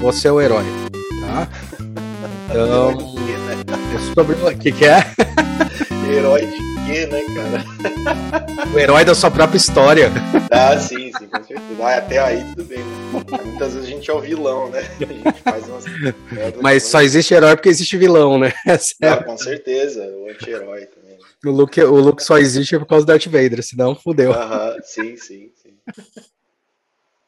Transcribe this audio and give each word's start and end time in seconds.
você 0.00 0.28
é 0.28 0.32
o 0.32 0.40
herói, 0.40 0.64
tá? 1.20 1.48
Então, 2.50 3.16
sobre 4.14 4.36
o 4.36 4.58
que, 4.58 4.72
que 4.72 4.84
é? 4.84 4.98
Herói 6.10 6.46
de 6.46 6.56
quê, 6.86 7.06
né, 7.06 7.22
cara? 7.34 8.72
O 8.72 8.78
herói 8.78 9.04
da 9.04 9.14
sua 9.14 9.30
própria 9.30 9.56
história. 9.56 10.10
Ah, 10.50 10.78
sim, 10.78 11.10
sim, 11.18 11.26
com 11.26 11.44
certeza. 11.44 11.74
Vai 11.76 11.98
até 11.98 12.18
aí, 12.18 12.44
tudo 12.54 12.64
bem. 12.64 12.78
Né? 12.78 13.40
Muitas 13.44 13.74
vezes 13.74 13.88
a 13.88 13.90
gente 13.90 14.10
é 14.10 14.14
o 14.14 14.20
vilão, 14.20 14.70
né? 14.70 14.80
A 14.80 15.04
gente 15.04 15.42
faz 15.42 15.68
umas. 15.68 15.84
Mas 16.62 16.84
só 16.84 17.02
existe 17.02 17.34
herói 17.34 17.56
porque 17.56 17.68
existe 17.68 17.96
vilão, 17.96 18.38
né? 18.38 18.52
Ah, 19.02 19.22
com 19.22 19.36
certeza, 19.36 20.02
o 20.02 20.30
anti-herói 20.30 20.86
também. 20.86 21.18
O 21.44 21.50
Luke, 21.50 21.80
o 21.82 21.96
Luke 21.96 22.22
só 22.22 22.38
existe 22.38 22.78
por 22.78 22.86
causa 22.86 23.04
do 23.04 23.08
Darth 23.08 23.26
Vader, 23.26 23.62
senão 23.62 23.94
fudeu. 23.94 24.32
Aham, 24.32 24.76
sim, 24.82 25.16
sim, 25.16 25.50
sim. 25.62 25.74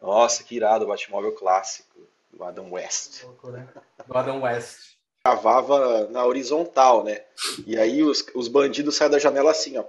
Nossa, 0.01 0.43
que 0.43 0.57
irado 0.57 0.85
o 0.85 0.89
Batmóvel 0.89 1.33
clássico 1.33 1.88
do 2.33 2.45
Adam 2.45 2.71
West. 2.71 3.25
Do 3.25 4.17
Adam 4.17 4.43
West. 4.43 4.97
Cavava 5.25 6.09
na 6.09 6.25
horizontal, 6.25 7.05
né? 7.05 7.23
E 7.67 7.79
aí 7.79 8.03
os, 8.03 8.25
os 8.35 8.49
bandidos 8.49 8.97
saíam 8.97 9.11
da 9.11 9.19
janela 9.19 9.51
assim, 9.51 9.77
ó. 9.77 9.85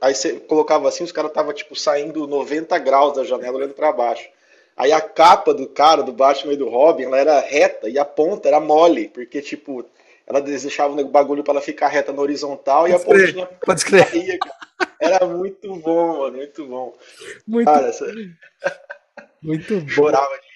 Aí 0.00 0.14
você 0.14 0.38
colocava 0.40 0.88
assim, 0.88 1.04
os 1.04 1.12
caras 1.12 1.30
estavam 1.30 1.52
tipo 1.52 1.74
saindo 1.74 2.26
90 2.26 2.78
graus 2.78 3.14
da 3.14 3.24
janela 3.24 3.56
olhando 3.56 3.74
para 3.74 3.92
baixo. 3.92 4.28
Aí 4.76 4.92
a 4.92 5.00
capa 5.00 5.54
do 5.54 5.68
cara, 5.68 6.02
do 6.02 6.12
Batman 6.12 6.52
e 6.52 6.56
do 6.56 6.68
Robin, 6.68 7.04
ela 7.04 7.18
era 7.18 7.40
reta 7.40 7.88
e 7.88 7.98
a 7.98 8.04
ponta 8.04 8.48
era 8.48 8.60
mole, 8.60 9.08
porque 9.08 9.40
tipo, 9.40 9.84
ela 10.26 10.40
deixava 10.40 11.00
o 11.00 11.08
bagulho 11.08 11.44
para 11.44 11.54
ela 11.54 11.60
ficar 11.60 11.88
reta 11.88 12.12
na 12.12 12.20
horizontal 12.20 12.82
pode 12.82 12.92
e 12.92 12.96
a 12.96 12.98
pontinha 12.98 13.46
pode 13.64 13.80
escrever. 13.80 14.38
Era 15.00 15.26
muito 15.26 15.74
bom, 15.76 16.18
mano, 16.18 16.38
muito 16.38 16.66
bom. 16.66 16.96
Muito, 17.46 17.66
cara, 17.66 17.88
essa... 17.88 18.06
muito 19.42 19.80
bom. 19.80 19.88
Chorava 19.88 20.34
de 20.36 20.53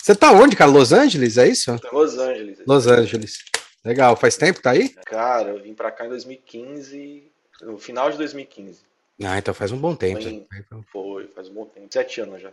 Você 0.00 0.14
tá 0.14 0.32
onde, 0.32 0.56
cara? 0.56 0.70
Los 0.70 0.92
Angeles, 0.92 1.38
é 1.38 1.48
isso? 1.48 1.70
Em 1.70 1.94
Los 1.94 2.18
Angeles. 2.18 2.58
Los 2.66 2.86
Angeles. 2.86 3.44
Legal. 3.84 4.16
Faz 4.16 4.36
tempo 4.36 4.58
que 4.58 4.62
tá 4.62 4.70
aí? 4.70 4.88
Cara, 5.06 5.50
eu 5.50 5.62
vim 5.62 5.74
pra 5.74 5.90
cá 5.90 6.06
em 6.06 6.08
2015, 6.08 7.30
no 7.62 7.78
final 7.78 8.10
de 8.10 8.18
2015. 8.18 8.80
Ah, 9.22 9.38
então 9.38 9.52
faz 9.52 9.70
um 9.70 9.78
bom 9.78 9.94
tempo. 9.94 10.22
Foi, 10.22 10.86
foi 10.90 11.28
faz 11.28 11.48
um 11.48 11.54
bom 11.54 11.66
tempo. 11.66 11.86
Sete 11.90 12.20
anos 12.20 12.40
já. 12.40 12.50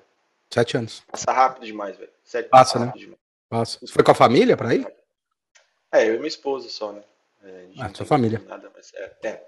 Sete 0.49 0.77
anos. 0.77 1.03
Passa 1.09 1.31
rápido 1.31 1.65
demais, 1.65 1.97
velho. 1.97 2.11
Sete 2.23 2.49
Passa, 2.49 2.79
né? 2.79 2.93
Demais. 2.95 3.19
Passa. 3.49 3.79
Você 3.79 3.91
foi 3.91 4.03
com 4.03 4.11
a 4.11 4.15
família 4.15 4.57
pra 4.57 4.75
ir? 4.75 4.85
É, 5.91 6.07
eu 6.07 6.15
e 6.15 6.17
minha 6.17 6.27
esposa 6.27 6.69
só, 6.69 6.91
né? 6.91 7.01
É, 7.43 7.65
ah, 7.79 7.89
sua 7.93 8.05
família. 8.05 8.41
Nada, 8.45 8.69
mas 8.75 8.91
é, 8.93 9.11
é, 9.23 9.43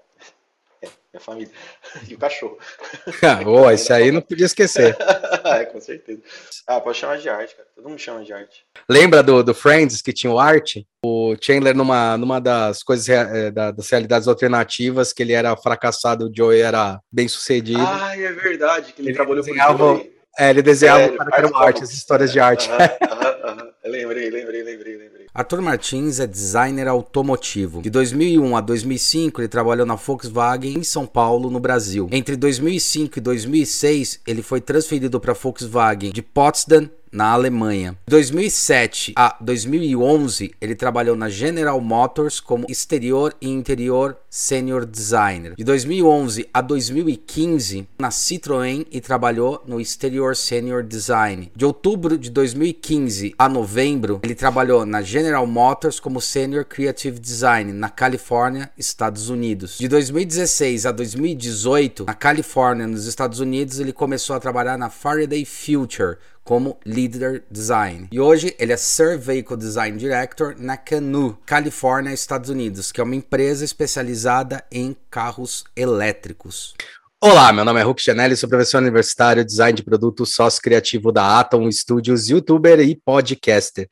é, 0.82 0.88
minha 1.12 1.20
família. 1.20 1.52
E 2.08 2.14
o 2.14 2.18
cachorro. 2.18 2.58
Ah, 3.22 3.42
boa, 3.42 3.74
esse 3.74 3.92
aí 3.92 4.10
não 4.10 4.20
podia 4.20 4.46
esquecer. 4.46 4.96
é, 5.44 5.64
com 5.64 5.80
certeza. 5.80 6.20
Ah, 6.66 6.80
pode 6.80 6.98
chamar 6.98 7.18
de 7.18 7.28
arte, 7.28 7.54
cara. 7.54 7.68
Todo 7.74 7.88
mundo 7.88 7.98
chama 7.98 8.24
de 8.24 8.32
arte. 8.32 8.64
Lembra 8.88 9.22
do, 9.22 9.42
do 9.42 9.54
Friends 9.54 10.00
que 10.00 10.12
tinha 10.12 10.32
o 10.32 10.38
arte? 10.38 10.86
O 11.04 11.34
Chandler, 11.40 11.74
numa, 11.74 12.16
numa 12.16 12.40
das 12.40 12.82
coisas 12.82 13.08
é, 13.08 13.50
da, 13.50 13.70
das 13.70 13.88
realidades 13.90 14.28
alternativas, 14.28 15.12
que 15.12 15.22
ele 15.22 15.32
era 15.32 15.56
fracassado, 15.56 16.28
o 16.28 16.32
Joey 16.34 16.60
era 16.60 17.00
bem 17.10 17.28
sucedido. 17.28 17.80
Ah, 17.80 18.16
é 18.16 18.32
verdade, 18.32 18.92
que 18.92 19.02
ele, 19.02 19.08
ele 19.08 19.16
trabalhou 19.16 19.42
desenhava, 19.44 19.84
o 19.84 19.96
Joey. 19.96 20.20
É, 20.38 20.50
ele 20.50 20.62
desenhava 20.62 21.00
é, 21.00 21.16
para 21.16 21.58
arte, 21.58 21.82
as 21.82 21.92
histórias 21.92 22.32
de 22.32 22.40
arte. 22.40 22.70
Aham, 22.70 22.88
aham, 23.02 23.40
aham. 23.44 23.70
Lembrei, 23.84 24.30
lembrei, 24.30 24.62
lembrei, 24.62 24.96
lembrei. 24.96 25.09
Arthur 25.32 25.62
Martins 25.62 26.18
é 26.18 26.26
designer 26.26 26.88
automotivo. 26.88 27.82
De 27.82 27.88
2001 27.88 28.56
a 28.56 28.60
2005, 28.60 29.40
ele 29.40 29.48
trabalhou 29.48 29.86
na 29.86 29.94
Volkswagen 29.94 30.76
em 30.76 30.82
São 30.82 31.06
Paulo, 31.06 31.48
no 31.48 31.60
Brasil. 31.60 32.08
Entre 32.10 32.34
2005 32.34 33.18
e 33.18 33.20
2006, 33.20 34.20
ele 34.26 34.42
foi 34.42 34.60
transferido 34.60 35.20
para 35.20 35.30
a 35.30 35.34
Volkswagen 35.34 36.10
de 36.10 36.20
Potsdam, 36.20 36.90
na 37.12 37.32
Alemanha. 37.32 37.96
De 38.06 38.10
2007 38.10 39.12
a 39.16 39.36
2011, 39.40 40.52
ele 40.60 40.74
trabalhou 40.74 41.16
na 41.16 41.28
General 41.28 41.80
Motors 41.80 42.40
como 42.40 42.66
exterior 42.68 43.34
e 43.40 43.48
interior 43.48 44.16
senior 44.28 44.86
designer. 44.86 45.54
De 45.56 45.64
2011 45.64 46.48
a 46.52 46.60
2015, 46.60 47.88
na 47.98 48.10
Citroën 48.10 48.86
e 48.90 49.00
trabalhou 49.00 49.62
no 49.66 49.80
exterior 49.80 50.36
senior 50.36 50.82
design. 50.82 51.50
De 51.54 51.64
outubro 51.64 52.16
de 52.16 52.30
2015 52.30 53.34
a 53.38 53.48
novembro, 53.48 54.20
ele 54.22 54.34
trabalhou 54.34 54.86
na 54.86 55.02
General 55.02 55.46
Motors 55.46 55.98
como 55.98 56.20
senior 56.20 56.64
creative 56.64 57.18
design 57.18 57.72
na 57.72 57.88
Califórnia, 57.88 58.70
Estados 58.78 59.28
Unidos. 59.28 59.78
De 59.78 59.88
2016 59.88 60.86
a 60.86 60.92
2018, 60.92 62.04
na 62.04 62.14
Califórnia, 62.14 62.86
nos 62.86 63.06
Estados 63.06 63.40
Unidos, 63.40 63.80
ele 63.80 63.92
começou 63.92 64.36
a 64.36 64.40
trabalhar 64.40 64.78
na 64.78 64.90
Faraday 64.90 65.44
Future 65.44 66.18
como 66.50 66.76
Leader 66.84 67.44
Design. 67.48 68.08
E 68.10 68.18
hoje 68.18 68.56
ele 68.58 68.72
é 68.72 68.76
Sir 68.76 69.16
Vehicle 69.16 69.56
Design 69.56 69.96
Director 69.96 70.56
na 70.58 70.76
Canoe, 70.76 71.36
Califórnia, 71.46 72.12
Estados 72.12 72.50
Unidos, 72.50 72.90
que 72.90 73.00
é 73.00 73.04
uma 73.04 73.14
empresa 73.14 73.64
especializada 73.64 74.64
em 74.68 74.96
carros 75.08 75.62
elétricos. 75.76 76.74
Olá, 77.22 77.52
meu 77.52 77.64
nome 77.64 77.78
é 77.78 77.84
Hulk 77.84 78.02
Chanelli, 78.02 78.36
sou 78.36 78.48
professor 78.48 78.78
universitário, 78.78 79.44
design 79.44 79.76
de 79.76 79.84
produto, 79.84 80.26
sócio 80.26 80.60
criativo 80.60 81.12
da 81.12 81.38
Atom 81.38 81.70
Studios, 81.70 82.28
youtuber 82.28 82.80
e 82.80 82.96
podcaster. 82.96 83.88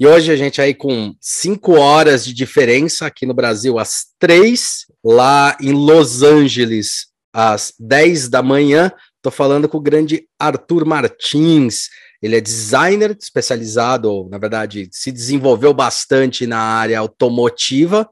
E 0.00 0.06
hoje 0.06 0.32
a 0.32 0.36
gente 0.36 0.62
aí 0.62 0.72
com 0.72 1.14
cinco 1.20 1.72
horas 1.72 2.24
de 2.24 2.32
diferença 2.32 3.04
aqui 3.04 3.26
no 3.26 3.34
Brasil, 3.34 3.78
às 3.78 4.06
três, 4.18 4.86
lá 5.04 5.58
em 5.60 5.72
Los 5.72 6.22
Angeles, 6.22 7.08
às 7.34 7.74
dez 7.78 8.30
da 8.30 8.42
manhã, 8.42 8.90
Estou 9.28 9.44
falando 9.44 9.68
com 9.68 9.76
o 9.76 9.82
grande 9.82 10.26
Arthur 10.38 10.86
Martins. 10.86 11.90
Ele 12.22 12.34
é 12.34 12.40
designer 12.40 13.14
especializado, 13.20 14.26
na 14.30 14.38
verdade, 14.38 14.88
se 14.90 15.12
desenvolveu 15.12 15.74
bastante 15.74 16.46
na 16.46 16.58
área 16.58 16.98
automotiva. 16.98 18.08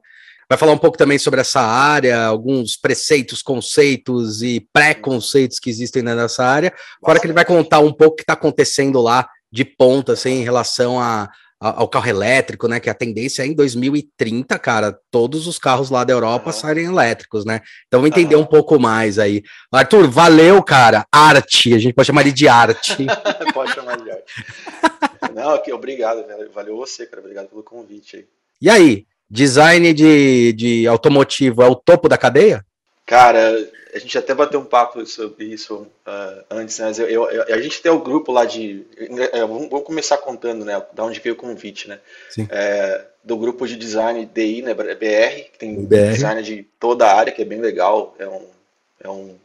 Vai 0.47 0.59
falar 0.59 0.73
um 0.73 0.77
pouco 0.77 0.95
também 0.95 1.17
sobre 1.17 1.41
essa 1.41 1.59
área, 1.59 2.23
alguns 2.23 2.77
preceitos, 2.77 3.41
conceitos 3.41 4.43
e 4.43 4.67
preconceitos 4.71 5.57
que 5.57 5.71
existem 5.71 6.03
nessa 6.03 6.45
área. 6.45 6.71
Fora 7.03 7.19
que 7.19 7.25
ele 7.25 7.33
vai 7.33 7.45
contar 7.45 7.79
um 7.79 7.91
pouco 7.91 8.13
o 8.13 8.15
que 8.17 8.21
está 8.21 8.33
acontecendo 8.33 9.01
lá 9.01 9.27
de 9.51 9.65
ponta, 9.65 10.13
assim, 10.13 10.41
em 10.41 10.43
relação 10.43 10.99
a, 10.99 11.27
ao 11.59 11.87
carro 11.87 12.09
elétrico, 12.09 12.67
né? 12.67 12.79
Que 12.79 12.89
a 12.89 12.93
tendência 12.93 13.41
é 13.41 13.47
em 13.47 13.53
2030, 13.53 14.57
cara, 14.59 14.97
todos 15.09 15.47
os 15.47 15.57
carros 15.57 15.89
lá 15.89 16.03
da 16.03 16.13
Europa 16.13 16.47
uhum. 16.47 16.53
saírem 16.53 16.85
elétricos, 16.85 17.45
né? 17.45 17.61
Então 17.87 17.99
vamos 17.99 18.15
entender 18.15 18.35
uhum. 18.35 18.43
um 18.43 18.45
pouco 18.45 18.79
mais 18.79 19.17
aí. 19.17 19.43
Arthur, 19.71 20.09
valeu, 20.09 20.61
cara. 20.61 21.05
Arte, 21.11 21.73
a 21.73 21.79
gente 21.79 21.93
pode 21.93 22.07
chamar 22.07 22.21
ele 22.21 22.31
de 22.31 22.47
arte. 22.47 23.07
pode 23.53 23.73
chamar 23.73 23.97
de 23.97 24.11
arte. 24.11 24.45
Não, 25.33 25.51
aqui, 25.51 25.73
obrigado, 25.73 26.23
valeu 26.53 26.77
você, 26.77 27.05
cara. 27.05 27.21
Obrigado 27.21 27.47
pelo 27.47 27.63
convite 27.63 28.17
aí. 28.17 28.25
E 28.61 28.69
aí, 28.69 29.05
design 29.29 29.93
de, 29.93 30.53
de 30.53 30.87
automotivo 30.87 31.63
é 31.63 31.67
o 31.67 31.75
topo 31.75 32.07
da 32.07 32.17
cadeia? 32.17 32.63
Cara, 33.07 33.71
a 33.93 33.99
gente 33.99 34.17
até 34.17 34.35
bateu 34.35 34.59
um 34.59 34.65
papo 34.65 35.05
sobre 35.05 35.45
isso 35.45 35.87
uh, 36.05 36.43
antes, 36.51 36.77
né? 36.77 36.91
Eu, 36.99 37.29
eu, 37.31 37.55
a 37.55 37.61
gente 37.61 37.81
tem 37.81 37.89
o 37.89 38.01
grupo 38.01 38.33
lá 38.33 38.43
de. 38.43 38.85
É, 39.31 39.39
vamos, 39.39 39.69
vamos, 39.69 39.85
começar 39.85 40.17
contando, 40.17 40.65
né? 40.65 40.85
Da 40.91 41.05
onde 41.05 41.21
veio 41.21 41.33
o 41.33 41.37
convite, 41.37 41.87
né? 41.87 41.99
É, 42.49 43.05
do 43.23 43.37
grupo 43.37 43.65
de 43.65 43.77
design 43.77 44.25
DI, 44.25 44.61
né? 44.61 44.73
BR, 44.73 45.51
que 45.53 45.57
tem 45.57 45.85
BR. 45.85 46.11
design 46.11 46.43
de 46.43 46.67
toda 46.77 47.07
a 47.07 47.15
área, 47.15 47.31
que 47.31 47.41
é 47.41 47.45
bem 47.45 47.61
legal. 47.61 48.13
É 48.19 48.27
um, 48.27 48.45
é 49.01 49.09
um 49.09 49.35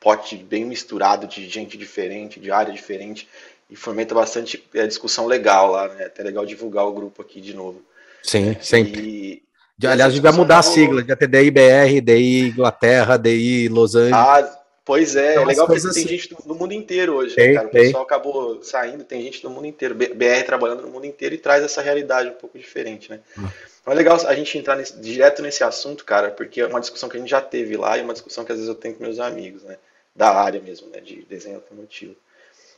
pote 0.00 0.36
bem 0.36 0.64
misturado 0.64 1.28
de 1.28 1.48
gente 1.48 1.78
diferente, 1.78 2.40
de 2.40 2.50
área 2.50 2.74
diferente, 2.74 3.28
e 3.70 3.76
fomenta 3.76 4.12
bastante 4.12 4.62
é, 4.74 4.88
discussão 4.88 5.28
legal 5.28 5.70
lá, 5.70 5.86
né? 5.86 6.02
É 6.02 6.06
até 6.06 6.24
legal 6.24 6.44
divulgar 6.44 6.84
o 6.84 6.92
grupo 6.92 7.22
aqui 7.22 7.40
de 7.40 7.54
novo. 7.54 7.80
Sim, 8.24 8.56
sempre. 8.60 9.00
E, 9.00 9.42
de, 9.76 9.86
aliás, 9.88 10.12
a 10.12 10.14
gente 10.14 10.22
vai 10.22 10.32
mudar 10.32 10.58
a 10.58 10.62
sigla, 10.62 11.04
já 11.04 11.16
ter 11.16 11.26
DI 11.26 11.50
BR, 11.50 12.00
DI 12.00 12.40
Inglaterra, 12.48 13.16
DI 13.16 13.68
Los 13.68 13.96
Angeles. 13.96 14.14
Ah, 14.14 14.62
pois 14.84 15.16
é, 15.16 15.32
então, 15.32 15.42
é 15.42 15.46
legal 15.46 15.66
porque 15.66 15.80
tem 15.80 15.90
assim. 15.90 16.08
gente 16.08 16.28
do, 16.28 16.36
do, 16.46 16.54
mundo 16.54 16.72
inteiro 16.72 17.14
hoje, 17.14 17.34
tem, 17.34 17.48
né, 17.48 17.54
cara? 17.54 17.66
O 17.66 17.70
pessoal 17.70 18.02
acabou 18.04 18.62
saindo, 18.62 19.02
tem 19.02 19.20
gente 19.22 19.42
do 19.42 19.50
mundo 19.50 19.66
inteiro, 19.66 19.94
BR 19.94 20.44
trabalhando 20.46 20.82
no 20.82 20.88
mundo 20.88 21.06
inteiro 21.06 21.34
e 21.34 21.38
traz 21.38 21.64
essa 21.64 21.82
realidade 21.82 22.28
um 22.28 22.34
pouco 22.34 22.56
diferente, 22.56 23.10
né? 23.10 23.18
Hum. 23.36 23.48
Então 23.82 23.92
é 23.92 23.96
legal 23.96 24.18
a 24.26 24.34
gente 24.34 24.56
entrar 24.56 24.76
nesse, 24.76 24.98
direto 24.98 25.42
nesse 25.42 25.64
assunto, 25.64 26.04
cara, 26.04 26.30
porque 26.30 26.60
é 26.60 26.66
uma 26.66 26.80
discussão 26.80 27.08
que 27.08 27.16
a 27.16 27.20
gente 27.20 27.28
já 27.28 27.40
teve 27.40 27.76
lá 27.76 27.98
e 27.98 28.02
uma 28.02 28.14
discussão 28.14 28.44
que 28.44 28.52
às 28.52 28.58
vezes 28.58 28.68
eu 28.68 28.74
tenho 28.74 28.94
com 28.94 29.02
meus 29.02 29.18
amigos, 29.18 29.62
né? 29.64 29.76
Da 30.14 30.30
área 30.30 30.60
mesmo, 30.60 30.88
né? 30.88 31.00
De 31.00 31.22
desenho 31.28 31.56
automotivo. 31.56 32.14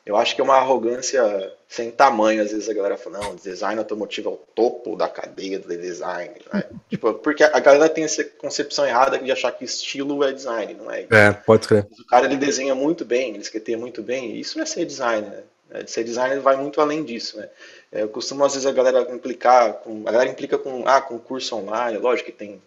Eu 0.07 0.17
acho 0.17 0.37
que 0.37 0.41
é 0.41 0.45
uma 0.45 0.55
arrogância 0.55 1.53
sem 1.69 1.91
tamanho, 1.91 2.41
às 2.41 2.53
vezes 2.53 2.69
a 2.69 2.73
galera 2.73 2.97
fala, 2.97 3.19
não, 3.19 3.35
design 3.35 3.77
automotivo 3.81 4.31
é 4.31 4.33
o 4.33 4.37
topo 4.37 4.95
da 4.95 5.09
cadeia 5.09 5.59
do 5.59 5.67
design. 5.67 6.33
Né? 6.53 6.65
tipo, 6.89 7.13
porque 7.15 7.43
a 7.43 7.59
galera 7.59 7.89
tem 7.89 8.05
essa 8.05 8.23
concepção 8.23 8.87
errada 8.87 9.19
de 9.19 9.33
achar 9.33 9.51
que 9.51 9.65
estilo 9.65 10.23
é 10.23 10.33
design, 10.33 10.75
não 10.75 10.89
é? 10.89 11.07
É, 11.11 11.33
pode 11.33 11.67
crer. 11.67 11.89
O 11.99 12.07
cara 12.07 12.27
ele 12.27 12.37
desenha 12.37 12.73
muito 12.73 13.05
bem, 13.05 13.31
ele 13.31 13.41
esqueteia 13.41 13.77
muito 13.77 14.01
bem, 14.01 14.39
isso 14.39 14.57
não 14.57 14.63
é 14.63 14.67
ser 14.67 14.85
designer, 14.85 15.29
né? 15.29 15.43
É, 15.69 15.85
ser 15.85 16.05
designer 16.05 16.39
vai 16.41 16.57
muito 16.57 16.81
além 16.81 17.03
disso, 17.03 17.39
né? 17.39 17.49
É, 17.91 18.03
eu 18.03 18.09
costumo, 18.09 18.45
às 18.45 18.53
vezes, 18.53 18.67
a 18.67 18.73
galera 18.73 19.01
implicar 19.13 19.75
com. 19.75 20.03
A 20.07 20.13
galera 20.13 20.31
implica 20.31 20.57
com 20.57 20.87
ah, 20.87 21.01
concurso 21.01 21.57
online, 21.57 21.99
lógico 21.99 22.31
que 22.31 22.37
tem 22.37 22.63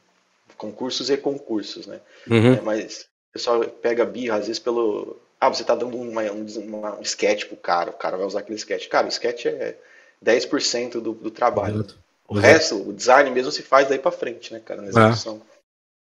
concursos 0.58 1.10
e 1.10 1.16
concursos, 1.16 1.88
né? 1.88 2.02
Uhum. 2.30 2.56
É, 2.56 2.62
mas 2.62 3.08
o 3.30 3.34
pessoal 3.34 3.64
pega 3.64 4.06
birra, 4.06 4.36
às 4.36 4.48
vezes, 4.48 4.60
pelo 4.60 5.16
ah, 5.40 5.50
você 5.50 5.64
tá 5.64 5.74
dando 5.74 5.98
uma, 5.98 6.22
um, 6.24 6.46
uma, 6.58 7.00
um 7.00 7.02
sketch 7.02 7.46
pro 7.46 7.56
cara, 7.56 7.92
o 7.92 7.94
cara 7.94 8.18
vai 8.18 8.26
usar 8.26 8.40
aquele 8.40 8.58
sketch. 8.58 8.88
Cara, 8.90 9.06
o 9.06 9.10
sketch 9.10 9.46
é 9.46 9.78
10% 10.24 11.00
do, 11.00 11.14
do 11.14 11.32
trabalho. 11.32 11.76
Exato. 11.76 11.98
O 12.28 12.38
Exato. 12.38 12.48
resto, 12.48 12.90
o 12.90 12.94
design 12.94 13.32
mesmo 13.32 13.52
se 13.52 13.64
faz 13.64 13.88
daí 13.88 13.98
para 13.98 14.12
frente, 14.12 14.54
né, 14.54 14.62
cara, 14.64 14.82
na 14.82 14.90
execução. 14.90 15.42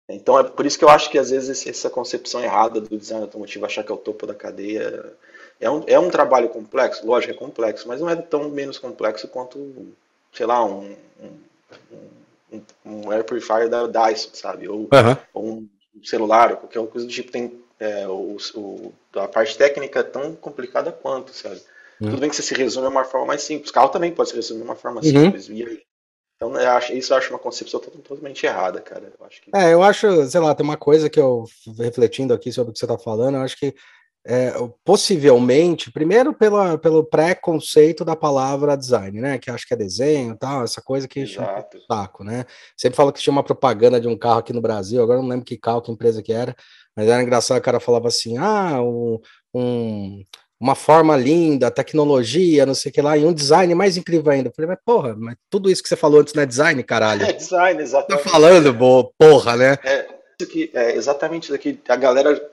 É. 0.08 0.14
Então 0.14 0.38
é 0.38 0.44
por 0.44 0.66
isso 0.66 0.78
que 0.78 0.84
eu 0.84 0.88
acho 0.88 1.10
que 1.10 1.18
às 1.18 1.30
vezes 1.30 1.66
essa 1.66 1.88
concepção 1.88 2.42
errada 2.42 2.80
do 2.80 2.98
design 2.98 3.22
automotivo, 3.24 3.64
achar 3.64 3.84
que 3.84 3.92
é 3.92 3.94
o 3.94 3.98
topo 3.98 4.26
da 4.26 4.34
cadeia, 4.34 5.12
é 5.60 5.70
um, 5.70 5.84
é 5.86 5.98
um 5.98 6.10
trabalho 6.10 6.48
complexo, 6.48 7.06
lógico, 7.06 7.32
é 7.32 7.36
complexo, 7.36 7.86
mas 7.86 8.00
não 8.00 8.08
é 8.08 8.16
tão 8.16 8.48
menos 8.48 8.78
complexo 8.78 9.28
quanto, 9.28 9.92
sei 10.32 10.46
lá, 10.46 10.64
um, 10.64 10.96
um, 12.50 12.62
um 12.84 13.10
air 13.10 13.24
purifier 13.24 13.68
da 13.68 13.86
Dyson, 13.86 14.30
sabe? 14.32 14.68
Ou, 14.68 14.80
uhum. 14.80 15.16
ou 15.34 15.44
um 15.44 15.68
celular, 16.02 16.52
ou 16.52 16.56
qualquer 16.56 16.86
coisa 16.86 17.06
do 17.06 17.12
tipo. 17.12 17.30
Tem 17.30 17.60
é, 17.80 18.06
o, 18.08 18.36
o, 18.54 18.92
a 19.16 19.28
parte 19.28 19.56
técnica 19.56 20.00
é 20.00 20.04
tão 20.04 20.34
complicada 20.34 20.92
quanto, 20.92 21.32
sabe? 21.32 21.60
Uhum. 22.00 22.10
Tudo 22.10 22.20
bem 22.20 22.30
que 22.30 22.36
você 22.36 22.42
se 22.42 22.54
resume 22.54 22.86
de 22.86 22.92
uma 22.92 23.04
forma 23.04 23.26
mais 23.26 23.42
simples. 23.42 23.70
Carro 23.70 23.88
também 23.88 24.12
pode 24.12 24.30
se 24.30 24.36
resumir 24.36 24.60
de 24.60 24.64
uma 24.64 24.76
forma 24.76 25.00
uhum. 25.00 25.10
simples. 25.10 25.48
E 25.48 25.64
aí, 25.64 25.82
então, 26.36 26.56
eu 26.56 26.70
acho, 26.70 26.92
isso 26.92 27.12
eu 27.12 27.16
acho 27.16 27.30
uma 27.30 27.38
concepção 27.38 27.80
totalmente 27.80 28.46
errada, 28.46 28.80
cara. 28.80 29.12
Eu 29.18 29.26
acho 29.26 29.42
que... 29.42 29.50
É, 29.54 29.72
eu 29.74 29.82
acho, 29.82 30.24
sei 30.26 30.40
lá, 30.40 30.54
tem 30.54 30.64
uma 30.64 30.76
coisa 30.76 31.10
que 31.10 31.18
eu, 31.18 31.44
refletindo 31.76 32.32
aqui 32.32 32.52
sobre 32.52 32.70
o 32.70 32.72
que 32.72 32.78
você 32.78 32.84
está 32.84 32.96
falando, 32.96 33.36
eu 33.36 33.42
acho 33.42 33.56
que 33.56 33.74
é, 34.24 34.52
possivelmente, 34.84 35.90
primeiro 35.90 36.34
pela, 36.34 36.76
pelo 36.76 37.02
pré-conceito 37.02 38.04
da 38.04 38.14
palavra 38.14 38.76
design, 38.76 39.20
né? 39.20 39.38
Que 39.38 39.50
acho 39.50 39.66
que 39.66 39.72
é 39.72 39.76
desenho 39.76 40.36
tal, 40.36 40.64
essa 40.64 40.82
coisa 40.82 41.08
que 41.08 41.20
Exato. 41.20 41.78
saco, 41.90 42.22
né? 42.22 42.44
Sempre 42.76 42.96
falo 42.96 43.12
que 43.12 43.20
tinha 43.20 43.32
uma 43.32 43.42
propaganda 43.42 44.00
de 44.00 44.06
um 44.06 44.18
carro 44.18 44.40
aqui 44.40 44.52
no 44.52 44.60
Brasil, 44.60 45.02
agora 45.02 45.20
não 45.20 45.28
lembro 45.28 45.46
que 45.46 45.56
carro, 45.56 45.80
que 45.80 45.90
empresa 45.90 46.22
que 46.22 46.32
era, 46.32 46.54
mas 46.98 47.06
era 47.06 47.22
engraçado, 47.22 47.58
o 47.58 47.62
cara 47.62 47.78
falava 47.78 48.08
assim, 48.08 48.36
ah, 48.38 48.82
um, 48.82 49.20
um 49.54 50.24
uma 50.60 50.74
forma 50.74 51.16
linda, 51.16 51.70
tecnologia, 51.70 52.66
não 52.66 52.74
sei 52.74 52.90
o 52.90 52.92
que 52.92 53.00
lá, 53.00 53.16
e 53.16 53.24
um 53.24 53.32
design 53.32 53.72
mais 53.76 53.96
incrível 53.96 54.32
ainda. 54.32 54.48
Eu 54.48 54.52
falei, 54.52 54.68
mas 54.68 54.80
porra, 54.84 55.14
mas 55.16 55.36
tudo 55.48 55.70
isso 55.70 55.80
que 55.80 55.88
você 55.88 55.94
falou 55.94 56.20
antes 56.20 56.34
não 56.34 56.42
é 56.42 56.46
design, 56.46 56.82
caralho? 56.82 57.22
É 57.24 57.32
design, 57.32 57.80
exatamente. 57.80 58.24
Tá 58.24 58.28
falando, 58.28 58.72
boa, 58.72 59.08
porra, 59.16 59.56
né? 59.56 59.78
É, 59.84 60.08
isso 60.40 60.50
aqui, 60.50 60.70
é 60.74 60.96
exatamente 60.96 61.44
isso 61.44 61.54
aqui. 61.54 61.78
A 61.88 61.94
galera 61.94 62.50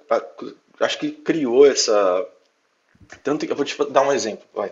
acho 0.80 1.00
que 1.00 1.10
criou 1.10 1.66
essa. 1.66 2.24
Tanto 3.24 3.48
que 3.48 3.52
eu 3.52 3.56
vou 3.56 3.66
te 3.66 3.76
dar 3.90 4.04
um 4.04 4.14
exemplo. 4.14 4.46
Vai. 4.54 4.72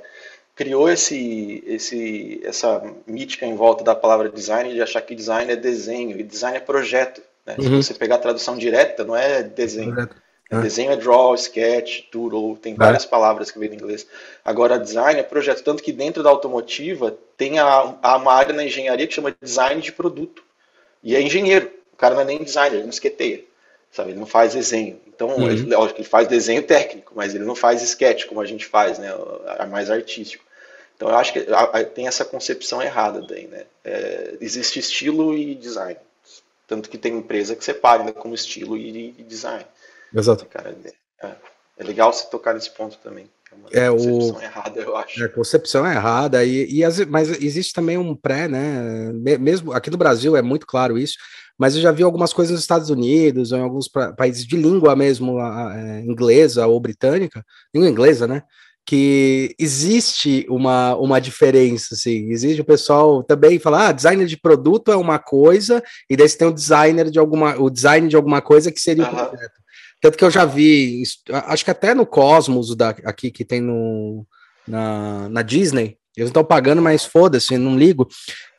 Criou 0.55 0.87
esse, 0.87 1.63
esse, 1.65 2.39
essa 2.43 2.83
mítica 3.07 3.47
em 3.47 3.55
volta 3.55 3.83
da 3.83 3.95
palavra 3.95 4.29
design 4.29 4.71
de 4.71 4.83
achar 4.83 5.01
que 5.01 5.15
design 5.15 5.51
é 5.51 5.55
desenho 5.55 6.19
e 6.19 6.21
design 6.21 6.57
é 6.57 6.59
projeto. 6.59 7.23
Né? 7.45 7.55
Uhum. 7.57 7.81
Se 7.81 7.87
você 7.87 7.93
pegar 7.93 8.15
a 8.15 8.19
tradução 8.19 8.57
direta, 8.57 9.03
não 9.03 9.15
é 9.15 9.43
desenho. 9.43 9.99
É. 9.99 10.61
Desenho 10.61 10.91
é 10.91 10.95
draw, 10.95 11.33
sketch, 11.33 12.03
doodle, 12.11 12.55
tem 12.57 12.75
várias 12.75 13.05
é. 13.05 13.07
palavras 13.07 13.49
que 13.49 13.57
vem 13.57 13.71
em 13.71 13.73
inglês. 13.73 14.05
Agora, 14.45 14.77
design 14.77 15.19
é 15.19 15.23
projeto, 15.23 15.63
tanto 15.63 15.81
que 15.81 15.91
dentro 15.91 16.21
da 16.21 16.29
automotiva 16.29 17.17
tem 17.35 17.57
a, 17.57 17.95
a 18.01 18.17
uma 18.17 18.33
área 18.33 18.53
na 18.53 18.63
engenharia 18.63 19.07
que 19.07 19.13
chama 19.13 19.35
design 19.41 19.81
de 19.81 19.91
produto. 19.91 20.43
E 21.01 21.15
é 21.15 21.21
engenheiro. 21.21 21.71
O 21.91 21.97
cara 21.97 22.13
não 22.13 22.21
é 22.21 22.25
nem 22.25 22.43
designer, 22.43 22.75
ele 22.75 22.83
não 22.83 22.89
esqueteia. 22.89 23.43
Sabe? 23.91 24.11
Ele 24.11 24.19
não 24.19 24.25
faz 24.25 24.53
desenho. 24.53 24.99
Então, 25.07 25.29
uhum. 25.29 25.49
ele, 25.49 25.75
lógico, 25.75 25.99
ele 25.99 26.07
faz 26.07 26.27
desenho 26.27 26.63
técnico, 26.63 27.13
mas 27.15 27.33
ele 27.33 27.43
não 27.43 27.55
faz 27.55 27.81
sketch 27.81 28.25
como 28.25 28.41
a 28.41 28.45
gente 28.45 28.65
faz, 28.65 28.99
né? 28.99 29.11
É 29.59 29.65
mais 29.65 29.89
artístico. 29.89 30.43
Então, 30.95 31.09
eu 31.09 31.15
acho 31.15 31.33
que 31.33 31.45
tem 31.93 32.07
essa 32.07 32.25
concepção 32.25 32.81
errada 32.81 33.21
daí, 33.21 33.47
né? 33.47 33.63
É, 33.83 34.35
existe 34.39 34.79
estilo 34.79 35.37
e 35.37 35.55
design. 35.55 35.97
Tanto 36.73 36.89
que 36.89 36.97
tem 36.97 37.15
empresa 37.15 37.55
que 37.55 37.63
separa 37.63 38.03
né, 38.03 38.11
como 38.11 38.33
estilo 38.33 38.75
e, 38.75 39.13
e 39.15 39.23
design. 39.23 39.63
Exato. 40.11 40.47
Cara, 40.47 40.75
é, 41.21 41.27
é, 41.77 41.83
legal 41.83 42.11
você 42.11 42.27
tocar 42.31 42.55
nesse 42.55 42.71
ponto 42.71 42.97
também. 42.97 43.29
É, 43.71 43.85
é 43.85 43.89
concepção 43.91 44.35
o... 44.35 44.41
errada, 44.41 44.79
eu 44.79 44.97
acho. 44.97 45.21
É, 45.21 45.25
a 45.25 45.29
concepção 45.29 45.85
é 45.85 45.93
errada, 45.93 46.43
e, 46.43 46.65
e 46.73 46.83
as, 46.83 46.97
mas 47.05 47.29
existe 47.29 47.73
também 47.73 47.95
um 47.95 48.15
pré, 48.15 48.47
né? 48.47 49.11
Mesmo 49.37 49.71
aqui 49.71 49.91
no 49.91 49.97
Brasil 49.97 50.35
é 50.35 50.41
muito 50.41 50.65
claro 50.65 50.97
isso 50.97 51.17
mas 51.57 51.75
eu 51.75 51.81
já 51.81 51.91
vi 51.91 52.03
algumas 52.03 52.33
coisas 52.33 52.51
nos 52.51 52.61
Estados 52.61 52.89
Unidos, 52.89 53.51
ou 53.51 53.59
em 53.59 53.61
alguns 53.61 53.87
países 54.17 54.45
de 54.45 54.57
língua 54.57 54.95
mesmo, 54.95 55.39
a, 55.39 55.73
é, 55.77 55.99
inglesa 56.01 56.65
ou 56.65 56.79
britânica, 56.79 57.45
língua 57.73 57.89
inglesa, 57.89 58.27
né? 58.27 58.43
Que 58.85 59.55
existe 59.57 60.45
uma, 60.49 60.95
uma 60.95 61.21
diferença, 61.21 61.95
assim, 61.95 62.29
existe 62.31 62.59
o 62.59 62.65
pessoal 62.65 63.23
também 63.23 63.57
falar, 63.57 63.87
ah, 63.87 63.91
designer 63.93 64.27
de 64.27 64.37
produto 64.37 64.91
é 64.91 64.95
uma 64.97 65.17
coisa, 65.19 65.81
e 66.09 66.17
daí 66.17 66.27
você 66.27 66.37
tem 66.37 66.47
o 66.47 66.53
designer 66.53 67.09
de 67.09 67.17
alguma, 67.17 67.55
o 67.57 67.69
design 67.69 68.09
de 68.09 68.15
alguma 68.15 68.41
coisa 68.41 68.71
que 68.71 68.79
seria 68.79 69.05
uhum. 69.05 69.11
o 69.11 69.29
projeto. 69.29 69.63
Tanto 70.01 70.17
que 70.17 70.23
eu 70.25 70.29
já 70.29 70.43
vi, 70.43 71.01
acho 71.47 71.63
que 71.63 71.71
até 71.71 71.93
no 71.93 72.05
Cosmos 72.05 72.75
da, 72.75 72.89
aqui 73.05 73.31
que 73.31 73.45
tem 73.45 73.61
no, 73.61 74.27
na, 74.67 75.29
na 75.29 75.41
Disney, 75.41 75.97
eles 76.15 76.29
estão 76.29 76.43
pagando, 76.43 76.81
mas 76.81 77.05
foda-se, 77.05 77.57
não 77.57 77.77
ligo. 77.77 78.07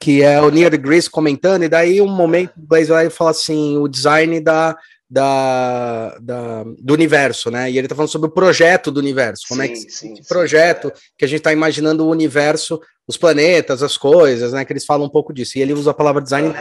Que 0.00 0.23
é 0.23 0.41
o 0.41 0.50
Neil 0.50 0.70
deGrasse 0.70 1.09
comentando, 1.09 1.62
e 1.62 1.69
daí 1.69 2.00
um 2.00 2.09
momento 2.09 2.53
o 2.56 2.67
Blaze 2.67 2.88
vai 2.88 3.09
falar 3.11 3.31
assim: 3.31 3.79
o 3.79 3.87
design 3.87 4.41
da, 4.41 4.77
da, 5.09 6.19
da, 6.19 6.65
do 6.65 6.95
universo, 6.95 7.51
né? 7.51 7.71
E 7.71 7.79
ele 7.79 7.89
tá 7.89 7.95
falando 7.95 8.11
sobre 8.11 8.29
o 8.29 8.33
projeto 8.33 8.91
do 8.91 9.01
universo. 9.01 9.45
Como 9.49 9.62
sim, 9.62 9.67
é 9.67 9.71
que 9.71 9.91
sim, 9.91 10.12
esse 10.15 10.29
projeto 10.29 10.89
sim, 10.89 11.03
que 11.19 11.25
a 11.25 11.29
gente 11.29 11.39
está 11.39 11.53
imaginando 11.53 12.05
o 12.05 12.11
universo, 12.11 12.81
os 13.06 13.17
planetas, 13.17 13.83
as 13.83 13.97
coisas, 13.97 14.53
né? 14.53 14.65
Que 14.65 14.73
eles 14.73 14.85
falam 14.85 15.06
um 15.06 15.11
pouco 15.11 15.33
disso. 15.33 15.59
E 15.59 15.62
ele 15.62 15.73
usa 15.73 15.91
a 15.91 15.95
palavra 15.95 16.23
design 16.23 16.55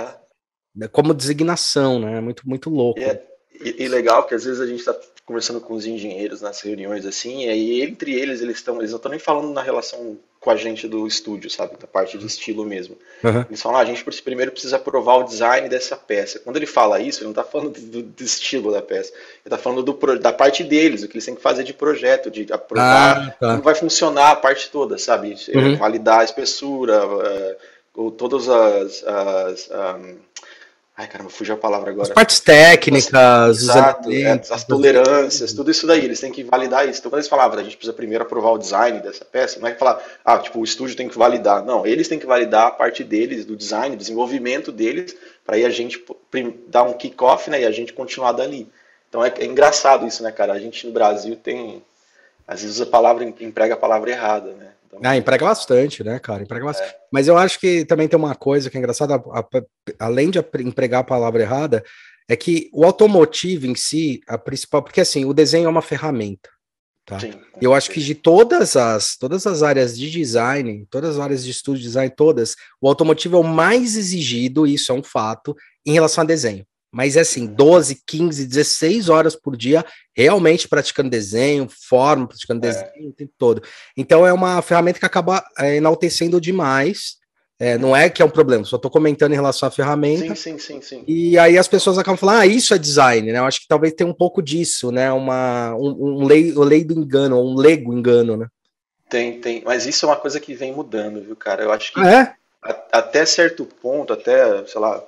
como 0.92 1.13
designação, 1.13 2.00
né? 2.00 2.19
Muito, 2.19 2.48
muito 2.48 2.69
louco. 2.69 3.00
E, 3.00 3.04
é, 3.04 3.24
e, 3.63 3.84
e 3.84 3.88
legal 3.88 4.25
que 4.25 4.36
às 4.36 4.44
vezes 4.44 4.60
a 4.60 4.66
gente 4.66 4.80
está 4.80 4.95
conversando 5.25 5.62
com 5.62 5.74
os 5.74 5.86
engenheiros 5.86 6.42
nas 6.42 6.60
reuniões 6.62 7.06
assim, 7.06 7.45
e 7.45 7.50
aí 7.50 7.81
entre 7.81 8.13
eles 8.13 8.42
eles 8.42 8.57
estão, 8.57 8.78
eles 8.80 8.92
não 8.92 8.98
estão 8.98 9.10
nem 9.10 9.19
falando 9.19 9.54
na 9.54 9.62
relação 9.62 10.19
com 10.44 10.51
a 10.51 10.57
gente 10.57 10.90
do 10.90 11.07
estúdio, 11.07 11.50
sabe, 11.50 11.78
da 11.80 11.88
parte 11.88 12.18
de 12.18 12.25
estilo 12.25 12.66
mesmo. 12.66 12.98
Uhum. 13.24 13.45
Eles 13.48 13.62
falam, 13.62 13.80
ah, 13.80 13.81
a 13.81 13.86
gente 13.86 14.04
primeiro 14.22 14.51
precisa 14.51 14.75
aprovar 14.75 15.16
o 15.16 15.24
design 15.24 15.69
dessa 15.69 15.95
peça. 15.95 16.40
Quando 16.40 16.57
ele 16.57 16.66
fala 16.66 17.00
isso, 17.00 17.19
ele 17.19 17.25
não 17.25 17.31
está 17.31 17.45
falando 17.45 17.80
do, 17.80 18.01
do, 18.01 18.24
estilo 18.24 18.69
da 18.69 18.81
peça, 18.81 19.13
ele 19.13 19.45
está 19.45 19.57
falando 19.57 19.81
do, 19.81 20.19
da 20.19 20.34
parte 20.34 20.62
deles, 20.62 21.01
o 21.01 21.07
que 21.07 21.16
eles 21.16 21.25
têm 21.25 21.36
que 21.36 21.42
fazer 21.42 21.63
de 21.63 21.74
projeto, 21.74 22.30
de 22.30 22.51
aprovar 22.51 23.30
ah, 23.30 23.31
tá. 23.40 23.51
como 23.51 23.63
vai 23.63 23.74
funcionar 23.74 24.31
a 24.31 24.36
parte 24.36 24.69
toda, 24.69 24.98
sabe, 24.98 25.34
uhum. 25.56 25.78
validar 25.78 26.19
a 26.19 26.24
espessura, 26.25 27.06
uh, 27.07 27.56
ou 27.95 28.12
todas 28.12 28.50
as, 28.50 29.04
as 29.06 29.69
um, 29.72 30.16
Ai, 30.95 31.07
caramba, 31.07 31.31
fugiu 31.31 31.56
a 31.56 31.57
palavra 31.57 31.90
agora. 31.90 32.07
As 32.07 32.13
partes 32.13 32.40
técnicas, 32.40 33.63
Exato, 33.63 34.10
os 34.10 34.16
é, 34.16 34.31
as 34.51 34.63
tolerâncias, 34.63 35.51
tudo 35.51 35.72
isso 35.72 35.88
daí, 35.88 36.06
eles 36.06 36.19
têm 36.19 36.31
que 36.31 36.44
validar 36.44 36.88
isso. 36.88 37.00
Então, 37.00 37.10
quando 37.10 37.19
eles 37.19 37.28
falavam, 37.28 37.57
a 37.57 37.63
gente 37.63 37.75
precisa 37.75 37.94
primeiro 37.94 38.24
aprovar 38.24 38.51
o 38.51 38.60
design 38.60 39.00
dessa 39.00 39.25
peça, 39.25 39.60
não 39.60 39.68
é 39.68 39.72
que 39.72 39.80
falar, 39.80 40.04
ah, 40.24 40.38
tipo, 40.38 40.60
o 40.60 40.63
estúdio 40.63 40.95
tem 40.95 41.10
que 41.10 41.18
validar. 41.18 41.66
Não, 41.66 41.84
eles 41.84 42.07
têm 42.07 42.19
que 42.19 42.28
validar 42.28 42.68
a 42.68 42.72
parte 42.72 43.04
deles, 43.04 43.44
do 43.44 43.56
design, 43.56 43.95
desenvolvimento 43.95 44.71
deles, 44.71 45.16
para 45.44 45.56
aí 45.56 45.66
a 45.66 45.69
gente 45.71 46.06
dar 46.68 46.83
um 46.83 46.94
kick-off, 46.94 47.50
né, 47.50 47.62
e 47.62 47.66
a 47.66 47.71
gente 47.71 47.92
continuar 47.92 48.33
dali. 48.33 48.69
Então, 49.09 49.26
é, 49.26 49.33
é 49.40 49.45
engraçado 49.45 50.06
isso, 50.06 50.21
né, 50.21 50.31
cara? 50.31 50.54
A 50.54 50.59
gente 50.59 50.85
no 50.85 50.94
Brasil 50.94 51.35
tem, 51.35 51.83
às 52.47 52.62
vezes 52.62 52.80
a 52.80 52.85
palavra, 52.85 53.23
emprega 53.23 53.73
a 53.73 53.78
palavra 53.78 54.12
errada, 54.12 54.52
né? 54.52 54.73
Então, 54.97 55.12
ah, 55.12 55.18
emprega 55.18 55.45
bastante, 55.45 56.04
né, 56.04 56.19
cara? 56.19 56.44
Emprega 56.44 56.66
bastante. 56.66 56.90
É. 56.90 56.95
Mas 57.12 57.28
eu 57.28 57.38
acho 57.38 57.59
que 57.59 57.85
também 57.85 58.07
tem 58.07 58.18
uma 58.18 58.35
coisa 58.35 58.69
que 58.69 58.78
é 58.78 58.80
engraçada, 58.80 59.21
além 60.00 60.30
de 60.30 60.40
empregar 60.59 61.02
a 61.02 61.06
palavra 61.06 61.42
errada, 61.42 61.83
é 62.28 62.35
que 62.35 62.69
o 62.73 62.85
automotivo 62.85 63.66
em 63.68 63.76
si, 63.76 64.21
a 64.28 64.38
principal, 64.38 64.81
porque 64.81 65.02
assim, 65.02 65.26
o 65.26 65.33
desenho 65.33 65.66
é 65.66 65.69
uma 65.69 65.81
ferramenta. 65.81 66.50
Tá? 67.06 67.19
Sim, 67.19 67.33
eu 67.62 67.73
acho 67.73 67.92
que 67.92 68.00
de 68.00 68.16
todas 68.16 68.78
as 68.78 69.18
todas 69.18 69.45
as 69.45 69.62
áreas 69.62 69.97
de 69.97 70.09
design, 70.09 70.88
todas 70.90 71.18
as 71.18 71.19
áreas 71.19 71.44
de 71.44 71.52
estudo 71.52 71.78
de 71.78 71.83
design, 71.83 72.09
todas, 72.16 72.56
o 72.81 72.88
automotivo 72.88 73.35
é 73.35 73.40
o 73.42 73.44
mais 73.44 73.97
exigido, 73.97 74.66
isso 74.66 74.90
é 74.90 74.95
um 74.95 75.04
fato, 75.04 75.54
em 75.85 75.92
relação 75.92 76.23
a 76.23 76.26
desenho 76.26 76.66
mas 76.94 77.18
é 77.18 77.21
assim, 77.21 77.47
12, 77.47 78.04
15, 78.06 78.45
16 78.45 79.09
horas 79.09 79.35
por 79.35 79.57
dia, 79.57 79.83
realmente 80.16 80.68
praticando 80.68 81.09
desenho, 81.09 81.68
forma, 81.68 82.28
praticando 82.28 82.64
é. 82.64 82.69
desenho 82.69 83.09
o 83.09 83.14
tempo 83.14 83.33
todo. 83.35 83.64
Então 83.97 84.28
é 84.28 84.31
uma 84.31 84.62
ferramenta 84.62 85.00
que 85.00 85.06
acaba 85.06 85.44
é, 85.57 85.78
enaltecendo 85.78 86.40
demais. 86.40 87.18
É, 87.59 87.78
não 87.80 87.95
é 87.95 88.09
que 88.09 88.21
é 88.21 88.26
um 88.26 88.30
problema, 88.30 88.64
só 88.64 88.76
estou 88.76 88.92
comentando 88.92 89.31
em 89.31 89.35
relação 89.35 89.68
à 89.68 89.71
ferramenta. 89.71 90.35
Sim, 90.35 90.57
sim, 90.57 90.80
sim, 90.80 90.81
sim. 90.81 91.04
E 91.07 91.38
aí 91.38 91.57
as 91.57 91.68
pessoas 91.68 91.97
acabam 91.97 92.18
falando, 92.18 92.42
ah, 92.42 92.45
isso 92.45 92.76
é 92.76 92.78
design, 92.78 93.31
né? 93.31 93.40
Eu 93.40 93.45
acho 93.45 93.62
que 93.62 93.68
talvez 93.68 93.94
tenha 93.94 94.09
um 94.09 94.14
pouco 94.14 94.42
disso, 94.42 94.92
né? 94.92 95.12
Uma, 95.12 95.73
um, 95.76 96.21
um 96.21 96.26
lei, 96.26 96.56
um 96.56 96.64
lei 96.64 96.83
do 96.83 96.94
engano, 96.94 97.42
um 97.42 97.56
lego 97.56 97.92
engano, 97.92 98.38
né? 98.38 98.47
Tem, 99.09 99.40
tem. 99.40 99.64
Mas 99.66 99.88
isso 99.88 100.06
é 100.06 100.09
uma 100.09 100.16
coisa 100.16 100.40
que 100.40 100.54
vem 100.54 100.73
mudando, 100.73 101.21
viu, 101.21 101.35
cara? 101.35 101.64
Eu 101.64 101.71
acho 101.71 101.94
que 101.94 102.00
ah, 102.00 102.12
é? 102.12 102.35
a, 102.64 103.00
até 103.00 103.26
certo 103.26 103.66
ponto, 103.66 104.14
até, 104.14 104.66
sei 104.66 104.81
lá, 104.81 105.04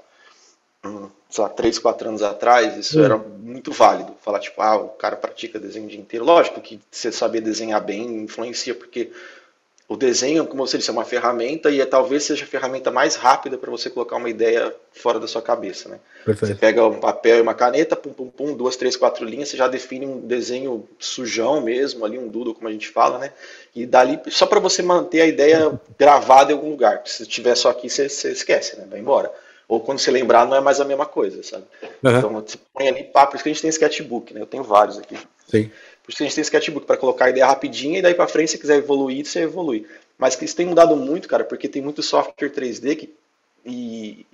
sei 1.35 1.43
lá, 1.43 1.49
3, 1.49 1.79
4 1.79 2.07
anos 2.07 2.23
atrás, 2.23 2.77
isso 2.77 3.03
era 3.03 3.17
muito 3.17 3.71
válido. 3.71 4.15
Falar, 4.23 4.39
tipo, 4.39 4.61
ah, 4.61 4.77
o 4.77 4.89
cara 4.89 5.17
pratica 5.17 5.59
desenho 5.59 5.85
o 5.85 5.89
dia 5.89 5.99
inteiro. 5.99 6.23
Lógico 6.23 6.61
que 6.61 6.79
você 6.89 7.11
saber 7.11 7.41
desenhar 7.41 7.81
bem 7.81 8.23
influencia, 8.23 8.73
porque 8.73 9.11
o 9.87 9.97
desenho, 9.97 10.47
como 10.47 10.65
você 10.65 10.77
disse, 10.77 10.89
é 10.89 10.93
uma 10.93 11.03
ferramenta 11.03 11.69
e 11.69 11.81
é, 11.81 11.85
talvez 11.85 12.23
seja 12.23 12.45
a 12.45 12.47
ferramenta 12.47 12.89
mais 12.89 13.15
rápida 13.15 13.57
para 13.57 13.69
você 13.69 13.89
colocar 13.89 14.15
uma 14.15 14.29
ideia 14.29 14.73
fora 14.93 15.19
da 15.19 15.27
sua 15.27 15.41
cabeça, 15.41 15.89
né? 15.89 15.99
Você 16.25 16.55
pega 16.55 16.87
um 16.87 17.01
papel 17.01 17.37
e 17.37 17.41
uma 17.41 17.53
caneta, 17.53 17.97
pum, 17.97 18.13
pum, 18.13 18.29
pum, 18.29 18.53
duas, 18.55 18.77
três, 18.77 18.95
quatro 18.95 19.25
linhas, 19.25 19.49
você 19.49 19.57
já 19.57 19.67
define 19.67 20.05
um 20.05 20.21
desenho 20.21 20.87
sujão 20.97 21.59
mesmo, 21.59 22.05
ali 22.05 22.17
um 22.17 22.29
doodle, 22.29 22.55
como 22.55 22.69
a 22.69 22.71
gente 22.71 22.87
fala, 22.87 23.19
né? 23.19 23.33
E 23.75 23.85
dali, 23.85 24.19
só 24.29 24.45
para 24.45 24.61
você 24.61 24.81
manter 24.81 25.19
a 25.19 25.27
ideia 25.27 25.79
gravada 25.99 26.51
em 26.51 26.55
algum 26.55 26.69
lugar. 26.69 27.01
Se 27.05 27.25
tiver 27.25 27.55
só 27.55 27.69
aqui, 27.69 27.89
você, 27.89 28.07
você 28.07 28.31
esquece, 28.31 28.77
né? 28.77 28.87
Vai 28.89 29.01
embora. 29.01 29.31
Ou 29.67 29.79
quando 29.79 29.99
você 29.99 30.11
lembrar, 30.11 30.45
não 30.45 30.55
é 30.55 30.61
mais 30.61 30.79
a 30.79 30.85
mesma 30.85 31.05
coisa, 31.05 31.41
sabe? 31.43 31.65
Uhum. 32.03 32.17
Então, 32.17 32.33
você 32.33 32.57
põe 32.73 32.87
ali, 32.87 33.03
pá, 33.03 33.25
por 33.25 33.35
isso 33.35 33.43
que 33.43 33.49
a 33.49 33.53
gente 33.53 33.61
tem 33.61 33.69
sketchbook, 33.69 34.33
né? 34.33 34.41
Eu 34.41 34.45
tenho 34.45 34.63
vários 34.63 34.97
aqui. 34.97 35.17
Sim. 35.47 35.71
Por 36.03 36.11
isso 36.11 36.17
que 36.17 36.23
a 36.23 36.27
gente 36.27 36.35
tem 36.35 36.41
sketchbook 36.43 36.85
para 36.85 36.97
colocar 36.97 37.25
a 37.25 37.29
ideia 37.29 37.47
rapidinha 37.47 37.99
e 37.99 38.01
daí 38.01 38.13
para 38.13 38.27
frente, 38.27 38.51
se 38.51 38.57
quiser 38.57 38.77
evoluir, 38.77 39.25
você 39.25 39.41
evolui. 39.41 39.87
Mas 40.17 40.35
que 40.35 40.45
isso 40.45 40.55
tem 40.55 40.65
mudado 40.65 40.95
muito, 40.95 41.27
cara, 41.27 41.43
porque 41.43 41.67
tem 41.67 41.81
muito 41.81 42.03
software 42.03 42.49
3D 42.49 42.95
que 42.95 43.13
e 43.65 44.25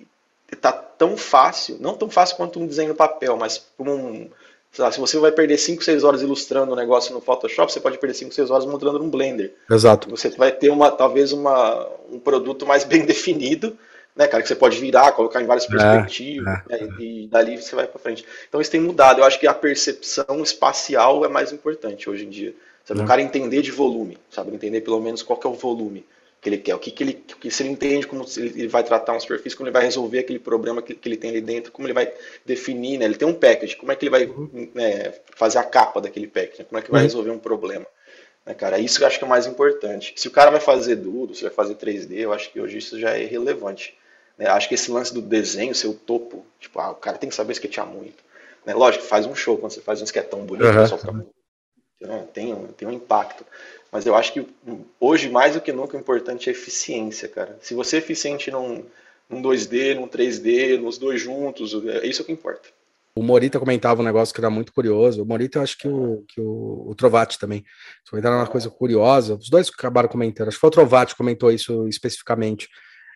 tá 0.60 0.74
tão 0.74 1.16
fácil, 1.16 1.78
não 1.80 1.96
tão 1.96 2.10
fácil 2.10 2.36
quanto 2.36 2.60
um 2.60 2.68
desenho 2.68 2.90
no 2.90 2.96
papel, 2.96 3.38
mas 3.38 3.66
como 3.78 3.94
um, 3.94 4.30
lá, 4.78 4.92
se 4.92 5.00
você 5.00 5.18
vai 5.18 5.32
perder 5.32 5.58
5, 5.58 5.84
6 5.84 6.04
horas 6.04 6.22
ilustrando 6.22 6.74
um 6.74 6.76
negócio 6.76 7.14
no 7.14 7.22
Photoshop, 7.22 7.72
você 7.72 7.80
pode 7.80 7.98
perder 7.98 8.16
5, 8.16 8.34
6 8.34 8.52
horas 8.52 8.66
montando 8.66 9.00
no 9.00 9.08
Blender. 9.08 9.54
Exato. 9.70 10.10
Você 10.10 10.30
vai 10.30 10.52
ter 10.52 10.70
uma 10.70 10.92
talvez 10.92 11.32
uma, 11.32 11.88
um 12.12 12.20
produto 12.20 12.66
mais 12.66 12.84
bem 12.86 13.06
definido 13.06 13.78
né, 14.16 14.28
cara, 14.28 14.44
que 14.44 14.50
você 14.50 14.56
pode 14.56 14.80
virar, 14.80 15.12
colocar 15.14 15.42
em 15.42 15.46
várias 15.46 15.66
é, 15.66 15.70
perspectivas, 15.70 16.62
é, 16.70 16.76
é. 16.76 16.82
Né, 16.86 16.94
e 17.00 17.28
dali 17.28 17.62
você 17.62 17.76
vai 17.76 17.88
para 17.88 18.00
frente. 18.00 18.26
Então 18.48 18.60
isso 18.60 18.72
tem 18.72 18.82
mudado. 18.82 19.20
Eu 19.20 19.26
acho 19.26 19.40
que 19.40 19.48
a 19.48 19.54
percepção 19.54 20.42
espacial 20.42 21.24
é 21.26 21.28
mais 21.28 21.52
importante 21.52 22.10
hoje 22.10 22.26
em 22.26 22.30
dia. 22.30 22.54
Sabe, 22.84 23.00
o 23.00 23.04
uhum. 23.04 23.08
cara 23.08 23.22
entender 23.22 23.62
de 23.62 23.72
volume, 23.72 24.18
sabe, 24.30 24.54
entender 24.54 24.82
pelo 24.82 25.00
menos 25.00 25.22
qual 25.22 25.40
é 25.44 25.48
o 25.48 25.54
volume 25.54 26.06
que 26.42 26.50
ele 26.50 26.58
quer, 26.58 26.74
o 26.74 26.80
que, 26.80 26.90
que 26.90 27.04
ele, 27.04 27.14
que 27.14 27.52
se 27.52 27.62
ele 27.62 27.70
entende 27.70 28.08
como 28.08 28.26
ele 28.36 28.68
vai 28.68 28.84
tratar 28.84 29.14
uma 29.14 29.20
superfície, 29.20 29.56
como 29.56 29.68
ele 29.68 29.74
vai 29.74 29.84
resolver 29.84 30.18
aquele 30.18 30.40
problema 30.40 30.82
que, 30.82 30.96
que 30.96 31.08
ele 31.08 31.16
tem 31.16 31.30
ali 31.30 31.42
dentro, 31.42 31.72
como 31.72 31.86
ele 31.86 31.94
vai 31.94 32.12
definir, 32.44 32.98
né, 32.98 33.06
ele 33.06 33.16
tem 33.16 33.28
um 33.28 33.34
package, 33.34 33.76
como 33.76 33.92
é 33.92 33.96
que 33.96 34.06
ele 34.06 34.10
vai 34.10 34.26
uhum. 34.26 34.68
né, 34.74 35.14
fazer 35.36 35.60
a 35.60 35.64
capa 35.64 36.02
daquele 36.02 36.26
package, 36.26 36.64
como 36.64 36.80
é 36.80 36.82
que 36.82 36.90
vai 36.90 37.02
uhum. 37.02 37.06
resolver 37.06 37.30
um 37.30 37.38
problema. 37.38 37.86
Né, 38.44 38.56
cara, 38.56 38.80
isso 38.80 39.04
eu 39.04 39.08
acho 39.08 39.20
que 39.20 39.24
é 39.24 39.28
o 39.28 39.30
mais 39.30 39.46
importante. 39.46 40.14
Se 40.18 40.28
o 40.28 40.32
cara 40.32 40.50
vai 40.50 40.60
fazer 40.60 40.96
duro, 40.96 41.36
se 41.36 41.44
vai 41.44 41.52
fazer 41.52 41.76
3D, 41.76 42.14
eu 42.14 42.34
acho 42.34 42.52
que 42.52 42.60
hoje 42.60 42.80
isso 42.80 43.00
já 43.00 43.16
é 43.16 43.24
irrelevante. 43.24 43.96
Né? 44.42 44.48
Acho 44.48 44.68
que 44.68 44.74
esse 44.74 44.90
lance 44.90 45.14
do 45.14 45.22
desenho, 45.22 45.76
seu 45.76 45.94
topo, 45.94 46.44
tipo, 46.60 46.80
ah, 46.80 46.90
o 46.90 46.96
cara 46.96 47.20
tem 47.20 47.30
que 47.30 47.36
saber 47.36 47.54
sketchar 47.54 47.86
muito. 47.86 48.24
Né? 48.66 48.74
Lógico, 48.74 49.04
faz 49.04 49.28
um 49.28 49.36
show 49.36 49.56
quando 49.56 49.72
você 49.72 49.82
faz 49.82 50.02
um 50.02 50.04
sketchão 50.04 50.44
bonito, 50.44 50.66
uhum. 50.66 50.98
fica 50.98 51.26
né? 52.02 52.28
tem, 52.34 52.52
um, 52.52 52.66
tem 52.70 52.88
um 52.88 52.92
impacto. 52.92 53.46
Mas 53.92 54.08
eu 54.08 54.16
acho 54.16 54.34
que 54.34 54.48
hoje, 55.00 55.30
mais 55.30 55.54
do 55.54 55.62
que 55.62 55.72
nunca, 55.72 55.96
o 55.96 56.00
importante 56.00 56.50
é 56.50 56.54
eficiência, 56.54 57.28
cara. 57.28 57.56
Se 57.62 57.76
você 57.76 57.98
é 57.98 58.00
eficiente 58.00 58.50
num, 58.50 58.84
num 59.30 59.44
2D, 59.44 59.94
num 59.94 60.08
3D, 60.08 60.80
nos 60.80 60.98
dois 60.98 61.22
juntos, 61.22 61.74
é 61.86 62.08
isso 62.08 62.24
que 62.24 62.32
importa. 62.32 62.70
O 63.14 63.22
Morita 63.22 63.60
comentava 63.60 64.02
um 64.02 64.06
negócio 64.06 64.34
que 64.34 64.42
era 64.42 64.50
muito 64.50 64.74
curioso. 64.74 65.22
O 65.22 65.26
Morita, 65.26 65.60
eu 65.60 65.64
acho 65.64 65.78
que 65.78 65.88
o, 65.88 66.24
que 66.28 66.42
o, 66.42 66.88
o 66.90 66.96
Trovati 66.96 67.38
também. 67.38 67.64
Comentaram 68.10 68.38
uma 68.38 68.48
coisa 68.48 68.72
curiosa. 68.72 69.36
Os 69.36 69.50
dois 69.50 69.70
acabaram 69.70 70.10
comentando. 70.10 70.48
Acho 70.48 70.58
que 70.58 70.62
foi 70.62 70.70
o 70.70 70.72
Trovati 70.72 71.12
que 71.12 71.18
comentou 71.18 71.52
isso 71.52 71.88
especificamente. 71.88 72.70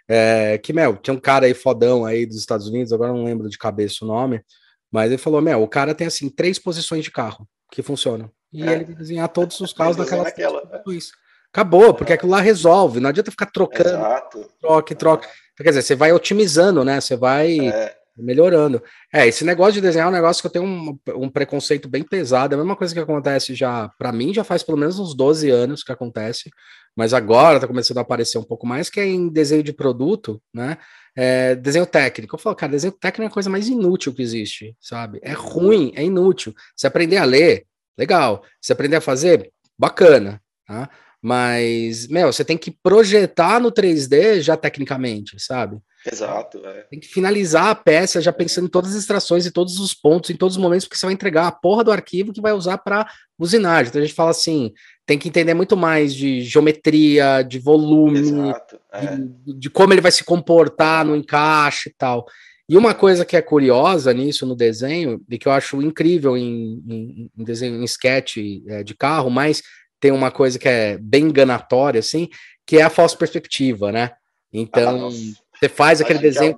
É, 0.08 0.58
que, 0.60 0.72
meu, 0.72 0.98
tinha 0.98 1.14
um 1.14 1.20
cara 1.20 1.46
aí 1.46 1.54
fodão 1.54 2.06
aí 2.06 2.26
dos 2.26 2.38
Estados 2.38 2.68
Unidos, 2.68 2.94
agora 2.94 3.12
não 3.12 3.24
lembro 3.24 3.50
de 3.50 3.58
cabeça 3.58 4.06
o 4.06 4.08
nome, 4.08 4.44
mas 4.92 5.12
ele 5.12 5.18
falou, 5.18 5.42
meu, 5.42 5.62
o 5.62 5.68
cara 5.68 5.96
tem, 5.96 6.08
assim, 6.08 6.30
três 6.30 6.60
posições 6.60 7.04
de 7.04 7.12
carro 7.12 7.48
que 7.72 7.82
funcionam. 7.82 8.30
E 8.54 8.64
é. 8.64 8.74
ele 8.74 8.86
desenhar 8.86 9.28
todos 9.30 9.60
os 9.60 9.74
carros 9.74 9.98
naquela 9.98 10.24
posições. 10.24 11.12
Acabou, 11.52 11.94
porque 11.94 12.12
é. 12.12 12.16
aquilo 12.16 12.32
lá 12.32 12.42
resolve, 12.42 13.00
não 13.00 13.10
adianta 13.10 13.32
ficar 13.32 13.46
trocando, 13.46 13.90
Exato. 13.90 14.50
troque, 14.60 14.94
troque. 14.94 15.28
Quer 15.58 15.70
dizer, 15.70 15.82
você 15.82 15.96
vai 15.96 16.12
otimizando, 16.12 16.84
né? 16.84 17.00
Você 17.00 17.16
vai 17.16 17.60
é. 17.70 17.96
melhorando. 18.18 18.84
É, 19.14 19.26
esse 19.26 19.46
negócio 19.46 19.74
de 19.74 19.82
desenhar 19.82 20.08
é 20.08 20.10
um 20.10 20.14
negócio 20.14 20.42
que 20.42 20.48
eu 20.48 20.52
tenho 20.52 20.66
um, 20.66 21.00
um 21.16 21.30
preconceito 21.30 21.88
bem 21.88 22.04
pesado. 22.04 22.54
É 22.54 22.56
a 22.56 22.58
mesma 22.58 22.76
coisa 22.76 22.94
que 22.94 23.00
acontece 23.00 23.56
já, 23.56 23.90
para 23.98 24.12
mim, 24.12 24.34
já 24.34 24.44
faz 24.44 24.64
pelo 24.64 24.78
menos 24.78 25.00
uns 25.00 25.16
12 25.16 25.50
anos 25.50 25.82
que 25.82 25.94
acontece 25.94 26.52
mas 26.96 27.14
agora 27.14 27.58
está 27.58 27.68
começando 27.68 27.98
a 27.98 28.02
aparecer 28.02 28.38
um 28.38 28.44
pouco 28.44 28.66
mais, 28.66 28.90
que 28.90 29.00
é 29.00 29.06
em 29.06 29.28
desenho 29.28 29.62
de 29.62 29.74
produto, 29.74 30.42
né? 30.54 30.78
É, 31.16 31.56
desenho 31.56 31.86
técnico. 31.86 32.36
Eu 32.36 32.40
falo, 32.40 32.56
cara, 32.56 32.72
desenho 32.72 32.94
técnico 32.94 33.30
é 33.30 33.32
a 33.32 33.34
coisa 33.34 33.50
mais 33.50 33.68
inútil 33.68 34.14
que 34.14 34.22
existe, 34.22 34.76
sabe? 34.80 35.20
É 35.22 35.34
ruim, 35.34 35.92
é 35.96 36.04
inútil. 36.04 36.54
Se 36.76 36.88
aprender 36.88 37.18
a 37.18 37.26
ler, 37.26 37.66
legal. 37.98 38.44
Se 38.62 38.72
aprender 38.72 38.96
a 38.98 39.02
fazer, 39.02 39.52
bacana, 39.78 40.42
tá? 40.66 40.90
Mas, 41.22 42.08
meu, 42.08 42.32
você 42.32 42.46
tem 42.46 42.58
que 42.58 42.70
projetar 42.70 43.60
no 43.60 43.72
3D 43.72 44.42
já 44.42 44.56
tecnicamente, 44.56 45.40
sabe? 45.40 45.80
Exato. 46.06 46.64
É. 46.64 46.84
Tem 46.84 47.00
que 47.00 47.08
finalizar 47.08 47.70
a 47.70 47.76
peça 47.76 48.22
já 48.22 48.32
pensando 48.32 48.66
em 48.66 48.70
todas 48.70 48.92
as 48.92 48.98
extrações, 48.98 49.46
e 49.46 49.52
todos 49.52 49.80
os 49.80 49.94
pontos, 49.94 50.30
em 50.30 50.36
todos 50.36 50.56
os 50.56 50.62
momentos, 50.62 50.86
porque 50.86 50.98
você 50.98 51.06
vai 51.06 51.14
entregar 51.14 51.48
a 51.48 51.52
porra 51.52 51.84
do 51.84 51.92
arquivo 51.92 52.32
que 52.32 52.42
vai 52.42 52.54
usar 52.54 52.78
para 52.78 53.10
usinagem. 53.40 53.90
Então 53.90 54.02
a 54.02 54.06
gente 54.06 54.16
fala 54.16 54.30
assim: 54.30 54.72
tem 55.06 55.20
que 55.20 55.30
entender 55.30 55.54
muito 55.54 55.78
mais 55.78 56.14
de 56.16 56.42
geometria, 56.42 57.44
de 57.44 57.60
volume, 57.60 58.20
Exato, 58.20 58.80
é. 58.92 59.18
de, 59.18 59.54
de, 59.54 59.70
como 59.70 59.94
ele 59.94 60.02
vai 60.02 60.12
se 60.12 60.24
comportar 60.24 61.06
no 61.06 61.16
encaixe 61.16 61.90
e 61.90 61.94
tal. 61.94 62.26
E 62.68 62.76
uma 62.76 62.96
coisa 62.96 63.24
que 63.24 63.38
é 63.38 63.42
curiosa 63.42 64.12
nisso 64.12 64.46
no 64.46 64.56
desenho, 64.56 65.22
e 65.30 65.38
que 65.38 65.48
eu 65.48 65.52
acho 65.52 65.82
incrível 65.82 66.36
em, 66.36 66.84
em, 66.88 67.32
em 67.38 67.44
desenho, 67.44 67.80
em 67.80 67.84
sketch 67.84 68.38
é, 68.68 68.84
de 68.84 68.96
carro, 68.96 69.30
mas 69.30 69.62
tem 70.00 70.12
uma 70.12 70.32
coisa 70.32 70.58
que 70.58 70.68
é 70.68 70.98
bem 70.98 71.26
enganatória, 71.26 72.00
assim, 72.00 72.28
que 72.66 72.78
é 72.78 72.82
a 72.82 72.90
falsa 72.90 73.16
perspectiva, 73.16 73.92
né? 73.92 74.12
Então, 74.52 75.08
ah, 75.08 75.12
você 75.60 75.70
faz 75.70 76.02
aquele 76.02 76.20
desenho. 76.20 76.58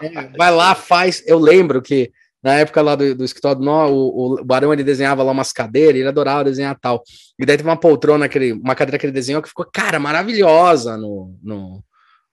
É, 0.00 0.36
vai 0.36 0.50
lá, 0.50 0.74
faz. 0.74 1.22
Eu 1.26 1.38
lembro 1.38 1.82
que 1.82 2.10
na 2.42 2.54
época 2.54 2.80
lá 2.80 2.94
do, 2.94 3.14
do 3.14 3.24
escritório, 3.24 3.62
no, 3.62 3.86
o, 3.88 4.40
o 4.40 4.44
Barão 4.44 4.72
ele 4.72 4.84
desenhava 4.84 5.22
lá 5.22 5.32
umas 5.32 5.52
cadeiras, 5.52 5.96
ele 5.96 6.08
adorava 6.08 6.44
desenhar 6.44 6.78
tal. 6.78 7.02
E 7.38 7.44
daí 7.44 7.56
teve 7.56 7.68
uma 7.68 7.78
poltrona, 7.78 8.26
aquele, 8.26 8.52
uma 8.52 8.74
cadeira 8.74 8.98
que 8.98 9.06
ele 9.06 9.12
desenhou 9.12 9.42
que 9.42 9.48
ficou, 9.48 9.66
cara, 9.70 9.98
maravilhosa 9.98 10.96
no, 10.96 11.34
no, 11.42 11.82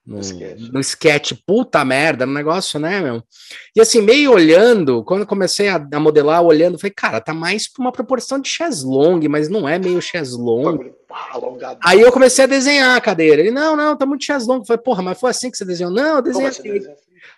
no, 0.08 0.22
sketch. 0.22 0.70
no 0.72 0.80
sketch. 0.80 1.34
Puta 1.46 1.84
merda, 1.84 2.26
no 2.26 2.34
negócio, 2.34 2.80
né, 2.80 3.02
meu? 3.02 3.22
E 3.76 3.82
assim, 3.82 4.02
meio 4.02 4.32
olhando, 4.32 5.04
quando 5.04 5.22
eu 5.22 5.28
comecei 5.28 5.68
a, 5.68 5.76
a 5.76 6.00
modelar, 6.00 6.42
olhando, 6.42 6.80
falei, 6.80 6.94
cara, 6.96 7.20
tá 7.20 7.34
mais 7.34 7.68
pra 7.68 7.84
uma 7.84 7.92
proporção 7.92 8.40
de 8.40 8.50
cheslong, 8.50 9.28
mas 9.28 9.50
não 9.50 9.68
é 9.68 9.78
meio 9.78 10.02
cheslong. 10.02 10.94
Aí 11.84 12.00
eu 12.00 12.12
comecei 12.12 12.46
a 12.46 12.48
desenhar 12.48 12.96
a 12.96 13.02
cadeira. 13.02 13.42
Ele, 13.42 13.52
não, 13.52 13.76
não, 13.76 13.98
tá 13.98 14.06
muito 14.06 14.24
cheslong. 14.24 14.60
Eu 14.60 14.66
falei, 14.66 14.82
porra, 14.82 15.04
mas 15.04 15.20
foi 15.20 15.30
assim 15.30 15.52
que 15.52 15.58
você 15.58 15.66
desenhou? 15.66 15.92
Não, 15.92 16.16
eu 16.16 16.22
desenhei 16.22 16.48
assim. 16.48 16.78
assim. 16.78 16.88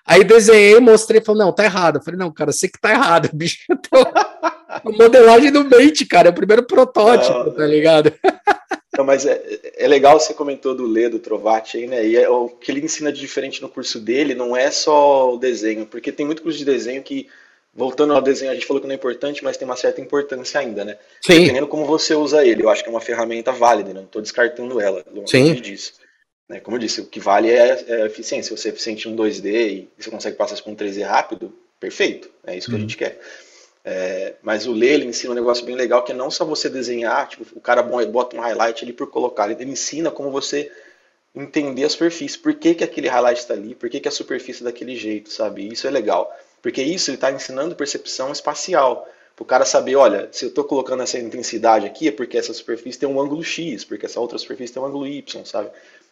Aí 0.06 0.24
desenhei, 0.24 0.80
mostrei, 0.80 1.22
falou, 1.22 1.46
não, 1.46 1.54
tá 1.54 1.64
errado. 1.64 1.98
Eu 1.98 2.04
falei, 2.04 2.20
não, 2.20 2.32
cara, 2.32 2.52
sei 2.52 2.70
que 2.70 2.80
tá 2.80 2.92
errado, 2.92 3.30
bicho. 3.34 3.60
Tô... 3.90 3.98
a 4.70 4.82
modelagem 4.86 5.52
do 5.52 5.66
Mate, 5.66 6.06
cara, 6.06 6.30
é 6.30 6.32
o 6.32 6.36
primeiro 6.36 6.64
protótipo, 6.64 7.34
não, 7.34 7.52
tá 7.52 7.66
ligado? 7.66 8.14
Não, 8.98 9.06
mas 9.06 9.26
é, 9.26 9.42
é 9.78 9.88
legal 9.88 10.20
você 10.20 10.34
comentou 10.34 10.76
do 10.76 10.86
Lê, 10.86 11.08
do 11.08 11.20
Trovati 11.20 11.78
aí, 11.78 11.88
né? 11.88 12.06
E 12.06 12.18
é, 12.18 12.28
o 12.28 12.50
que 12.50 12.70
ele 12.70 12.84
ensina 12.84 13.14
de 13.14 13.20
diferente 13.22 13.62
no 13.62 13.70
curso 13.70 13.98
dele 13.98 14.36
não 14.36 14.58
é 14.58 14.70
só 14.72 15.34
o 15.34 15.38
desenho, 15.38 15.86
porque 15.86 16.12
tem 16.12 16.26
muito 16.26 16.42
curso 16.42 16.58
de 16.58 16.66
desenho 16.66 17.02
que, 17.02 17.30
voltando 17.74 18.14
ao 18.14 18.22
desenho, 18.22 18.52
a 18.52 18.54
gente 18.56 18.66
falou 18.66 18.82
que 18.82 18.88
não 18.88 18.92
é 18.92 18.98
importante, 18.98 19.42
mas 19.42 19.56
tem 19.56 19.66
uma 19.66 19.78
certa 19.78 20.02
importância 20.02 20.60
ainda, 20.60 20.84
né? 20.84 20.98
Sim. 21.22 21.40
Dependendo 21.40 21.68
como 21.68 21.86
você 21.86 22.14
usa 22.14 22.46
ele, 22.46 22.64
eu 22.64 22.70
acho 22.70 22.84
que 22.84 22.90
é 22.90 22.92
uma 22.92 23.00
ferramenta 23.00 23.54
válida, 23.54 23.94
não 23.94 24.04
estou 24.04 24.22
descartando 24.22 24.82
ela, 24.82 25.02
longe 25.14 25.32
Sim. 25.32 25.54
disso. 25.54 25.94
Né? 26.50 26.60
Como 26.60 26.76
eu 26.76 26.82
disse, 26.82 27.00
o 27.00 27.06
que 27.06 27.22
vale 27.22 27.50
é, 27.50 27.86
é 27.88 28.02
a 28.02 28.06
eficiência. 28.08 28.54
Se 28.54 28.62
você 28.62 28.68
é 28.68 28.72
eficiente 28.72 29.08
em 29.08 29.14
um 29.14 29.16
2D 29.16 29.46
e 29.46 29.90
você 29.98 30.10
consegue 30.10 30.36
passar 30.36 30.56
isso 30.56 30.64
para 30.64 30.74
um 30.74 30.76
3D 30.76 31.06
rápido, 31.06 31.54
perfeito. 31.80 32.30
É 32.46 32.58
isso 32.58 32.68
que 32.68 32.74
a 32.74 32.76
uhum. 32.76 32.82
gente 32.82 32.98
quer. 32.98 33.18
É, 33.84 34.36
mas 34.42 34.68
o 34.68 34.74
Lê, 34.74 34.88
ele 34.88 35.06
ensina 35.06 35.32
um 35.32 35.36
negócio 35.36 35.66
bem 35.66 35.76
legal, 35.76 36.04
que 36.04 36.12
é 36.12 36.16
não 36.16 36.30
só 36.30 36.44
você 36.44 36.70
desenhar, 36.70 37.28
tipo, 37.28 37.46
o 37.56 37.62
cara 37.62 37.82
bota 37.82 38.36
um 38.36 38.42
highlight 38.42 38.84
ali 38.84 38.94
por 38.94 39.08
colocar, 39.08 39.50
ele 39.50 39.72
ensina 39.72 40.12
como 40.12 40.32
você 40.32 40.72
entender 41.34 41.86
a 41.86 41.90
superfície, 41.90 42.38
por 42.38 42.54
que, 42.54 42.76
que 42.76 42.84
aquele 42.84 43.08
highlight 43.08 43.40
está 43.40 43.54
ali, 43.54 43.76
por 43.76 43.90
que, 43.90 44.00
que 44.00 44.08
a 44.08 44.12
superfície 44.12 44.62
é 44.62 44.66
daquele 44.66 44.96
jeito, 44.96 45.32
sabe? 45.32 45.68
Isso 45.72 45.88
é 45.88 45.90
legal, 45.90 46.30
porque 46.62 46.82
isso 46.82 47.10
ele 47.10 47.16
está 47.16 47.32
ensinando 47.32 47.76
percepção 47.76 48.32
espacial, 48.32 49.08
para 49.36 49.44
o 49.44 49.46
cara 49.46 49.66
saber, 49.66 49.96
olha, 49.96 50.28
se 50.34 50.44
eu 50.44 50.50
estou 50.50 50.66
colocando 50.66 51.02
essa 51.02 51.18
intensidade 51.18 51.86
aqui 51.86 52.10
é 52.10 52.12
porque 52.12 52.38
essa 52.38 52.54
superfície 52.54 53.00
tem 53.00 53.08
um 53.08 53.22
ângulo 53.22 53.42
X, 53.42 53.86
porque 53.86 54.06
essa 54.06 54.20
outra 54.20 54.38
superfície 54.38 54.74
tem 54.74 54.84
um 54.84 54.86
ângulo 54.86 55.08
Y, 55.08 55.46
sabe? 55.46 55.70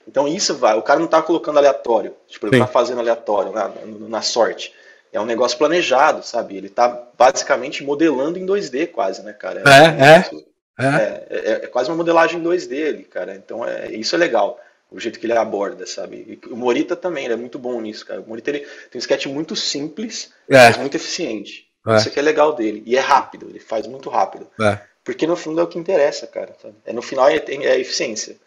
Então 0.08 0.26
isso 0.26 0.56
vai, 0.56 0.78
o 0.78 0.82
cara 0.82 1.00
não 1.00 1.08
está 1.08 1.22
colocando 1.22 1.58
aleatório, 1.58 2.16
tipo, 2.30 2.48
ele 2.48 2.56
está 2.56 2.68
fazendo 2.68 3.00
aleatório 3.00 3.52
na, 3.52 3.70
na 3.86 4.22
sorte 4.22 4.74
é 5.12 5.20
um 5.20 5.26
negócio 5.26 5.58
planejado, 5.58 6.24
sabe? 6.24 6.58
Ele 6.58 6.68
está 6.68 7.08
basicamente 7.18 7.84
modelando 7.84 8.38
em 8.38 8.46
2D 8.46 8.92
quase, 8.92 9.24
né, 9.24 9.34
cara? 9.34 9.64
É, 9.66 10.06
é, 10.06 10.40
é. 10.80 10.96
É, 10.96 11.28
é, 11.30 11.52
é 11.64 11.68
quase 11.68 11.90
uma 11.90 11.98
modelagem 11.98 12.40
em 12.40 12.44
2D 12.44 12.88
ali, 12.88 13.04
cara. 13.04 13.36
Então 13.36 13.66
é, 13.66 13.92
isso 13.92 14.16
é 14.16 14.18
legal, 14.18 14.60
o 14.92 15.00
jeito 15.00 15.20
que 15.20 15.26
ele 15.26 15.34
aborda, 15.34 15.86
sabe? 15.86 16.40
E 16.46 16.54
o 16.54 16.56
Morita 16.56 16.96
também, 16.96 17.26
ele 17.26 17.34
é 17.34 17.38
muito 17.38 17.58
bom 17.58 17.80
nisso, 17.82 18.06
cara. 18.06 18.22
O 18.22 18.28
Morita 18.28 18.50
ele 18.52 18.60
tem 18.60 18.96
um 18.96 19.00
sketch 19.00 19.26
muito 19.26 19.56
simples, 19.56 20.32
é. 20.48 20.68
mas 20.68 20.78
muito 20.78 20.96
eficiente. 20.96 21.68
É. 21.88 21.96
Isso 21.96 22.12
que 22.12 22.20
é 22.20 22.22
legal 22.22 22.54
dele. 22.54 22.84
E 22.86 22.96
é 22.96 23.00
rápido, 23.00 23.48
ele 23.50 23.60
faz 23.60 23.88
muito 23.88 24.10
rápido. 24.10 24.48
É. 24.62 24.80
Porque 25.04 25.26
no 25.26 25.38
fundo 25.38 25.62
é 25.62 25.64
o 25.64 25.68
que 25.68 25.80
interessa, 25.80 26.28
cara. 26.28 26.54
Sabe? 26.62 26.76
É, 26.86 26.92
no 26.92 27.02
final 27.02 27.30
é, 27.30 27.38
é 27.38 27.80
eficiência. 27.80 28.38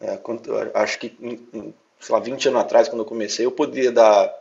É, 0.00 0.16
quando, 0.16 0.50
acho 0.74 0.98
que, 0.98 1.16
sei 2.00 2.14
lá, 2.14 2.20
20 2.20 2.48
anos 2.48 2.60
atrás, 2.60 2.88
quando 2.88 3.00
eu 3.00 3.06
comecei, 3.06 3.44
eu 3.44 3.52
podia 3.52 3.92
dar, 3.92 4.34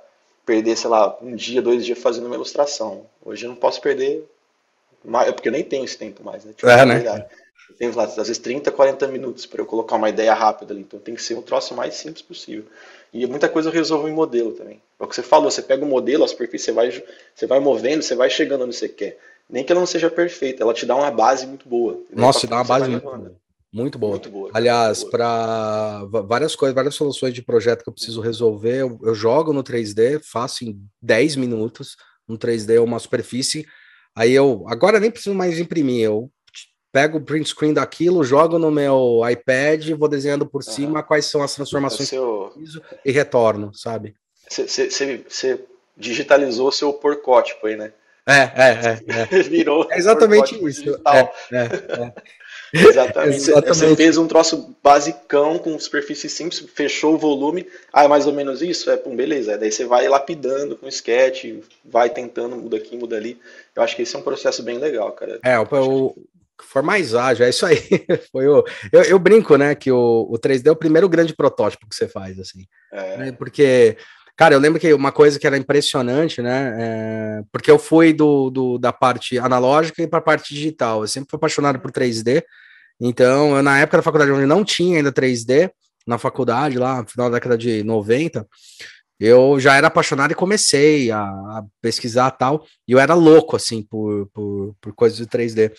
perder, 0.46 0.78
sei 0.78 0.90
lá, 0.90 1.18
um 1.22 1.36
dia, 1.36 1.62
dois 1.62 1.86
dias 1.86 1.98
fazendo 2.00 2.28
uma 2.28 2.36
ilustração. 2.36 3.06
Hoje 3.24 3.46
eu 3.46 3.50
não 3.50 3.56
posso 3.56 3.82
perder, 3.82 4.24
mais, 5.04 5.32
porque 5.32 5.50
eu 5.50 5.54
nem 5.54 5.64
tenho 5.64 5.84
esse 5.84 5.98
tempo 5.98 6.24
mais, 6.24 6.46
né? 6.46 6.54
Tipo, 6.54 6.70
é, 6.70 6.86
né? 6.86 7.28
Eu 7.68 7.76
tenho, 7.76 7.96
lá, 7.96 8.04
às 8.04 8.16
vezes, 8.16 8.38
30, 8.38 8.72
40 8.72 9.08
minutos 9.08 9.46
para 9.46 9.60
eu 9.60 9.66
colocar 9.66 9.96
uma 9.96 10.10
ideia 10.10 10.34
rápida 10.34 10.74
ali. 10.74 10.82
Então 10.82 11.00
tem 11.00 11.16
que 11.16 11.22
ser 11.22 11.34
um 11.34 11.42
troço 11.42 11.74
mais 11.74 11.96
simples 11.96 12.22
possível. 12.22 12.66
E 13.12 13.26
muita 13.26 13.50
coisa 13.50 13.70
eu 13.70 13.74
resolvo 13.74 14.08
em 14.08 14.14
modelo 14.14 14.52
também. 14.52 14.82
É 15.00 15.04
o 15.04 15.08
que 15.08 15.16
você 15.16 15.24
falou, 15.24 15.50
você 15.50 15.62
pega 15.62 15.84
o 15.84 15.88
modelo, 15.88 16.24
a 16.24 16.28
superfície, 16.28 16.66
você 16.66 16.72
vai, 16.72 17.04
você 17.34 17.48
vai 17.48 17.60
movendo, 17.60 18.04
você 18.04 18.14
vai 18.14 18.30
chegando 18.30 18.66
onde 18.66 18.76
você 18.76 18.88
quer. 18.88 19.18
Nem 19.50 19.64
que 19.64 19.72
ela 19.72 19.80
não 19.80 19.88
seja 19.88 20.10
perfeita, 20.10 20.64
ela 20.64 20.74
te 20.74 20.86
dá 20.86 20.96
uma 20.96 21.10
base 21.10 21.48
muito 21.48 21.68
boa. 21.68 22.00
Nossa, 22.12 22.46
dá 22.46 22.58
uma 22.58 22.64
base 22.64 22.90
muito 22.90 23.04
boa. 23.04 23.32
Muito 23.76 24.00
boa. 24.00 24.12
Muito 24.12 24.30
boa 24.30 24.50
Aliás, 24.54 25.04
para 25.04 26.06
várias 26.06 26.56
coisas, 26.56 26.74
várias 26.74 26.96
soluções 26.96 27.34
de 27.34 27.42
projeto 27.42 27.84
que 27.84 27.90
eu 27.90 27.94
preciso 27.94 28.22
resolver, 28.22 28.78
eu, 28.78 28.98
eu, 29.04 29.14
jogo 29.14 29.52
no 29.52 29.62
3D, 29.62 30.22
faço 30.24 30.64
em 30.64 30.80
10 31.02 31.36
minutos, 31.36 31.98
no 32.26 32.38
3D 32.38 32.82
uma 32.82 33.00
superfície, 33.00 33.68
aí 34.16 34.32
eu 34.32 34.64
agora 34.70 34.98
nem 34.98 35.12
preciso 35.12 35.36
mais 35.36 35.60
imprimir, 35.60 36.06
eu 36.06 36.32
pego 36.90 37.18
o 37.18 37.22
print 37.22 37.50
screen 37.50 37.74
daquilo, 37.74 38.24
jogo 38.24 38.58
no 38.58 38.72
meu 38.72 39.20
iPad, 39.30 39.90
vou 39.90 40.08
desenhando 40.08 40.46
por 40.46 40.64
cima 40.64 41.04
quais 41.04 41.26
são 41.26 41.44
as 41.44 41.54
transformações 41.54 42.08
seu... 42.08 42.22
que 42.22 42.28
eu 42.28 42.52
preciso 42.52 42.82
e 43.04 43.12
retorno, 43.12 43.74
sabe? 43.74 44.16
Você 44.50 45.66
digitalizou 45.98 46.72
seu 46.72 46.94
porcótipo 46.94 47.68
aí, 47.68 47.76
né? 47.76 47.92
É, 48.26 48.40
é, 48.40 49.02
é. 49.08 49.38
é. 49.38 49.44
Virou. 49.44 49.88
É 49.92 49.98
exatamente 49.98 50.56
isso. 50.66 51.00
É, 51.08 51.20
é, 51.20 51.64
é. 51.64 52.14
Exatamente. 52.76 53.36
Exatamente. 53.38 53.78
Você 53.78 53.96
fez 53.96 54.18
um 54.18 54.28
troço 54.28 54.76
basicão 54.84 55.58
com 55.58 55.78
superfície 55.80 56.30
simples, 56.30 56.64
fechou 56.74 57.16
o 57.16 57.18
volume. 57.18 57.68
Ah, 57.92 58.04
é 58.04 58.08
mais 58.08 58.28
ou 58.28 58.34
menos 58.34 58.62
isso? 58.62 58.90
É, 58.90 58.98
pum, 58.98 59.16
beleza. 59.16 59.58
Daí 59.58 59.72
você 59.72 59.86
vai 59.86 60.08
lapidando 60.08 60.76
com 60.76 60.88
sketch, 60.88 61.46
vai 61.84 62.10
tentando, 62.10 62.56
muda 62.56 62.78
aqui, 62.78 62.98
muda 62.98 63.16
ali. 63.16 63.40
Eu 63.76 63.84
acho 63.84 63.96
que 63.96 64.02
esse 64.02 64.16
é 64.16 64.20
um 64.20 64.24
processo 64.24 64.64
bem 64.64 64.78
legal, 64.78 65.12
cara. 65.14 65.40
É, 65.44 65.58
o, 65.60 65.64
o 65.64 66.16
for 66.64 66.82
mais 66.82 67.14
ágil, 67.14 67.46
é 67.46 67.50
isso 67.50 67.66
aí. 67.66 67.78
Foi 68.32 68.48
o, 68.48 68.64
eu, 68.92 69.04
eu, 69.04 69.20
brinco, 69.20 69.58
né, 69.58 69.76
que 69.76 69.92
o, 69.92 70.28
o 70.30 70.38
3D 70.38 70.68
é 70.68 70.72
o 70.72 70.76
primeiro 70.76 71.08
grande 71.10 71.36
protótipo 71.36 71.88
que 71.88 71.96
você 71.96 72.08
faz, 72.08 72.40
assim. 72.40 72.66
É. 72.92 73.18
Né, 73.18 73.32
porque 73.32 73.98
Cara, 74.36 74.54
eu 74.54 74.60
lembro 74.60 74.80
que 74.82 74.94
uma 74.94 75.14
coisa 75.14 75.40
que 75.40 75.48
era 75.48 75.58
impressionante, 75.58 76.42
né? 76.42 76.76
É, 76.78 77.44
porque 77.54 77.72
eu 77.72 77.80
fui 77.80 78.12
do, 78.12 78.50
do 78.50 78.78
da 78.78 78.92
parte 78.92 79.40
analógica 79.40 80.02
e 80.02 80.08
para 80.08 80.20
a 80.20 80.22
parte 80.22 80.54
digital. 80.54 81.02
Eu 81.02 81.08
sempre 81.08 81.30
fui 81.30 81.38
apaixonado 81.38 81.80
por 81.80 81.90
3D. 81.90 82.44
Então, 83.00 83.56
eu, 83.58 83.64
na 83.64 83.80
época 83.80 83.98
da 83.98 84.04
faculdade, 84.04 84.32
onde 84.32 84.46
não 84.46 84.64
tinha 84.64 84.98
ainda 84.98 85.12
3D, 85.12 85.70
na 86.08 86.18
faculdade, 86.18 86.78
lá 86.78 87.02
no 87.02 87.08
final 87.08 87.30
da 87.30 87.38
década 87.38 87.58
de 87.58 87.84
90, 87.84 88.48
eu 89.20 89.60
já 89.60 89.76
era 89.76 89.88
apaixonado 89.88 90.32
e 90.32 90.36
comecei 90.36 91.10
a, 91.10 91.22
a 91.22 91.64
pesquisar 91.82 92.32
tal. 92.32 92.66
E 92.88 92.92
eu 92.92 93.00
era 93.00 93.14
louco, 93.14 93.56
assim, 93.56 93.82
por, 93.82 94.28
por, 94.34 94.76
por 94.80 94.94
coisas 94.94 95.18
de 95.18 95.26
3D. 95.26 95.72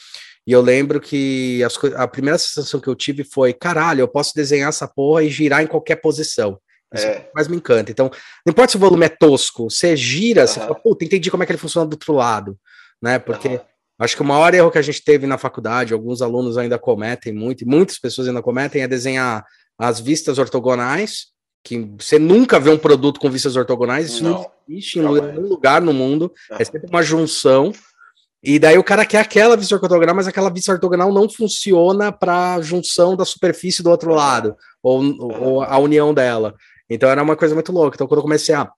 E 0.46 0.52
eu 0.52 0.60
lembro 0.60 1.00
que 1.00 1.62
as, 1.64 1.76
a 1.96 2.08
primeira 2.08 2.38
sensação 2.38 2.80
que 2.80 2.88
eu 2.88 2.94
tive 2.94 3.24
foi: 3.24 3.52
caralho, 3.52 4.00
eu 4.00 4.08
posso 4.08 4.32
desenhar 4.34 4.68
essa 4.68 4.88
porra 4.88 5.22
e 5.22 5.30
girar 5.30 5.62
em 5.62 5.66
qualquer 5.66 5.96
posição. 5.96 6.58
Isso 6.94 7.06
é. 7.06 7.28
mais 7.34 7.48
me 7.48 7.56
encanta. 7.56 7.90
Então, 7.90 8.10
não 8.44 8.52
importa 8.52 8.70
se 8.70 8.76
o 8.76 8.80
volume 8.80 9.06
é 9.06 9.08
tosco, 9.08 9.68
você 9.68 9.96
gira, 9.96 10.42
uhum. 10.42 10.46
você 10.46 10.60
fala, 10.60 10.74
puta, 10.74 11.04
entendi 11.04 11.30
como 11.30 11.42
é 11.42 11.46
que 11.46 11.52
ele 11.52 11.58
funciona 11.58 11.86
do 11.86 11.94
outro 11.94 12.14
lado, 12.14 12.56
né? 13.02 13.18
Porque 13.18 13.48
uhum. 13.48 13.60
Acho 13.98 14.16
que 14.16 14.22
o 14.22 14.24
maior 14.24 14.52
erro 14.54 14.70
que 14.70 14.78
a 14.78 14.82
gente 14.82 15.02
teve 15.02 15.26
na 15.26 15.38
faculdade, 15.38 15.92
alguns 15.92 16.20
alunos 16.22 16.58
ainda 16.58 16.78
cometem 16.78 17.32
muito, 17.32 17.62
e 17.62 17.66
muitas 17.66 17.98
pessoas 17.98 18.28
ainda 18.28 18.42
cometem, 18.42 18.82
é 18.82 18.88
desenhar 18.88 19.44
as 19.78 20.00
vistas 20.00 20.38
ortogonais, 20.38 21.26
que 21.64 21.78
você 21.98 22.18
nunca 22.18 22.60
vê 22.60 22.70
um 22.70 22.78
produto 22.78 23.18
com 23.18 23.30
vistas 23.30 23.56
ortogonais, 23.56 24.06
isso 24.06 24.22
não, 24.22 24.32
não 24.32 24.50
existe 24.68 24.98
em 24.98 25.02
nenhum 25.02 25.48
lugar 25.48 25.82
no 25.82 25.92
mundo, 25.92 26.32
uhum. 26.50 26.56
é 26.58 26.64
sempre 26.64 26.88
uma 26.88 27.02
junção. 27.02 27.72
E 28.42 28.58
daí 28.58 28.78
o 28.78 28.84
cara 28.84 29.04
quer 29.04 29.18
aquela 29.18 29.56
vista 29.56 29.74
ortogonal, 29.74 30.14
mas 30.14 30.28
aquela 30.28 30.50
vista 30.50 30.72
ortogonal 30.72 31.12
não 31.12 31.28
funciona 31.28 32.12
para 32.12 32.60
junção 32.60 33.16
da 33.16 33.24
superfície 33.24 33.82
do 33.82 33.90
outro 33.90 34.12
lado, 34.12 34.54
ou, 34.82 35.02
ou 35.20 35.62
a 35.62 35.76
união 35.78 36.14
dela. 36.14 36.54
Então 36.88 37.08
era 37.08 37.22
uma 37.22 37.34
coisa 37.34 37.54
muito 37.54 37.72
louca. 37.72 37.96
Então, 37.96 38.06
quando 38.06 38.18
eu 38.18 38.22
comecei 38.22 38.54
a 38.54 38.70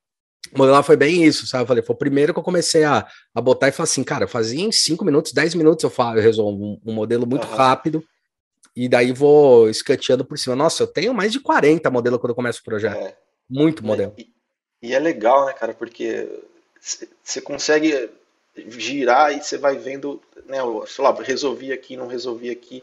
modelar, 0.55 0.83
foi 0.83 0.97
bem 0.97 1.25
isso, 1.25 1.47
sabe? 1.47 1.65
Eu 1.65 1.67
falei, 1.67 1.83
foi 1.83 1.95
o 1.95 1.99
primeiro 1.99 2.33
que 2.33 2.39
eu 2.39 2.45
comecei 2.45 2.85
a, 2.85 3.07
a 3.35 3.41
botar 3.41 3.69
e 3.69 3.73
falar 3.73 3.85
assim, 3.85 4.05
cara, 4.05 4.25
eu 4.25 4.29
fazia 4.29 4.65
em 4.65 4.73
5 4.73 5.05
minutos, 5.05 5.33
10 5.33 5.55
minutos 5.55 5.83
eu, 5.85 5.91
falo, 5.91 6.19
eu 6.19 6.23
resolvo 6.23 6.63
um, 6.63 6.81
um 6.87 6.93
modelo 6.95 7.27
muito 7.27 7.47
uhum. 7.47 7.55
rápido, 7.55 8.05
e 8.75 8.89
daí 8.89 9.13
vou 9.13 9.69
escateando 9.69 10.25
por 10.25 10.39
cima. 10.39 10.55
Nossa, 10.55 10.83
eu 10.83 10.87
tenho 10.87 11.13
mais 11.13 11.33
de 11.33 11.41
40 11.41 11.91
modelos 11.91 12.21
quando 12.21 12.31
eu 12.31 12.37
começo 12.37 12.61
o 12.61 12.65
projeto. 12.65 12.97
É. 12.97 13.17
Muito 13.51 13.85
modelo. 13.85 14.15
E, 14.17 14.33
e, 14.83 14.95
é 14.95 14.99
legal, 14.99 15.47
né, 15.47 15.53
cara, 15.53 15.75
porque 15.75 16.29
você 17.23 17.41
consegue 17.41 18.11
girar 18.69 19.37
e 19.37 19.43
você 19.43 19.59
vai 19.59 19.77
vendo, 19.77 20.21
né, 20.47 20.59
sei 20.87 21.05
lá, 21.05 21.13
resolvi 21.23 21.73
aqui, 21.73 21.97
não 21.97 22.07
resolvi 22.07 22.51
aqui 22.51 22.83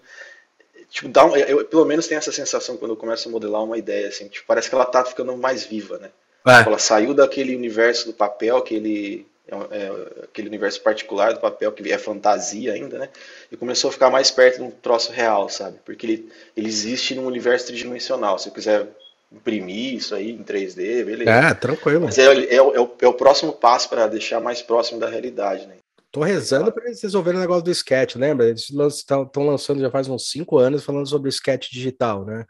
tipo, 0.90 1.10
dá 1.10 1.26
um, 1.26 1.36
eu, 1.36 1.66
pelo 1.66 1.86
menos 1.86 2.08
tenho 2.08 2.20
essa 2.20 2.32
sensação 2.32 2.78
quando 2.78 2.92
eu 2.92 2.98
começo 2.98 3.28
a 3.28 3.32
modelar 3.32 3.64
uma 3.64 3.78
ideia, 3.78 4.08
assim, 4.08 4.28
tipo, 4.28 4.46
parece 4.48 4.70
que 4.70 4.76
ela 4.76 4.86
tá 4.86 5.04
ficando 5.04 5.36
mais 5.36 5.66
viva, 5.66 5.98
né? 5.98 6.12
Ela 6.46 6.78
saiu 6.78 7.14
daquele 7.14 7.56
universo 7.56 8.06
do 8.06 8.14
papel, 8.14 8.58
aquele, 8.58 9.26
é, 9.48 9.56
é, 9.56 10.24
aquele 10.24 10.48
universo 10.48 10.82
particular 10.82 11.34
do 11.34 11.40
papel, 11.40 11.72
que 11.72 11.92
é 11.92 11.98
fantasia 11.98 12.74
ainda, 12.74 13.00
né? 13.00 13.10
E 13.52 13.58
começou 13.58 13.90
a 13.90 13.94
ficar 13.94 14.12
mais 14.12 14.30
perto 14.30 14.58
de 14.58 14.64
um 14.64 14.70
troço 14.70 15.12
real, 15.12 15.50
sabe? 15.50 15.80
Porque 15.84 16.06
ele, 16.06 16.32
ele 16.56 16.68
existe 16.68 17.16
num 17.16 17.26
universo 17.26 17.68
tridimensional. 17.68 18.38
Se 18.38 18.50
eu 18.50 18.54
quiser 18.54 18.88
imprimir 19.32 19.96
isso 19.96 20.14
aí 20.14 20.32
em 20.32 20.44
3D, 20.44 21.04
beleza. 21.04 21.32
É, 21.32 21.54
tranquilo. 21.54 22.06
Mas 22.06 22.18
é, 22.18 22.26
é, 22.26 22.56
é, 22.56 22.62
o, 22.62 22.92
é 23.02 23.08
o 23.08 23.14
próximo 23.14 23.54
passo 23.54 23.90
para 23.90 24.08
deixar 24.08 24.40
mais 24.40 24.62
próximo 24.62 25.00
da 25.00 25.10
realidade, 25.10 25.66
né? 25.66 25.76
Tô 26.12 26.22
rezando 26.22 26.72
para 26.72 26.86
eles 26.86 27.02
resolverem 27.02 27.40
o 27.40 27.42
negócio 27.42 27.64
do 27.64 27.72
sketch, 27.72 28.16
lembra? 28.16 28.48
Eles 28.48 28.70
estão 28.70 29.30
lançando 29.36 29.82
já 29.82 29.92
faz 29.92 30.08
uns 30.08 30.30
cinco 30.30 30.58
anos 30.58 30.84
falando 30.84 31.06
sobre 31.08 31.28
o 31.28 31.30
sketch 31.30 31.70
digital, 31.70 32.24
né? 32.24 32.46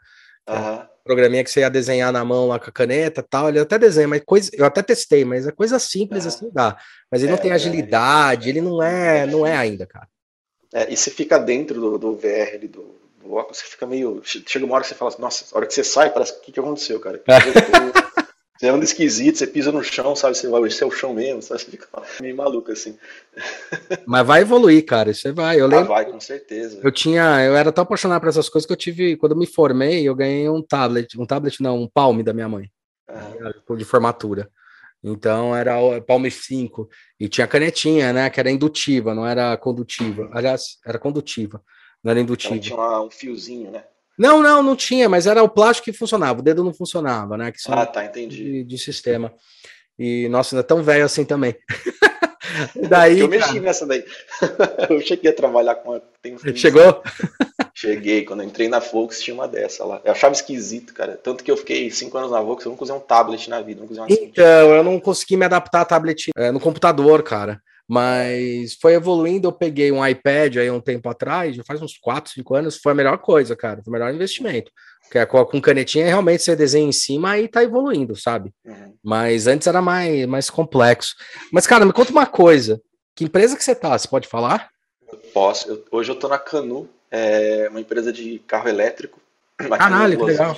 Uhum. 0.48 0.86
Programinha 1.04 1.44
que 1.44 1.50
você 1.50 1.60
ia 1.60 1.70
desenhar 1.70 2.12
na 2.12 2.24
mão 2.24 2.48
lá 2.48 2.58
com 2.58 2.68
a 2.68 2.72
caneta 2.72 3.22
tal, 3.22 3.48
ele 3.48 3.60
até 3.60 3.78
desenha, 3.78 4.08
mas 4.08 4.22
coisa, 4.24 4.50
eu 4.54 4.64
até 4.64 4.82
testei, 4.82 5.24
mas 5.24 5.46
é 5.46 5.52
coisa 5.52 5.78
simples 5.78 6.24
uhum. 6.24 6.28
assim 6.28 6.50
dá. 6.52 6.76
Mas 7.10 7.22
ele 7.22 7.32
é, 7.32 7.36
não 7.36 7.42
tem 7.42 7.52
agilidade, 7.52 8.48
é. 8.48 8.50
ele 8.50 8.60
não 8.60 8.82
é, 8.82 9.26
não 9.26 9.46
é 9.46 9.56
ainda, 9.56 9.86
cara. 9.86 10.08
É, 10.72 10.92
e 10.92 10.96
você 10.96 11.10
fica 11.10 11.38
dentro 11.38 11.80
do, 11.80 11.98
do 11.98 12.16
VR 12.16 12.58
do, 12.68 12.96
do 13.22 13.34
óculos, 13.34 13.58
você 13.58 13.66
fica 13.66 13.86
meio. 13.86 14.20
Chega 14.24 14.64
uma 14.64 14.74
hora 14.74 14.82
que 14.82 14.88
você 14.88 14.94
fala 14.94 15.10
assim, 15.10 15.22
nossa, 15.22 15.44
a 15.52 15.56
hora 15.56 15.66
que 15.66 15.74
você 15.74 15.84
sai, 15.84 16.10
parece 16.10 16.32
o 16.32 16.40
que, 16.40 16.52
que 16.52 16.60
aconteceu, 16.60 16.98
cara? 17.00 17.22
Você 18.58 18.68
anda 18.68 18.84
esquisito, 18.84 19.36
você 19.36 19.46
pisa 19.46 19.70
no 19.70 19.82
chão, 19.82 20.16
sabe? 20.16 20.36
Você 20.36 20.48
vai, 20.48 20.62
esse 20.62 20.82
é 20.82 20.86
o 20.86 20.90
chão 20.90 21.12
mesmo, 21.12 21.42
sabe? 21.42 21.60
Você 21.60 21.70
fica 21.70 21.86
meio 22.20 22.36
maluco 22.36 22.72
assim. 22.72 22.98
Mas 24.06 24.26
vai 24.26 24.40
evoluir, 24.40 24.84
cara. 24.84 25.10
Isso 25.10 25.32
vai. 25.34 25.60
Eu 25.60 25.66
ah, 25.66 25.68
lembro. 25.68 25.92
Ah, 25.92 25.96
vai, 25.96 26.10
com 26.10 26.20
certeza. 26.20 26.80
Eu 26.82 26.90
tinha, 26.90 27.44
eu 27.44 27.54
era 27.54 27.70
tão 27.70 27.82
apaixonado 27.82 28.20
por 28.20 28.28
essas 28.28 28.48
coisas 28.48 28.66
que 28.66 28.72
eu 28.72 28.76
tive, 28.76 29.16
quando 29.16 29.32
eu 29.32 29.38
me 29.38 29.46
formei, 29.46 30.08
eu 30.08 30.14
ganhei 30.14 30.48
um 30.48 30.62
tablet, 30.62 31.18
um 31.18 31.26
tablet 31.26 31.62
não, 31.62 31.82
um 31.82 31.88
Palm 31.88 32.22
da 32.22 32.32
minha 32.32 32.48
mãe, 32.48 32.70
uhum. 33.08 33.76
de 33.76 33.84
formatura. 33.84 34.50
Então 35.04 35.54
era 35.54 35.78
o 35.78 36.00
Palm 36.00 36.24
5 36.28 36.88
e 37.20 37.28
tinha 37.28 37.46
canetinha, 37.46 38.12
né? 38.12 38.30
Que 38.30 38.40
era 38.40 38.50
indutiva, 38.50 39.14
não 39.14 39.26
era 39.26 39.56
condutiva. 39.56 40.30
Aliás, 40.32 40.78
era 40.84 40.98
condutiva, 40.98 41.62
não 42.02 42.10
era 42.10 42.20
indutiva. 42.20 42.54
Ela 42.54 42.62
tinha 42.62 43.02
um 43.02 43.10
fiozinho, 43.10 43.70
né? 43.70 43.84
Não, 44.18 44.42
não, 44.42 44.62
não 44.62 44.76
tinha, 44.76 45.08
mas 45.08 45.26
era 45.26 45.42
o 45.42 45.48
plástico 45.48 45.86
que 45.90 45.96
funcionava, 45.96 46.40
o 46.40 46.42
dedo 46.42 46.64
não 46.64 46.72
funcionava, 46.72 47.36
né? 47.36 47.52
Que 47.52 47.58
ah, 47.68 47.86
tá, 47.86 48.04
entendi. 48.04 48.36
De, 48.36 48.64
de 48.64 48.78
sistema. 48.78 49.32
E, 49.98 50.28
nossa, 50.28 50.54
ainda 50.54 50.64
é 50.64 50.66
tão 50.66 50.82
velho 50.82 51.04
assim 51.04 51.24
também. 51.24 51.54
daí, 52.88 53.20
eu 53.20 53.28
mexi 53.28 53.48
cara... 53.48 53.60
nessa 53.60 53.86
daí. 53.86 54.04
eu 54.88 55.00
cheguei 55.00 55.30
a 55.30 55.34
trabalhar 55.34 55.76
com 55.76 55.94
a... 55.94 56.00
Chegou? 56.54 57.02
Cheguei, 57.74 58.24
quando 58.24 58.42
eu 58.42 58.46
entrei 58.46 58.68
na 58.68 58.78
Volks 58.78 59.20
tinha 59.20 59.34
uma 59.34 59.46
dessa 59.46 59.84
lá. 59.84 60.00
Eu 60.04 60.12
achava 60.12 60.32
esquisito, 60.32 60.94
cara. 60.94 61.18
Tanto 61.22 61.44
que 61.44 61.50
eu 61.50 61.56
fiquei 61.56 61.90
cinco 61.90 62.16
anos 62.16 62.30
na 62.30 62.40
Volks, 62.40 62.64
eu 62.64 62.70
nunca 62.70 62.84
usei 62.84 62.96
um 62.96 63.00
tablet 63.00 63.50
na 63.50 63.60
vida. 63.60 63.84
então, 64.08 64.74
eu 64.74 64.82
não 64.82 64.98
consegui 64.98 65.36
me 65.36 65.44
adaptar 65.44 65.82
a 65.82 65.84
tablet 65.84 66.30
é, 66.36 66.50
no 66.50 66.58
computador, 66.58 67.22
cara. 67.22 67.60
Mas 67.88 68.74
foi 68.80 68.94
evoluindo, 68.94 69.46
eu 69.46 69.52
peguei 69.52 69.92
um 69.92 70.04
iPad 70.04 70.56
aí 70.56 70.70
um 70.70 70.80
tempo 70.80 71.08
atrás, 71.08 71.54
já 71.54 71.62
faz 71.62 71.80
uns 71.80 71.96
4, 71.96 72.32
5 72.32 72.54
anos, 72.54 72.76
foi 72.78 72.92
a 72.92 72.94
melhor 72.94 73.18
coisa, 73.18 73.54
cara, 73.54 73.80
foi 73.82 73.90
o 73.90 73.92
melhor 73.92 74.12
investimento. 74.12 74.72
Porque 75.02 75.24
com 75.26 75.60
canetinha 75.60 76.06
realmente 76.06 76.42
você 76.42 76.56
desenha 76.56 76.88
em 76.88 76.92
cima 76.92 77.38
e 77.38 77.46
tá 77.46 77.62
evoluindo, 77.62 78.16
sabe? 78.16 78.52
Uhum. 78.64 78.94
Mas 79.04 79.46
antes 79.46 79.68
era 79.68 79.80
mais, 79.80 80.26
mais 80.26 80.50
complexo. 80.50 81.14
Mas, 81.52 81.66
cara, 81.66 81.86
me 81.86 81.92
conta 81.92 82.10
uma 82.10 82.26
coisa. 82.26 82.80
Que 83.14 83.24
empresa 83.24 83.56
que 83.56 83.62
você 83.62 83.74
tá? 83.74 83.96
Você 83.96 84.08
pode 84.08 84.26
falar? 84.26 84.68
Eu 85.10 85.18
posso. 85.32 85.68
Eu, 85.68 85.84
hoje 85.92 86.10
eu 86.10 86.16
tô 86.16 86.26
na 86.26 86.38
Canu, 86.38 86.88
é 87.08 87.68
uma 87.70 87.80
empresa 87.80 88.12
de 88.12 88.40
carro 88.40 88.68
elétrico. 88.68 89.20
Caralho, 89.56 90.18
que 90.18 90.24
legal. 90.24 90.56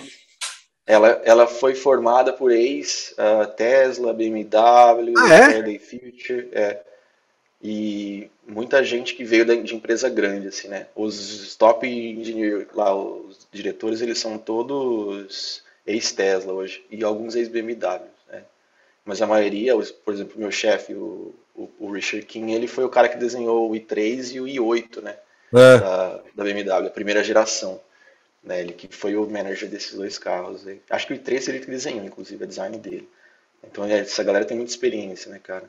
Ela, 0.86 1.20
ela 1.24 1.46
foi 1.46 1.74
formada 1.74 2.32
por 2.32 2.50
ex 2.50 3.14
uh, 3.18 3.46
Tesla, 3.54 4.14
BMW, 4.14 5.14
ah, 5.18 5.34
é? 5.34 5.78
Future. 5.78 6.48
É. 6.52 6.87
e 7.62 8.30
muita 8.46 8.84
gente 8.84 9.14
que 9.14 9.24
veio 9.24 9.44
de 9.64 9.74
empresa 9.74 10.08
grande, 10.08 10.48
assim, 10.48 10.68
né? 10.68 10.86
Os 10.94 11.56
top 11.56 11.86
engineers 11.88 12.68
lá, 12.72 12.94
os 12.94 13.46
diretores, 13.50 14.00
eles 14.00 14.18
são 14.18 14.38
todos 14.38 15.64
ex-Tesla 15.84 16.52
hoje 16.52 16.84
e 16.90 17.02
alguns 17.02 17.34
ex-BMW, 17.34 18.04
né? 18.28 18.44
Mas 19.04 19.20
a 19.20 19.26
maioria, 19.26 19.74
por 20.04 20.14
exemplo, 20.14 20.38
meu 20.38 20.52
chefe, 20.52 20.94
o, 20.94 21.34
o, 21.54 21.68
o, 21.80 21.90
Richard 21.90 22.24
King, 22.26 22.52
ele 22.52 22.68
foi 22.68 22.84
o 22.84 22.90
cara 22.90 23.08
que 23.08 23.16
desenhou 23.16 23.68
o 23.68 23.74
i3 23.74 24.34
e 24.34 24.40
o 24.40 24.44
i8, 24.44 25.02
né? 25.02 25.16
É. 25.52 25.78
Da, 25.78 26.20
da 26.36 26.44
BMW, 26.44 26.86
a 26.86 26.90
primeira 26.90 27.24
geração. 27.24 27.80
Né? 28.44 28.60
Ele 28.60 28.72
que 28.72 28.86
foi 28.94 29.16
o 29.16 29.28
manager 29.28 29.68
desses 29.68 29.94
dois 29.94 30.16
carros. 30.16 30.64
Aí. 30.66 30.80
Acho 30.90 31.06
que 31.08 31.14
o 31.14 31.18
i3 31.18 31.48
ele 31.48 31.60
que 31.60 31.70
desenhou, 31.70 32.04
inclusive, 32.04 32.44
a 32.44 32.46
design 32.46 32.78
dele. 32.78 33.08
Então 33.64 33.84
essa 33.84 34.22
galera 34.22 34.44
tem 34.44 34.56
muita 34.56 34.70
experiência, 34.70 35.30
né, 35.30 35.40
cara? 35.42 35.68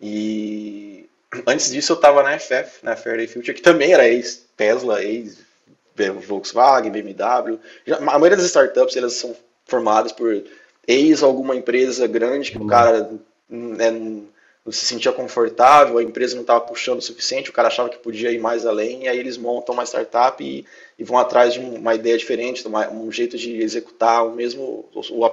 E 0.00 1.08
antes 1.46 1.70
disso 1.70 1.92
eu 1.92 1.96
estava 1.96 2.22
na 2.22 2.38
FF, 2.38 2.84
na 2.84 2.96
Faraday 2.96 3.26
Future, 3.26 3.54
que 3.54 3.62
também 3.62 3.92
era 3.92 4.06
ex-Tesla, 4.08 5.02
ex-Volkswagen, 5.02 6.90
BMW. 6.90 7.58
a 7.90 8.00
maioria 8.00 8.36
das 8.36 8.46
startups 8.46 8.96
elas 8.96 9.14
são 9.14 9.34
formadas 9.64 10.12
por 10.12 10.44
ex 10.86 11.22
alguma 11.22 11.56
empresa 11.56 12.06
grande 12.06 12.50
que 12.50 12.58
o 12.58 12.66
cara 12.66 13.10
né, 13.48 13.90
não 13.90 14.72
se 14.72 14.84
sentia 14.84 15.10
confortável, 15.10 15.98
a 15.98 16.02
empresa 16.02 16.34
não 16.34 16.42
estava 16.42 16.60
puxando 16.60 16.98
o 16.98 17.02
suficiente, 17.02 17.50
o 17.50 17.52
cara 17.52 17.68
achava 17.68 17.88
que 17.88 17.98
podia 17.98 18.30
ir 18.30 18.38
mais 18.38 18.64
além, 18.64 19.04
e 19.04 19.08
aí 19.08 19.18
eles 19.18 19.36
montam 19.36 19.74
uma 19.74 19.84
startup 19.84 20.42
e, 20.42 20.64
e 20.96 21.02
vão 21.02 21.18
atrás 21.18 21.54
de 21.54 21.60
uma 21.60 21.94
ideia 21.94 22.16
diferente, 22.16 22.66
uma, 22.66 22.88
um 22.88 23.10
jeito 23.10 23.36
de 23.36 23.60
executar 23.60 24.24
o 24.24 24.32
mesmo, 24.32 24.88
o, 24.94 25.24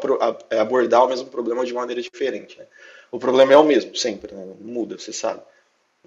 abordar 0.59 1.05
o 1.05 1.09
mesmo 1.09 1.27
problema 1.27 1.63
de 1.63 1.73
maneira 1.73 2.01
diferente. 2.01 2.57
Né? 2.57 2.65
O 3.12 3.19
problema 3.19 3.53
é 3.53 3.57
o 3.57 3.63
mesmo, 3.63 3.95
sempre, 3.95 4.33
né? 4.33 4.47
muda, 4.59 4.97
você 4.97 5.13
sabe. 5.13 5.41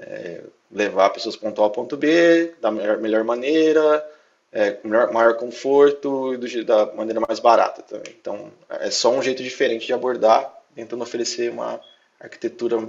É, 0.02 0.42
levar 0.70 1.10
pessoas 1.10 1.36
ponto 1.36 1.60
A 1.60 1.64
ao 1.64 1.70
ponto 1.70 1.96
B 1.96 2.54
da 2.60 2.70
melhor, 2.70 2.98
melhor 2.98 3.24
maneira, 3.24 4.04
é, 4.52 4.76
maior, 4.84 5.12
maior 5.12 5.34
conforto 5.36 6.34
e 6.34 6.36
do, 6.36 6.64
da 6.64 6.86
maneira 6.94 7.20
mais 7.20 7.38
barata 7.38 7.82
também. 7.82 8.14
Então, 8.20 8.52
é 8.68 8.90
só 8.90 9.10
um 9.10 9.22
jeito 9.22 9.42
diferente 9.42 9.86
de 9.86 9.92
abordar, 9.92 10.52
tentando 10.74 11.02
oferecer 11.02 11.50
uma 11.50 11.80
arquitetura 12.20 12.86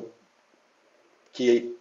que, 1.31 1.75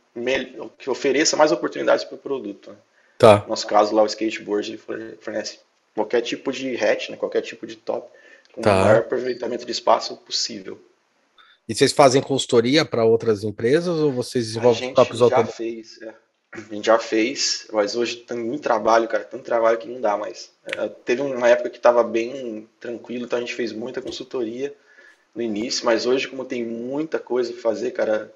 que 0.79 0.91
ofereça 0.91 1.37
mais 1.37 1.51
oportunidades 1.51 2.05
para 2.05 2.15
o 2.15 2.19
produto. 2.19 2.71
Né? 2.71 2.77
Tá. 3.19 3.39
No 3.39 3.49
nosso 3.49 3.67
caso, 3.67 3.95
lá 3.95 4.03
o 4.03 4.07
skateboard 4.07 4.81
fornece 5.21 5.61
qualquer 5.95 6.21
tipo 6.23 6.53
de 6.53 6.77
hatch, 6.77 7.11
né? 7.11 7.17
qualquer 7.17 7.43
tipo 7.43 7.67
de 7.67 7.77
top, 7.77 8.09
com 8.53 8.63
tá. 8.63 8.73
o 8.73 8.85
maior 8.85 8.99
aproveitamento 8.99 9.67
de 9.67 9.73
espaço 9.73 10.17
possível. 10.19 10.81
E 11.73 11.75
vocês 11.75 11.91
fazem 11.91 12.21
consultoria 12.21 12.85
para 12.85 13.03
outras 13.03 13.43
empresas 13.45 13.97
ou 13.99 14.13
vocês 14.13 14.49
desenvolvem 14.49 14.93
tops 14.93 15.23
automáticos? 15.23 15.57
já 15.57 15.57
fez, 15.57 16.03
é. 16.03 16.15
A 16.53 16.75
gente 16.75 16.85
já 16.85 16.99
fez, 16.99 17.67
mas 17.73 17.97
hoje 17.97 18.17
tem 18.17 18.37
muito 18.37 18.63
trabalho, 18.63 19.09
cara, 19.09 19.25
tanto 19.25 19.43
trabalho 19.43 19.79
que 19.79 19.89
não 19.89 19.99
dá 19.99 20.15
mais. 20.15 20.51
É, 20.67 20.87
teve 20.87 21.23
uma 21.23 21.49
época 21.49 21.71
que 21.71 21.79
estava 21.79 22.05
bem 22.05 22.69
tranquilo, 22.79 23.25
então 23.25 23.39
a 23.39 23.41
gente 23.41 23.55
fez 23.55 23.73
muita 23.73 24.03
consultoria 24.03 24.75
no 25.35 25.41
início, 25.41 25.87
mas 25.87 26.05
hoje, 26.05 26.29
como 26.29 26.45
tem 26.45 26.63
muita 26.63 27.19
coisa 27.19 27.51
para 27.55 27.63
fazer, 27.63 27.93
cara, 27.93 28.31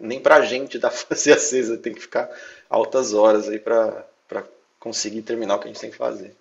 nem 0.00 0.18
pra 0.18 0.40
gente 0.40 0.76
dá 0.76 0.90
pra 0.90 0.98
fazer 0.98 1.34
acesa, 1.34 1.78
tem 1.78 1.94
que 1.94 2.00
ficar 2.00 2.28
altas 2.68 3.14
horas 3.14 3.48
aí 3.48 3.60
pra 3.60 4.04
conseguir 4.80 5.22
terminar 5.22 5.54
o 5.54 5.58
que 5.60 5.66
a 5.66 5.68
gente 5.68 5.80
tem 5.80 5.90
que 5.92 5.96
fazer. 5.96 6.34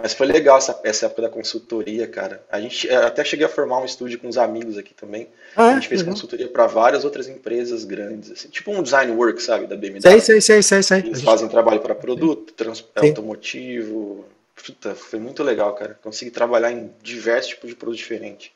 Mas 0.00 0.14
foi 0.14 0.26
legal 0.26 0.56
essa, 0.56 0.80
essa 0.84 1.06
época 1.06 1.22
da 1.22 1.28
consultoria, 1.28 2.06
cara. 2.06 2.42
A 2.50 2.58
gente 2.60 2.88
até 2.90 3.22
cheguei 3.24 3.44
a 3.44 3.48
formar 3.48 3.80
um 3.80 3.84
estúdio 3.84 4.18
com 4.18 4.26
uns 4.26 4.38
amigos 4.38 4.78
aqui 4.78 4.94
também. 4.94 5.28
Ah, 5.54 5.70
a 5.70 5.74
gente 5.74 5.88
fez 5.88 6.02
consultoria 6.02 6.48
para 6.48 6.66
várias 6.66 7.04
outras 7.04 7.28
empresas 7.28 7.84
grandes, 7.84 8.30
assim, 8.30 8.48
tipo 8.48 8.70
um 8.70 8.82
design 8.82 9.12
work, 9.12 9.42
sabe, 9.42 9.66
da 9.66 9.76
BMW. 9.76 10.00
Sei, 10.00 10.20
sei, 10.20 10.40
sei, 10.40 10.62
sei, 10.62 10.82
sei. 10.82 10.98
Eles 11.00 11.22
fazem 11.22 11.46
trabalho 11.46 11.80
para 11.80 11.94
produto, 11.94 12.52
trans, 12.54 12.82
automotivo. 12.96 14.24
Puta, 14.54 14.94
foi 14.94 15.18
muito 15.18 15.42
legal, 15.42 15.74
cara. 15.74 15.98
Consegui 16.02 16.30
trabalhar 16.30 16.72
em 16.72 16.90
diversos 17.02 17.50
tipos 17.50 17.68
de 17.68 17.76
produto 17.76 17.98
diferente. 17.98 18.52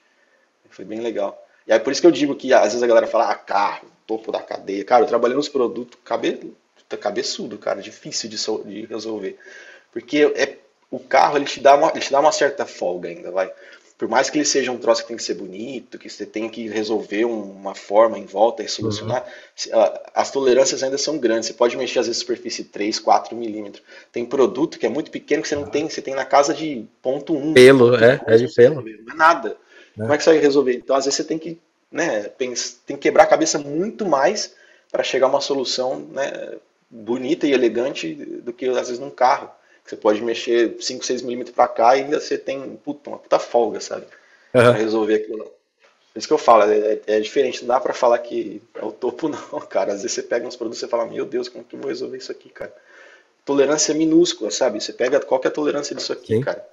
Foi 0.70 0.84
bem 0.84 1.00
legal. 1.00 1.42
E 1.66 1.72
aí 1.72 1.80
por 1.80 1.92
isso 1.92 2.00
que 2.00 2.06
eu 2.06 2.12
digo 2.12 2.34
que 2.34 2.52
às 2.54 2.68
vezes 2.68 2.82
a 2.82 2.86
galera 2.86 3.06
fala, 3.06 3.30
ah, 3.30 3.34
carro, 3.34 3.88
topo 4.06 4.32
da 4.32 4.40
cadeia. 4.40 4.84
Cara, 4.84 5.02
eu 5.02 5.08
trabalhei 5.08 5.36
nos 5.36 5.48
produtos 5.48 5.98
cabe, 6.04 6.54
cabeçudo, 7.00 7.58
cara, 7.58 7.82
difícil 7.82 8.30
de, 8.30 8.36
de 8.64 8.86
resolver. 8.86 9.38
Porque 9.92 10.32
é, 10.36 10.58
o 10.90 10.98
carro 10.98 11.36
ele 11.36 11.44
te, 11.44 11.60
dá 11.60 11.74
uma, 11.74 11.90
ele 11.90 12.00
te 12.00 12.10
dá 12.10 12.20
uma 12.20 12.32
certa 12.32 12.64
folga 12.66 13.08
ainda, 13.08 13.30
vai. 13.30 13.50
Por 13.98 14.08
mais 14.08 14.28
que 14.28 14.36
ele 14.36 14.44
seja 14.44 14.70
um 14.70 14.76
troço 14.76 15.02
que 15.02 15.08
tem 15.08 15.16
que 15.16 15.22
ser 15.22 15.34
bonito, 15.34 15.98
que 15.98 16.10
você 16.10 16.26
tem 16.26 16.50
que 16.50 16.68
resolver 16.68 17.24
uma 17.24 17.74
forma 17.74 18.18
em 18.18 18.26
volta 18.26 18.62
e 18.62 18.68
solucionar, 18.68 19.24
uhum. 19.24 19.82
as 20.14 20.30
tolerâncias 20.30 20.82
ainda 20.82 20.98
são 20.98 21.16
grandes. 21.16 21.46
Você 21.46 21.54
pode 21.54 21.78
mexer 21.78 22.00
às 22.00 22.06
vezes 22.06 22.20
superfície 22.20 22.64
3, 22.64 22.98
4 22.98 23.34
milímetros. 23.34 23.82
Tem 24.12 24.26
produto 24.26 24.78
que 24.78 24.84
é 24.84 24.88
muito 24.90 25.10
pequeno 25.10 25.40
que 25.40 25.48
você 25.48 25.56
não 25.56 25.62
ah. 25.62 25.70
tem, 25.70 25.88
você 25.88 26.02
tem 26.02 26.14
na 26.14 26.26
casa 26.26 26.52
de 26.52 26.84
ponto 27.00 27.34
1. 27.34 27.54
Pelo, 27.54 27.96
é, 27.96 28.20
é 28.26 28.36
de 28.36 28.52
pelo. 28.52 28.82
Não 28.82 29.14
é 29.14 29.16
nada. 29.16 29.56
É. 29.96 30.00
Como 30.02 30.12
é 30.12 30.18
que 30.18 30.24
você 30.24 30.30
vai 30.30 30.40
resolver? 30.40 30.74
Então, 30.74 30.94
às 30.94 31.06
vezes 31.06 31.16
você 31.16 31.24
tem 31.24 31.38
que 31.38 31.58
né, 31.90 32.24
tem 32.24 32.52
que 32.52 32.96
quebrar 32.98 33.24
a 33.24 33.28
cabeça 33.28 33.58
muito 33.58 34.04
mais 34.04 34.54
para 34.90 35.02
chegar 35.02 35.26
a 35.26 35.30
uma 35.30 35.40
solução 35.40 36.00
né, 36.00 36.56
bonita 36.90 37.46
e 37.46 37.52
elegante 37.52 38.14
do 38.14 38.52
que 38.52 38.66
às 38.68 38.88
vezes 38.88 38.98
num 38.98 39.10
carro. 39.10 39.50
Você 39.86 39.96
pode 39.96 40.20
mexer 40.22 40.76
5, 40.80 41.04
6 41.04 41.22
milímetros 41.22 41.54
para 41.54 41.68
cá 41.68 41.96
e 41.96 42.02
ainda 42.02 42.18
você 42.18 42.36
tem 42.36 42.76
puta, 42.76 43.08
uma 43.08 43.18
puta 43.18 43.38
folga, 43.38 43.80
sabe? 43.80 44.06
Uhum. 44.52 44.62
Pra 44.62 44.72
resolver 44.72 45.14
aquilo. 45.14 45.44
Por 45.44 46.18
isso 46.18 46.26
que 46.26 46.34
eu 46.34 46.38
falo, 46.38 46.64
é, 46.64 46.98
é 47.06 47.20
diferente, 47.20 47.60
não 47.60 47.68
dá 47.68 47.78
para 47.78 47.94
falar 47.94 48.18
que 48.18 48.60
é 48.74 48.84
o 48.84 48.90
topo, 48.90 49.28
não, 49.28 49.60
cara. 49.60 49.92
Às 49.92 50.02
vezes 50.02 50.12
você 50.12 50.22
pega 50.22 50.46
uns 50.46 50.56
produtos 50.56 50.82
e 50.82 50.88
fala, 50.88 51.06
meu 51.06 51.24
Deus, 51.24 51.48
como 51.48 51.64
que 51.64 51.76
eu 51.76 51.80
vou 51.80 51.88
resolver 51.88 52.16
isso 52.16 52.32
aqui, 52.32 52.48
cara? 52.48 52.74
Tolerância 53.44 53.94
minúscula, 53.94 54.50
sabe? 54.50 54.80
Você 54.80 54.92
pega 54.92 55.20
qual 55.20 55.40
que 55.40 55.46
é 55.46 55.50
a 55.50 55.54
tolerância 55.54 55.94
disso 55.94 56.12
aqui, 56.12 56.34
Sim. 56.34 56.40
cara? 56.40 56.66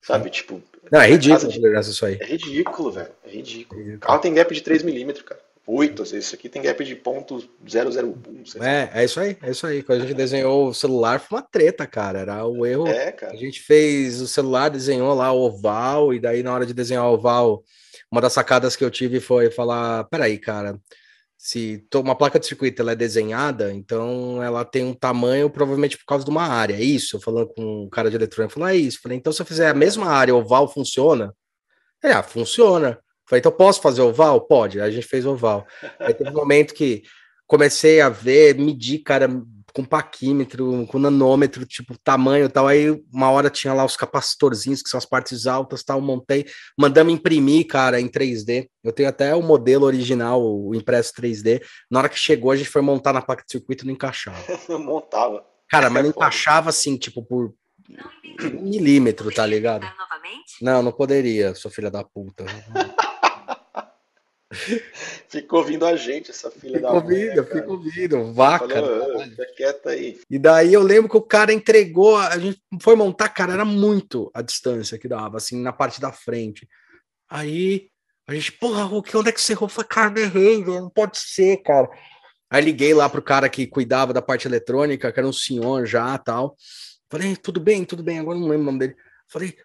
Sabe, 0.00 0.30
tipo. 0.30 0.62
Não, 0.90 1.00
é 1.00 1.08
ridículo 1.08 1.50
de... 1.50 1.90
isso 1.90 2.06
aí. 2.06 2.16
É 2.20 2.24
ridículo, 2.24 2.92
velho. 2.92 3.10
É 3.24 3.30
ridículo. 3.30 3.94
O 3.96 3.98
carro 3.98 4.20
tem 4.20 4.32
gap 4.32 4.54
de 4.54 4.62
3mm, 4.62 5.24
cara. 5.24 5.40
8, 5.66 6.06
seja, 6.06 6.18
isso 6.18 6.34
aqui 6.34 6.48
tem 6.48 6.62
gap 6.62 6.84
de 6.84 6.94
ponto 6.94 7.38
001. 7.64 8.62
É, 8.62 8.90
é 8.94 9.04
isso 9.04 9.18
aí, 9.18 9.36
é 9.42 9.50
isso 9.50 9.66
aí. 9.66 9.82
Quando 9.82 9.98
a 9.98 10.02
gente 10.02 10.14
desenhou 10.14 10.68
o 10.68 10.74
celular, 10.74 11.18
foi 11.18 11.38
uma 11.38 11.46
treta, 11.46 11.86
cara. 11.86 12.20
Era 12.20 12.46
o 12.46 12.64
erro. 12.64 12.86
É, 12.86 13.10
cara. 13.10 13.32
A 13.32 13.36
gente 13.36 13.60
fez 13.60 14.20
o 14.20 14.28
celular, 14.28 14.68
desenhou 14.68 15.12
lá 15.14 15.32
o 15.32 15.40
oval, 15.40 16.14
e 16.14 16.20
daí 16.20 16.42
na 16.42 16.54
hora 16.54 16.64
de 16.64 16.72
desenhar 16.72 17.04
o 17.06 17.14
oval, 17.14 17.64
uma 18.10 18.20
das 18.20 18.32
sacadas 18.32 18.76
que 18.76 18.84
eu 18.84 18.90
tive 18.90 19.18
foi 19.18 19.50
falar: 19.50 20.04
peraí, 20.04 20.38
cara 20.38 20.78
se 21.46 21.86
uma 21.94 22.16
placa 22.16 22.40
de 22.40 22.46
circuito 22.46 22.82
ela 22.82 22.92
é 22.92 22.96
desenhada, 22.96 23.72
então 23.72 24.42
ela 24.42 24.64
tem 24.64 24.84
um 24.84 24.94
tamanho 24.94 25.50
provavelmente 25.50 25.96
por 25.96 26.04
causa 26.04 26.24
de 26.24 26.30
uma 26.30 26.42
área. 26.42 26.74
É 26.74 26.82
isso, 26.82 27.20
falando 27.20 27.48
com 27.54 27.84
um 27.84 27.88
cara 27.88 28.10
de 28.10 28.16
eletrônica, 28.16 28.54
falou, 28.54 28.68
é 28.68 28.76
isso. 28.76 29.00
Falei, 29.00 29.18
então 29.18 29.32
se 29.32 29.40
eu 29.40 29.46
fizer 29.46 29.68
a 29.68 29.74
mesma 29.74 30.08
área 30.08 30.34
oval, 30.34 30.66
funciona? 30.66 31.32
É, 32.02 32.12
ah, 32.12 32.22
funciona. 32.22 32.98
Falei, 33.28 33.40
então 33.40 33.52
posso 33.52 33.80
fazer 33.80 34.02
oval? 34.02 34.40
Pode. 34.42 34.80
Aí 34.80 34.88
a 34.88 34.92
gente 34.92 35.06
fez 35.06 35.26
oval. 35.26 35.66
Aí 35.98 36.14
teve 36.14 36.30
um 36.30 36.34
momento 36.34 36.74
que 36.74 37.02
comecei 37.46 38.00
a 38.00 38.08
ver, 38.08 38.56
medir, 38.58 39.00
cara, 39.00 39.28
com 39.76 39.84
paquímetro, 39.84 40.86
com 40.86 40.98
nanômetro, 40.98 41.66
tipo, 41.66 41.98
tamanho 41.98 42.46
e 42.46 42.48
tal. 42.48 42.66
Aí 42.66 42.90
uma 43.12 43.30
hora 43.30 43.50
tinha 43.50 43.74
lá 43.74 43.84
os 43.84 43.96
capacitorzinhos, 43.96 44.82
que 44.82 44.88
são 44.88 44.96
as 44.96 45.04
partes 45.04 45.46
altas 45.46 45.82
tal. 45.82 46.00
Montei, 46.00 46.46
mandamos 46.78 47.12
imprimir, 47.12 47.66
cara, 47.66 48.00
em 48.00 48.08
3D. 48.08 48.68
Eu 48.82 48.92
tenho 48.92 49.08
até 49.08 49.34
o 49.34 49.42
modelo 49.42 49.84
original, 49.84 50.42
o 50.42 50.74
impresso 50.74 51.12
3D. 51.20 51.62
Na 51.90 51.98
hora 51.98 52.08
que 52.08 52.18
chegou, 52.18 52.50
a 52.50 52.56
gente 52.56 52.70
foi 52.70 52.80
montar 52.80 53.12
na 53.12 53.20
placa 53.20 53.44
de 53.44 53.52
circuito 53.52 53.84
e 53.84 53.86
não 53.86 53.92
encaixava. 53.92 54.38
não 54.68 54.78
montava. 54.78 55.44
Cara, 55.68 55.90
mas 55.90 56.04
não 56.04 56.10
encaixava 56.10 56.70
assim, 56.70 56.96
tipo, 56.96 57.22
por 57.22 57.52
um 58.40 58.62
milímetro, 58.62 59.30
tá 59.30 59.44
ligado? 59.44 59.86
Não, 60.62 60.82
não 60.82 60.92
poderia, 60.92 61.54
sua 61.54 61.70
filha 61.70 61.90
da 61.90 62.02
puta. 62.02 62.46
Fica 65.28 65.56
ouvindo 65.56 65.84
a 65.84 65.96
gente, 65.96 66.30
essa 66.30 66.50
filha 66.50 66.76
fica 66.76 66.88
da 66.88 66.92
ouvindo, 66.92 67.36
mãe, 67.36 67.44
Fica 67.44 67.70
ouvindo, 67.70 68.32
vaca. 68.32 68.68
Falou, 68.68 69.24
fica 69.24 69.46
quieta 69.56 69.90
aí. 69.90 70.20
E 70.30 70.38
daí 70.38 70.72
eu 70.72 70.82
lembro 70.82 71.10
que 71.10 71.16
o 71.16 71.22
cara 71.22 71.52
entregou, 71.52 72.16
a 72.16 72.38
gente 72.38 72.60
foi 72.80 72.94
montar, 72.94 73.28
cara, 73.28 73.54
era 73.54 73.64
muito 73.64 74.30
a 74.32 74.42
distância 74.42 74.98
que 74.98 75.08
dava, 75.08 75.36
assim, 75.38 75.60
na 75.60 75.72
parte 75.72 76.00
da 76.00 76.12
frente. 76.12 76.68
Aí 77.28 77.88
a 78.28 78.34
gente, 78.34 78.52
porra, 78.52 78.86
onde 78.86 79.28
é 79.28 79.32
que 79.32 79.40
você 79.40 79.52
errou? 79.52 79.68
Falei, 79.68 79.88
cara, 79.88 80.20
errei, 80.20 80.64
não 80.64 80.90
pode 80.90 81.18
ser, 81.18 81.58
cara. 81.58 81.88
Aí 82.48 82.64
liguei 82.64 82.94
lá 82.94 83.08
pro 83.08 83.22
cara 83.22 83.48
que 83.48 83.66
cuidava 83.66 84.12
da 84.12 84.22
parte 84.22 84.46
eletrônica, 84.46 85.10
que 85.12 85.18
era 85.18 85.28
um 85.28 85.32
senhor 85.32 85.86
já 85.86 86.16
tal. 86.18 86.56
Falei, 87.10 87.36
tudo 87.36 87.60
bem, 87.60 87.84
tudo 87.84 88.02
bem, 88.02 88.18
agora 88.18 88.38
não 88.38 88.48
lembro 88.48 88.62
o 88.62 88.66
nome 88.66 88.78
dele. 88.78 88.96
Falei, 89.28 89.56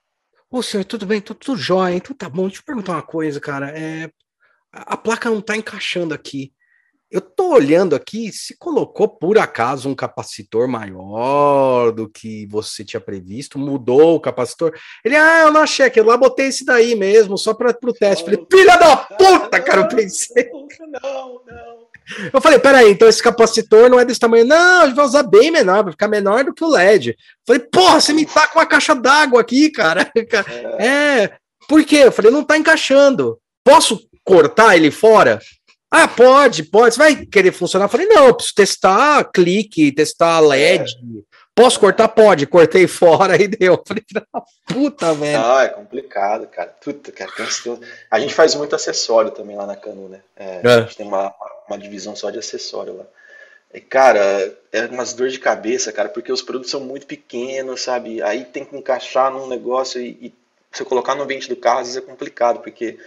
ô 0.50 0.62
senhor, 0.64 0.84
tudo 0.84 1.06
bem, 1.06 1.22
tudo, 1.22 1.38
tudo 1.38 1.58
jóia, 1.58 1.96
então 1.96 2.16
tá 2.16 2.28
bom, 2.28 2.48
deixa 2.48 2.62
eu 2.62 2.66
perguntar 2.66 2.94
uma 2.94 3.04
coisa, 3.04 3.40
cara. 3.40 3.70
É, 3.78 4.12
a 4.72 4.96
placa 4.96 5.30
não 5.30 5.40
está 5.40 5.56
encaixando 5.56 6.14
aqui. 6.14 6.54
Eu 7.12 7.20
estou 7.20 7.52
olhando 7.52 7.94
aqui, 7.94 8.32
se 8.32 8.56
colocou 8.58 9.06
por 9.06 9.38
acaso 9.38 9.90
um 9.90 9.94
capacitor 9.94 10.66
maior 10.66 11.92
do 11.92 12.08
que 12.08 12.48
você 12.48 12.86
tinha 12.86 13.02
previsto, 13.02 13.60
mudou 13.60 14.16
o 14.16 14.20
capacitor. 14.20 14.74
Ele, 15.04 15.18
ah, 15.18 15.42
eu 15.42 15.52
não 15.52 15.60
achei 15.60 15.86
aquilo 15.86 16.08
lá, 16.08 16.16
botei 16.16 16.48
esse 16.48 16.64
daí 16.64 16.96
mesmo, 16.96 17.38
só 17.38 17.54
para 17.54 17.76
o 17.84 17.94
teste. 17.94 18.24
Falei, 18.24 18.48
filha 18.50 18.78
da 18.78 18.96
puta, 18.96 19.60
cara, 19.60 19.82
eu 19.82 19.88
pensei. 19.90 20.50
Não, 21.04 21.42
não. 21.46 21.82
Eu 22.34 22.42
falei, 22.42 22.60
peraí, 22.60 22.92
então 22.92 23.10
esse 23.10 23.22
capacitor 23.22 23.90
não 23.90 24.00
é 24.00 24.06
desse 24.06 24.20
tamanho. 24.20 24.46
Não, 24.46 24.84
a 24.84 24.86
gente 24.86 24.96
vai 24.96 25.06
usar 25.06 25.24
bem 25.24 25.52
menor, 25.52 25.84
vai 25.84 25.92
ficar 25.92 26.08
menor 26.08 26.46
do 26.46 26.54
que 26.54 26.64
o 26.64 26.70
LED. 26.70 27.10
Eu 27.10 27.16
falei, 27.46 27.62
porra, 27.62 28.00
você 28.00 28.14
me 28.14 28.26
tá 28.26 28.48
com 28.48 28.58
uma 28.58 28.66
caixa 28.66 28.96
d'água 28.96 29.42
aqui, 29.42 29.70
cara. 29.70 30.10
É. 30.80 30.86
é, 30.88 31.38
por 31.68 31.84
quê? 31.84 31.98
Eu 31.98 32.12
falei, 32.12 32.32
não 32.32 32.44
tá 32.44 32.58
encaixando. 32.58 33.38
Posso 33.66 34.00
cortar 34.24 34.76
ele 34.76 34.92
fora? 34.92 35.40
Ah, 35.90 36.08
pode, 36.08 36.64
pode. 36.64 36.96
Você 36.96 37.00
vai 37.00 37.26
querer 37.26 37.52
funcionar? 37.52 37.86
Eu 37.86 37.90
falei, 37.90 38.08
não, 38.08 38.28
eu 38.28 38.34
preciso 38.34 38.56
testar 38.56 39.26
clique, 39.26 39.92
testar 39.92 40.40
LED. 40.40 40.94
É. 40.94 41.32
Posso 41.54 41.78
cortar? 41.78 42.08
Pode. 42.08 42.48
Cortei 42.48 42.88
fora 42.88 43.36
e 43.36 43.50
deu. 43.50 43.84
Falei, 43.86 44.04
puta, 44.66 45.14
velho. 45.14 45.44
Ah, 45.44 45.64
é 45.66 45.68
complicado, 45.68 46.48
cara. 46.48 46.74
Puta, 46.82 47.12
cara. 47.12 47.30
A 48.10 48.20
gente 48.22 48.34
faz 48.34 48.56
muito 48.56 48.74
acessório 48.74 49.32
também 49.32 49.58
lá 49.58 49.68
na 49.68 49.76
Canu, 49.76 50.08
né? 50.08 50.22
É, 50.38 50.62
é. 50.64 50.74
A 50.76 50.82
gente 50.82 50.96
tem 50.96 51.06
uma, 51.06 51.34
uma 51.68 51.78
divisão 51.78 52.16
só 52.16 52.30
de 52.30 52.40
acessório 52.40 52.96
lá. 52.96 53.06
E, 53.74 53.82
cara, 53.82 54.54
é 54.72 54.86
umas 54.86 55.14
dor 55.14 55.30
de 55.30 55.40
cabeça, 55.40 55.92
cara, 55.92 56.10
porque 56.10 56.32
os 56.32 56.42
produtos 56.42 56.72
são 56.72 56.82
muito 56.82 57.06
pequenos, 57.06 57.82
sabe? 57.82 58.22
Aí 58.22 58.46
tem 58.46 58.66
que 58.66 58.76
encaixar 58.76 59.32
num 59.32 59.48
negócio 59.48 60.02
e, 60.02 60.18
e 60.22 60.34
você 60.72 60.86
colocar 60.86 61.16
no 61.16 61.24
ambiente 61.24 61.50
do 61.50 61.56
carro 61.56 61.80
às 61.80 61.88
vezes 61.88 62.02
é 62.02 62.06
complicado, 62.06 62.60
porque 62.60 62.98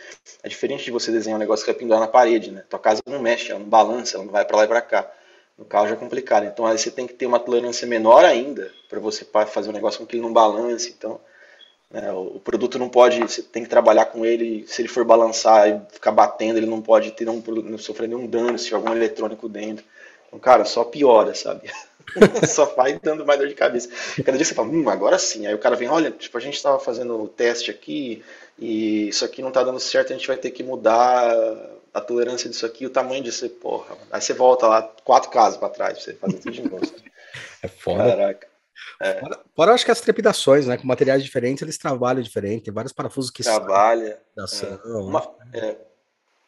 é 0.43 0.49
diferente 0.49 0.85
de 0.85 0.91
você 0.91 1.11
desenhar 1.11 1.37
um 1.37 1.41
negócio 1.41 1.65
que 1.65 1.73
vai 1.73 1.79
pendurar 1.79 2.01
na 2.01 2.09
parede, 2.09 2.51
né? 2.51 2.63
Tua 2.69 2.79
casa 2.79 3.01
não 3.07 3.21
mexe, 3.21 3.51
ela 3.51 3.61
não 3.61 3.69
balança, 3.69 4.17
ela 4.17 4.25
não 4.25 4.33
vai 4.33 4.45
para 4.45 4.57
lá 4.59 4.65
e 4.65 4.69
para 4.69 4.83
cá. 4.83 5.11
No 5.57 5.65
carro 5.65 5.87
já 5.87 5.95
é 5.95 5.97
complicado. 5.97 6.45
Então 6.45 6.67
aí 6.67 6.77
você 6.77 6.91
tem 6.91 7.07
que 7.07 7.15
ter 7.15 7.27
uma 7.27 7.39
tolerância 7.39 7.87
menor 7.87 8.25
ainda 8.25 8.71
para 8.89 9.01
você 9.01 9.27
fazer 9.47 9.71
um 9.71 9.73
negócio 9.73 10.01
com 10.01 10.07
que 10.07 10.17
ele 10.17 10.23
não 10.23 10.33
balance. 10.33 10.93
Então 10.97 11.21
né, 11.91 12.13
o 12.13 12.41
produto 12.41 12.77
não 12.79 12.89
pode, 12.89 13.21
você 13.21 13.41
tem 13.41 13.63
que 13.63 13.69
trabalhar 13.69 14.07
com 14.07 14.27
ele. 14.27 14.67
Se 14.67 14.83
ele 14.83 14.89
for 14.89 15.05
balançar 15.05 15.69
e 15.69 15.81
ficar 15.93 16.11
batendo, 16.11 16.59
ele 16.59 16.67
não 16.67 16.83
pode 16.83 17.13
ter 17.13 17.29
um, 17.29 17.41
não 17.63 17.79
sofrer 17.79 18.09
nenhum 18.09 18.27
dano 18.27 18.59
se 18.59 18.65
tiver 18.67 18.77
algum 18.77 18.93
eletrônico 18.93 19.49
dentro. 19.49 19.85
Então, 20.27 20.39
cara, 20.39 20.65
só 20.65 20.85
piora, 20.85 21.35
sabe? 21.35 21.71
só 22.49 22.67
vai 22.67 22.99
dando 23.03 23.25
mais 23.25 23.39
dor 23.39 23.49
de 23.49 23.55
cabeça. 23.55 23.89
Cada 24.25 24.37
dia 24.37 24.45
você 24.45 24.55
fala, 24.55 24.69
hum, 24.69 24.89
agora 24.89 25.19
sim. 25.19 25.47
Aí 25.47 25.55
o 25.55 25.59
cara 25.59 25.77
vem, 25.77 25.89
olha, 25.89 26.11
tipo, 26.11 26.37
a 26.37 26.41
gente 26.41 26.55
estava 26.55 26.79
fazendo 26.79 27.21
o 27.21 27.29
teste 27.29 27.71
aqui 27.71 28.23
e 28.59 29.09
isso 29.09 29.25
aqui 29.25 29.43
não 29.43 29.49
está 29.49 29.63
dando 29.63 29.81
certo, 29.81 30.13
a 30.13 30.17
gente 30.17 30.29
vai 30.29 30.37
ter 30.37 30.51
que 30.51 30.63
mudar 30.63 31.35
a 31.93 32.01
tolerância 32.01 32.49
disso 32.49 32.67
aqui, 32.67 32.87
o 32.87 32.91
tamanho 32.91 33.23
disso, 33.23 33.49
porra. 33.49 33.97
Aí 34.11 34.21
você 34.21 34.33
volta 34.33 34.67
lá 34.67 34.83
quatro 35.05 35.31
casas 35.31 35.59
para 35.59 35.69
trás, 35.69 35.95
pra 35.95 36.03
você 36.03 36.15
fazer 36.15 36.39
tudo 36.39 36.53
de 36.53 36.63
novo. 36.69 36.83
é 37.63 37.69
foda. 37.69 38.05
Caraca. 38.05 38.49
É. 39.01 39.21
Fora, 39.21 39.41
fora, 39.55 39.73
acho 39.73 39.85
que 39.85 39.91
as 39.91 40.01
trepidações, 40.01 40.67
né? 40.67 40.77
Com 40.77 40.87
materiais 40.87 41.23
diferentes, 41.23 41.63
eles 41.63 41.79
trabalham 41.79 42.23
diferente. 42.23 42.65
Tem 42.65 42.75
vários 42.75 42.93
parafusos 42.93 43.31
que 43.31 43.43
trabalha. 43.43 44.19
É. 44.37 44.89
Uma, 44.99 45.35
é, 45.53 45.77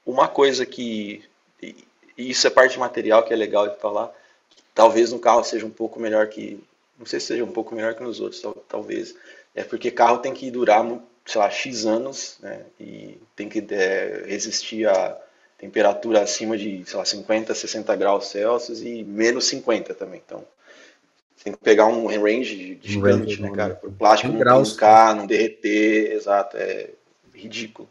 uma 0.04 0.28
coisa 0.28 0.64
que 0.64 1.24
e 2.16 2.30
isso 2.30 2.46
é 2.46 2.50
parte 2.50 2.72
de 2.72 2.78
material 2.78 3.22
que 3.22 3.32
é 3.32 3.36
legal 3.36 3.68
de 3.68 3.78
falar. 3.78 4.12
Talvez 4.76 5.10
no 5.10 5.18
carro 5.18 5.42
seja 5.42 5.64
um 5.64 5.70
pouco 5.70 5.98
melhor 5.98 6.26
que, 6.28 6.62
não 6.98 7.06
sei 7.06 7.18
se 7.18 7.28
seja 7.28 7.42
um 7.42 7.50
pouco 7.50 7.74
melhor 7.74 7.94
que 7.94 8.02
nos 8.02 8.20
outros, 8.20 8.42
talvez. 8.68 9.14
É 9.54 9.64
porque 9.64 9.90
carro 9.90 10.18
tem 10.18 10.34
que 10.34 10.50
durar, 10.50 10.86
sei 11.24 11.40
lá, 11.40 11.50
x 11.50 11.86
anos, 11.86 12.36
né? 12.42 12.60
E 12.78 13.18
tem 13.34 13.48
que 13.48 13.66
é, 13.70 14.24
resistir 14.26 14.86
a 14.86 15.18
temperatura 15.56 16.20
acima 16.20 16.58
de, 16.58 16.84
sei 16.84 16.98
lá, 16.98 17.06
50, 17.06 17.54
60 17.54 17.96
graus 17.96 18.26
Celsius 18.26 18.82
e 18.82 19.02
menos 19.02 19.46
50 19.46 19.94
também. 19.94 20.20
Então, 20.24 20.44
tem 21.42 21.54
que 21.54 21.58
pegar 21.60 21.86
um 21.86 22.06
range 22.06 22.78
gigante, 22.82 23.40
né, 23.40 23.50
cara? 23.52 23.76
Para 23.76 23.88
o 23.88 23.92
plástico 23.92 24.30
não 24.30 24.38
graus, 24.38 24.72
brincar, 24.72 25.16
não 25.16 25.26
derreter, 25.26 26.12
exato, 26.12 26.58
é 26.58 26.90
ridículo. 27.32 27.88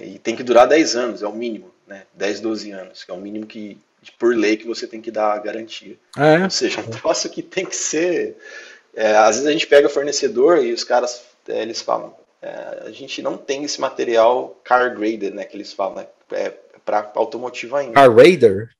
E 0.00 0.16
tem 0.20 0.36
que 0.36 0.44
durar 0.44 0.68
10 0.68 0.94
anos, 0.94 1.22
é 1.24 1.26
o 1.26 1.34
mínimo, 1.34 1.72
né? 1.88 2.04
10, 2.14 2.40
12 2.40 2.70
anos, 2.70 3.02
que 3.02 3.10
é 3.10 3.14
o 3.14 3.20
mínimo 3.20 3.46
que, 3.46 3.76
por 4.12 4.34
lei, 4.34 4.56
que 4.56 4.66
você 4.66 4.86
tem 4.86 5.00
que 5.00 5.10
dar 5.10 5.32
a 5.32 5.38
garantia. 5.38 5.96
É. 6.16 6.44
Ou 6.44 6.50
seja, 6.50 6.80
um 6.86 6.90
troço 6.90 7.28
que 7.30 7.42
tem 7.42 7.64
que 7.64 7.76
ser... 7.76 8.36
É, 8.94 9.16
às 9.16 9.36
vezes 9.36 9.46
a 9.46 9.52
gente 9.52 9.66
pega 9.66 9.86
o 9.86 9.90
fornecedor 9.90 10.64
e 10.64 10.72
os 10.72 10.82
caras, 10.82 11.22
é, 11.46 11.62
eles 11.62 11.80
falam, 11.80 12.14
é, 12.42 12.84
a 12.86 12.90
gente 12.90 13.22
não 13.22 13.36
tem 13.36 13.64
esse 13.64 13.80
material 13.80 14.60
car 14.64 14.94
graded, 14.96 15.34
né, 15.34 15.44
que 15.44 15.56
eles 15.56 15.72
falam, 15.72 15.96
né? 15.96 16.06
É, 16.32 16.52
para 16.84 17.12
automotivo 17.14 17.76
ainda. 17.76 17.94
Car 17.94 18.14
Raider? 18.14 18.70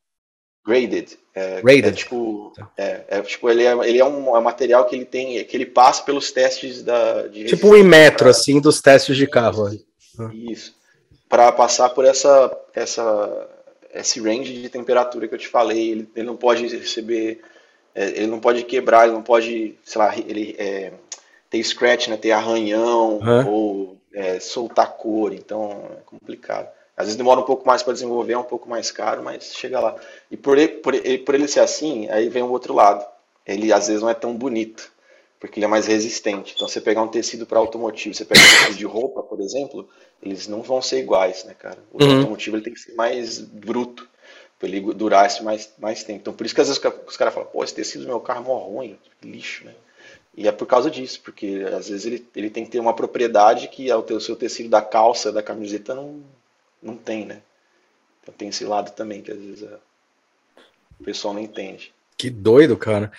Graded. 0.66 1.18
É, 1.34 1.60
Graded. 1.62 1.88
É, 1.88 1.92
tipo, 1.92 2.52
tá. 2.56 2.70
é, 2.76 3.04
é, 3.08 3.22
tipo 3.22 3.48
ele, 3.48 3.64
é, 3.64 3.72
ele 3.88 3.98
é 3.98 4.04
um, 4.04 4.36
é 4.36 4.38
um 4.38 4.42
material 4.42 4.84
que 4.86 4.94
ele 4.94 5.04
tem, 5.04 5.42
que 5.44 5.56
ele 5.56 5.66
passa 5.66 6.02
pelos 6.02 6.30
testes 6.30 6.82
da. 6.82 7.28
tipo 7.28 7.68
um 7.68 7.76
Imetro, 7.76 8.24
pra... 8.24 8.30
assim, 8.30 8.60
dos 8.60 8.80
testes 8.80 9.16
de 9.16 9.26
carro. 9.26 9.68
Isso. 10.32 10.74
Para 11.28 11.52
passar 11.52 11.90
por 11.90 12.04
essa, 12.04 12.54
essa, 12.74 13.48
esse 13.92 14.20
range 14.20 14.52
de 14.60 14.68
temperatura 14.68 15.26
que 15.26 15.34
eu 15.34 15.38
te 15.38 15.48
falei, 15.48 15.90
ele, 15.90 16.08
ele 16.14 16.26
não 16.26 16.36
pode 16.36 16.66
receber, 16.66 17.40
é, 17.94 18.08
ele 18.10 18.26
não 18.26 18.40
pode 18.40 18.62
quebrar, 18.64 19.04
ele 19.04 19.14
não 19.14 19.22
pode, 19.22 19.74
sei 19.84 19.98
lá, 19.98 20.16
ele 20.16 20.54
é, 20.58 20.92
ter 21.50 21.62
scratch, 21.62 22.08
né, 22.08 22.16
ter 22.16 22.32
arranhão 22.32 23.18
uhum. 23.18 23.48
ou 23.48 23.96
é, 24.12 24.40
soltar 24.40 24.96
cor, 24.96 25.32
então 25.32 25.90
é 25.98 26.00
complicado. 26.04 26.68
Às 26.96 27.06
vezes 27.06 27.16
demora 27.16 27.40
um 27.40 27.44
pouco 27.44 27.66
mais 27.66 27.82
para 27.82 27.92
desenvolver, 27.92 28.32
é 28.32 28.38
um 28.38 28.42
pouco 28.42 28.68
mais 28.68 28.90
caro, 28.90 29.22
mas 29.22 29.54
chega 29.54 29.78
lá. 29.78 29.94
E 30.30 30.36
por 30.36 30.58
ele, 30.58 30.68
por, 30.68 30.94
ele, 30.94 31.18
por 31.18 31.34
ele 31.34 31.46
ser 31.46 31.60
assim, 31.60 32.08
aí 32.10 32.28
vem 32.28 32.42
o 32.42 32.50
outro 32.50 32.74
lado. 32.74 33.06
Ele 33.46 33.72
às 33.72 33.86
vezes 33.86 34.02
não 34.02 34.10
é 34.10 34.14
tão 34.14 34.34
bonito, 34.34 34.90
porque 35.40 35.58
ele 35.58 35.66
é 35.66 35.68
mais 35.68 35.86
resistente. 35.86 36.54
Então, 36.54 36.68
você 36.68 36.80
pegar 36.80 37.02
um 37.02 37.08
tecido 37.08 37.46
para 37.46 37.58
automotivo, 37.58 38.14
você 38.14 38.24
pega 38.24 38.40
um 38.40 38.44
tecido 38.44 38.76
de 38.76 38.84
roupa, 38.84 39.22
por 39.22 39.40
exemplo, 39.40 39.88
eles 40.22 40.48
não 40.48 40.62
vão 40.62 40.82
ser 40.82 40.98
iguais, 40.98 41.44
né, 41.44 41.54
cara? 41.54 41.78
O 41.92 42.02
uhum. 42.02 42.18
automotivo 42.18 42.56
ele 42.56 42.64
tem 42.64 42.74
que 42.74 42.80
ser 42.80 42.94
mais 42.94 43.38
bruto, 43.38 44.08
para 44.58 44.68
ele 44.68 44.80
durar 44.92 45.26
esse 45.26 45.42
mais, 45.42 45.72
mais 45.78 46.02
tempo. 46.02 46.20
Então, 46.20 46.32
por 46.32 46.44
isso 46.44 46.54
que 46.54 46.60
às 46.60 46.68
vezes 46.68 46.82
os 47.06 47.16
caras 47.16 47.32
falam, 47.32 47.48
pô, 47.48 47.62
esse 47.62 47.74
tecido 47.74 48.02
do 48.02 48.08
meu 48.08 48.20
carro 48.20 48.44
é 48.44 48.48
mó 48.48 48.58
ruim, 48.58 48.98
lixo, 49.22 49.64
né? 49.64 49.74
E 50.36 50.46
é 50.46 50.52
por 50.52 50.66
causa 50.66 50.90
disso, 50.90 51.20
porque 51.22 51.64
às 51.76 51.88
vezes 51.88 52.06
ele, 52.06 52.28
ele 52.34 52.50
tem 52.50 52.64
que 52.64 52.70
ter 52.70 52.78
uma 52.78 52.94
propriedade 52.94 53.68
que 53.68 53.92
o 53.92 54.20
seu 54.20 54.36
tecido 54.36 54.68
da 54.68 54.80
calça, 54.80 55.32
da 55.32 55.42
camiseta 55.42 55.94
não, 55.94 56.22
não 56.82 56.96
tem, 56.96 57.24
né? 57.24 57.42
Então 58.22 58.34
tem 58.36 58.48
esse 58.48 58.64
lado 58.64 58.92
também 58.92 59.22
que 59.22 59.32
às 59.32 59.38
vezes 59.38 59.62
é, 59.62 59.78
o 61.00 61.04
pessoal 61.04 61.34
não 61.34 61.40
entende. 61.40 61.92
Que 62.16 62.30
doido, 62.30 62.76
cara. 62.76 63.10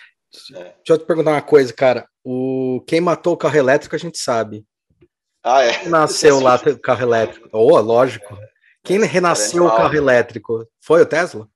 É. 0.53 0.63
Deixa 0.63 0.75
eu 0.89 0.97
te 0.97 1.05
perguntar 1.05 1.31
uma 1.31 1.41
coisa, 1.41 1.73
cara. 1.73 2.07
O 2.23 2.83
quem 2.87 3.01
matou 3.01 3.33
o 3.33 3.37
carro 3.37 3.57
elétrico 3.57 3.95
a 3.95 3.99
gente 3.99 4.17
sabe. 4.17 4.65
Ah, 5.43 5.63
é. 5.63 5.79
Quem 5.79 5.89
nasceu 5.89 6.39
lá 6.39 6.55
o 6.55 6.79
carro 6.79 7.01
elétrico? 7.01 7.49
Oh, 7.51 7.79
lógico. 7.79 8.37
Quem 8.83 9.03
renasceu 9.05 9.65
o 9.65 9.75
carro 9.75 9.95
elétrico? 9.95 10.65
Foi 10.79 11.01
o 11.01 11.05
Tesla? 11.05 11.47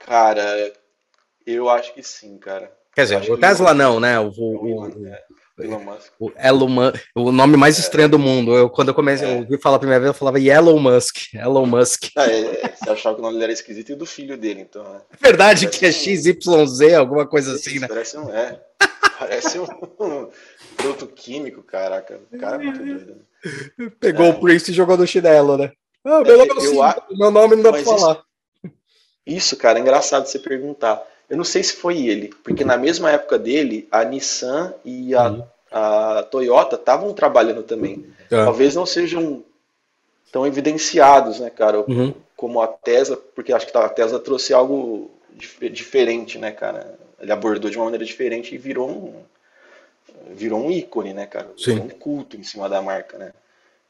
Cara, 0.00 0.72
eu 1.46 1.68
acho 1.68 1.94
que 1.94 2.02
sim, 2.02 2.38
cara. 2.38 2.74
Quer 3.08 3.20
dizer, 3.20 3.32
o 3.32 3.38
Tesla 3.38 3.74
não, 3.74 3.98
né? 3.98 4.18
O, 4.18 4.28
o, 4.28 4.82
o, 4.82 5.06
é. 5.06 5.22
Elon 5.58 5.80
Musk. 5.80 6.12
O, 6.18 6.32
Elon, 6.36 6.92
o 7.14 7.32
nome 7.32 7.56
mais 7.56 7.78
é. 7.78 7.80
estranho 7.80 8.08
do 8.08 8.18
mundo. 8.18 8.54
Eu, 8.54 8.70
quando 8.70 8.88
eu 8.88 8.94
comecei, 8.94 9.26
é. 9.26 9.34
eu 9.34 9.38
ouvi 9.38 9.58
falar 9.58 9.76
a 9.76 9.78
primeira 9.80 10.00
vez, 10.00 10.08
eu 10.08 10.18
falava 10.18 10.40
Elon 10.40 10.78
Musk. 10.78 11.34
Elon 11.34 11.66
Musk. 11.66 12.08
Ah, 12.16 12.26
é, 12.26 12.66
é, 12.66 12.74
você 12.74 12.90
achava 12.90 13.14
que 13.14 13.20
o 13.20 13.24
nome 13.24 13.34
dele 13.34 13.44
era 13.44 13.52
esquisito 13.52 13.92
e 13.92 13.94
do 13.94 14.06
filho 14.06 14.36
dele, 14.36 14.62
então. 14.62 14.82
Né? 14.82 15.00
É 15.12 15.16
verdade 15.26 15.66
parece 15.66 15.78
que 15.78 15.86
é 15.86 15.92
XYZ, 15.92 16.94
alguma 16.94 17.26
coisa 17.26 17.54
assim, 17.54 17.78
né? 17.78 17.88
Parece 17.88 18.18
um. 18.18 18.30
É. 18.30 18.60
Parece 19.18 19.58
um, 19.58 19.64
um 19.64 20.30
produto 20.76 21.06
químico, 21.06 21.62
caraca. 21.62 22.20
O 22.32 22.38
cara 22.38 22.56
é 22.56 22.58
muito 22.64 22.78
doido. 22.78 23.16
Né? 23.78 23.90
Pegou 24.00 24.26
é. 24.26 24.30
o 24.30 24.40
Prince 24.40 24.70
e 24.70 24.74
jogou 24.74 24.96
no 24.96 25.06
chinelo, 25.06 25.56
né? 25.56 25.72
Ah, 26.04 26.20
meu, 26.20 26.38
nome, 26.38 26.50
eu, 26.64 26.74
eu, 26.74 26.94
meu 27.18 27.30
nome 27.30 27.56
não 27.56 27.62
dá 27.62 27.72
pra 27.72 27.82
falar. 27.82 28.22
Isso, 28.64 28.74
isso, 29.26 29.56
cara, 29.56 29.78
é 29.78 29.82
engraçado 29.82 30.26
você 30.26 30.38
perguntar. 30.38 31.02
Eu 31.30 31.36
não 31.36 31.44
sei 31.44 31.62
se 31.62 31.76
foi 31.76 32.08
ele, 32.08 32.34
porque 32.42 32.64
na 32.64 32.76
mesma 32.76 33.12
época 33.12 33.38
dele, 33.38 33.86
a 33.92 34.02
Nissan 34.02 34.74
e 34.84 35.14
a, 35.14 35.30
uhum. 35.30 35.44
a 35.70 36.22
Toyota 36.24 36.74
estavam 36.74 37.14
trabalhando 37.14 37.62
também. 37.62 37.98
Uhum. 37.98 38.44
Talvez 38.44 38.74
não 38.74 38.84
sejam 38.84 39.44
tão 40.32 40.44
evidenciados, 40.44 41.38
né, 41.38 41.48
cara, 41.48 41.84
uhum. 41.88 42.12
como 42.36 42.60
a 42.60 42.66
Tesla, 42.66 43.16
porque 43.16 43.52
acho 43.52 43.64
que 43.66 43.78
a 43.78 43.88
Tesla 43.88 44.18
trouxe 44.18 44.52
algo 44.52 45.08
dif 45.32 45.68
diferente, 45.68 46.36
né, 46.36 46.50
cara. 46.50 46.98
Ele 47.20 47.30
abordou 47.30 47.70
de 47.70 47.76
uma 47.76 47.84
maneira 47.84 48.04
diferente 48.04 48.52
e 48.52 48.58
virou 48.58 48.90
um 48.90 49.14
virou 50.32 50.60
um 50.60 50.70
ícone, 50.70 51.12
né, 51.14 51.26
cara? 51.26 51.48
Sim. 51.56 51.78
um 51.78 51.88
culto 51.88 52.36
em 52.36 52.42
cima 52.42 52.68
da 52.68 52.82
marca, 52.82 53.16
né? 53.18 53.32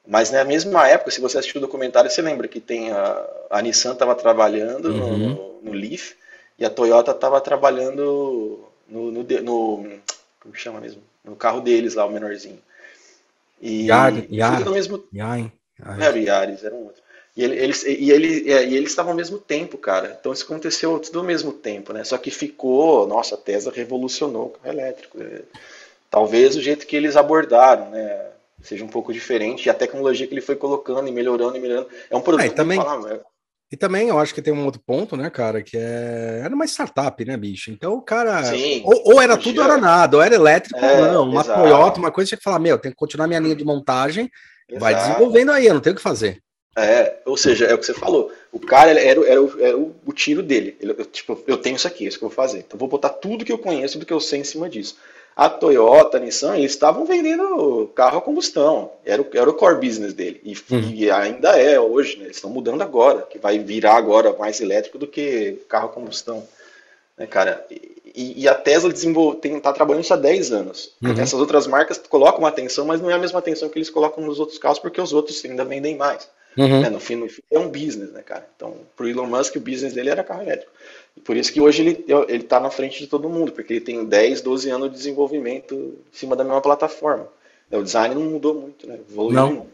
Mas 0.07 0.31
na 0.31 0.45
mesma 0.45 0.89
época, 0.89 1.11
se 1.11 1.21
você 1.21 1.39
assistiu 1.39 1.59
o 1.59 1.63
documentário, 1.63 2.11
você 2.11 2.23
lembra 2.23 2.49
que 2.49 2.61
tem 2.61 2.91
a, 2.91 3.27
a 3.51 3.63
Nissan 3.63 3.93
estava 3.93 4.15
trabalhando 4.15 4.93
no, 4.93 5.05
uhum. 5.07 5.59
no 5.63 5.73
Leaf 5.73 6.15
e 6.61 6.65
a 6.67 6.71
Toyota 6.71 7.13
estava 7.13 7.41
trabalhando 7.41 8.61
no, 8.87 9.11
no, 9.11 9.23
no, 9.23 10.01
Como 10.39 10.55
chama 10.55 10.79
mesmo? 10.79 11.03
No 11.25 11.35
carro 11.35 11.63
deles 11.63 11.95
lá, 11.95 12.05
o 12.05 12.13
menorzinho. 12.13 12.59
E 13.63 13.87
Yari, 13.87 14.29
Yari, 14.31 14.65
no 14.65 14.73
mesmo. 14.73 15.03
Yari, 15.15 15.51
Não 15.79 16.03
era 16.03 16.15
o 16.15 16.19
Yaris, 16.19 16.63
era 16.63 16.75
um 16.75 16.85
outro. 16.85 17.03
E, 17.35 17.43
ele, 17.43 17.57
eles, 17.57 17.83
e, 17.85 18.11
ele, 18.11 18.53
é, 18.53 18.67
e 18.67 18.77
eles 18.77 18.91
estavam 18.91 19.13
ao 19.13 19.17
mesmo 19.17 19.39
tempo, 19.39 19.79
cara. 19.79 20.17
Então 20.19 20.33
isso 20.33 20.45
aconteceu 20.45 20.99
tudo 20.99 21.21
ao 21.21 21.25
mesmo 21.25 21.53
tempo, 21.53 21.95
né? 21.95 22.05
Só 22.05 22.19
que 22.19 22.31
ficou. 22.31 23.07
Nossa, 23.07 23.37
a 23.37 23.39
Tesla 23.39 23.73
revolucionou 23.75 24.47
o 24.47 24.51
carro 24.51 24.75
elétrico. 24.75 25.19
Né? 25.19 25.41
Talvez 26.11 26.57
o 26.57 26.61
jeito 26.61 26.87
que 26.87 26.97
eles 26.97 27.17
abordaram, 27.17 27.91
né? 27.91 28.27
Seja 28.63 28.85
um 28.85 28.89
pouco 28.89 29.13
diferente. 29.13 29.67
E 29.67 29.71
a 29.71 29.75
tecnologia 29.75 30.27
que 30.27 30.35
ele 30.35 30.43
foi 30.43 30.57
colocando 30.57 31.09
e 31.09 31.13
melhorando 31.13 31.57
e 31.57 31.61
melhorando. 31.61 31.89
É 32.11 32.17
um 32.17 32.21
produto 32.21 32.51
ah, 32.51 32.55
também, 32.55 32.79
E 33.73 33.77
também 33.77 34.09
eu 34.09 34.19
acho 34.19 34.35
que 34.35 34.43
tem 34.43 34.53
um 34.53 34.65
outro 34.65 34.83
ponto, 34.85 35.17
né, 35.17 35.31
cara, 35.31 35.63
que 35.63 35.77
é. 35.77 36.41
Era 36.45 36.55
uma 36.55 36.65
startup, 36.65 37.25
né, 37.25 37.37
bicho? 37.37 37.71
Então 37.71 37.95
o 37.95 38.03
cara. 38.03 38.43
Sim, 38.45 38.83
ou, 38.85 39.15
ou 39.15 39.23
era 39.23 39.37
tudo 39.37 39.59
ou 39.59 39.65
era 39.65 39.79
nada, 39.79 40.17
ou 40.17 40.23
era 40.23 40.35
elétrico 40.35 40.79
é, 40.79 41.01
ou 41.01 41.13
não. 41.13 41.31
Uma 41.31 41.43
exato. 41.43 41.61
Toyota, 41.61 41.99
uma 42.01 42.11
coisa 42.11 42.29
tinha 42.29 42.39
que 42.39 42.45
falar: 42.45 42.59
meu, 42.59 42.79
tem 42.79 42.91
que 42.91 42.97
continuar 42.97 43.29
minha 43.29 43.39
linha 43.39 43.55
de 43.55 43.65
montagem, 43.65 44.29
exato. 44.69 44.81
vai 44.81 44.95
desenvolvendo 44.95 45.53
aí, 45.53 45.67
eu 45.67 45.75
não 45.75 45.81
tenho 45.81 45.95
o 45.95 45.97
que 45.97 46.03
fazer. 46.03 46.43
É, 46.77 47.19
ou 47.27 47.37
seja, 47.37 47.67
é 47.67 47.75
o 47.75 47.79
que 47.79 47.87
você 47.87 47.95
falou. 47.95 48.33
O 48.53 48.59
cara 48.59 48.91
era, 48.91 49.01
era, 49.01 49.43
o, 49.43 49.61
era 49.61 49.77
o, 49.77 49.95
o, 50.05 50.13
tiro 50.13 50.43
dele. 50.43 50.77
Ele, 50.81 50.93
eu, 50.93 51.05
tipo, 51.05 51.43
eu 51.47 51.57
tenho 51.57 51.77
isso 51.77 51.87
aqui, 51.87 52.07
isso 52.07 52.19
que 52.19 52.25
eu 52.25 52.29
vou 52.29 52.35
fazer. 52.35 52.61
Então 52.61 52.79
vou 52.79 52.89
botar 52.89 53.09
tudo 53.09 53.45
que 53.45 53.53
eu 53.53 53.59
conheço, 53.59 53.99
do 53.99 54.07
que 54.07 54.13
eu 54.13 54.21
sei 54.21 54.41
em 54.41 54.45
cima 54.45 54.69
disso. 54.69 54.97
A 55.41 55.49
Toyota, 55.49 56.19
a 56.19 56.21
Nissan, 56.21 56.59
eles 56.59 56.73
estavam 56.73 57.07
vendendo 57.07 57.91
carro 57.95 58.19
a 58.19 58.21
combustão. 58.21 58.93
Era 59.07 59.23
o, 59.23 59.27
era 59.33 59.49
o 59.49 59.55
core 59.55 59.81
business 59.81 60.13
dele. 60.13 60.39
E, 60.45 60.53
uhum. 60.71 60.91
e 60.95 61.11
ainda 61.11 61.59
é 61.59 61.81
hoje, 61.81 62.19
né? 62.19 62.25
Eles 62.25 62.37
estão 62.37 62.51
mudando 62.51 62.83
agora, 62.83 63.23
que 63.23 63.39
vai 63.39 63.59
virar 63.59 63.95
agora 63.95 64.37
mais 64.37 64.61
elétrico 64.61 64.99
do 64.99 65.07
que 65.07 65.57
carro 65.67 65.87
a 65.87 65.93
combustão. 65.93 66.47
Né, 67.17 67.27
cara? 67.27 67.65
E, 68.15 68.43
e 68.43 68.47
a 68.47 68.55
Tesla 68.55 68.93
está 68.93 69.73
trabalhando 69.73 70.05
isso 70.05 70.13
há 70.13 70.19
10 70.19 70.53
anos. 70.53 70.93
Uhum. 71.03 71.13
Essas 71.13 71.41
outras 71.41 71.67
marcas 71.67 71.97
colocam 71.97 72.45
atenção, 72.45 72.85
mas 72.85 73.01
não 73.01 73.11
é 73.11 73.15
a 73.15 73.19
mesma 73.19 73.39
atenção 73.39 73.71
que 73.71 73.79
eles 73.79 73.89
colocam 73.89 74.23
nos 74.23 74.39
outros 74.39 74.59
carros, 74.59 74.79
porque 74.79 75.01
os 75.01 75.15
outros 75.15 75.43
ainda 75.43 75.65
vendem 75.65 75.97
mais. 75.97 76.29
Uhum. 76.55 76.83
Né? 76.83 76.91
No, 76.91 77.01
fim, 77.01 77.17
no 77.17 77.31
fim, 77.31 77.41
é 77.51 77.59
um 77.59 77.71
business, 77.71 78.13
né, 78.13 78.21
cara? 78.21 78.47
Então, 78.57 78.75
pro 78.95 79.09
Elon 79.09 79.25
Musk, 79.25 79.57
o 79.57 79.61
business 79.61 79.95
dele 79.95 80.11
era 80.11 80.23
carro 80.23 80.43
elétrico. 80.43 80.71
Por 81.25 81.37
isso 81.37 81.53
que 81.53 81.61
hoje 81.61 81.83
ele, 81.83 82.05
ele 82.29 82.43
tá 82.43 82.59
na 82.59 82.71
frente 82.71 82.99
de 82.99 83.07
todo 83.07 83.29
mundo, 83.29 83.53
porque 83.53 83.75
ele 83.75 83.81
tem 83.81 84.05
10, 84.05 84.41
12 84.41 84.71
anos 84.71 84.91
de 84.91 84.97
desenvolvimento 84.97 85.75
em 85.75 86.17
cima 86.17 86.35
da 86.35 86.45
mesma 86.45 86.61
plataforma. 86.61 87.29
É, 87.71 87.77
o 87.77 87.83
design 87.83 88.15
não 88.15 88.23
mudou 88.23 88.55
muito, 88.55 88.87
né? 88.87 88.99
Evoluiu 89.09 89.35
não. 89.35 89.67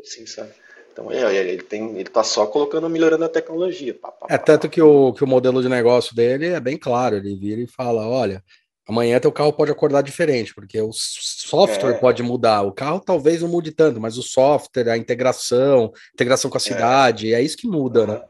assim, 0.00 0.26
sabe? 0.26 0.50
Então 0.92 1.12
é, 1.12 1.34
ele 1.36 1.62
tem, 1.62 1.94
ele 1.94 2.08
tá 2.08 2.24
só 2.24 2.46
colocando, 2.46 2.90
melhorando 2.90 3.24
a 3.24 3.28
tecnologia. 3.28 3.94
Pá, 3.94 4.10
pá, 4.10 4.26
é 4.28 4.36
tanto 4.36 4.68
que 4.68 4.82
o, 4.82 5.12
que 5.12 5.22
o 5.22 5.28
modelo 5.28 5.62
de 5.62 5.68
negócio 5.68 6.14
dele 6.14 6.48
é 6.48 6.60
bem 6.60 6.76
claro. 6.76 7.16
Ele 7.16 7.36
vira 7.36 7.60
e 7.60 7.68
fala, 7.68 8.08
olha, 8.08 8.42
amanhã 8.88 9.20
teu 9.20 9.30
carro 9.30 9.52
pode 9.52 9.70
acordar 9.70 10.02
diferente, 10.02 10.54
porque 10.54 10.80
o 10.80 10.90
software 10.92 11.90
é. 11.90 11.98
pode 11.98 12.22
mudar. 12.22 12.62
O 12.62 12.72
carro 12.72 13.00
talvez 13.00 13.42
não 13.42 13.48
mude 13.48 13.70
tanto, 13.70 14.00
mas 14.00 14.16
o 14.16 14.22
software, 14.22 14.88
a 14.88 14.96
integração, 14.96 15.92
integração 16.14 16.50
com 16.50 16.56
a 16.56 16.58
é. 16.58 16.60
cidade, 16.60 17.34
é, 17.34 17.38
é 17.38 17.42
isso 17.42 17.56
que 17.56 17.66
muda, 17.66 18.06
né? 18.06 18.22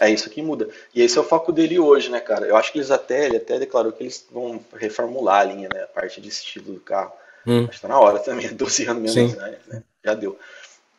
É 0.00 0.10
isso 0.10 0.30
que 0.30 0.40
muda. 0.40 0.68
E 0.94 1.02
esse 1.02 1.18
é 1.18 1.20
o 1.20 1.24
foco 1.24 1.52
dele 1.52 1.78
hoje, 1.78 2.10
né, 2.10 2.18
cara? 2.18 2.46
Eu 2.46 2.56
acho 2.56 2.72
que 2.72 2.78
eles 2.78 2.90
até, 2.90 3.26
ele 3.26 3.36
até 3.36 3.58
declarou 3.58 3.92
que 3.92 4.02
eles 4.02 4.26
vão 4.32 4.58
reformular 4.74 5.40
a 5.40 5.44
linha, 5.44 5.68
né? 5.72 5.82
A 5.82 5.86
parte 5.86 6.20
de 6.20 6.28
estilo 6.28 6.72
do 6.72 6.80
carro. 6.80 7.12
Hum. 7.46 7.66
Acho 7.68 7.72
que 7.72 7.82
tá 7.82 7.88
na 7.88 8.00
hora 8.00 8.18
também, 8.18 8.48
12 8.54 8.86
anos 8.86 9.14
mesmo, 9.14 9.36
né? 9.36 9.82
Já 10.02 10.14
deu. 10.14 10.38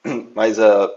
Mas 0.36 0.60
uh, 0.60 0.92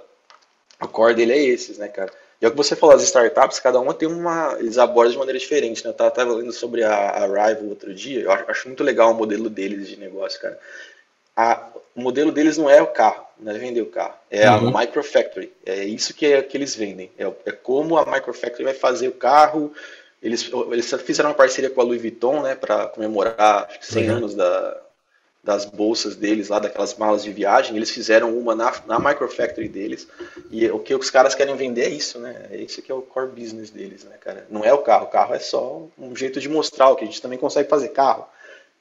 o 0.83 0.89
core 0.89 1.15
dele 1.15 1.33
é 1.33 1.43
esses, 1.43 1.79
né, 1.79 1.89
cara? 1.89 2.13
E 2.41 2.45
é 2.47 2.49
o 2.49 2.51
que 2.51 2.57
você 2.57 2.75
falou, 2.75 2.97
as 2.97 3.03
startups, 3.03 3.61
cada 3.61 3.79
uma 3.79 3.93
tem 3.93 4.09
uma. 4.09 4.57
Eles 4.59 4.79
abordam 4.79 5.13
de 5.13 5.19
maneira 5.19 5.39
diferente, 5.39 5.85
né? 5.85 5.91
Eu 5.91 6.11
tava, 6.11 6.33
lendo 6.33 6.53
sobre 6.53 6.83
a, 6.83 6.95
a 6.95 7.27
Rival 7.27 7.69
outro 7.69 7.93
dia, 7.93 8.23
eu 8.23 8.33
acho, 8.33 8.67
muito 8.67 8.83
legal 8.83 9.11
o 9.11 9.15
modelo 9.15 9.51
deles 9.51 9.89
de 9.89 9.99
negócio, 9.99 10.41
cara. 10.41 10.59
A, 11.37 11.69
o 11.95 12.01
modelo 12.01 12.33
deles 12.33 12.57
não 12.57 12.69
é 12.71 12.81
o 12.81 12.87
carro, 12.87 13.27
não 13.39 13.53
é 13.53 13.59
vender 13.59 13.83
o 13.83 13.87
carro, 13.87 14.15
é 14.31 14.51
uhum. 14.51 14.75
a 14.75 14.81
Microfactory. 14.81 15.53
É 15.67 15.85
isso 15.85 16.15
que, 16.15 16.27
é, 16.27 16.43
que 16.43 16.57
eles 16.57 16.75
vendem. 16.75 17.11
É, 17.19 17.31
é 17.45 17.53
como 17.53 17.99
a 17.99 18.07
Microfactory 18.07 18.65
vai 18.65 18.75
fazer 18.75 19.09
o 19.09 19.13
carro. 19.13 19.73
Eles, 20.23 20.51
eles 20.71 20.93
fizeram 21.03 21.31
uma 21.31 21.37
parceria 21.37 21.71
com 21.71 21.81
a 21.81 21.85
Louis 21.85 22.01
Vuitton, 22.01 22.43
né, 22.43 22.55
para 22.55 22.87
comemorar 22.89 23.67
acho 23.69 23.81
que 23.81 23.87
100 23.87 24.11
uhum. 24.11 24.17
anos 24.17 24.35
da, 24.35 24.81
das 25.43 25.65
bolsas 25.65 26.17
deles 26.17 26.49
lá, 26.49 26.59
daquelas 26.59 26.95
malas 26.97 27.23
de 27.25 27.33
viagem, 27.33 27.75
eles 27.75 27.91
fizeram 27.91 28.37
uma 28.37 28.55
na, 28.55 28.73
na 28.87 28.99
Microfactory 28.99 29.69
deles, 29.69 30.07
e 30.51 30.69
o 30.69 30.79
que 30.79 30.95
os 30.95 31.11
caras 31.11 31.35
querem 31.35 31.57
vender 31.57 31.85
é 31.85 31.89
isso, 31.89 32.19
né? 32.19 32.47
É 32.51 32.57
isso 32.59 32.83
que 32.83 32.93
é 32.93 32.95
o 32.95 33.01
core 33.01 33.29
business 33.29 33.71
deles, 33.71 34.05
né, 34.05 34.17
cara? 34.21 34.47
Não 34.51 34.63
é 34.63 34.73
o 34.73 34.79
carro, 34.79 35.07
o 35.07 35.09
carro 35.09 35.35
é 35.35 35.39
só 35.39 35.83
um 35.99 36.15
jeito 36.15 36.41
de 36.41 36.49
mostrar 36.49 36.91
o 36.91 36.97
que 36.97 37.05
a 37.05 37.07
gente 37.07 37.23
também 37.23 37.39
consegue 37.39 37.69
fazer 37.69 37.89
carro. 37.89 38.27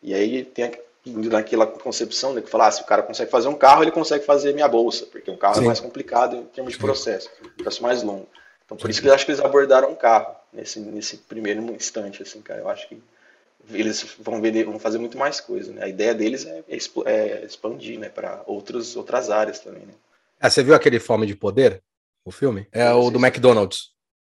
E 0.04 0.14
aí 0.14 0.44
tem 0.44 0.72
naquela 1.06 1.66
concepção 1.66 2.36
de 2.36 2.42
que 2.42 2.50
falar, 2.50 2.68
ah, 2.68 2.72
se 2.72 2.82
o 2.82 2.86
cara 2.86 3.04
consegue 3.04 3.32
fazer 3.32 3.48
um 3.48 3.56
carro, 3.56 3.84
ele 3.84 3.92
consegue 3.92 4.26
fazer 4.26 4.54
minha 4.54 4.68
bolsa, 4.68 5.06
porque 5.06 5.32
um 5.32 5.38
carro 5.38 5.56
é 5.56 5.60
Sim. 5.60 5.64
é 5.64 5.68
mais 5.68 5.80
complicado 5.80 6.36
em 6.36 6.44
termos 6.44 6.74
de 6.74 6.80
processo, 6.80 7.30
processo 7.56 7.82
mais 7.82 8.04
longo. 8.04 8.28
Então 8.66 8.78
por 8.78 8.90
isso 8.90 9.02
que 9.02 9.08
eu 9.08 9.14
acho 9.14 9.26
que 9.26 9.32
eles 9.32 9.44
abordaram 9.44 9.90
um 9.90 9.96
carro 9.96 10.36
nesse, 10.52 10.80
nesse 10.80 11.18
primeiro 11.18 11.62
instante, 11.74 12.22
assim, 12.22 12.42
cara. 12.42 12.60
Eu 12.60 12.70
acho 12.70 12.88
que 12.90 13.02
eles 13.72 14.16
vão, 14.20 14.42
vender, 14.42 14.66
vão 14.66 14.80
fazer 14.80 14.98
muito 14.98 15.18
mais 15.18 15.40
coisa. 15.40 15.72
Né? 15.72 15.84
A 15.84 15.88
ideia 15.88 16.14
deles 16.14 16.46
é, 16.46 16.64
é 16.68 17.46
expandir 17.46 18.00
né, 18.00 18.10
para 18.10 18.44
outras 18.46 19.30
áreas 19.30 19.60
também. 19.60 19.86
Né? 19.86 19.94
Ah, 20.40 20.50
você 20.50 20.64
viu 20.64 20.74
aquele 20.74 21.00
Fome 21.00 21.26
de 21.26 21.36
Poder? 21.36 21.82
O 22.26 22.32
filme? 22.32 22.68
É 22.72 22.92
o 22.92 23.10
do 23.10 23.20
McDonald's. 23.20 23.92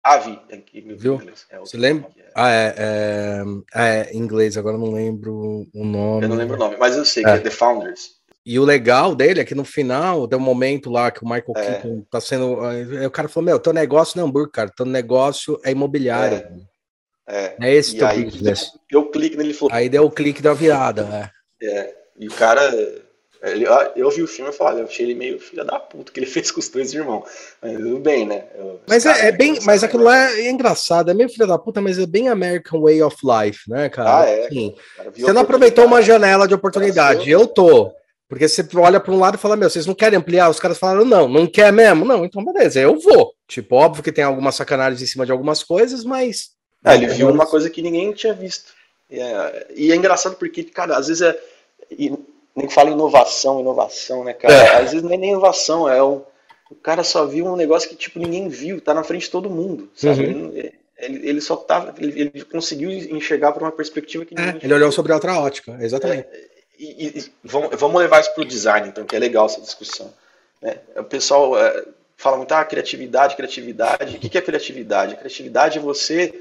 Ah, 0.05 0.17
vi. 0.17 0.39
É 0.49 0.61
viu? 0.97 1.21
É 1.49 1.59
você 1.59 1.77
lembra? 1.77 2.09
É. 2.17 2.33
Ah, 2.35 2.51
é, 2.51 2.75
é, 2.77 3.45
é, 3.75 4.13
em 4.13 4.19
inglês, 4.19 4.57
agora 4.57 4.77
não 4.77 4.93
lembro 4.93 5.67
o 5.73 5.85
nome. 5.85 6.25
Eu 6.25 6.29
não 6.29 6.37
lembro 6.37 6.57
o 6.57 6.59
nome, 6.59 6.77
mas 6.77 6.97
eu 6.97 7.05
sei 7.05 7.23
que 7.23 7.31
é, 7.31 7.37
é 7.37 7.39
The 7.39 7.51
Founders. 7.51 8.23
E 8.45 8.59
o 8.59 8.65
legal 8.65 9.15
dele 9.15 9.41
é 9.41 9.45
que 9.45 9.55
no 9.55 9.65
final, 9.65 10.27
tem 10.27 10.37
um 10.37 10.43
momento 10.43 10.91
lá 10.91 11.13
que 11.13 11.23
o 11.23 11.29
Michael. 11.29 11.55
Keaton 11.55 12.05
tá 12.11 12.21
sendo. 12.21 12.59
O 13.07 13.11
cara 13.11 13.29
falou: 13.29 13.45
Meu, 13.45 13.61
teu 13.61 13.73
negócio 13.73 14.17
não 14.17 14.27
é 14.27 14.29
hambúrguer, 14.29 14.51
cara, 14.51 14.73
teu 14.75 14.85
negócio 14.85 15.61
é 15.65 15.71
imobiliário. 15.71 16.67
É. 17.27 17.55
É, 17.61 17.75
esse 17.75 17.97
teu 17.97 18.07
aí, 18.07 18.25
business. 18.25 18.73
Eu 18.91 19.11
clique 19.11 19.37
nele 19.37 19.55
falou. 19.55 19.75
Aí 19.75 19.89
deu 19.89 20.05
o 20.05 20.11
clique 20.11 20.43
da 20.43 20.53
virada, 20.53 21.05
né? 21.05 21.31
É. 21.63 21.95
E 22.19 22.29
o 22.29 22.33
cara. 22.33 22.63
Ele, 23.43 23.65
eu 23.97 24.09
vi 24.09 24.23
o 24.23 24.29
filme 24.29 24.53
e 24.53 24.55
falei, 24.55 24.83
eu 24.83 24.87
achei 24.87 25.05
ele 25.05 25.17
meio 25.17 25.41
filho 25.41 25.65
da 25.65 25.77
puta 25.81 26.13
que 26.13 26.21
ele 26.21 26.27
fez 26.31 26.51
com 26.53 26.61
os 26.61 26.69
dois 26.69 26.95
irmãos. 26.95 27.25
Mas 27.61 27.77
tudo 27.77 27.99
bem, 27.99 28.25
né? 28.25 28.45
Eu, 28.55 28.81
mas 28.87 29.05
é, 29.05 29.29
é 29.29 29.33
bem. 29.33 29.59
Mas 29.65 29.83
aquilo 29.83 30.05
lá 30.05 30.31
é, 30.31 30.43
é, 30.43 30.51
engraçado, 30.51 31.11
é 31.11 31.15
meio 31.15 31.29
filho 31.29 31.47
da 31.47 31.59
puta, 31.59 31.81
mas 31.81 31.99
é 31.99 32.07
bem 32.07 32.29
American 32.29 32.81
Way 32.81 33.03
of 33.03 33.17
Life, 33.25 33.69
né, 33.69 33.89
cara? 33.89 34.21
Ah, 34.21 34.27
é. 34.27 34.47
Assim, 34.47 34.75
cara, 34.97 35.11
você 35.11 35.33
não 35.33 35.43
aproveitou 35.43 35.85
uma 35.85 36.01
janela 36.01 36.47
de 36.47 36.55
oportunidade. 36.55 37.29
Eu 37.29 37.47
tô. 37.47 37.93
Porque 38.29 38.49
você 38.49 38.67
olha 38.77 38.99
para 38.99 39.13
um 39.13 39.19
lado 39.19 39.35
e 39.35 39.39
fala, 39.39 39.57
meu, 39.57 39.69
vocês 39.69 39.85
não 39.85 39.95
querem 39.95 40.19
ampliar? 40.19 40.49
Os 40.49 40.59
caras 40.59 40.79
falaram, 40.79 41.05
não, 41.05 41.29
não 41.29 41.47
quer 41.47 41.71
mesmo? 41.71 42.03
Não, 42.03 42.25
então 42.25 42.43
beleza, 42.43 42.81
eu 42.81 42.99
vou. 42.99 43.35
Tipo, 43.47 43.77
óbvio 43.77 44.03
que 44.03 44.11
tem 44.11 44.25
algumas 44.25 44.55
sacanagens 44.55 45.03
em 45.03 45.07
cima 45.07 45.27
de 45.27 45.33
algumas 45.33 45.63
coisas, 45.63 46.03
mas 46.03 46.53
ah, 46.85 46.95
ele 46.95 47.07
viu 47.07 47.29
uma 47.29 47.47
coisa 47.47 47.71
que 47.71 47.83
ninguém 47.83 48.13
tinha 48.13 48.35
visto. 48.35 48.73
E 49.11 49.21
é, 49.21 49.67
e 49.75 49.93
é 49.93 49.97
engraçado 49.97 50.37
porque, 50.37 50.65
cara, 50.65 50.97
às 50.97 51.09
vezes 51.09 51.23
é. 51.23 51.39
nem 52.57 52.69
fala 52.69 52.91
inovação, 52.91 53.61
inovação, 53.61 54.25
né, 54.25 54.33
cara? 54.33 54.55
É. 54.55 54.77
Às 54.77 54.91
vezes 54.91 55.03
não 55.03 55.13
é 55.13 55.17
nem 55.17 55.31
inovação, 55.31 55.89
é 55.89 56.03
o. 56.03 56.23
O 56.71 56.75
cara 56.75 57.05
só 57.05 57.27
viu 57.27 57.45
um 57.45 57.55
negócio 57.55 57.87
que, 57.87 57.95
tipo, 57.95 58.19
ninguém 58.19 58.49
viu, 58.49 58.81
tá 58.81 58.95
na 58.95 59.05
frente 59.05 59.25
de 59.25 59.31
todo 59.31 59.51
mundo, 59.51 59.91
sabe? 59.95 60.25
Uhum. 60.25 60.49
Ele, 60.55 60.73
ele, 60.97 61.29
ele, 61.29 61.41
só 61.43 61.55
tava. 61.55 61.95
Ele, 61.99 62.19
ele, 62.19 62.45
conseguiu 62.47 62.91
enxergar 62.91 63.53
por 63.53 63.63
uma 63.63 63.71
perspectiva 63.71 64.25
que 64.25 64.35
ninguém. 64.35 64.55
É, 64.55 64.65
ele 64.65 64.73
olhou 64.73 64.91
sobre 64.91 65.13
outra 65.13 65.39
ótica, 65.39 65.77
exatamente. 65.83 66.27
É, 66.33 66.49
e, 66.79 67.19
e, 67.19 67.33
vamos, 67.45 67.79
vamos 67.79 68.01
levar 68.01 68.21
isso 68.21 68.35
pro 68.35 68.45
design, 68.45 68.89
então, 68.89 69.05
que 69.05 69.15
é 69.15 69.19
legal 69.19 69.45
essa 69.45 69.61
discussão. 69.61 70.15
Né? 70.63 70.79
O 70.97 71.05
pessoal 71.05 71.59
é, 71.59 71.85
fala 72.17 72.39
muito, 72.39 72.53
ah, 72.53 72.65
criatividade, 72.65 73.37
criatividade. 73.37 74.17
O 74.17 74.19
que, 74.19 74.31
que 74.31 74.39
é 74.39 74.41
criatividade? 74.41 75.13
A 75.13 75.17
criatividade 75.19 75.79
é 75.79 75.83
você 75.83 76.33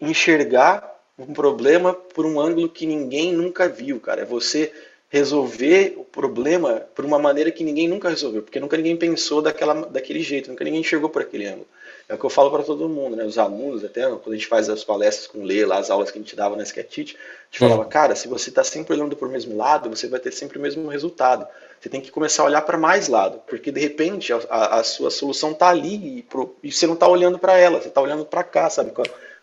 enxergar 0.00 0.92
um 1.18 1.32
problema 1.32 1.94
por 1.94 2.26
um 2.26 2.40
ângulo 2.40 2.68
que 2.68 2.86
ninguém 2.86 3.32
nunca 3.32 3.68
viu, 3.68 4.00
cara. 4.00 4.22
É 4.22 4.24
você 4.24 4.72
resolver 5.08 5.94
o 5.96 6.04
problema 6.04 6.82
por 6.94 7.04
uma 7.04 7.18
maneira 7.20 7.50
que 7.50 7.62
ninguém 7.62 7.86
nunca 7.86 8.08
resolveu, 8.08 8.42
porque 8.42 8.58
nunca 8.58 8.76
ninguém 8.76 8.96
pensou 8.96 9.40
daquela, 9.40 9.86
daquele 9.86 10.20
jeito, 10.20 10.50
nunca 10.50 10.64
ninguém 10.64 10.80
enxergou 10.80 11.08
por 11.08 11.22
aquele 11.22 11.46
ângulo. 11.46 11.68
É 12.08 12.14
o 12.14 12.18
que 12.18 12.24
eu 12.24 12.30
falo 12.30 12.50
para 12.50 12.62
todo 12.62 12.88
mundo, 12.88 13.16
né? 13.16 13.24
Os 13.24 13.38
alunos, 13.38 13.82
até 13.84 14.02
quando 14.02 14.32
a 14.32 14.34
gente 14.34 14.46
faz 14.46 14.68
as 14.68 14.84
palestras 14.84 15.26
com 15.26 15.42
Lê, 15.42 15.64
lá 15.64 15.78
as 15.78 15.88
aulas 15.88 16.10
que 16.10 16.18
a 16.18 16.20
gente 16.20 16.36
dava 16.36 16.54
na 16.56 16.64
Sketch, 16.64 16.98
a 16.98 17.00
gente 17.00 17.58
falava, 17.58 17.84
cara, 17.86 18.14
se 18.14 18.28
você 18.28 18.50
está 18.50 18.62
sempre 18.62 18.92
olhando 18.92 19.16
por 19.16 19.28
o 19.28 19.30
mesmo 19.30 19.56
lado, 19.56 19.88
você 19.88 20.06
vai 20.08 20.20
ter 20.20 20.32
sempre 20.32 20.58
o 20.58 20.60
mesmo 20.60 20.88
resultado. 20.88 21.46
Você 21.80 21.88
tem 21.88 22.00
que 22.00 22.10
começar 22.10 22.42
a 22.42 22.46
olhar 22.46 22.62
para 22.62 22.76
mais 22.76 23.08
lado, 23.08 23.40
porque 23.46 23.70
de 23.70 23.80
repente 23.80 24.32
a, 24.32 24.40
a, 24.50 24.80
a 24.80 24.84
sua 24.84 25.10
solução 25.10 25.52
está 25.52 25.68
ali 25.68 26.18
e, 26.18 26.22
pro, 26.22 26.56
e, 26.62 26.72
você 26.72 26.86
não 26.86 26.94
está 26.94 27.06
olhando 27.06 27.38
para 27.38 27.56
ela, 27.56 27.80
você 27.80 27.88
está 27.88 28.00
olhando 28.00 28.24
para 28.24 28.42
cá, 28.42 28.68
sabe? 28.68 28.92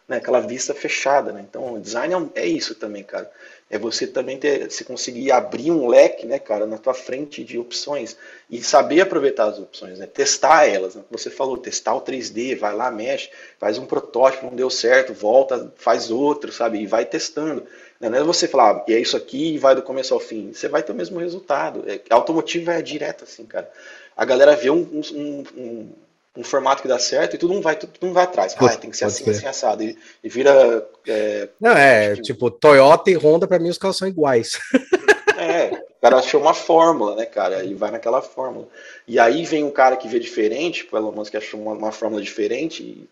Né, 0.08 0.18
aquela 0.18 0.40
vista 0.40 0.74
fechada, 0.74 1.32
né? 1.32 1.46
Então, 1.48 1.74
o 1.74 1.80
design 1.80 2.14
é, 2.36 2.42
é, 2.42 2.46
isso 2.46 2.76
também, 2.76 3.04
cara. 3.04 3.32
É 3.70 3.78
você 3.78 4.06
também 4.06 4.38
ter, 4.38 4.70
se 4.70 4.84
conseguir 4.84 5.32
abrir 5.32 5.72
um 5.72 5.88
leque, 5.88 6.26
né, 6.26 6.38
cara, 6.38 6.66
na 6.66 6.78
tua 6.78 6.94
frente 6.94 7.44
de 7.44 7.58
opções 7.58 8.18
e 8.50 8.62
saber 8.62 9.00
aproveitar 9.02 9.46
as 9.46 9.60
opções, 9.60 9.98
né? 9.98 10.06
Testar 10.06 10.68
elas, 10.68 10.96
né? 10.96 11.04
Você 11.10 11.30
falou, 11.30 11.58
testar 11.58 11.96
o 11.96 12.02
3D, 12.02 12.58
vai 12.58 12.76
lá, 12.76 12.92
mexe, 12.92 13.30
faz 13.58 13.78
um 13.78 13.86
protótipo, 13.86 14.48
não 14.48 14.56
deu 14.56 14.70
certo, 14.70 15.14
volta, 15.14 15.74
faz 15.78 16.12
outro, 16.12 16.52
sabe? 16.52 16.80
E 16.82 16.86
vai 16.86 17.06
testando. 17.06 17.66
Né? 17.98 18.10
Não 18.10 18.18
é 18.18 18.24
você 18.24 18.48
falar, 18.48 18.72
ah, 18.72 18.86
e 18.90 18.94
é 18.94 19.00
isso 19.00 19.16
aqui 19.16 19.54
e 19.54 19.58
vai 19.58 19.76
do 19.76 19.82
começo 19.82 20.14
ao 20.14 20.20
fim. 20.20 20.52
Você 20.52 20.68
vai 20.68 20.84
ter 20.84 20.92
o 20.92 20.96
mesmo 20.96 21.20
resultado. 21.20 21.86
É, 21.90 22.02
automotivo 22.10 22.72
é 22.72 22.82
direto 22.82 23.24
assim, 23.24 23.46
cara. 23.46 23.72
A 24.18 24.26
galera 24.26 24.56
vê 24.56 24.70
um, 24.70 24.82
um, 25.14 25.44
um 25.56 25.90
um 26.36 26.44
formato 26.44 26.82
que 26.82 26.88
dá 26.88 26.98
certo 26.98 27.36
e 27.36 27.38
tudo 27.38 27.54
não 27.54 27.62
vai, 27.62 27.76
tudo 27.76 27.92
não 28.02 28.14
vai 28.14 28.24
atrás. 28.24 28.56
Ah, 28.58 28.78
tem 28.78 28.90
que 28.90 28.98
ser 28.98 29.06
assim, 29.06 29.24
ser. 29.26 29.32
assim, 29.32 29.48
assado. 29.48 29.84
E, 29.84 29.98
e 30.24 30.30
vira. 30.30 30.88
É, 31.08 31.50
não, 31.60 31.72
é, 31.72 32.14
tipo, 32.16 32.24
tipo, 32.24 32.52
Toyota 32.52 33.12
e 33.12 33.16
Honda, 33.16 33.48
para 33.48 33.60
mim, 33.60 33.70
os 33.70 33.78
carros 33.78 33.98
são 33.98 34.08
iguais. 34.08 34.52
É, 35.44 35.72
cara 36.02 36.18
achou 36.18 36.42
uma 36.42 36.54
fórmula, 36.54 37.16
né, 37.16 37.26
cara? 37.26 37.64
E 37.64 37.76
vai 37.76 37.92
naquela 37.92 38.22
fórmula. 38.22 38.68
E 39.08 39.20
aí 39.20 39.46
vem 39.46 39.64
um 39.64 39.72
cara 39.72 39.96
que 39.96 40.08
vê 40.08 40.20
diferente, 40.20 40.82
tipo, 40.82 40.96
o 40.96 41.00
Elon 41.00 41.12
Musk 41.12 41.36
achou 41.36 41.62
uma, 41.62 41.74
uma 41.74 41.92
fórmula 41.92 42.22
diferente 42.22 42.82
e 42.82 43.10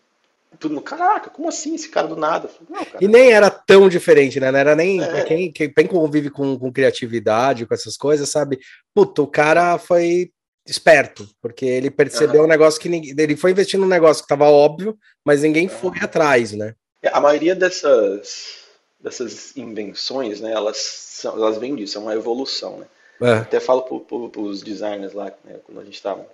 tudo 0.58 0.74
no 0.74 0.82
caraca, 0.82 1.30
como 1.30 1.48
assim 1.48 1.76
esse 1.76 1.88
cara 1.88 2.08
do 2.08 2.16
nada? 2.16 2.50
Não, 2.68 2.84
cara. 2.84 2.98
E 3.00 3.06
nem 3.06 3.30
era 3.30 3.48
tão 3.48 3.88
diferente, 3.88 4.40
né? 4.40 4.50
Não 4.50 4.58
era 4.58 4.74
nem 4.74 5.00
é. 5.00 5.22
quem, 5.22 5.52
quem 5.52 5.86
convive 5.86 6.28
com, 6.28 6.58
com 6.58 6.72
criatividade, 6.72 7.64
com 7.64 7.72
essas 7.72 7.96
coisas, 7.96 8.28
sabe? 8.28 8.58
Puta, 8.92 9.22
o 9.22 9.28
cara 9.28 9.78
foi 9.78 10.32
esperto, 10.66 11.28
porque 11.40 11.64
ele 11.64 11.90
percebeu 11.90 12.40
uhum. 12.40 12.46
um 12.46 12.48
negócio 12.48 12.80
que 12.80 12.88
ninguém. 12.88 13.14
Ele 13.16 13.36
foi 13.36 13.50
investindo 13.50 13.80
num 13.80 13.88
negócio 13.88 14.22
que 14.22 14.26
estava 14.26 14.48
óbvio, 14.50 14.98
mas 15.24 15.42
ninguém 15.42 15.68
foi 15.68 15.98
atrás, 16.00 16.52
né? 16.52 16.74
A 17.12 17.20
maioria 17.20 17.54
dessas, 17.54 18.58
dessas 19.00 19.56
invenções, 19.56 20.40
né, 20.40 20.52
elas, 20.52 20.76
são, 20.76 21.34
elas 21.34 21.56
vêm 21.56 21.74
disso, 21.74 21.98
é 21.98 22.00
uma 22.00 22.14
evolução, 22.14 22.78
né? 22.78 22.86
É. 23.22 23.32
Até 23.38 23.60
falo 23.60 23.82
para 23.82 24.40
os 24.40 24.62
designers 24.62 25.12
lá, 25.12 25.32
né, 25.44 25.56
quando 25.64 25.80
a 25.80 25.84
gente 25.84 25.94
estava 25.94 26.26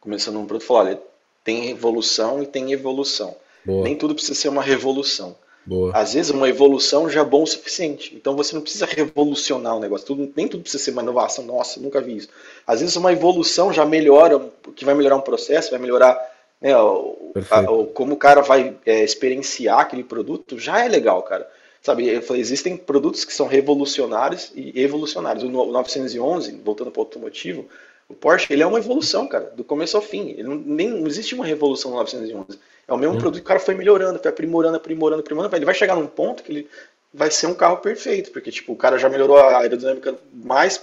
começando 0.00 0.38
um 0.38 0.46
produto, 0.46 0.66
falo, 0.66 0.80
olha, 0.80 1.02
tem 1.44 1.66
revolução 1.66 2.42
e 2.42 2.46
tem 2.46 2.72
evolução. 2.72 3.36
Boa. 3.64 3.84
Nem 3.84 3.96
tudo 3.96 4.14
precisa 4.14 4.38
ser 4.38 4.48
uma 4.48 4.62
revolução. 4.62 5.36
Boa. 5.68 5.92
Às 5.94 6.14
vezes 6.14 6.30
uma 6.30 6.48
evolução 6.48 7.10
já 7.10 7.20
é 7.20 7.24
bom 7.24 7.42
o 7.42 7.46
suficiente. 7.46 8.14
Então 8.16 8.34
você 8.34 8.54
não 8.54 8.62
precisa 8.62 8.86
revolucionar 8.86 9.76
o 9.76 9.80
negócio. 9.80 10.06
Tudo, 10.06 10.32
nem 10.34 10.48
tudo 10.48 10.62
precisa 10.62 10.82
ser 10.82 10.92
uma 10.92 11.02
inovação. 11.02 11.44
Nossa, 11.44 11.78
nunca 11.78 12.00
vi 12.00 12.16
isso. 12.16 12.30
Às 12.66 12.80
vezes 12.80 12.96
uma 12.96 13.12
evolução 13.12 13.70
já 13.70 13.84
melhora, 13.84 14.50
que 14.74 14.86
vai 14.86 14.94
melhorar 14.94 15.16
um 15.16 15.20
processo, 15.20 15.70
vai 15.70 15.78
melhorar 15.78 16.18
né, 16.58 16.74
o, 16.74 17.34
a, 17.50 17.70
o, 17.70 17.86
como 17.88 18.14
o 18.14 18.16
cara 18.16 18.40
vai 18.40 18.78
é, 18.86 19.04
experienciar 19.04 19.80
aquele 19.80 20.02
produto, 20.02 20.58
já 20.58 20.82
é 20.82 20.88
legal, 20.88 21.22
cara. 21.22 21.46
Sabe, 21.82 22.18
falei, 22.22 22.40
existem 22.40 22.74
produtos 22.74 23.26
que 23.26 23.32
são 23.32 23.46
revolucionários 23.46 24.50
e 24.54 24.80
evolucionários. 24.80 25.44
O 25.44 25.48
911, 25.50 26.62
voltando 26.64 26.90
para 26.90 27.00
o 27.00 27.04
automotivo, 27.04 27.66
o 28.08 28.14
Porsche 28.14 28.52
ele 28.52 28.62
é 28.62 28.66
uma 28.66 28.78
evolução, 28.78 29.28
cara, 29.28 29.52
do 29.54 29.62
começo 29.62 29.96
ao 29.96 30.02
fim. 30.02 30.30
Ele 30.30 30.44
não, 30.44 30.56
nem, 30.56 30.88
não 30.88 31.06
existe 31.06 31.34
uma 31.34 31.44
revolução 31.44 31.90
no 31.90 31.98
911. 31.98 32.58
É 32.86 32.92
o 32.92 32.96
mesmo 32.96 33.18
produto 33.18 33.34
que 33.34 33.44
o 33.44 33.48
cara 33.48 33.60
foi 33.60 33.74
melhorando, 33.74 34.18
foi 34.18 34.30
aprimorando, 34.30 34.76
aprimorando, 34.76 35.20
aprimorando. 35.20 35.54
Ele 35.54 35.64
vai 35.64 35.74
chegar 35.74 35.94
num 35.94 36.06
ponto 36.06 36.42
que 36.42 36.50
ele 36.50 36.70
vai 37.12 37.30
ser 37.30 37.46
um 37.46 37.54
carro 37.54 37.76
perfeito, 37.78 38.30
porque 38.30 38.50
tipo, 38.50 38.72
o 38.72 38.76
cara 38.76 38.98
já 38.98 39.10
melhorou 39.10 39.36
a 39.36 39.58
aerodinâmica 39.58 40.14
mais 40.32 40.82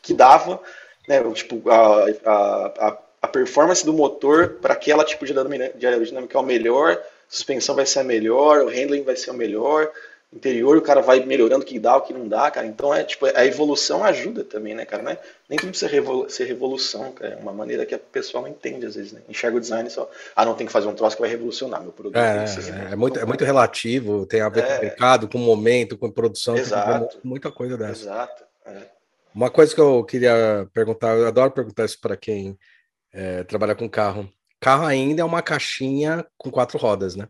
que 0.00 0.14
dava, 0.14 0.60
né? 1.06 1.22
Tipo, 1.32 1.70
a, 1.70 2.06
a, 2.24 2.98
a 3.20 3.28
performance 3.28 3.84
do 3.84 3.92
motor 3.92 4.56
para 4.60 4.72
aquela 4.72 5.04
tipo 5.04 5.26
de 5.26 5.34
aerodinâmica 5.86 6.38
é 6.38 6.40
o 6.40 6.44
melhor, 6.44 7.02
suspensão 7.28 7.74
vai 7.74 7.84
ser 7.84 8.00
a 8.00 8.04
melhor, 8.04 8.62
o 8.62 8.68
handling 8.68 9.02
vai 9.02 9.16
ser 9.16 9.30
o 9.30 9.34
melhor, 9.34 9.90
interior 10.34 10.76
o 10.76 10.82
cara 10.82 11.00
vai 11.00 11.20
melhorando 11.20 11.62
o 11.62 11.66
que 11.66 11.78
dá, 11.78 11.96
o 11.96 12.00
que 12.00 12.12
não 12.12 12.26
dá, 12.26 12.50
cara. 12.50 12.66
Então 12.66 12.92
é 12.92 13.04
tipo, 13.04 13.26
a 13.26 13.46
evolução 13.46 14.02
ajuda 14.04 14.42
também, 14.44 14.74
né, 14.74 14.84
cara? 14.84 15.02
Não 15.02 15.10
é, 15.12 15.18
nem 15.48 15.58
tudo 15.58 15.70
precisa 15.70 15.90
revolu 15.90 16.28
ser 16.28 16.44
revolução, 16.44 17.12
cara. 17.12 17.34
É 17.34 17.36
uma 17.36 17.52
maneira 17.52 17.86
que 17.86 17.94
a 17.94 17.98
pessoa 17.98 18.42
não 18.42 18.48
entende 18.48 18.84
às 18.84 18.96
vezes, 18.96 19.12
né? 19.12 19.20
Enxerga 19.28 19.56
o 19.56 19.60
design 19.60 19.88
só, 19.88 20.10
ah, 20.34 20.44
não 20.44 20.54
tem 20.54 20.66
que 20.66 20.72
fazer 20.72 20.88
um 20.88 20.94
troço 20.94 21.16
que 21.16 21.22
vai 21.22 21.30
revolucionar 21.30 21.82
meu 21.82 21.92
produto. 21.92 22.16
É, 22.16 22.44
é, 22.44 22.92
é, 22.92 22.96
muito, 22.96 23.18
é 23.18 23.24
muito 23.24 23.44
relativo, 23.44 24.26
tem 24.26 24.40
a 24.40 24.48
ver 24.48 24.64
é, 24.64 24.66
com 24.66 24.74
o 24.74 24.80
mercado, 24.80 25.28
com 25.28 25.38
o 25.38 25.40
momento, 25.40 25.96
com 25.96 26.06
a 26.06 26.12
produção, 26.12 26.56
exato, 26.56 27.18
muita 27.22 27.50
coisa 27.52 27.76
dessa. 27.76 28.02
Exato. 28.02 28.44
É. 28.66 28.94
Uma 29.34 29.50
coisa 29.50 29.74
que 29.74 29.80
eu 29.80 30.04
queria 30.04 30.68
perguntar, 30.72 31.16
eu 31.16 31.26
adoro 31.26 31.50
perguntar 31.50 31.84
isso 31.84 32.00
para 32.00 32.16
quem 32.16 32.58
é, 33.12 33.42
trabalha 33.44 33.74
com 33.74 33.88
carro. 33.88 34.28
Carro 34.60 34.86
ainda 34.86 35.22
é 35.22 35.24
uma 35.24 35.42
caixinha 35.42 36.24
com 36.36 36.50
quatro 36.50 36.78
rodas, 36.78 37.14
né? 37.16 37.28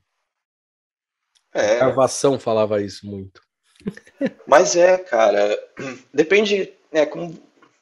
É. 1.55 1.77
A 1.77 1.87
gravação 1.87 2.39
falava 2.39 2.83
isso 2.83 3.07
muito. 3.07 3.41
Mas 4.47 4.75
é, 4.75 4.99
cara. 4.99 5.59
Depende, 6.13 6.73
né? 6.93 7.07
Como, 7.07 7.39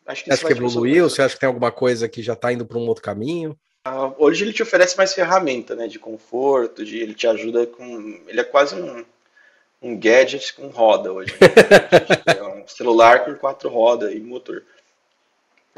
acho 0.06 0.24
que 0.24 0.30
você 0.30 0.34
acha 0.34 0.46
que 0.46 0.52
evoluiu? 0.52 1.08
Você 1.08 1.22
acha 1.22 1.34
que 1.34 1.40
tem 1.40 1.46
alguma 1.46 1.72
coisa 1.72 2.08
que 2.08 2.22
já 2.22 2.34
está 2.34 2.52
indo 2.52 2.66
para 2.66 2.78
um 2.78 2.86
outro 2.86 3.02
caminho? 3.02 3.58
Ah, 3.84 4.12
hoje 4.18 4.44
ele 4.44 4.52
te 4.52 4.62
oferece 4.62 4.96
mais 4.96 5.14
ferramenta, 5.14 5.74
né? 5.74 5.88
De 5.88 5.98
conforto, 5.98 6.84
de 6.84 6.98
ele 6.98 7.14
te 7.14 7.26
ajuda 7.26 7.66
com. 7.66 8.20
Ele 8.26 8.40
é 8.40 8.44
quase 8.44 8.74
um, 8.74 9.04
um 9.80 9.98
gadget 9.98 10.54
com 10.54 10.68
roda 10.68 11.12
hoje. 11.12 11.32
Né? 11.40 11.48
é 12.38 12.42
um 12.42 12.68
celular 12.68 13.24
com 13.24 13.34
quatro 13.34 13.68
rodas 13.70 14.12
e 14.12 14.20
motor. 14.20 14.62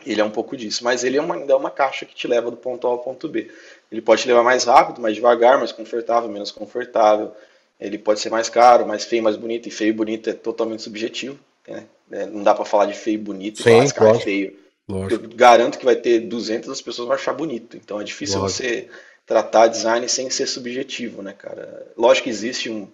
Ele 0.05 0.21
é 0.21 0.25
um 0.25 0.31
pouco 0.31 0.57
disso, 0.57 0.83
mas 0.83 1.05
ele 1.05 1.17
é 1.17 1.21
uma, 1.21 1.37
ainda 1.37 1.53
é 1.53 1.57
uma 1.57 1.71
caixa 1.71 2.05
que 2.05 2.15
te 2.15 2.27
leva 2.27 2.51
do 2.51 2.57
ponto 2.57 2.87
A 2.87 2.91
ao 2.91 2.99
ponto 2.99 3.29
B. 3.29 3.51
Ele 3.93 4.03
pode 4.03 4.23
te 4.23 4.29
levar 4.29 4.43
mais 4.43 4.65
rápido, 4.65 5.01
mais 5.01 5.15
devagar, 5.15 5.57
mais 5.57 5.71
confortável, 5.71 6.29
menos 6.29 6.51
confortável 6.51 7.33
ele 7.81 7.99
pode 7.99 8.21
ser 8.21 8.31
mais 8.31 8.49
caro, 8.49 8.87
mais 8.87 9.05
feio, 9.05 9.23
mais 9.23 9.37
bonito, 9.37 9.69
e 9.69 9.71
feio 9.71 9.91
e 9.91 9.93
bonito 9.93 10.31
é 10.31 10.33
totalmente 10.33 10.83
subjetivo. 10.83 11.39
Né? 11.67 11.85
É, 12.11 12.27
não 12.27 12.43
dá 12.43 12.55
para 12.55 12.65
falar 12.65 12.87
de 12.87 12.95
feio 12.95 13.15
e 13.15 13.19
bonito 13.19 13.63
Sim, 13.63 13.83
e 13.83 13.91
falar 13.91 14.17
é 14.17 14.21
feio. 14.21 14.57
Eu 14.89 15.19
garanto 15.35 15.79
que 15.79 15.85
vai 15.85 15.97
ter 15.97 16.21
200 16.21 16.69
as 16.69 16.83
pessoas 16.83 17.09
vão 17.09 17.17
achar 17.17 17.33
bonito. 17.33 17.77
Então 17.77 18.01
é 18.01 18.05
difícil 18.05 18.41
Lógico. 18.41 18.63
você 18.63 18.89
tratar 19.27 19.69
design 19.69 20.07
sem 20.09 20.29
ser 20.29 20.47
subjetivo, 20.47 21.23
né, 21.23 21.33
cara? 21.33 21.87
Lógico 21.97 22.25
que 22.25 22.31
existe 22.31 22.71
um 22.71 22.87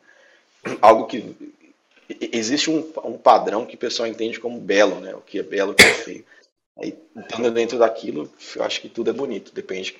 algo 0.80 1.06
que 1.06 1.34
existe 2.32 2.70
um, 2.70 2.86
um 3.04 3.18
padrão 3.18 3.66
que 3.66 3.74
o 3.74 3.78
pessoal 3.78 4.08
entende 4.08 4.38
como 4.38 4.60
belo, 4.60 5.00
né? 5.00 5.14
O 5.14 5.20
que 5.20 5.38
é 5.38 5.42
belo, 5.42 5.72
o 5.72 5.74
que 5.74 5.82
é 5.82 5.94
feio. 5.94 6.24
Aí, 6.78 6.96
estando 7.16 7.50
dentro 7.50 7.78
daquilo, 7.78 8.30
eu 8.56 8.62
acho 8.62 8.80
que 8.80 8.88
tudo 8.88 9.10
é 9.10 9.12
bonito. 9.12 9.52
Depende 9.52 9.92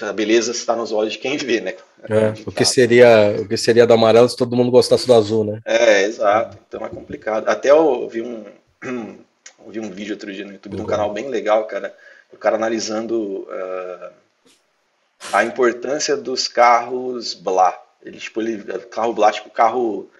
a 0.00 0.12
beleza 0.12 0.50
está 0.50 0.74
nos 0.74 0.92
olhos 0.92 1.12
de 1.12 1.18
quem 1.18 1.36
vê, 1.36 1.60
né? 1.60 1.74
É, 2.08 2.34
o 2.46 2.52
que 2.52 2.64
seria 2.64 3.36
o 3.40 3.48
que 3.48 3.56
seria 3.56 3.86
do 3.86 3.94
amarelo 3.94 4.28
se 4.28 4.36
todo 4.36 4.56
mundo 4.56 4.70
gostasse 4.70 5.06
do 5.06 5.14
azul, 5.14 5.44
né? 5.44 5.60
É, 5.64 6.02
exato. 6.02 6.58
Então 6.68 6.84
é 6.84 6.88
complicado. 6.88 7.48
Até 7.48 7.70
eu 7.70 8.08
vi 8.08 8.22
um, 8.22 8.44
vi 9.68 9.80
um 9.80 9.90
vídeo 9.90 10.14
outro 10.14 10.32
dia 10.32 10.44
no 10.44 10.52
YouTube 10.52 10.76
de 10.76 10.82
um 10.82 10.86
canal 10.86 11.12
bem 11.12 11.28
legal, 11.28 11.64
cara. 11.66 11.94
O 12.32 12.36
cara 12.36 12.56
analisando 12.56 13.46
uh, 13.48 14.12
a 15.32 15.44
importância 15.44 16.16
dos 16.16 16.48
carros 16.48 17.32
Blá. 17.34 17.80
Ele, 18.02 18.18
tipo, 18.18 18.42
ele, 18.42 18.62
carro 18.90 19.14
Blá, 19.14 19.32
tipo, 19.32 19.48
carro 19.48 20.10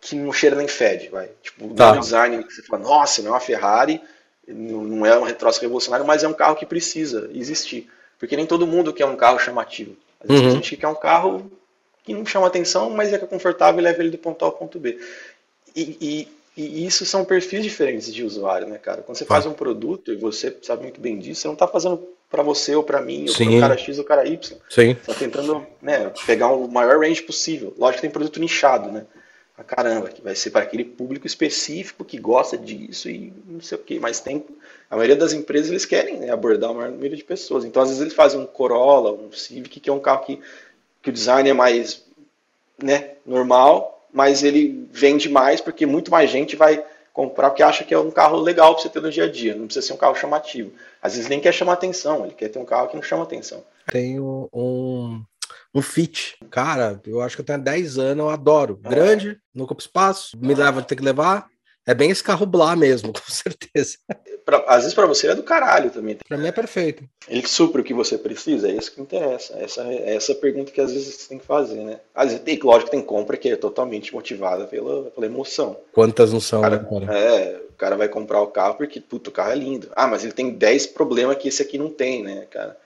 que 0.00 0.14
não 0.14 0.32
cheira 0.32 0.54
nem 0.54 0.68
fede, 0.68 1.08
vai. 1.08 1.30
Tipo, 1.42 1.74
tá. 1.74 1.92
um 1.92 2.00
design 2.00 2.44
que 2.44 2.52
você 2.52 2.62
fala, 2.62 2.82
nossa, 2.82 3.22
não 3.22 3.30
é 3.30 3.34
uma 3.34 3.40
Ferrari, 3.40 4.00
não 4.46 5.04
é 5.04 5.18
um 5.18 5.24
retroço 5.24 5.60
revolucionário, 5.60 6.06
mas 6.06 6.22
é 6.22 6.28
um 6.28 6.34
carro 6.34 6.56
que 6.56 6.66
precisa 6.66 7.28
existir. 7.32 7.90
Porque 8.22 8.36
nem 8.36 8.46
todo 8.46 8.68
mundo 8.68 8.92
quer 8.92 9.04
um 9.04 9.16
carro 9.16 9.36
chamativo. 9.40 9.96
Às 10.20 10.28
vezes 10.28 10.44
uhum. 10.44 10.50
a 10.50 10.54
gente 10.54 10.76
quer 10.76 10.86
um 10.86 10.94
carro 10.94 11.50
que 12.04 12.14
não 12.14 12.24
chama 12.24 12.46
atenção, 12.46 12.88
mas 12.88 13.12
é 13.12 13.18
confortável 13.18 13.80
e 13.80 13.82
leva 13.82 14.00
ele 14.00 14.10
do 14.10 14.18
ponto 14.18 14.44
A 14.44 14.46
ao 14.46 14.52
ponto 14.52 14.78
B. 14.78 14.96
E, 15.74 15.96
e, 16.00 16.28
e 16.56 16.86
isso 16.86 17.04
são 17.04 17.24
perfis 17.24 17.64
diferentes 17.64 18.14
de 18.14 18.22
usuário, 18.22 18.68
né, 18.68 18.78
cara? 18.78 19.02
Quando 19.02 19.18
você 19.18 19.24
faz 19.24 19.44
um 19.44 19.52
produto, 19.52 20.12
e 20.12 20.14
você 20.14 20.56
sabe 20.62 20.84
muito 20.84 21.00
bem 21.00 21.18
disso, 21.18 21.40
você 21.40 21.48
não 21.48 21.54
está 21.54 21.66
fazendo 21.66 22.00
para 22.30 22.44
você 22.44 22.76
ou 22.76 22.84
para 22.84 23.00
mim, 23.00 23.26
ou 23.28 23.34
para 23.34 23.56
o 23.56 23.60
cara 23.60 23.76
X 23.76 23.98
ou 23.98 24.04
o 24.04 24.06
cara 24.06 24.24
Y. 24.24 24.56
Sim. 24.70 24.94
Você 24.94 24.94
tá 24.94 25.14
tentando 25.14 25.66
né, 25.82 26.12
pegar 26.24 26.52
o 26.52 26.68
maior 26.68 27.00
range 27.00 27.22
possível. 27.22 27.74
Lógico 27.76 27.96
que 27.96 28.02
tem 28.02 28.10
produto 28.12 28.38
nichado, 28.38 28.92
né? 28.92 29.04
Pra 29.54 29.64
caramba, 29.64 30.08
que 30.08 30.22
vai 30.22 30.34
ser 30.34 30.50
para 30.50 30.62
aquele 30.62 30.84
público 30.84 31.26
específico 31.26 32.04
que 32.04 32.18
gosta 32.18 32.56
disso 32.56 33.10
e 33.10 33.32
não 33.46 33.60
sei 33.60 33.76
o 33.76 33.82
quê. 33.82 33.98
Mas 34.00 34.18
tem 34.18 34.44
a 34.90 34.96
maioria 34.96 35.16
das 35.16 35.32
empresas 35.32 35.70
eles 35.70 35.84
querem 35.84 36.18
né, 36.18 36.30
abordar 36.30 36.70
o 36.70 36.74
maior 36.74 36.90
número 36.90 37.14
de 37.14 37.22
pessoas. 37.22 37.64
Então, 37.64 37.82
às 37.82 37.88
vezes, 37.88 38.00
eles 38.00 38.14
fazem 38.14 38.40
um 38.40 38.46
Corolla, 38.46 39.12
um 39.12 39.30
Civic, 39.30 39.78
que 39.78 39.90
é 39.90 39.92
um 39.92 40.00
carro 40.00 40.24
que, 40.24 40.40
que 41.02 41.10
o 41.10 41.12
design 41.12 41.48
é 41.48 41.52
mais 41.52 42.02
né, 42.82 43.12
normal, 43.26 44.06
mas 44.12 44.42
ele 44.42 44.88
vende 44.90 45.28
mais 45.28 45.60
porque 45.60 45.86
muito 45.86 46.10
mais 46.10 46.30
gente 46.30 46.56
vai 46.56 46.82
comprar 47.12 47.50
porque 47.50 47.62
acha 47.62 47.84
que 47.84 47.92
é 47.92 47.98
um 47.98 48.10
carro 48.10 48.38
legal 48.38 48.74
para 48.74 48.82
você 48.82 48.88
ter 48.88 49.02
no 49.02 49.10
dia 49.10 49.24
a 49.24 49.30
dia. 49.30 49.54
Não 49.54 49.66
precisa 49.66 49.86
ser 49.86 49.92
um 49.92 49.98
carro 49.98 50.14
chamativo. 50.14 50.72
Às 51.00 51.14
vezes 51.14 51.28
nem 51.28 51.40
quer 51.40 51.52
chamar 51.52 51.74
atenção, 51.74 52.24
ele 52.24 52.34
quer 52.34 52.48
ter 52.48 52.58
um 52.58 52.64
carro 52.64 52.88
que 52.88 52.96
não 52.96 53.02
chama 53.02 53.22
atenção. 53.22 53.62
Tenho 53.86 54.48
um, 54.52 55.22
um 55.74 55.82
Fit. 55.82 56.36
Cara, 56.50 57.00
eu 57.06 57.20
acho 57.20 57.36
que 57.36 57.40
eu 57.40 57.46
tenho 57.46 57.60
10 57.60 57.98
anos, 57.98 58.24
eu 58.24 58.30
adoro. 58.30 58.80
É. 58.84 58.88
Grande, 58.88 59.38
não 59.54 59.64
ocupa 59.64 59.80
espaço, 59.80 60.36
me 60.38 60.54
leva, 60.54 60.82
ter 60.82 60.96
que 60.96 61.02
levar. 61.02 61.50
É 61.84 61.94
bem 61.94 62.10
esse 62.10 62.22
carro 62.22 62.46
blá 62.46 62.76
mesmo, 62.76 63.10
com 63.12 63.32
certeza. 63.32 63.96
Pra, 64.44 64.58
às 64.68 64.82
vezes 64.82 64.94
para 64.94 65.06
você 65.06 65.28
é 65.28 65.34
do 65.34 65.42
caralho 65.42 65.90
também. 65.90 66.16
Para 66.28 66.38
mim 66.38 66.46
é 66.46 66.52
perfeito. 66.52 67.04
Ele 67.28 67.46
supre 67.46 67.80
o 67.80 67.84
que 67.84 67.94
você 67.94 68.16
precisa, 68.16 68.68
é 68.68 68.72
isso 68.72 68.92
que 68.92 69.00
interessa. 69.00 69.54
Essa 69.58 69.82
é 69.82 70.14
essa 70.14 70.34
pergunta 70.34 70.70
que 70.70 70.80
às 70.80 70.92
vezes 70.92 71.14
você 71.14 71.28
tem 71.28 71.38
que 71.38 71.46
fazer, 71.46 71.82
né? 71.82 71.98
Às 72.14 72.26
vezes 72.26 72.40
tem, 72.44 72.58
lógico 72.62 72.90
que 72.90 72.96
tem 72.96 73.04
compra 73.04 73.36
que 73.36 73.48
é 73.48 73.56
totalmente 73.56 74.14
motivada 74.14 74.64
pela, 74.66 75.10
pela 75.10 75.26
emoção. 75.26 75.76
Quantas 75.92 76.32
não 76.32 76.40
são, 76.40 76.60
cara, 76.60 76.78
né, 76.78 76.88
cara? 76.88 77.18
É, 77.18 77.62
o 77.68 77.72
cara 77.72 77.96
vai 77.96 78.08
comprar 78.08 78.40
o 78.40 78.48
carro 78.48 78.76
porque, 78.76 79.00
puto, 79.00 79.30
o 79.30 79.32
carro 79.32 79.50
é 79.50 79.56
lindo. 79.56 79.90
Ah, 79.96 80.06
mas 80.06 80.22
ele 80.22 80.32
tem 80.32 80.50
10 80.50 80.86
problemas 80.88 81.36
que 81.36 81.48
esse 81.48 81.62
aqui 81.62 81.78
não 81.78 81.90
tem, 81.90 82.22
né, 82.22 82.46
cara? 82.48 82.76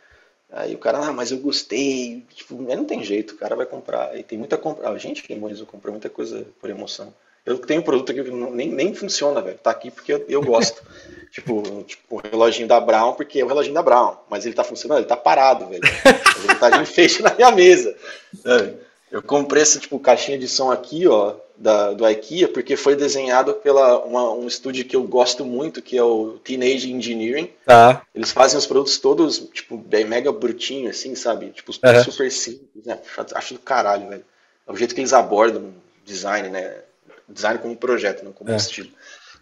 Aí 0.53 0.75
o 0.75 0.79
cara, 0.79 0.99
ah, 0.99 1.13
mas 1.13 1.33
eu 1.33 1.39
gostei. 1.39 2.25
Tipo, 2.35 2.55
não 2.55 2.85
tem 2.85 3.03
jeito, 3.03 3.35
o 3.35 3.37
cara 3.37 3.57
vai 3.57 3.67
comprar. 3.67 4.17
E 4.17 4.23
tem 4.23 4.39
muita 4.39 4.57
compra. 4.57 4.89
A 4.89 4.99
gente 4.99 5.23
que 5.23 5.35
memoriza 5.35 5.65
compra 5.65 5.91
muita 5.91 6.09
coisa 6.09 6.47
por 6.61 6.71
emoção. 6.71 7.13
Eu 7.45 7.59
tenho 7.59 7.81
um 7.81 7.85
produto 7.85 8.11
aqui 8.11 8.25
que 8.25 8.31
nem, 8.31 8.69
nem 8.69 8.95
funciona, 8.95 9.41
velho. 9.41 9.59
Tá 9.59 9.71
aqui 9.71 9.91
porque 9.91 10.13
eu, 10.13 10.25
eu 10.29 10.43
gosto. 10.43 10.83
tipo, 11.31 11.63
tipo, 11.85 12.17
o 12.17 12.19
reloginho 12.19 12.67
da 12.67 12.81
Brown, 12.81 13.15
porque 13.15 13.41
é 13.41 13.45
o 13.45 13.49
reloginho 13.49 13.75
da 13.75 13.83
Brown. 13.83 14.17
Mas 14.29 14.47
ele 14.47 14.55
tá 14.55 14.65
funcionando, 14.65 14.99
ele 14.99 15.07
tá 15.07 15.17
parado, 15.17 15.67
velho. 15.67 15.83
Ele 15.85 16.55
tá 16.59 16.71
de 16.71 16.81
enfeite 16.83 17.23
na 17.23 17.35
minha 17.35 17.51
mesa. 17.51 17.95
Eu 19.11 19.23
comprei 19.23 19.63
essa, 19.63 19.79
tipo, 19.79 19.99
caixinha 19.99 20.39
de 20.39 20.49
som 20.49 20.71
aqui, 20.71 21.07
ó. 21.07 21.35
Da, 21.59 21.93
do 21.93 22.09
IKEA 22.09 22.49
porque 22.49 22.77
foi 22.77 22.95
desenhado 22.95 23.55
pela 23.55 24.05
uma, 24.05 24.33
um 24.33 24.47
estúdio 24.47 24.85
que 24.85 24.95
eu 24.95 25.03
gosto 25.05 25.45
muito, 25.45 25.83
que 25.83 25.97
é 25.97 26.03
o 26.03 26.39
Teenage 26.45 26.93
Engineering. 26.93 27.51
Tá. 27.65 28.03
Eles 28.15 28.31
fazem 28.31 28.59
os 28.59 28.67
produtos 28.67 28.99
todos, 28.99 29.39
tipo, 29.53 29.77
bem 29.77 30.05
mega 30.05 30.31
brutinho, 30.33 30.91
assim, 30.91 31.15
sabe? 31.15 31.51
Tipo, 31.51 31.73
uhum. 31.73 32.05
super 32.05 32.31
simples, 32.31 32.85
né? 32.85 32.99
Acho 33.35 33.55
do 33.55 33.61
caralho, 33.61 34.09
velho. 34.09 34.25
É 34.67 34.73
o 34.73 34.77
jeito 34.77 34.95
que 34.95 35.01
eles 35.01 35.13
abordam 35.13 35.73
design, 36.05 36.49
né? 36.49 36.81
Design 37.29 37.59
como 37.59 37.77
projeto, 37.77 38.25
não 38.25 38.33
como 38.33 38.51
é. 38.51 38.57
estilo. 38.57 38.91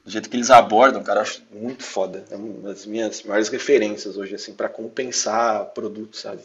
Do 0.04 0.10
jeito 0.10 0.28
que 0.28 0.36
eles 0.36 0.50
abordam, 0.50 1.02
cara, 1.02 1.22
acho 1.22 1.42
muito 1.50 1.82
foda. 1.82 2.24
É 2.30 2.36
uma 2.36 2.68
das 2.68 2.84
minhas 2.84 3.22
maiores 3.22 3.48
referências 3.48 4.16
hoje, 4.16 4.34
assim, 4.34 4.52
para 4.52 4.68
como 4.68 4.88
pensar 4.90 5.64
produto, 5.66 6.16
sabe? 6.16 6.42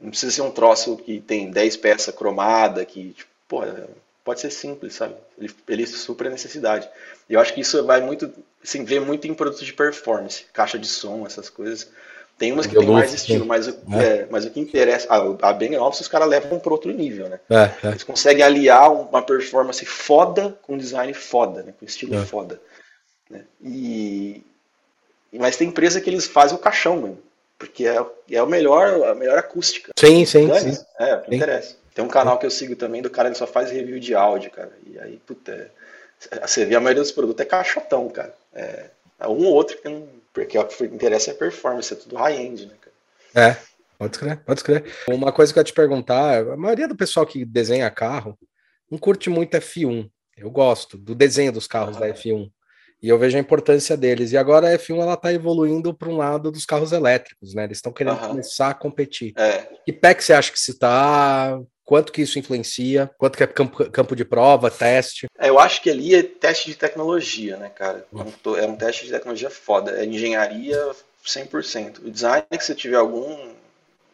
Não 0.00 0.10
precisa 0.10 0.32
ser 0.32 0.42
um 0.42 0.50
troço 0.50 0.96
que 0.96 1.20
tem 1.20 1.50
10 1.50 1.76
peças 1.76 2.14
cromada, 2.14 2.84
que, 2.84 3.10
tipo, 3.10 3.30
pô, 3.46 3.62
pode 4.24 4.40
ser 4.40 4.50
simples, 4.50 4.94
sabe? 4.94 5.14
Ele, 5.38 5.50
ele 5.68 5.86
supra 5.86 6.28
a 6.28 6.32
necessidade. 6.32 6.88
E 7.28 7.34
eu 7.34 7.40
acho 7.40 7.54
que 7.54 7.60
isso 7.60 7.84
vai 7.84 8.00
muito, 8.00 8.32
assim, 8.62 8.84
vê 8.84 9.00
muito 9.00 9.26
em 9.26 9.34
produtos 9.34 9.64
de 9.64 9.72
performance, 9.72 10.44
caixa 10.52 10.78
de 10.78 10.86
som, 10.86 11.26
essas 11.26 11.48
coisas. 11.48 11.88
Tem 12.38 12.52
umas 12.52 12.66
que 12.66 12.74
tem 12.74 12.88
mais 12.88 13.12
estilo, 13.12 13.44
mas, 13.44 13.68
o, 13.68 13.78
é. 13.92 14.02
É, 14.02 14.28
mas 14.30 14.46
o 14.46 14.50
que 14.50 14.58
interessa, 14.58 15.06
a, 15.10 15.50
a 15.50 15.52
Ben 15.52 15.76
Office 15.76 16.00
os 16.00 16.08
caras 16.08 16.26
levam 16.26 16.58
para 16.58 16.72
outro 16.72 16.90
nível, 16.90 17.28
né? 17.28 17.38
É, 17.50 17.86
é, 17.86 17.90
Eles 17.90 18.02
conseguem 18.02 18.42
aliar 18.42 18.90
uma 18.90 19.20
performance 19.20 19.84
foda 19.84 20.58
com 20.62 20.78
design 20.78 21.12
foda, 21.12 21.62
né? 21.62 21.74
Com 21.78 21.84
estilo 21.84 22.14
é. 22.14 22.24
foda. 22.24 22.58
Né? 23.28 23.42
E, 23.62 24.42
mas 25.34 25.58
tem 25.58 25.68
empresa 25.68 26.00
que 26.00 26.08
eles 26.08 26.26
fazem 26.26 26.56
o 26.56 26.60
caixão, 26.60 26.96
mano. 26.96 27.18
Porque 27.58 27.86
é, 27.86 28.02
é 28.30 28.42
o 28.42 28.46
melhor, 28.46 29.04
a 29.06 29.14
melhor 29.14 29.36
acústica. 29.36 29.92
Sim, 29.98 30.24
sim, 30.24 30.48
sim. 30.58 30.82
É, 30.98 31.16
o 31.16 31.20
que 31.20 31.28
sim. 31.28 31.36
interessa. 31.36 31.76
Tem 32.00 32.06
um 32.06 32.08
canal 32.08 32.38
que 32.38 32.46
eu 32.46 32.50
sigo 32.50 32.74
também 32.74 33.02
do 33.02 33.10
cara, 33.10 33.28
ele 33.28 33.34
só 33.34 33.46
faz 33.46 33.70
review 33.70 34.00
de 34.00 34.14
áudio, 34.14 34.50
cara. 34.50 34.72
E 34.86 34.98
aí, 34.98 35.20
puta, 35.26 35.70
você 36.40 36.64
vê 36.64 36.74
a 36.74 36.80
maioria 36.80 37.02
dos 37.02 37.12
produtos 37.12 37.42
é 37.42 37.44
caixotão, 37.44 38.08
cara. 38.08 38.34
É, 38.54 38.86
um 39.24 39.44
ou 39.44 39.52
outro 39.52 39.76
que 39.76 39.86
não. 39.86 40.08
Porque 40.32 40.58
o 40.58 40.64
que 40.64 40.84
interessa 40.84 41.30
é 41.30 41.34
a 41.34 41.36
performance, 41.36 41.92
é 41.92 41.96
tudo 41.96 42.16
high-end, 42.16 42.64
né, 42.64 42.74
cara? 42.80 43.50
É, 43.50 43.56
pode 43.98 44.16
escrever, 44.16 44.36
pode 44.38 44.60
escrever. 44.60 44.94
Uma 45.08 45.30
coisa 45.30 45.52
que 45.52 45.58
eu 45.58 45.60
ia 45.60 45.64
te 45.64 45.74
perguntar, 45.74 46.38
a 46.38 46.56
maioria 46.56 46.88
do 46.88 46.96
pessoal 46.96 47.26
que 47.26 47.44
desenha 47.44 47.90
carro 47.90 48.38
não 48.90 48.96
curte 48.96 49.28
muito 49.28 49.54
F1. 49.58 50.10
Eu 50.38 50.50
gosto 50.50 50.96
do 50.96 51.14
desenho 51.14 51.52
dos 51.52 51.66
carros 51.66 51.98
ah, 51.98 52.00
da 52.00 52.08
F1. 52.08 52.50
E 53.02 53.08
eu 53.08 53.18
vejo 53.18 53.36
a 53.36 53.40
importância 53.40 53.96
deles. 53.96 54.32
E 54.32 54.36
agora 54.36 54.68
a 54.68 54.78
F1 54.78 55.00
ela 55.00 55.14
está 55.14 55.32
evoluindo 55.32 55.94
para 55.94 56.08
um 56.08 56.16
lado 56.16 56.50
dos 56.50 56.66
carros 56.66 56.92
elétricos, 56.92 57.54
né? 57.54 57.64
Eles 57.64 57.78
estão 57.78 57.92
querendo 57.92 58.18
começar 58.18 58.70
a 58.70 58.74
competir. 58.74 59.32
É. 59.36 59.66
Que 59.84 59.92
pé 59.92 60.14
que 60.14 60.22
você 60.22 60.32
acha 60.32 60.52
que 60.52 60.60
se 60.60 60.72
está? 60.72 61.58
Quanto 61.84 62.12
que 62.12 62.22
isso 62.22 62.38
influencia? 62.38 63.10
Quanto 63.18 63.36
que 63.36 63.42
é 63.42 63.46
campo, 63.46 63.90
campo 63.90 64.14
de 64.14 64.24
prova, 64.24 64.70
teste? 64.70 65.26
É, 65.38 65.48
eu 65.48 65.58
acho 65.58 65.82
que 65.82 65.90
ali 65.90 66.14
é 66.14 66.22
teste 66.22 66.70
de 66.70 66.76
tecnologia, 66.76 67.56
né, 67.56 67.68
cara? 67.68 68.06
É 68.12 68.16
um, 68.16 68.56
é 68.56 68.66
um 68.66 68.76
teste 68.76 69.06
de 69.06 69.10
tecnologia 69.10 69.50
foda. 69.50 70.00
É 70.00 70.04
engenharia 70.04 70.78
100%. 71.26 72.06
O 72.06 72.10
design, 72.10 72.44
que 72.50 72.64
você 72.64 72.74
tiver 72.74 72.96
algum, 72.96 73.54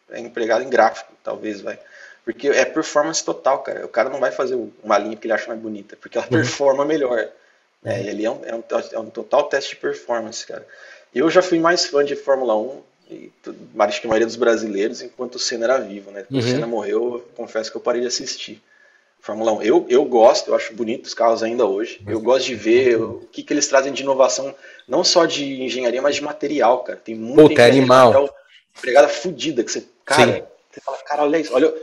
é 0.09 0.19
empregado 0.19 0.63
em 0.63 0.69
gráfico, 0.69 1.11
talvez, 1.23 1.61
vai. 1.61 1.77
Porque 2.25 2.47
é 2.47 2.65
performance 2.65 3.23
total, 3.23 3.59
cara. 3.59 3.85
O 3.85 3.89
cara 3.89 4.09
não 4.09 4.19
vai 4.19 4.31
fazer 4.31 4.57
uma 4.83 4.97
linha 4.97 5.15
que 5.15 5.27
ele 5.27 5.33
acha 5.33 5.47
mais 5.47 5.59
bonita, 5.59 5.95
porque 5.95 6.17
ela 6.17 6.25
uhum. 6.25 6.31
performa 6.31 6.83
melhor. 6.83 7.29
É, 7.83 8.01
ele 8.01 8.25
é 8.25 8.31
um, 8.31 8.41
é, 8.43 8.55
um, 8.55 8.63
é 8.91 8.99
um 8.99 9.09
total 9.09 9.43
teste 9.43 9.75
de 9.75 9.81
performance, 9.81 10.45
cara. 10.45 10.65
Eu 11.13 11.29
já 11.29 11.41
fui 11.41 11.59
mais 11.59 11.85
fã 11.85 12.03
de 12.03 12.15
Fórmula 12.15 12.55
1, 12.55 12.81
e 13.09 13.31
acho 13.79 14.01
que 14.01 14.07
a 14.07 14.09
maioria 14.09 14.27
dos 14.27 14.35
brasileiros, 14.35 15.01
enquanto 15.01 15.35
o 15.35 15.39
Senna 15.39 15.65
era 15.65 15.77
vivo, 15.77 16.11
né? 16.11 16.25
Uhum. 16.29 16.39
O 16.39 16.41
Senna 16.41 16.67
morreu, 16.67 17.25
confesso 17.35 17.71
que 17.71 17.77
eu 17.77 17.81
parei 17.81 18.01
de 18.01 18.07
assistir. 18.07 18.61
Fórmula 19.19 19.53
1. 19.53 19.61
Eu, 19.63 19.85
eu 19.89 20.05
gosto, 20.05 20.49
eu 20.49 20.55
acho 20.55 20.73
bonito 20.73 21.05
os 21.05 21.13
carros 21.13 21.43
ainda 21.43 21.65
hoje. 21.65 22.01
Eu 22.07 22.19
gosto 22.21 22.45
de 22.45 22.55
ver 22.55 23.01
o 23.01 23.27
que, 23.31 23.43
que 23.43 23.53
eles 23.53 23.67
trazem 23.67 23.91
de 23.91 24.03
inovação, 24.03 24.53
não 24.87 25.03
só 25.03 25.25
de 25.25 25.63
engenharia, 25.63 26.01
mas 26.01 26.15
de 26.15 26.23
material, 26.23 26.83
cara. 26.83 26.99
Tem 27.03 27.15
muita 27.15 27.49
Puta, 27.49 27.65
animal. 27.65 28.33
Empregada 28.77 29.07
fodida 29.07 29.63
que 29.63 29.71
você, 29.71 29.83
cara, 30.05 30.33
Sim. 30.33 30.43
você 30.71 30.81
fala, 30.81 30.97
cara, 30.99 31.23
olha 31.23 31.37
isso, 31.39 31.53
olha 31.53 31.73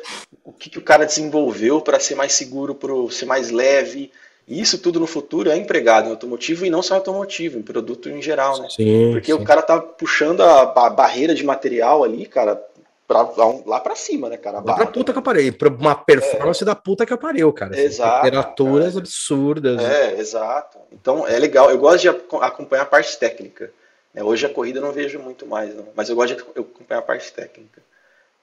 o 0.44 0.52
que, 0.52 0.70
que 0.70 0.78
o 0.78 0.82
cara 0.82 1.04
desenvolveu 1.04 1.80
para 1.80 1.98
ser 1.98 2.14
mais 2.14 2.32
seguro, 2.32 2.74
para 2.74 2.92
ser 3.10 3.26
mais 3.26 3.50
leve, 3.50 4.12
e 4.46 4.60
isso 4.60 4.78
tudo 4.78 5.00
no 5.00 5.06
futuro 5.06 5.50
é 5.50 5.56
empregado 5.56 6.08
em 6.08 6.10
automotivo 6.10 6.66
e 6.66 6.70
não 6.70 6.82
só 6.82 6.96
automotivo, 6.96 7.58
em 7.58 7.62
produto 7.62 8.10
em 8.10 8.20
geral, 8.20 8.60
né? 8.60 8.68
Sim, 8.70 9.12
Porque 9.12 9.32
sim. 9.32 9.38
o 9.38 9.42
cara 9.44 9.62
tá 9.62 9.80
puxando 9.80 10.42
a, 10.42 10.66
barreira 10.90 11.34
de 11.34 11.42
material 11.42 12.04
ali, 12.04 12.26
cara, 12.26 12.62
pra, 13.08 13.26
lá 13.64 13.80
para 13.80 13.96
cima, 13.96 14.28
né, 14.28 14.36
cara? 14.36 14.60
Lá 14.60 14.74
pra 14.74 14.86
puta 14.86 15.12
que 15.12 15.18
eu 15.18 15.22
parei, 15.22 15.50
pra 15.50 15.70
uma 15.70 15.94
performance 15.94 16.62
é. 16.62 16.66
da 16.66 16.74
puta 16.74 17.06
que 17.06 17.16
pariu, 17.16 17.52
cara. 17.54 17.72
Assim, 17.72 17.82
exato. 17.82 18.22
Temperaturas 18.22 18.88
cara. 18.88 18.98
absurdas. 18.98 19.82
É, 19.82 20.18
exato. 20.18 20.78
Então 20.92 21.26
é 21.26 21.38
legal. 21.38 21.70
Eu 21.70 21.78
gosto 21.78 22.02
de 22.02 22.08
acompanhar 22.08 22.82
a 22.82 22.86
parte 22.86 23.18
técnica. 23.18 23.70
Né? 24.12 24.22
Hoje 24.22 24.44
a 24.44 24.50
corrida 24.50 24.78
eu 24.78 24.82
não 24.82 24.92
vejo 24.92 25.18
muito 25.18 25.46
mais, 25.46 25.74
não. 25.74 25.88
Mas 25.96 26.10
eu 26.10 26.16
gosto 26.16 26.34
de 26.34 26.42
acompanhar 26.42 27.00
a 27.00 27.02
parte 27.02 27.32
técnica. 27.32 27.82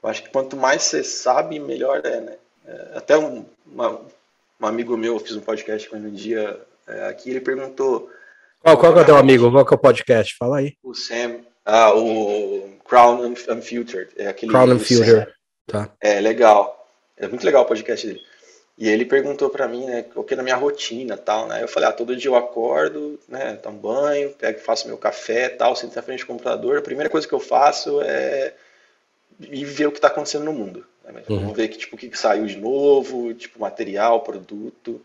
Eu 0.01 0.09
acho 0.09 0.23
que 0.23 0.29
quanto 0.29 0.57
mais 0.57 0.81
você 0.81 1.03
sabe, 1.03 1.59
melhor 1.59 2.01
é, 2.03 2.19
né? 2.21 2.35
É, 2.65 2.97
até 2.97 3.17
um, 3.17 3.45
uma, 3.65 4.01
um 4.61 4.67
amigo 4.67 4.95
meu, 4.97 5.13
eu 5.15 5.19
fiz 5.19 5.35
um 5.35 5.41
podcast 5.41 5.89
com 5.89 5.95
ele 5.95 6.07
um 6.07 6.13
dia 6.13 6.59
é, 6.87 7.05
aqui, 7.05 7.29
ele 7.29 7.41
perguntou. 7.41 8.09
Qual, 8.59 8.77
qual 8.77 8.97
é 8.97 9.01
o 9.01 9.05
teu 9.05 9.17
amigo? 9.17 9.51
Qual 9.51 9.65
que 9.65 9.73
é 9.73 9.77
o 9.77 9.79
podcast? 9.79 10.35
Fala 10.37 10.59
aí. 10.59 10.75
O 10.83 10.93
Sam, 10.93 11.39
ah, 11.65 11.93
o 11.95 12.77
Crown 12.85 13.33
Unfiltered. 13.49 14.11
É 14.15 14.27
aquele 14.27 14.51
Crown 14.51 14.71
Unfiltered. 14.71 15.31
Tá. 15.67 15.89
É 15.99 16.19
legal. 16.19 16.87
É 17.17 17.27
muito 17.27 17.45
legal 17.45 17.63
o 17.63 17.65
podcast 17.65 18.05
dele. 18.05 18.21
E 18.77 18.87
ele 18.87 19.05
perguntou 19.05 19.49
para 19.49 19.67
mim, 19.67 19.85
né, 19.85 20.05
o 20.15 20.23
que 20.23 20.33
é 20.33 20.37
na 20.37 20.43
minha 20.43 20.55
rotina 20.55 21.15
tal, 21.15 21.47
né? 21.47 21.61
Eu 21.61 21.67
falei, 21.67 21.89
ah, 21.89 21.93
todo 21.93 22.15
dia 22.15 22.29
eu 22.29 22.35
acordo, 22.35 23.19
né, 23.27 23.53
tomo 23.61 23.77
banho, 23.77 24.31
pego, 24.31 24.59
faço 24.59 24.87
meu 24.87 24.97
café 24.97 25.49
tal, 25.49 25.75
sento 25.75 25.95
na 25.95 26.01
frente 26.01 26.21
do 26.21 26.27
computador. 26.27 26.77
A 26.77 26.81
primeira 26.81 27.09
coisa 27.09 27.27
que 27.27 27.33
eu 27.33 27.39
faço 27.39 28.01
é 28.01 28.53
ir 29.39 29.65
ver 29.65 29.87
o 29.87 29.91
que 29.91 29.97
está 29.97 30.07
acontecendo 30.07 30.45
no 30.45 30.53
mundo. 30.53 30.85
Né? 31.05 31.23
Uhum. 31.29 31.39
Vamos 31.39 31.57
ver 31.57 31.67
que, 31.67 31.77
tipo, 31.77 31.95
o 31.95 31.99
que 31.99 32.17
saiu 32.17 32.45
de 32.45 32.57
novo, 32.57 33.33
tipo, 33.33 33.59
material, 33.59 34.21
produto. 34.21 35.01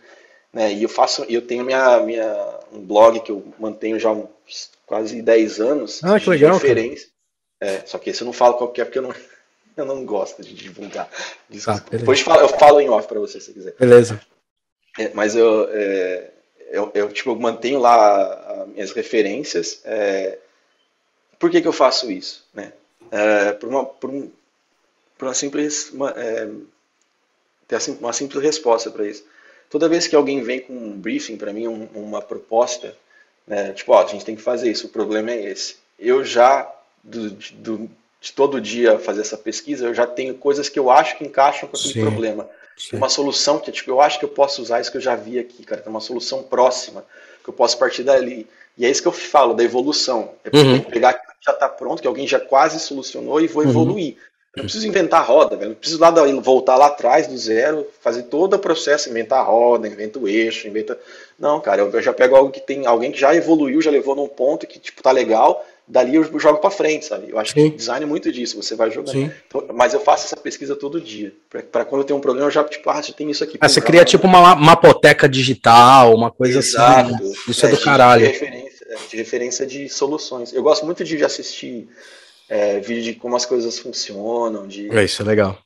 Né? 0.52 0.72
E 0.72 0.82
eu 0.82 0.88
faço, 0.88 1.24
eu 1.28 1.42
tenho 1.42 1.64
minha, 1.64 2.00
minha, 2.00 2.60
um 2.72 2.80
blog 2.80 3.20
que 3.20 3.30
eu 3.30 3.52
mantenho 3.58 3.98
já 3.98 4.10
há 4.10 4.12
uns 4.12 4.70
quase 4.86 5.20
10 5.20 5.60
anos. 5.60 6.04
Ah, 6.04 6.18
que 6.18 6.30
legal. 6.30 6.54
Referência. 6.54 7.08
É, 7.60 7.82
só 7.86 7.98
que 7.98 8.10
esse 8.10 8.22
eu 8.22 8.26
não 8.26 8.32
falo 8.32 8.54
qual 8.54 8.70
que 8.70 8.80
é, 8.80 8.84
porque 8.84 8.98
eu 8.98 9.02
não, 9.02 9.14
eu 9.76 9.84
não 9.84 10.04
gosto 10.04 10.42
de 10.42 10.54
divulgar. 10.54 11.08
Tá, 11.64 11.82
Depois 11.90 12.24
eu 12.26 12.48
falo 12.48 12.80
em 12.80 12.88
off 12.88 13.08
para 13.08 13.20
você, 13.20 13.40
se 13.40 13.52
quiser. 13.52 13.74
Beleza. 13.78 14.20
É, 14.98 15.10
mas 15.12 15.34
eu, 15.34 15.68
é, 15.70 16.30
eu, 16.70 16.90
eu, 16.94 17.12
tipo, 17.12 17.30
eu 17.30 17.36
mantenho 17.36 17.78
lá 17.78 18.62
as 18.62 18.68
minhas 18.68 18.92
referências. 18.92 19.80
É, 19.84 20.38
por 21.38 21.50
que, 21.50 21.60
que 21.60 21.68
eu 21.68 21.72
faço 21.72 22.10
isso? 22.10 22.46
Né? 22.54 22.72
É, 23.10 23.52
por, 23.52 23.68
uma, 23.68 23.84
por, 23.84 24.10
um, 24.10 24.30
por 25.18 25.26
uma 25.26 25.34
simples 25.34 25.90
uma, 25.90 26.10
é, 26.10 26.48
ter 27.66 27.78
uma 28.00 28.12
simples 28.12 28.42
resposta 28.42 28.90
para 28.90 29.06
isso. 29.06 29.24
Toda 29.68 29.88
vez 29.88 30.06
que 30.06 30.14
alguém 30.14 30.42
vem 30.42 30.60
com 30.60 30.72
um 30.72 30.92
briefing 30.92 31.36
para 31.36 31.52
mim, 31.52 31.66
um, 31.66 31.88
uma 31.94 32.22
proposta, 32.22 32.96
né, 33.46 33.72
tipo, 33.72 33.92
ó, 33.92 34.02
a 34.02 34.06
gente 34.06 34.24
tem 34.24 34.36
que 34.36 34.42
fazer 34.42 34.70
isso, 34.70 34.86
o 34.86 34.90
problema 34.90 35.30
é 35.30 35.50
esse. 35.50 35.76
Eu 35.98 36.24
já, 36.24 36.70
do, 37.02 37.30
do, 37.30 37.90
de 38.20 38.32
todo 38.32 38.60
dia 38.60 38.98
fazer 38.98 39.22
essa 39.22 39.36
pesquisa, 39.36 39.86
eu 39.86 39.94
já 39.94 40.06
tenho 40.06 40.34
coisas 40.34 40.68
que 40.68 40.78
eu 40.78 40.90
acho 40.90 41.16
que 41.16 41.24
encaixam 41.24 41.68
com 41.68 41.76
aquele 41.76 41.94
sim, 41.94 42.00
problema. 42.00 42.48
Sim. 42.76 42.96
Uma 42.96 43.08
solução 43.08 43.58
que, 43.58 43.72
tipo, 43.72 43.90
eu 43.90 44.00
acho 44.00 44.18
que 44.18 44.24
eu 44.24 44.28
posso 44.28 44.62
usar 44.62 44.80
isso 44.80 44.90
que 44.90 44.98
eu 44.98 45.02
já 45.02 45.16
vi 45.16 45.38
aqui, 45.38 45.64
cara, 45.64 45.80
tem 45.80 45.90
uma 45.90 46.00
solução 46.00 46.42
próxima, 46.42 47.04
que 47.42 47.48
eu 47.48 47.54
posso 47.54 47.78
partir 47.78 48.02
dali. 48.02 48.46
E 48.78 48.84
é 48.84 48.90
isso 48.90 49.00
que 49.00 49.08
eu 49.08 49.12
falo, 49.12 49.54
da 49.54 49.64
evolução. 49.64 50.34
É 50.44 50.54
uhum. 50.54 50.82
pegar 50.82 51.10
aquilo 51.10 51.32
que 51.32 51.44
já 51.46 51.52
está 51.52 51.68
pronto, 51.68 52.02
que 52.02 52.08
alguém 52.08 52.28
já 52.28 52.38
quase 52.38 52.78
solucionou 52.78 53.40
e 53.40 53.46
vou 53.46 53.64
uhum. 53.64 54.06
Eu 54.56 54.62
não 54.62 54.64
preciso 54.64 54.88
inventar 54.88 55.22
roda, 55.24 55.54
velho. 55.54 55.70
Não 55.70 55.76
preciso 55.76 56.00
lá 56.00 56.10
voltar 56.40 56.76
lá 56.76 56.86
atrás 56.86 57.26
do 57.26 57.36
zero, 57.36 57.86
fazer 58.00 58.22
todo 58.22 58.54
o 58.54 58.58
processo, 58.58 59.10
inventar 59.10 59.40
a 59.40 59.42
roda, 59.42 59.86
inventa 59.86 60.18
o 60.18 60.26
eixo, 60.26 60.66
inventa. 60.66 60.98
Não, 61.38 61.60
cara, 61.60 61.82
eu 61.82 62.02
já 62.02 62.10
pego 62.14 62.34
algo 62.34 62.50
que 62.50 62.60
tem 62.60 62.86
alguém 62.86 63.12
que 63.12 63.20
já 63.20 63.34
evoluiu, 63.34 63.82
já 63.82 63.90
levou 63.90 64.16
num 64.16 64.26
ponto 64.26 64.66
que 64.66 64.78
tipo 64.78 65.02
tá 65.02 65.12
legal, 65.12 65.62
dali 65.86 66.16
eu 66.16 66.24
jogo 66.40 66.58
para 66.58 66.70
frente, 66.70 67.04
sabe? 67.04 67.30
Eu 67.30 67.38
acho 67.38 67.52
Sim. 67.52 67.70
que 67.70 67.76
design 67.76 68.04
é 68.04 68.08
muito 68.08 68.32
disso, 68.32 68.60
você 68.60 68.74
vai 68.74 68.90
jogando. 68.90 69.30
Então, 69.46 69.66
mas 69.74 69.92
eu 69.92 70.00
faço 70.00 70.24
essa 70.24 70.36
pesquisa 70.38 70.74
todo 70.74 70.98
dia. 71.02 71.34
para 71.70 71.84
quando 71.84 72.00
eu 72.00 72.06
tenho 72.06 72.18
um 72.18 72.22
problema, 72.22 72.46
eu 72.46 72.50
já, 72.50 72.64
tipo, 72.64 72.88
ah, 72.88 73.02
já 73.02 73.12
tem 73.12 73.30
isso 73.30 73.44
aqui. 73.44 73.58
Ah, 73.60 73.68
você 73.68 73.82
cria 73.82 74.06
tipo 74.06 74.26
uma 74.26 74.56
mapoteca 74.56 75.28
digital, 75.28 76.14
uma 76.14 76.30
coisa 76.30 76.60
assim, 76.60 76.70
Exato. 76.70 77.14
assim. 77.14 77.24
Né? 77.24 77.34
Isso 77.46 77.66
é, 77.66 77.68
é 77.68 77.72
do 77.72 77.78
de, 77.78 77.84
caralho. 77.84 78.22
De 78.22 78.32
referência, 78.32 78.86
é, 78.88 78.96
de 79.10 79.16
referência 79.18 79.66
de 79.66 79.88
soluções. 79.90 80.54
Eu 80.54 80.62
gosto 80.62 80.86
muito 80.86 81.04
de 81.04 81.22
assistir 81.22 81.86
é, 82.48 82.80
vídeo 82.80 83.02
de 83.02 83.14
como 83.14 83.36
as 83.36 83.46
coisas 83.46 83.78
funcionam. 83.78 84.66
De... 84.66 84.94
É 84.96 85.04
isso, 85.04 85.22
é 85.22 85.24
legal. 85.24 85.58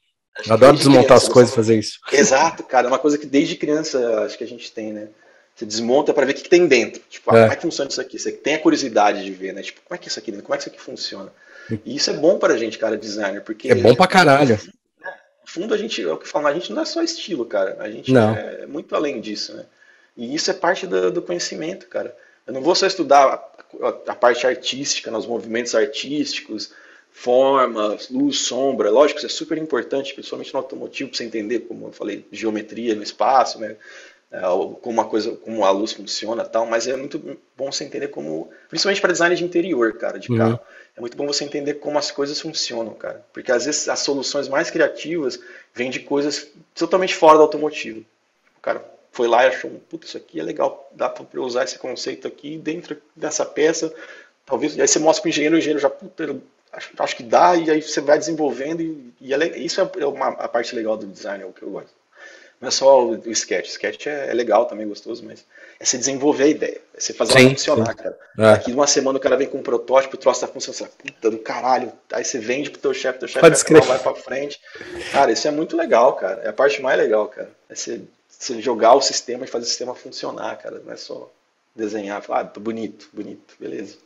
Eu 0.47 0.55
adoro 0.55 0.77
desmontar 0.77 1.05
criança, 1.05 1.27
as 1.27 1.33
coisas 1.33 1.53
e 1.53 1.57
fazer 1.57 1.79
isso. 1.79 1.99
Exato, 2.13 2.63
cara. 2.63 2.87
É 2.87 2.91
uma 2.91 2.99
coisa 2.99 3.19
que 3.19 3.27
desde 3.27 3.57
criança 3.57 4.25
acho 4.25 4.39
que 4.39 4.45
a 4.45 4.47
gente 4.47 4.73
tem, 4.73 4.93
né? 4.93 5.09
Você 5.55 5.67
desmonta 5.67 6.15
para 6.15 6.25
ver 6.25 6.33
o 6.33 6.35
que, 6.35 6.43
que, 6.43 6.49
tem 6.49 6.67
dentro. 6.67 7.03
Tipo, 7.11 7.35
ah, 7.35 7.39
é. 7.39 7.41
como 7.43 7.53
é 7.53 7.57
que 7.57 7.63
funciona 7.63 7.91
isso 7.91 8.01
aqui? 8.01 8.19
Você 8.19 8.33
tem 8.33 8.55
a 8.55 8.59
curiosidade 8.59 9.23
de 9.23 9.31
ver, 9.31 9.53
né? 9.53 9.63
Tipo, 9.63 9.83
como 9.83 9.95
é 9.95 9.99
que 9.99 10.07
é 10.07 10.09
isso 10.09 10.19
aqui 10.19 10.31
dentro? 10.31 10.47
Como 10.47 10.55
é 10.55 10.57
que 10.57 10.63
isso 10.63 10.71
aqui 10.71 10.81
funciona? 10.81 11.31
E 11.85 11.97
isso 11.97 12.11
é 12.11 12.15
bom 12.15 12.39
pra 12.39 12.57
gente, 12.57 12.79
cara, 12.79 12.97
designer, 12.97 13.43
porque. 13.43 13.71
É 13.71 13.75
bom 13.75 13.95
pra 13.95 14.07
caralho. 14.07 14.59
No 15.05 15.47
fundo, 15.47 15.75
a 15.75 15.77
gente, 15.77 16.03
é 16.03 16.11
o 16.11 16.17
que 16.17 16.27
falam, 16.27 16.49
a 16.49 16.55
gente 16.55 16.73
não 16.73 16.83
é 16.83 16.85
só 16.85 17.03
estilo, 17.03 17.45
cara. 17.45 17.77
A 17.81 17.91
gente 17.91 18.13
não. 18.13 18.35
é 18.35 18.67
muito 18.67 18.95
além 18.95 19.21
disso, 19.21 19.55
né? 19.55 19.67
E 20.17 20.35
isso 20.35 20.51
é 20.51 20.55
parte 20.55 20.87
do, 20.87 21.11
do 21.11 21.23
conhecimento, 21.23 21.89
cara. 21.89 22.17
Eu 22.47 22.55
não 22.55 22.63
vou 22.63 22.75
só 22.75 22.87
estudar 22.87 23.50
a, 23.83 23.87
a, 23.87 24.13
a 24.13 24.15
parte 24.15 24.47
artística, 24.47 25.11
nos 25.11 25.27
movimentos 25.27 25.75
artísticos, 25.75 26.73
forma, 27.13 27.99
luz, 28.11 28.39
sombra. 28.39 28.91
Lógico, 28.91 29.19
isso 29.19 29.27
é 29.27 29.31
super 29.31 29.59
importante, 29.59 30.15
principalmente 30.15 30.53
no 30.53 30.61
automotivo, 30.61 31.11
para 31.11 31.19
você 31.19 31.25
entender, 31.25 31.61
como 31.61 31.89
eu 31.89 31.93
falei, 31.93 32.25
geometria 32.33 32.95
no 32.95 33.03
espaço, 33.03 33.59
né? 33.59 33.77
É, 34.33 34.43
como 34.43 34.93
uma 34.93 35.07
coisa, 35.07 35.33
como 35.33 35.65
a 35.65 35.71
luz 35.73 35.93
funciona 35.93 36.45
tal, 36.45 36.65
mas 36.65 36.87
é 36.87 36.95
muito 36.95 37.37
bom 37.57 37.73
você 37.73 37.83
entender 37.83 38.09
como, 38.09 38.49
principalmente 38.69 39.01
para 39.01 39.11
design 39.11 39.35
de 39.35 39.43
interior, 39.43 39.93
cara, 39.95 40.21
de 40.21 40.31
uhum. 40.31 40.39
carro, 40.39 40.61
é 40.97 41.01
muito 41.01 41.17
bom 41.17 41.27
você 41.27 41.43
entender 41.43 41.75
como 41.75 41.99
as 41.99 42.13
coisas 42.13 42.41
funcionam, 42.41 42.95
cara, 42.95 43.27
porque 43.33 43.51
às 43.51 43.65
vezes 43.65 43.89
as 43.89 43.99
soluções 43.99 44.47
mais 44.47 44.71
criativas 44.71 45.41
vêm 45.75 45.91
de 45.91 45.99
coisas 45.99 46.47
totalmente 46.77 47.13
fora 47.13 47.39
do 47.39 47.43
automotivo. 47.43 48.05
O 48.57 48.61
cara 48.63 48.85
foi 49.13 49.29
lá 49.29 49.45
e 49.45 49.49
achou, 49.49 49.71
puta, 49.89 50.07
isso 50.07 50.17
aqui 50.17 50.41
é 50.41 50.43
legal, 50.43 50.91
dá 50.93 51.09
para 51.09 51.27
eu 51.33 51.43
usar 51.43 51.65
esse 51.65 51.79
conceito 51.79 52.29
aqui 52.29 52.57
dentro 52.59 52.97
dessa 53.15 53.45
peça, 53.45 53.93
talvez, 54.47 54.77
e 54.77 54.81
aí 54.81 54.89
você 54.89 54.99
mostra 54.99 55.23
para 55.23 55.29
o 55.29 55.31
engenheiro, 55.31 55.57
o 55.57 55.59
engenheiro 55.59 55.81
já, 55.81 55.91
puta, 55.91 56.37
acho, 56.73 56.91
acho 56.99 57.17
que 57.17 57.23
dá, 57.23 57.57
e 57.57 57.71
aí 57.71 57.83
você 57.83 58.01
vai 58.01 58.19
desenvolvendo, 58.19 58.81
e, 58.81 59.13
e 59.21 59.35
é, 59.35 59.59
isso 59.59 59.81
é 59.81 60.07
uma, 60.07 60.29
a 60.29 60.49
parte 60.49 60.75
legal 60.75 60.97
do 60.97 61.07
design, 61.07 61.43
é 61.43 61.47
o 61.47 61.53
que 61.53 61.63
eu 61.63 61.71
gosto. 61.71 62.01
Não 62.61 62.69
é 62.69 62.71
só 62.71 63.03
o, 63.03 63.13
o 63.13 63.31
sketch. 63.31 63.69
O 63.69 63.71
sketch 63.71 64.07
é, 64.07 64.29
é, 64.29 64.35
legal 64.35 64.67
também, 64.67 64.87
gostoso, 64.87 65.25
mas 65.25 65.47
é 65.79 65.85
você 65.85 65.97
desenvolver 65.97 66.45
a 66.45 66.49
ideia. 66.49 66.81
É 66.95 67.01
você 67.01 67.15
fazer 67.15 67.33
sim, 67.33 67.41
ela 67.41 67.51
funcionar, 67.51 67.87
sim. 67.93 67.97
cara. 67.97 68.19
É. 68.39 68.43
Daqui 68.43 68.73
uma 68.73 68.87
semana 68.87 69.17
o 69.17 69.21
cara 69.21 69.37
vem 69.37 69.49
com 69.49 69.59
um 69.59 69.63
protótipo, 69.63 70.17
o 70.17 70.19
troço 70.19 70.43
tá 70.43 70.47
funcionando. 70.47 70.93
Puta 70.93 71.31
do 71.31 71.39
caralho. 71.39 71.91
Aí 72.13 72.23
você 72.23 72.39
vende 72.39 72.71
pro 72.71 72.79
teu 72.79 72.93
chefe, 72.93 73.19
teu 73.19 73.29
chefe 73.29 73.81
vai 73.81 73.99
pra 73.99 74.15
frente. 74.15 74.61
Cara, 75.11 75.33
isso 75.33 75.49
é 75.49 75.51
muito 75.51 75.75
legal, 75.75 76.13
cara. 76.17 76.43
É 76.43 76.49
a 76.51 76.53
parte 76.53 76.83
mais 76.83 76.99
legal, 76.99 77.29
cara. 77.29 77.51
É 77.71 77.75
você, 77.75 78.03
você 78.41 78.61
jogar 78.61 78.95
o 78.95 79.03
sistema 79.03 79.45
e 79.45 79.49
fazer 79.49 79.65
o 79.65 79.69
sistema 79.69 79.95
funcionar, 79.95 80.57
cara. 80.57 80.81
Não 80.81 80.93
é 80.93 80.97
só 80.97 81.31
desenhar, 81.77 82.23
falar, 82.23 82.41
ah, 82.41 82.59
bonito, 82.59 83.11
bonito, 83.13 83.55
beleza. 83.61 83.99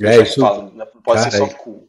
É, 0.00 0.22
isso, 0.22 0.40
fala, 0.40 0.70
não 0.72 0.86
pode 1.02 1.18
cara, 1.18 1.30
ser 1.30 1.38
só 1.38 1.48
cool. 1.48 1.88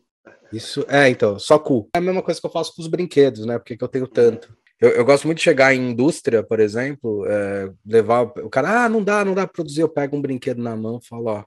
Isso, 0.51 0.83
é, 0.89 1.07
então, 1.09 1.37
só 1.37 1.59
cool. 1.59 1.87
É 1.93 1.99
a 1.99 2.01
mesma 2.01 2.23
coisa 2.23 2.41
que 2.41 2.47
eu 2.47 2.51
faço 2.51 2.75
com 2.75 2.81
os 2.81 2.87
brinquedos, 2.87 3.45
né? 3.45 3.59
Porque 3.59 3.77
que 3.77 3.83
eu 3.83 3.87
tenho 3.87 4.07
tanto. 4.07 4.57
Eu, 4.81 4.89
eu, 4.89 5.05
gosto 5.05 5.27
muito 5.27 5.37
de 5.37 5.43
chegar 5.43 5.75
em 5.75 5.91
indústria, 5.91 6.41
por 6.41 6.59
exemplo, 6.59 7.23
é, 7.27 7.71
levar 7.85 8.23
o 8.23 8.49
cara, 8.49 8.85
ah, 8.85 8.89
não 8.89 9.03
dá, 9.03 9.23
não 9.23 9.35
dá 9.35 9.45
pra 9.45 9.53
produzir. 9.53 9.81
Eu 9.81 9.89
pego 9.89 10.17
um 10.17 10.21
brinquedo 10.21 10.63
na 10.63 10.75
mão 10.75 10.99
e 11.03 11.07
falo, 11.07 11.27
ó, 11.27 11.43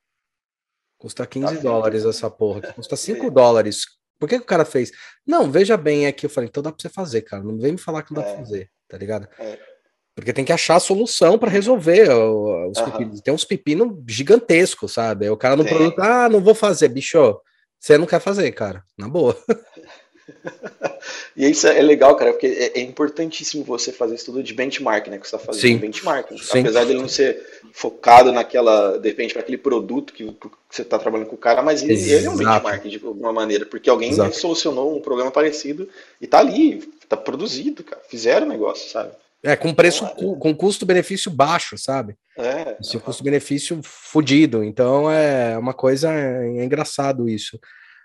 custa 0.98 1.26
15 1.26 1.56
tá 1.56 1.62
dólares 1.62 2.04
essa 2.04 2.30
porra, 2.30 2.60
custa 2.74 2.94
5 2.96 3.28
dólares. 3.28 3.86
Por 4.20 4.28
que, 4.28 4.38
que, 4.38 4.44
o 4.44 4.46
cara 4.46 4.64
fez? 4.64 4.92
Não, 5.26 5.50
veja 5.50 5.76
bem 5.76 6.06
aqui. 6.06 6.26
Eu 6.26 6.30
falei, 6.30 6.48
então 6.48 6.62
dá 6.62 6.70
pra 6.70 6.80
você 6.80 6.88
fazer, 6.88 7.22
cara. 7.22 7.42
Não 7.42 7.58
vem 7.58 7.72
me 7.72 7.78
falar 7.78 8.04
que 8.04 8.14
não 8.14 8.22
dá 8.22 8.28
é. 8.28 8.34
pra 8.34 8.44
fazer, 8.44 8.70
tá 8.86 8.96
ligado? 8.96 9.26
É. 9.36 9.71
Porque 10.14 10.32
tem 10.32 10.44
que 10.44 10.52
achar 10.52 10.76
a 10.76 10.80
solução 10.80 11.38
para 11.38 11.50
resolver 11.50 12.08
os 12.10 12.78
uhum. 12.78 12.90
pepinos. 12.90 13.20
Tem 13.20 13.32
uns 13.32 13.44
pepinos 13.44 13.94
gigantescos, 14.06 14.92
sabe? 14.92 15.28
O 15.30 15.36
cara 15.36 15.56
no 15.56 15.62
Sim. 15.62 15.70
produto, 15.70 15.98
ah, 16.00 16.28
não 16.28 16.40
vou 16.40 16.54
fazer, 16.54 16.88
bicho. 16.88 17.40
Você 17.80 17.96
não 17.96 18.06
quer 18.06 18.20
fazer, 18.20 18.52
cara. 18.52 18.84
Na 18.96 19.08
boa. 19.08 19.36
e 21.36 21.48
isso 21.50 21.66
é 21.66 21.80
legal, 21.80 22.14
cara, 22.16 22.32
porque 22.32 22.46
é, 22.46 22.78
é, 22.78 22.82
importantíssimo 22.82 23.64
você 23.64 23.92
fazer 23.92 24.14
estudo 24.14 24.42
de 24.42 24.54
benchmark, 24.54 25.08
né? 25.08 25.18
Que 25.18 25.28
você 25.28 25.36
está 25.36 25.46
fazendo 25.46 25.60
Sim. 25.60 25.76
benchmarking. 25.78 26.38
Sim. 26.38 26.60
Apesar 26.60 26.84
dele 26.84 27.00
não 27.00 27.08
ser 27.08 27.44
focado 27.72 28.32
naquela, 28.32 28.98
de 28.98 29.08
repente, 29.08 29.32
para 29.32 29.42
aquele 29.42 29.58
produto 29.58 30.12
que, 30.12 30.24
que 30.24 30.48
você 30.70 30.82
está 30.82 30.98
trabalhando 30.98 31.28
com 31.28 31.36
o 31.36 31.38
cara, 31.38 31.62
mas 31.62 31.82
ele, 31.82 31.94
ele, 31.94 32.26
é 32.26 32.30
um 32.30 32.36
benchmark 32.36 32.86
de 32.86 33.00
alguma 33.04 33.32
maneira, 33.32 33.66
porque 33.66 33.90
alguém 33.90 34.10
Exato. 34.10 34.36
solucionou 34.36 34.96
um 34.96 35.00
problema 35.00 35.30
parecido 35.30 35.88
e 36.20 36.24
está 36.24 36.38
ali, 36.38 36.88
está 37.02 37.16
produzido, 37.16 37.82
cara. 37.82 38.02
Fizeram 38.08 38.46
o 38.46 38.50
negócio, 38.50 38.90
sabe? 38.90 39.12
É, 39.44 39.56
com 39.56 39.74
preço, 39.74 40.04
então, 40.04 40.38
com 40.38 40.54
custo-benefício 40.54 41.30
baixo, 41.30 41.76
sabe? 41.76 42.14
É. 42.38 42.76
Esse 42.80 42.98
custo-benefício 42.98 43.80
fodido. 43.82 44.62
Então 44.62 45.10
é 45.10 45.58
uma 45.58 45.74
coisa, 45.74 46.12
é 46.12 46.64
engraçado 46.64 47.28
isso. 47.28 47.58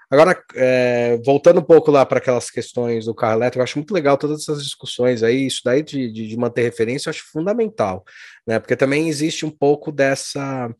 Agora, 0.09 0.41
é, 0.55 1.19
voltando 1.25 1.59
um 1.59 1.63
pouco 1.63 1.91
lá 1.91 2.05
para 2.05 2.19
aquelas 2.19 2.49
questões 2.49 3.05
do 3.05 3.13
carro 3.13 3.35
elétrico, 3.35 3.59
eu 3.59 3.63
acho 3.63 3.77
muito 3.77 3.93
legal 3.93 4.17
todas 4.17 4.41
essas 4.41 4.63
discussões 4.63 5.21
aí, 5.21 5.45
isso 5.45 5.61
daí 5.65 5.83
de, 5.83 6.09
de, 6.09 6.27
de 6.29 6.37
manter 6.37 6.63
referência, 6.63 7.09
eu 7.09 7.11
acho 7.11 7.29
fundamental, 7.29 8.05
né? 8.45 8.57
Porque 8.57 8.75
também 8.75 9.09
existe 9.09 9.45
um 9.45 9.49
pouco 9.51 9.91
dessa 9.91 10.73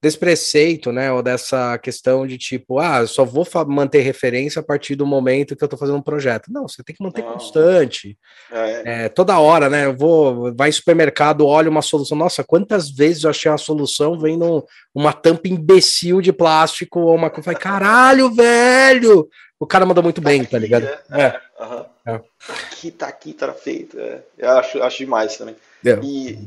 desse 0.00 0.16
preceito, 0.16 0.92
né, 0.92 1.12
ou 1.12 1.22
dessa 1.22 1.76
questão 1.78 2.24
de 2.24 2.38
tipo, 2.38 2.78
ah, 2.78 3.00
eu 3.00 3.08
só 3.08 3.24
vou 3.24 3.44
manter 3.66 4.00
referência 4.00 4.60
a 4.60 4.62
partir 4.62 4.94
do 4.94 5.04
momento 5.04 5.56
que 5.56 5.62
eu 5.62 5.66
estou 5.66 5.78
fazendo 5.78 5.98
um 5.98 6.02
projeto. 6.02 6.52
Não, 6.52 6.68
você 6.68 6.84
tem 6.84 6.94
que 6.94 7.02
manter 7.02 7.22
Não. 7.22 7.32
constante. 7.32 8.16
É. 8.50 9.04
É, 9.04 9.08
toda 9.08 9.38
hora, 9.40 9.68
né? 9.68 9.86
Eu 9.86 9.96
vou, 9.96 10.54
vai 10.54 10.68
em 10.68 10.72
supermercado, 10.72 11.44
olha 11.44 11.68
uma 11.68 11.82
solução. 11.82 12.16
Nossa, 12.16 12.44
quantas 12.44 12.88
vezes 12.90 13.24
eu 13.24 13.30
achei 13.30 13.50
uma 13.50 13.58
solução 13.58 14.18
vendo 14.18 14.64
uma 14.94 15.12
tampa 15.12 15.48
imbecil 15.48 16.20
de 16.20 16.32
plástico 16.32 17.00
ou 17.00 17.14
uma 17.16 17.28
coisa. 17.30 17.52
Caralho, 17.54 18.32
velho! 18.32 19.28
O 19.58 19.66
cara 19.66 19.84
mandou 19.84 20.04
muito 20.04 20.20
bem, 20.20 20.44
tá 20.44 20.56
ligado? 20.56 20.84
Né? 20.84 20.98
É. 21.10 21.40
Uhum. 21.60 21.84
é. 22.06 22.20
Aqui, 22.48 22.92
tá 22.92 23.08
aqui, 23.08 23.32
tá 23.32 23.52
feito. 23.52 23.98
É. 23.98 24.22
Eu 24.38 24.50
acho, 24.50 24.80
acho 24.80 24.98
demais 24.98 25.36
também. 25.36 25.56
É. 25.84 25.98
E 26.04 26.38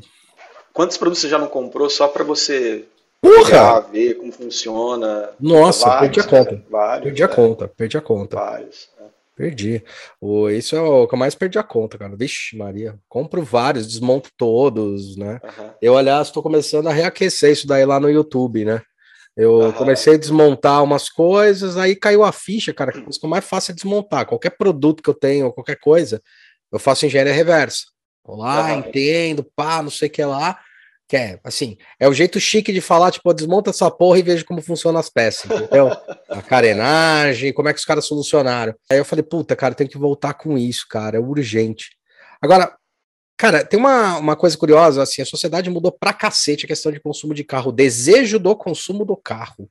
quantos 0.71 0.95
produtos 0.97 1.21
você 1.21 1.27
já 1.27 1.37
não 1.37 1.47
comprou 1.47 1.89
só 1.89 2.07
para 2.07 2.23
você 2.23 2.85
Porra! 3.21 3.81
ver 3.81 4.15
como 4.15 4.31
funciona. 4.31 5.29
Nossa, 5.39 5.85
vários, 5.85 6.01
perdi 6.01 6.19
a 6.19 6.23
conta. 6.23 6.65
Vários, 6.69 7.03
perdi 7.03 7.23
a 7.23 7.25
é. 7.25 7.29
conta, 7.29 7.67
perdi 7.67 7.97
a 7.97 8.01
conta. 8.01 8.35
Vários. 8.35 8.89
É. 8.99 9.03
Perdi. 9.35 9.83
O, 10.19 10.49
isso 10.49 10.75
é 10.75 10.81
o 10.81 11.07
que 11.07 11.13
eu 11.13 11.19
mais 11.19 11.35
perdi 11.35 11.59
a 11.59 11.63
conta, 11.63 11.97
cara. 11.97 12.15
Vixe, 12.15 12.57
Maria. 12.57 12.97
Compro 13.07 13.43
vários, 13.43 13.87
desmonto 13.87 14.29
todos, 14.35 15.15
né? 15.15 15.39
Uhum. 15.43 15.69
Eu, 15.81 15.97
aliás, 15.97 16.27
estou 16.27 16.41
começando 16.41 16.87
a 16.87 16.93
reaquecer 16.93 17.51
isso 17.51 17.67
daí 17.67 17.85
lá 17.85 17.99
no 17.99 18.09
YouTube, 18.09 18.65
né? 18.65 18.81
Eu 19.37 19.53
uhum. 19.53 19.71
comecei 19.71 20.15
a 20.15 20.17
desmontar 20.17 20.83
umas 20.83 21.09
coisas, 21.09 21.77
aí 21.77 21.95
caiu 21.95 22.23
a 22.23 22.31
ficha, 22.31 22.73
cara. 22.73 22.91
Que 22.91 22.99
a 22.99 23.03
coisa 23.03 23.19
que 23.19 23.25
é 23.25 23.29
mais 23.29 23.45
fácil 23.45 23.71
é 23.71 23.75
desmontar. 23.75 24.25
Qualquer 24.25 24.51
produto 24.51 25.01
que 25.01 25.09
eu 25.09 25.13
tenho, 25.13 25.53
qualquer 25.53 25.77
coisa, 25.79 26.21
eu 26.71 26.79
faço 26.79 27.05
engenharia 27.05 27.33
reversa. 27.33 27.85
Vou 28.25 28.37
lá, 28.37 28.73
uhum. 28.73 28.79
entendo, 28.79 29.43
pá, 29.55 29.81
não 29.81 29.89
sei 29.89 30.07
o 30.07 30.11
que 30.11 30.23
lá. 30.23 30.59
Que 31.11 31.17
é, 31.17 31.39
assim, 31.43 31.77
é 31.99 32.07
o 32.07 32.13
jeito 32.13 32.39
chique 32.39 32.71
de 32.71 32.79
falar, 32.79 33.11
tipo, 33.11 33.33
desmonta 33.33 33.69
essa 33.69 33.91
porra 33.91 34.19
e 34.19 34.21
veja 34.21 34.45
como 34.45 34.61
funcionam 34.61 34.97
as 34.97 35.09
peças, 35.09 35.51
entendeu? 35.51 35.89
A 36.29 36.41
carenagem, 36.41 37.51
como 37.51 37.67
é 37.67 37.73
que 37.73 37.79
os 37.79 37.83
caras 37.83 38.05
solucionaram. 38.05 38.73
Aí 38.89 38.97
eu 38.97 39.03
falei, 39.03 39.21
puta, 39.21 39.53
cara, 39.53 39.75
tem 39.75 39.87
que 39.87 39.97
voltar 39.97 40.35
com 40.35 40.57
isso, 40.57 40.85
cara, 40.89 41.17
é 41.17 41.19
urgente. 41.19 41.89
Agora, 42.41 42.73
cara, 43.35 43.65
tem 43.65 43.77
uma, 43.77 44.19
uma 44.19 44.35
coisa 44.37 44.57
curiosa, 44.57 45.03
assim, 45.03 45.21
a 45.21 45.25
sociedade 45.25 45.69
mudou 45.69 45.91
pra 45.91 46.13
cacete 46.13 46.63
a 46.63 46.69
questão 46.69 46.93
de 46.93 47.01
consumo 47.01 47.33
de 47.33 47.43
carro, 47.43 47.71
o 47.71 47.75
desejo 47.75 48.39
do 48.39 48.55
consumo 48.55 49.03
do 49.03 49.17
carro. 49.17 49.69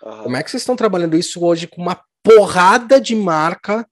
Uhum. 0.00 0.22
Como 0.22 0.36
é 0.36 0.42
que 0.44 0.52
vocês 0.52 0.62
estão 0.62 0.76
trabalhando 0.76 1.18
isso 1.18 1.44
hoje 1.44 1.66
com 1.66 1.82
uma 1.82 2.00
porrada 2.22 3.00
de 3.00 3.16
marca 3.16 3.84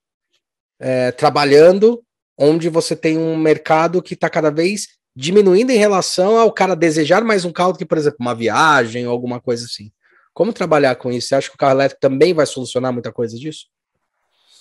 é, 0.79 1.11
trabalhando, 1.11 2.05
onde 2.39 2.69
você 2.69 2.95
tem 2.95 3.19
um 3.19 3.37
mercado 3.37 4.01
que 4.01 4.15
está 4.15 4.31
cada 4.31 4.53
vez 4.53 4.87
diminuindo 5.15 5.71
em 5.71 5.79
relação 5.79 6.39
ao 6.39 6.53
cara 6.53 6.75
desejar 6.75 7.23
mais 7.23 7.45
um 7.45 7.53
carro 7.53 7.73
do 7.73 7.79
que, 7.79 7.85
por 7.85 7.99
exemplo, 7.99 8.19
uma 8.21 8.35
viagem 8.35 9.07
ou 9.07 9.13
alguma 9.13 9.41
coisa 9.41 9.65
assim. 9.65 9.93
Como 10.33 10.53
trabalhar 10.53 10.97
com 10.97 11.13
isso? 11.13 11.29
Você 11.29 11.35
acha 11.37 11.49
que 11.49 11.55
o 11.55 11.59
carro 11.59 11.75
elétrico 11.75 12.01
também 12.01 12.35
vai 12.35 12.45
solucionar 12.45 12.93
muita 12.93 13.13
coisa 13.13 13.39
disso? 13.39 13.67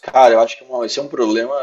Cara, 0.02 0.36
eu 0.36 0.40
acho 0.40 0.58
que 0.58 0.66
esse 0.86 1.00
é 1.00 1.02
um 1.02 1.08
problema 1.08 1.56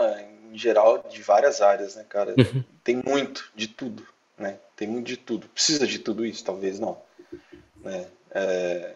em 0.53 0.59
geral 0.59 1.07
de 1.09 1.23
várias 1.23 1.61
áreas, 1.61 1.95
né, 1.95 2.05
cara? 2.09 2.35
Uhum. 2.37 2.65
Tem 2.83 2.97
muito 2.97 3.51
de 3.55 3.69
tudo, 3.69 4.05
né? 4.37 4.59
Tem 4.75 4.89
muito 4.89 5.07
de 5.07 5.17
tudo. 5.17 5.47
Precisa 5.49 5.87
de 5.87 5.99
tudo 5.99 6.27
isso? 6.27 6.45
Talvez 6.45 6.81
não. 6.81 6.99
Né? 7.83 8.07
É... 8.33 8.95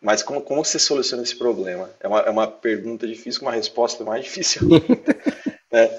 Mas 0.00 0.22
como, 0.22 0.40
como 0.40 0.64
você 0.64 0.78
soluciona 0.78 1.22
esse 1.22 1.36
problema? 1.36 1.90
É 1.98 2.06
uma, 2.06 2.20
é 2.20 2.30
uma 2.30 2.46
pergunta 2.46 3.06
difícil 3.06 3.40
com 3.40 3.46
uma 3.46 3.54
resposta 3.54 4.04
mais 4.04 4.24
difícil. 4.24 4.68
né? 5.70 5.90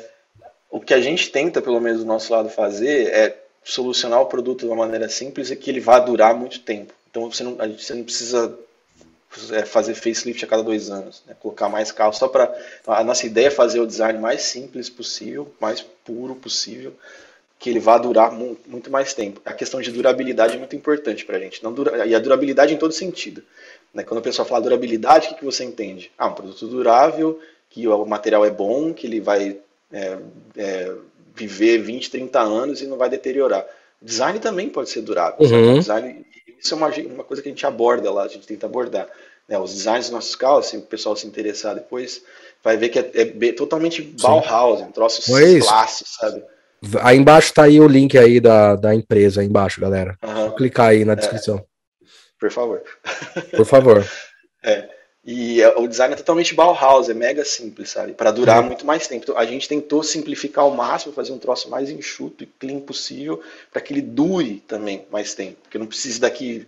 O 0.74 0.82
que 0.82 0.92
a 0.92 1.00
gente 1.00 1.30
tenta, 1.30 1.62
pelo 1.62 1.80
menos 1.80 2.00
do 2.00 2.06
nosso 2.08 2.34
lado, 2.34 2.50
fazer 2.50 3.06
é 3.14 3.38
solucionar 3.64 4.20
o 4.20 4.26
produto 4.26 4.62
de 4.62 4.66
uma 4.66 4.76
maneira 4.76 5.08
simples 5.08 5.52
e 5.52 5.56
que 5.56 5.70
ele 5.70 5.80
vá 5.80 6.00
durar 6.00 6.34
muito 6.34 6.62
tempo. 6.62 6.92
Então 7.12 7.32
você 7.32 7.44
não, 7.44 7.56
você 7.56 7.94
não 7.94 8.04
precisa 8.04 8.58
é, 9.52 9.66
fazer 9.66 9.94
facelift 9.94 10.44
a 10.44 10.48
cada 10.48 10.64
dois 10.64 10.90
anos, 10.90 11.22
né? 11.28 11.36
colocar 11.40 11.70
mais 11.70 11.92
carro 11.92 12.12
só 12.12 12.28
para 12.28 12.52
a 12.88 13.04
nossa 13.04 13.28
ideia 13.28 13.48
é 13.48 13.52
fazer 13.52 13.82
o 13.82 13.86
design 13.86 14.18
mais 14.18 14.42
simples 14.42 14.90
possível, 14.90 15.54
mais 15.62 15.80
puro 16.04 16.34
possível, 16.34 16.92
que 17.60 17.70
ele 17.70 17.80
vá 17.80 18.00
durar 18.00 18.32
muito 18.32 18.90
mais 18.90 19.14
tempo. 19.14 19.40
A 19.46 19.54
questão 19.54 19.80
de 19.80 19.92
durabilidade 19.92 20.56
é 20.56 20.58
muito 20.58 20.76
importante 20.76 21.24
para 21.24 21.38
a 21.38 21.40
gente, 21.40 21.62
dura, 21.62 22.04
e 22.04 22.16
a 22.16 22.20
durabilidade 22.20 22.74
em 22.74 22.78
todo 22.78 22.94
sentido. 22.94 23.44
Né? 23.94 24.02
Quando 24.02 24.22
o 24.22 24.24
pessoal 24.24 24.48
fala 24.48 24.62
durabilidade, 24.62 25.28
o 25.28 25.30
que, 25.30 25.36
que 25.36 25.46
você 25.46 25.64
entende? 25.64 26.12
Ah, 26.18 26.30
um 26.30 26.34
produto 26.34 26.66
durável, 26.68 27.40
que 27.70 27.88
o 27.88 28.06
material 28.08 28.44
é 28.44 28.50
bom, 28.50 28.92
que 28.92 29.06
ele 29.06 29.22
vai 29.22 29.62
é, 29.94 30.18
é, 30.58 30.91
viver 31.36 31.78
20, 31.78 32.10
30 32.10 32.41
anos 32.41 32.82
e 32.82 32.88
não 32.88 32.98
vai 32.98 33.10
deteriorar. 33.10 33.66
Design 34.02 34.39
também 34.39 34.70
pode 34.70 34.89
ser 34.89 35.02
durável. 35.02 35.38
Uhum. 35.39 35.80
Design, 35.80 36.26
isso 36.60 36.74
é 36.74 36.78
uma, 36.78 36.88
uma 36.88 37.24
coisa 37.24 37.41
que 37.41 37.48
a 37.48 37.52
gente 37.52 37.66
aborda 37.66 38.12
lá, 38.12 38.24
a 38.24 38.28
gente 38.28 38.48
tenta 38.48 38.66
abordar. 38.66 39.08
Né? 39.48 39.58
Os 39.58 39.74
designs 39.74 40.06
dos 40.06 40.12
nossos 40.12 40.36
carros, 40.36 40.68
se 40.68 40.78
o 40.78 40.82
pessoal 40.82 41.16
se 41.16 41.28
interessar 41.28 41.76
depois, 41.76 42.24
vai 42.64 42.76
ver 42.76 42.89
que 42.89 43.00
é, 43.00 43.12
é 43.14 43.54
totalmente 43.54 44.02
Bauhaus, 44.02 44.82
um 44.82 44.91
troço 44.91 45.22
clássico, 45.62 46.10
sabe? 46.10 46.44
Aí 47.02 47.18
embaixo 47.18 47.54
tá 47.54 47.64
aí 47.64 47.80
o 47.80 47.88
link 47.88 48.18
aí 48.18 48.41
da, 48.41 48.76
da 48.76 48.94
empresa, 48.94 49.39
aí 49.39 49.48
embaixo, 49.48 49.80
galera. 49.80 50.18
Uhum. 50.24 50.56
Clicar 50.56 50.89
aí 50.89 51.06
na 51.06 51.14
é. 51.14 51.16
descrição. 51.16 51.58
É. 51.58 51.64
Por 52.39 52.52
favor. 52.52 52.84
Por 53.56 53.66
favor. 53.66 54.06
é. 54.64 54.89
E 55.26 55.62
é, 55.62 55.70
o 55.78 55.88
design 55.88 56.14
é 56.14 56.18
totalmente 56.18 56.54
Bauhaus, 56.54 57.08
é 57.08 57.14
mega 57.14 57.46
simples, 57.46 57.92
sabe? 57.92 58.12
Para 58.14 58.30
durar 58.30 58.60
uhum. 58.60 58.68
muito 58.68 58.86
mais 58.86 59.08
tempo. 59.08 59.24
Então, 59.24 59.38
a 59.38 59.46
gente 59.46 59.70
tentou 59.70 60.04
simplificar 60.04 60.66
ao 60.66 60.72
máximo, 60.72 61.14
fazer 61.14 61.32
um 61.32 61.38
troço 61.38 61.70
mais 61.70 61.90
enxuto 61.90 62.44
e 62.44 62.48
clean 62.48 62.82
possível, 62.82 63.42
para 63.72 63.82
que 63.82 63.94
ele 63.94 64.02
dure 64.02 64.62
também 64.68 65.06
mais 65.10 65.34
tempo. 65.34 65.58
Porque 65.64 65.78
não 65.78 65.86
precisa 65.86 66.20
daqui 66.20 66.68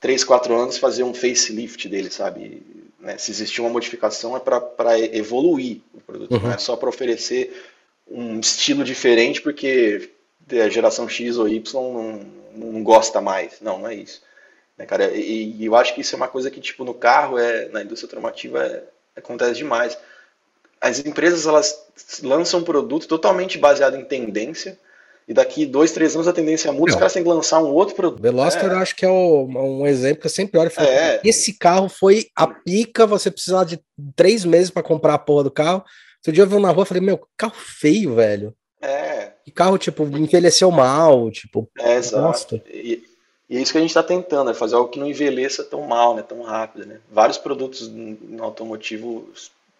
3, 0.00 0.22
4 0.22 0.54
anos 0.54 0.78
fazer 0.78 1.02
um 1.02 1.12
facelift 1.12 1.88
dele, 1.88 2.08
sabe? 2.08 2.62
Né? 3.00 3.18
Se 3.18 3.32
existir 3.32 3.60
uma 3.60 3.70
modificação 3.70 4.36
é 4.36 4.40
para 4.40 4.98
evoluir 4.98 5.80
o 5.92 6.00
produto, 6.00 6.32
uhum. 6.32 6.42
não 6.42 6.52
é 6.52 6.58
só 6.58 6.76
para 6.76 6.88
oferecer 6.88 7.60
um 8.08 8.38
estilo 8.38 8.84
diferente 8.84 9.42
porque 9.42 10.10
a 10.52 10.68
geração 10.68 11.08
X 11.08 11.38
ou 11.38 11.48
Y 11.48 11.72
não, 11.74 12.20
não 12.54 12.82
gosta 12.84 13.20
mais. 13.20 13.60
Não, 13.60 13.80
não 13.80 13.88
é 13.88 13.96
isso. 13.96 14.22
Né, 14.76 14.84
cara? 14.86 15.10
E, 15.14 15.56
e, 15.58 15.64
eu 15.64 15.74
acho 15.74 15.94
que 15.94 16.00
isso 16.00 16.14
é 16.14 16.16
uma 16.16 16.28
coisa 16.28 16.50
que, 16.50 16.60
tipo, 16.60 16.84
no 16.84 16.94
carro, 16.94 17.38
é, 17.38 17.68
na 17.68 17.82
indústria 17.82 18.08
automotiva, 18.08 18.64
é, 18.64 18.82
acontece 19.16 19.54
demais. 19.54 19.96
As 20.80 21.04
empresas, 21.04 21.46
elas 21.46 21.86
lançam 22.22 22.60
um 22.60 22.64
produto 22.64 23.08
totalmente 23.08 23.58
baseado 23.58 23.96
em 23.96 24.04
tendência, 24.04 24.78
e 25.28 25.34
daqui 25.34 25.66
dois, 25.66 25.90
três 25.90 26.14
anos 26.14 26.28
a 26.28 26.32
tendência 26.32 26.70
muda, 26.70 26.92
os 26.92 26.96
caras 26.96 27.12
têm 27.12 27.22
que 27.22 27.28
lançar 27.28 27.60
um 27.60 27.72
outro 27.72 27.96
produto. 27.96 28.22
Veloster 28.22 28.70
é. 28.70 28.74
eu 28.74 28.78
acho 28.78 28.94
que 28.94 29.04
é 29.04 29.08
o, 29.08 29.44
um 29.46 29.84
exemplo 29.84 30.20
que 30.20 30.26
eu 30.26 30.30
sempre 30.30 30.58
olho 30.58 30.68
e 30.68 30.70
falo, 30.70 30.86
é. 30.86 31.20
esse 31.24 31.52
carro 31.52 31.88
foi 31.88 32.28
a 32.36 32.46
pica, 32.46 33.06
você 33.06 33.28
precisava 33.28 33.66
de 33.66 33.80
três 34.14 34.44
meses 34.44 34.70
para 34.70 34.84
comprar 34.84 35.14
a 35.14 35.18
porra 35.18 35.44
do 35.44 35.50
carro. 35.50 35.82
Outro 36.18 36.32
dia 36.32 36.44
eu 36.44 36.46
vi 36.46 36.60
na 36.60 36.70
rua 36.70 36.84
e 36.84 36.86
falei, 36.86 37.02
meu, 37.02 37.20
carro 37.36 37.54
feio, 37.56 38.14
velho. 38.14 38.54
É. 38.80 39.32
E 39.44 39.50
carro, 39.50 39.78
tipo, 39.78 40.04
envelheceu 40.04 40.70
mal, 40.70 41.28
tipo, 41.32 41.68
é, 41.76 41.96
exato. 41.96 42.60
E, 42.68 43.02
e, 43.48 43.56
é 43.56 43.60
isso 43.60 43.72
que 43.72 43.78
a 43.78 43.80
gente 43.80 43.90
está 43.90 44.02
tentando, 44.02 44.50
é 44.50 44.54
fazer 44.54 44.76
algo 44.76 44.90
que 44.90 44.98
não 44.98 45.06
envelheça 45.06 45.64
tão 45.64 45.82
mal, 45.82 46.14
né, 46.14 46.22
tão 46.22 46.42
rápido, 46.42 46.86
né. 46.86 47.00
Vários 47.10 47.38
produtos 47.38 47.88
no 47.88 48.42
automotivo 48.42 49.28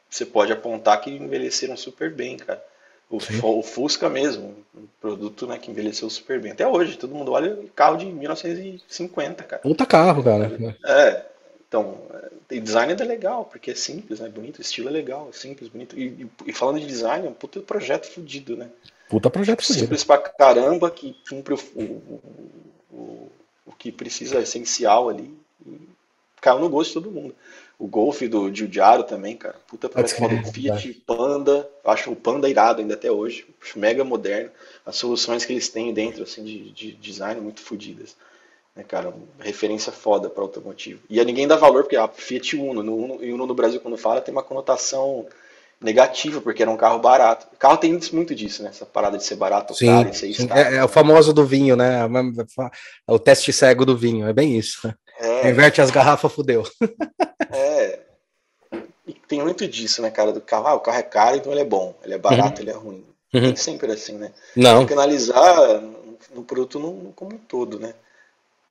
você 0.09 0.25
pode 0.25 0.53
apontar 0.53 1.01
que 1.01 1.11
envelheceram 1.11 1.77
super 1.77 2.13
bem, 2.13 2.37
cara. 2.37 2.63
O, 3.09 3.19
o, 3.59 3.63
Fusca 3.63 4.09
mesmo, 4.09 4.57
um 4.75 4.87
produto 5.01 5.47
né, 5.47 5.59
que 5.59 5.71
envelheceu 5.71 6.11
super 6.11 6.41
bem. 6.41 6.53
Até 6.53 6.67
hoje, 6.67 6.97
todo 6.97 7.15
mundo 7.15 7.33
olha 7.33 7.57
carro 7.75 7.97
de 7.97 8.07
1950, 8.07 9.45
cara. 9.45 9.63
Puta 9.63 9.87
carro, 9.87 10.25
cara. 10.25 10.77
É, 10.85 11.25
então, 11.69 11.99
e 12.51 12.61
design 12.61 12.93
é 12.93 13.05
legal, 13.05 13.45
porque 13.45 13.73
é 13.73 13.75
simples, 13.75 14.21
né? 14.21 14.29
Bonito, 14.29 14.59
o 14.59 14.63
estilo 14.63 14.89
é 14.89 14.93
legal, 14.93 15.29
é 15.31 15.37
simples, 15.37 15.69
bonito. 15.69 15.99
E, 15.99 16.29
e 16.47 16.53
falando 16.53 16.81
de 16.81 16.87
design, 16.87 17.27
é 17.27 17.31
um 17.31 17.35
puta 17.35 17.61
projeto 17.61 18.07
fudido, 18.07 18.57
né? 18.57 18.69
Puta 19.09 19.31
projeto 19.31 19.65
fudido. 19.65 19.85
Simples 19.85 20.05
pra 20.05 20.19
caramba, 20.19 20.91
que 20.91 21.17
cumpre 21.29 21.55
o, 21.55 21.59
o, 21.77 22.21
o, 22.93 23.31
o 23.67 23.73
que 23.73 23.91
precisa, 23.91 24.39
é 24.39 24.43
essencial 24.43 25.09
ali. 25.09 25.35
Caiu 26.41 26.61
no 26.61 26.69
gosto 26.69 26.89
de 26.89 26.95
todo 26.95 27.11
mundo. 27.11 27.35
O 27.79 27.87
Golf 27.87 28.23
do 28.23 28.55
Giugiaro 28.55 29.05
também, 29.05 29.37
cara. 29.37 29.57
Puta 29.67 29.89
projeto 29.89 30.17
foda. 30.17 30.35
O 30.35 30.53
Fiat 30.53 30.95
Panda, 31.07 31.69
acho 31.85 32.11
o 32.11 32.17
Panda 32.17 32.49
irado 32.49 32.81
ainda 32.81 32.95
até 32.95 33.11
hoje. 33.11 33.47
Mega 33.75 34.03
moderno. 34.03 34.51
As 34.85 34.97
soluções 34.97 35.45
que 35.45 35.53
eles 35.53 35.69
têm 35.69 35.93
dentro, 35.93 36.23
assim, 36.23 36.43
de, 36.43 36.71
de 36.71 36.93
design 36.93 37.41
muito 37.41 37.61
fodidas. 37.61 38.17
Né, 38.75 38.83
cara, 38.83 39.13
referência 39.39 39.93
foda 39.93 40.31
para 40.31 40.43
automotivo. 40.43 41.03
E 41.11 41.21
a 41.21 41.25
ninguém 41.25 41.47
dá 41.47 41.57
valor, 41.57 41.83
porque 41.83 41.97
a 41.97 42.09
Fiat 42.09 42.57
Uno, 42.57 42.83
no 42.83 42.97
Uno, 42.97 43.25
e 43.25 43.33
Uno 43.33 43.47
no 43.47 43.55
Brasil, 43.55 43.81
quando 43.81 43.99
fala, 43.99 44.21
tem 44.21 44.33
uma 44.33 44.43
conotação 44.43 45.27
negativa, 45.81 46.41
porque 46.41 46.63
era 46.63 46.71
um 46.71 46.77
carro 46.77 46.99
barato. 46.99 47.47
O 47.53 47.57
carro 47.57 47.77
tem 47.77 47.99
muito 48.13 48.35
disso, 48.35 48.63
né? 48.63 48.71
Essa 48.71 48.87
parada 48.87 49.17
de 49.17 49.25
ser 49.25 49.37
barato, 49.37 49.75
sim, 49.75 49.87
caro, 49.87 50.15
sim. 50.15 50.33
É, 50.51 50.77
é, 50.77 50.85
o 50.85 50.89
famoso 50.89 51.33
do 51.33 51.45
vinho, 51.45 51.77
né? 51.77 52.01
O 53.07 53.19
teste 53.19 53.53
cego 53.53 53.85
do 53.85 53.97
vinho, 53.97 54.27
é 54.27 54.33
bem 54.33 54.57
isso. 54.57 54.93
É. 55.19 55.51
Inverte 55.51 55.81
as 55.81 55.91
garrafas, 55.91 56.33
fudeu. 56.33 56.65
É. 57.51 58.01
E 59.07 59.13
tem 59.29 59.41
muito 59.41 59.69
disso, 59.69 60.03
né, 60.03 60.11
cara? 60.11 60.33
Do 60.33 60.41
carro, 60.41 60.67
ah, 60.67 60.75
o 60.75 60.81
carro 60.81 60.99
é 60.99 61.03
caro, 61.03 61.37
então 61.37 61.53
ele 61.53 61.61
é 61.61 61.65
bom. 61.65 61.95
Ele 62.05 62.15
é 62.15 62.19
barato, 62.19 62.61
uhum. 62.61 62.69
ele 62.69 62.71
é 62.71 62.75
ruim. 62.75 63.05
Uhum. 63.33 63.41
Nem 63.41 63.57
sempre 63.57 63.93
assim, 63.93 64.17
né? 64.17 64.33
Não. 64.55 64.79
Tem 64.79 64.89
que 64.89 64.93
analisar 64.93 65.81
no 66.35 66.43
produto 66.43 66.79
no, 66.79 67.13
como 67.15 67.35
um 67.35 67.39
todo, 67.39 67.79
né? 67.79 67.95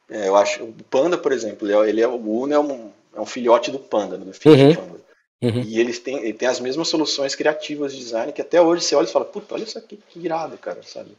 É, 0.09 0.27
eu 0.27 0.35
acho 0.35 0.63
o 0.63 0.73
Panda, 0.89 1.17
por 1.17 1.31
exemplo, 1.31 1.67
ele 1.67 1.75
é, 1.75 1.89
ele 1.89 2.01
é 2.01 2.07
o 2.07 2.15
Uno 2.15 2.53
é 2.53 2.59
um, 2.59 2.91
é 3.15 3.19
um 3.19 3.25
filhote 3.25 3.71
do 3.71 3.79
Panda, 3.79 4.17
do 4.17 4.33
Fiat 4.33 4.61
uhum. 4.61 4.75
Panda. 4.75 5.04
Uhum. 5.41 5.61
E 5.61 5.79
eles 5.79 5.99
têm, 5.99 6.17
ele 6.17 6.33
tem 6.33 6.47
as 6.47 6.59
mesmas 6.59 6.87
soluções 6.87 7.35
criativas 7.35 7.93
de 7.93 7.99
design 7.99 8.31
que 8.31 8.41
até 8.41 8.61
hoje 8.61 8.83
você 8.83 8.95
olha 8.95 9.05
e 9.05 9.11
fala, 9.11 9.25
puta, 9.25 9.53
olha 9.53 9.63
isso 9.63 9.77
aqui, 9.77 9.99
que 10.09 10.19
irado, 10.19 10.57
cara, 10.57 10.81
sabe? 10.83 11.11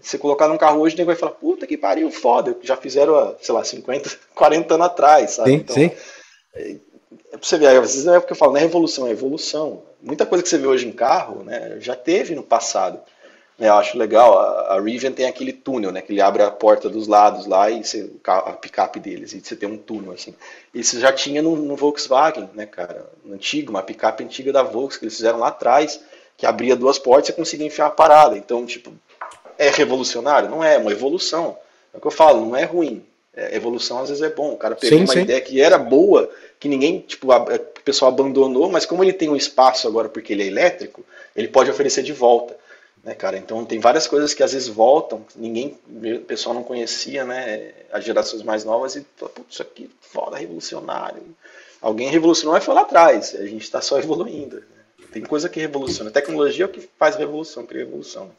Você 0.00 0.18
colocar 0.18 0.48
num 0.48 0.58
carro 0.58 0.80
hoje, 0.80 0.94
o 0.94 0.98
nego 0.98 1.08
vai 1.08 1.16
falar, 1.16 1.32
puta 1.32 1.66
que 1.66 1.76
pariu, 1.76 2.10
foda, 2.10 2.56
já 2.62 2.76
fizeram, 2.76 3.36
sei 3.40 3.54
lá, 3.54 3.62
50, 3.62 4.10
40 4.34 4.74
anos 4.74 4.86
atrás, 4.86 5.30
sabe? 5.32 5.50
Sim, 5.50 5.56
então, 5.56 5.74
sim. 5.74 5.90
É, 6.54 6.76
é 7.32 7.36
pra 7.36 7.40
você 7.40 7.56
ver, 7.56 7.68
às 7.68 7.92
vezes 7.92 8.04
não 8.04 8.14
é 8.14 8.20
porque 8.20 8.32
eu 8.32 8.36
falo, 8.36 8.52
não 8.52 8.58
é 8.58 8.62
revolução, 8.62 9.06
é 9.06 9.10
evolução. 9.10 9.82
Muita 10.02 10.26
coisa 10.26 10.42
que 10.42 10.48
você 10.48 10.58
vê 10.58 10.66
hoje 10.66 10.86
em 10.86 10.92
carro, 10.92 11.44
né, 11.44 11.78
já 11.80 11.94
teve 11.94 12.34
no 12.34 12.42
passado. 12.42 13.00
Eu 13.58 13.72
acho 13.74 13.96
legal, 13.96 14.38
a, 14.38 14.74
a 14.74 14.80
Rivian 14.80 15.12
tem 15.12 15.26
aquele 15.26 15.52
túnel, 15.52 15.90
né? 15.90 16.02
Que 16.02 16.12
ele 16.12 16.20
abre 16.20 16.42
a 16.42 16.50
porta 16.50 16.90
dos 16.90 17.08
lados 17.08 17.46
lá 17.46 17.70
e 17.70 17.82
você, 17.82 18.10
a 18.26 18.52
picape 18.52 19.00
deles, 19.00 19.32
e 19.32 19.40
você 19.40 19.56
tem 19.56 19.66
um 19.68 19.78
túnel 19.78 20.12
assim. 20.12 20.34
Isso 20.74 21.00
já 21.00 21.10
tinha 21.10 21.40
no, 21.40 21.56
no 21.56 21.74
Volkswagen, 21.74 22.50
né, 22.52 22.66
cara? 22.66 23.06
No 23.24 23.34
antigo, 23.34 23.70
uma 23.70 23.82
picape 23.82 24.22
antiga 24.22 24.52
da 24.52 24.62
Volkswagen, 24.62 24.98
que 24.98 25.04
eles 25.06 25.16
fizeram 25.16 25.38
lá 25.38 25.48
atrás, 25.48 25.98
que 26.36 26.44
abria 26.44 26.76
duas 26.76 26.98
portas 26.98 27.30
e 27.30 27.32
você 27.32 27.36
conseguia 27.36 27.66
enfiar 27.66 27.86
a 27.86 27.90
parada. 27.90 28.36
Então, 28.36 28.66
tipo, 28.66 28.92
é 29.56 29.70
revolucionário? 29.70 30.50
Não 30.50 30.62
é, 30.62 30.74
é 30.74 30.78
uma 30.78 30.92
evolução. 30.92 31.56
É 31.94 31.96
o 31.96 32.00
que 32.00 32.06
eu 32.06 32.10
falo, 32.10 32.44
não 32.44 32.54
é 32.54 32.64
ruim. 32.64 33.02
É, 33.34 33.56
evolução 33.56 34.00
às 34.00 34.10
vezes 34.10 34.22
é 34.22 34.28
bom. 34.28 34.52
O 34.52 34.58
cara 34.58 34.76
pegou 34.76 34.98
sim, 34.98 35.04
uma 35.04 35.12
sim. 35.14 35.20
ideia 35.20 35.40
que 35.40 35.62
era 35.62 35.78
boa, 35.78 36.30
que 36.60 36.68
ninguém, 36.68 37.00
tipo, 37.00 37.32
a, 37.32 37.36
a, 37.36 37.54
o 37.54 37.82
pessoal 37.82 38.10
abandonou, 38.10 38.68
mas 38.68 38.84
como 38.84 39.02
ele 39.02 39.14
tem 39.14 39.30
um 39.30 39.36
espaço 39.36 39.88
agora 39.88 40.10
porque 40.10 40.34
ele 40.34 40.42
é 40.42 40.46
elétrico, 40.46 41.02
ele 41.34 41.48
pode 41.48 41.70
oferecer 41.70 42.02
de 42.02 42.12
volta 42.12 42.54
né, 43.06 43.14
cara? 43.14 43.38
Então 43.38 43.64
tem 43.64 43.78
várias 43.78 44.08
coisas 44.08 44.34
que 44.34 44.42
às 44.42 44.52
vezes 44.52 44.66
voltam, 44.66 45.24
ninguém, 45.36 45.78
o 45.88 46.20
pessoal 46.22 46.52
não 46.52 46.64
conhecia, 46.64 47.24
né? 47.24 47.72
As 47.92 48.04
gerações 48.04 48.42
mais 48.42 48.64
novas 48.64 48.96
e 48.96 49.06
fala, 49.16 49.30
putz, 49.30 49.52
isso 49.52 49.62
aqui 49.62 49.88
foda, 50.00 50.36
revolucionário. 50.36 51.22
Alguém 51.80 52.10
revolucionou 52.10 52.58
e 52.58 52.60
foi 52.60 52.74
lá 52.74 52.80
atrás, 52.80 53.32
a 53.36 53.46
gente 53.46 53.62
está 53.62 53.80
só 53.80 53.96
evoluindo. 54.00 54.56
Né? 54.56 55.06
Tem 55.12 55.22
coisa 55.22 55.48
que 55.48 55.60
revoluciona. 55.60 56.10
A 56.10 56.12
tecnologia 56.12 56.64
é 56.64 56.66
o 56.66 56.70
que 56.70 56.80
faz 56.98 57.14
revolução, 57.14 57.64
cria 57.64 57.84
revolução. 57.84 58.32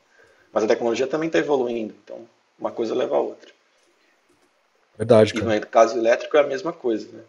Mas 0.52 0.66
a 0.66 0.68
tecnologia 0.68 1.08
também 1.08 1.28
está 1.28 1.40
evoluindo, 1.40 1.96
então 2.04 2.28
uma 2.60 2.70
coisa 2.70 2.94
leva 2.94 3.16
a 3.16 3.22
outra. 3.22 3.50
Verdade, 4.98 5.34
cara. 5.34 5.56
E 5.56 5.60
no 5.62 5.68
caso 5.68 5.98
elétrico 5.98 6.36
é 6.36 6.42
a 6.42 6.48
mesma 6.48 6.74
coisa, 6.74 7.08
né? 7.14 7.24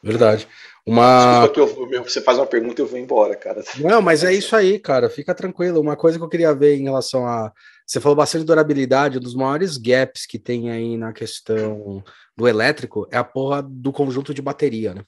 Verdade. 0.00 0.46
Uma... 0.86 1.46
Desculpa 1.48 1.54
que 1.54 1.60
eu, 1.60 2.04
você 2.04 2.20
faz 2.20 2.36
uma 2.36 2.46
pergunta 2.46 2.80
e 2.80 2.84
eu 2.84 2.86
vou 2.86 2.98
embora, 2.98 3.34
cara. 3.34 3.62
Não, 3.80 4.02
mas 4.02 4.22
é 4.22 4.32
isso 4.32 4.54
aí, 4.54 4.78
cara. 4.78 5.08
Fica 5.08 5.34
tranquilo. 5.34 5.80
Uma 5.80 5.96
coisa 5.96 6.18
que 6.18 6.24
eu 6.24 6.28
queria 6.28 6.54
ver 6.54 6.76
em 6.76 6.84
relação 6.84 7.26
a. 7.26 7.52
Você 7.86 8.00
falou 8.00 8.16
bastante 8.16 8.42
de 8.42 8.46
durabilidade, 8.46 9.18
um 9.18 9.20
dos 9.20 9.34
maiores 9.34 9.76
gaps 9.76 10.26
que 10.26 10.38
tem 10.38 10.70
aí 10.70 10.96
na 10.96 11.12
questão 11.12 12.02
do 12.36 12.48
elétrico 12.48 13.06
é 13.10 13.16
a 13.16 13.24
porra 13.24 13.62
do 13.62 13.92
conjunto 13.92 14.32
de 14.32 14.42
bateria, 14.42 14.94
né? 14.94 15.02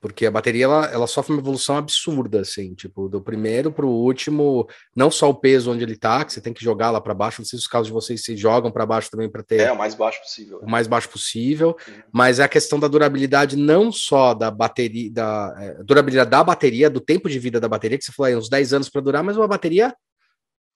Uhum. 0.00 0.10
Porque 0.10 0.26
a 0.26 0.30
bateria 0.30 0.64
ela, 0.64 0.86
ela 0.86 1.06
sofre 1.06 1.32
uma 1.32 1.40
evolução 1.40 1.76
absurda, 1.76 2.40
assim, 2.40 2.74
tipo, 2.74 3.08
do 3.08 3.20
primeiro 3.20 3.70
para 3.70 3.84
o 3.84 3.90
último, 3.90 4.66
não 4.96 5.10
só 5.10 5.28
o 5.28 5.34
peso 5.34 5.70
onde 5.70 5.84
ele 5.84 5.96
tá, 5.96 6.24
que 6.24 6.32
você 6.32 6.40
tem 6.40 6.52
que 6.52 6.64
jogar 6.64 6.90
lá 6.90 7.00
para 7.00 7.14
baixo, 7.14 7.40
não 7.40 7.46
sei 7.46 7.58
se 7.58 7.64
os 7.64 7.68
carros 7.68 7.88
de 7.88 7.92
vocês 7.92 8.22
se 8.24 8.36
jogam 8.36 8.70
para 8.70 8.86
baixo 8.86 9.10
também 9.10 9.30
para 9.30 9.42
ter. 9.42 9.60
É, 9.60 9.72
o 9.72 9.78
mais 9.78 9.94
baixo 9.94 10.20
possível. 10.20 10.58
O 10.62 10.70
mais 10.70 10.86
baixo 10.86 11.08
possível, 11.08 11.76
uhum. 11.86 12.02
mas 12.12 12.38
é 12.38 12.44
a 12.44 12.48
questão 12.48 12.80
da 12.80 12.88
durabilidade 12.88 13.56
não 13.56 13.92
só 13.92 14.34
da 14.34 14.50
bateria, 14.50 15.12
da 15.12 15.54
é, 15.58 15.82
durabilidade 15.84 16.30
da 16.30 16.42
bateria, 16.42 16.88
do 16.88 17.00
tempo 17.00 17.28
de 17.28 17.38
vida 17.38 17.60
da 17.60 17.68
bateria, 17.68 17.98
que 17.98 18.04
você 18.04 18.12
falou 18.12 18.28
aí, 18.28 18.36
uns 18.36 18.48
10 18.48 18.72
anos 18.72 18.88
para 18.88 19.00
durar, 19.00 19.22
mas 19.22 19.36
uma 19.36 19.48
bateria 19.48 19.94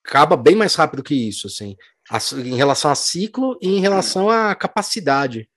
acaba 0.06 0.36
bem 0.36 0.54
mais 0.54 0.74
rápido 0.74 1.02
que 1.02 1.14
isso, 1.14 1.46
assim, 1.46 1.76
em 2.44 2.56
relação 2.56 2.90
a 2.90 2.94
ciclo 2.94 3.56
e 3.60 3.68
em 3.68 3.80
relação 3.80 4.28
à 4.28 4.54
capacidade. 4.54 5.48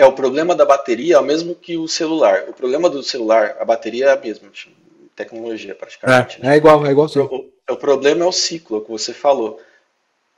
É, 0.00 0.06
o 0.06 0.12
problema 0.12 0.54
da 0.54 0.64
bateria 0.64 1.16
é 1.16 1.18
o 1.18 1.22
mesmo 1.22 1.54
que 1.54 1.76
o 1.76 1.86
celular. 1.86 2.46
O 2.48 2.54
problema 2.54 2.88
do 2.88 3.02
celular, 3.02 3.58
a 3.60 3.64
bateria 3.66 4.06
é 4.06 4.12
a 4.12 4.16
mesma, 4.16 4.48
tecnologia 5.14 5.74
praticamente. 5.74 6.38
É, 6.40 6.42
né? 6.42 6.54
é 6.54 6.56
igual, 6.56 6.86
é 6.86 6.90
igual. 6.90 7.06
O, 7.06 7.72
o, 7.74 7.76
problema 7.76 8.24
é 8.24 8.26
o 8.26 8.32
ciclo, 8.32 8.78
é 8.78 8.80
o 8.80 8.82
que 8.82 8.90
você 8.90 9.12
falou. 9.12 9.60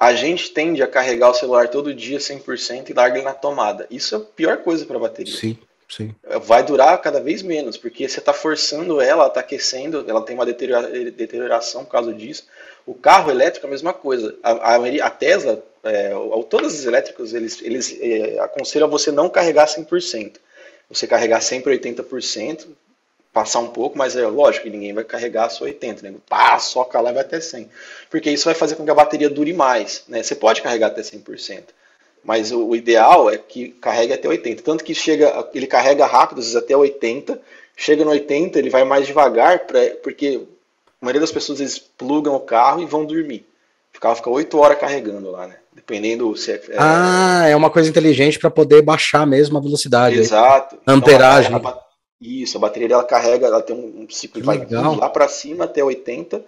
A 0.00 0.12
gente 0.14 0.50
tende 0.50 0.82
a 0.82 0.88
carregar 0.88 1.30
o 1.30 1.34
celular 1.34 1.68
todo 1.68 1.94
dia 1.94 2.18
100% 2.18 2.90
e 2.90 2.92
larga 2.92 3.18
ele 3.18 3.24
na 3.24 3.34
tomada. 3.34 3.86
Isso 3.88 4.16
é 4.16 4.18
a 4.18 4.20
pior 4.20 4.56
coisa 4.64 4.84
para 4.84 4.96
a 4.96 5.00
bateria. 5.00 5.32
Sim, 5.32 5.56
sim. 5.96 6.14
Vai 6.44 6.62
durar 6.62 7.00
cada 7.00 7.20
vez 7.20 7.42
menos, 7.42 7.76
porque 7.76 8.08
você 8.08 8.18
está 8.18 8.32
forçando 8.32 9.00
ela, 9.00 9.26
está 9.26 9.40
aquecendo, 9.40 10.04
ela 10.08 10.22
tem 10.22 10.34
uma 10.34 10.46
deterioração 10.46 11.84
por 11.84 11.92
causa 11.92 12.12
disso. 12.12 12.46
O 12.86 12.94
carro 12.94 13.30
elétrico 13.30 13.66
é 13.66 13.68
a 13.68 13.70
mesma 13.70 13.92
coisa. 13.92 14.36
A, 14.42 14.74
a, 14.74 15.06
a 15.06 15.10
Tesla 15.10 15.62
é, 15.84 16.12
todas 16.48 16.78
as 16.78 16.84
elétricas, 16.84 17.34
eles, 17.34 17.60
eles 17.62 17.98
é, 18.00 18.38
aconselham 18.38 18.88
você 18.88 19.10
não 19.10 19.28
carregar 19.28 19.66
100%. 19.66 20.36
Você 20.88 21.06
carregar 21.06 21.40
sempre 21.40 21.76
80%, 21.78 22.66
passar 23.32 23.60
um 23.60 23.68
pouco, 23.68 23.96
mas 23.96 24.14
é 24.14 24.26
lógico 24.26 24.64
que 24.64 24.70
ninguém 24.70 24.92
vai 24.92 25.04
carregar 25.04 25.48
só 25.48 25.64
80, 25.64 26.02
né? 26.02 26.14
Pá, 26.28 26.58
soca 26.58 27.00
lá 27.00 27.10
e 27.10 27.14
vai 27.14 27.22
até 27.22 27.40
100. 27.40 27.68
Porque 28.10 28.30
isso 28.30 28.44
vai 28.44 28.54
fazer 28.54 28.76
com 28.76 28.84
que 28.84 28.90
a 28.90 28.94
bateria 28.94 29.30
dure 29.30 29.52
mais, 29.52 30.04
né? 30.06 30.22
Você 30.22 30.34
pode 30.34 30.60
carregar 30.60 30.88
até 30.88 31.00
100%, 31.00 31.64
mas 32.24 32.52
o, 32.52 32.68
o 32.68 32.76
ideal 32.76 33.30
é 33.30 33.36
que 33.36 33.70
carregue 33.80 34.12
até 34.12 34.28
80. 34.28 34.62
Tanto 34.62 34.84
que 34.84 34.94
chega, 34.94 35.48
ele 35.54 35.66
carrega 35.66 36.06
rápido, 36.06 36.38
às 36.38 36.46
vezes 36.46 36.56
até 36.56 36.76
80, 36.76 37.40
chega 37.76 38.04
no 38.04 38.10
80, 38.10 38.58
ele 38.58 38.70
vai 38.70 38.84
mais 38.84 39.06
devagar, 39.06 39.66
pra, 39.66 39.80
porque 40.02 40.42
a 41.00 41.04
maioria 41.04 41.20
das 41.20 41.32
pessoas 41.32 41.60
eles 41.60 41.78
plugam 41.78 42.34
o 42.34 42.40
carro 42.40 42.80
e 42.82 42.86
vão 42.86 43.04
dormir. 43.04 43.46
O 43.94 44.00
carro 44.00 44.16
fica 44.16 44.30
8 44.30 44.58
horas 44.58 44.78
carregando 44.78 45.30
lá, 45.30 45.46
né? 45.46 45.56
Dependendo 45.72 46.36
se 46.36 46.52
é. 46.52 46.54
é 46.54 46.76
ah, 46.78 47.46
é 47.48 47.56
uma 47.56 47.70
coisa 47.70 47.88
inteligente 47.88 48.38
para 48.38 48.50
poder 48.50 48.82
baixar 48.82 49.26
mesmo 49.26 49.58
a 49.58 49.60
velocidade. 49.60 50.18
Exato. 50.18 50.76
Aí. 50.76 50.94
Amperagem. 50.94 51.54
Então, 51.54 51.70
a, 51.70 51.72
a, 51.72 51.82
isso, 52.20 52.56
a 52.56 52.60
bateria 52.60 52.94
ela 52.94 53.04
carrega, 53.04 53.46
ela 53.46 53.62
tem 53.62 53.74
um, 53.74 54.06
ciclo 54.08 54.40
que 54.40 54.46
vai 54.46 54.64
lá 54.70 55.08
para 55.08 55.28
cima 55.28 55.64
até 55.64 55.82
80, 55.82 56.44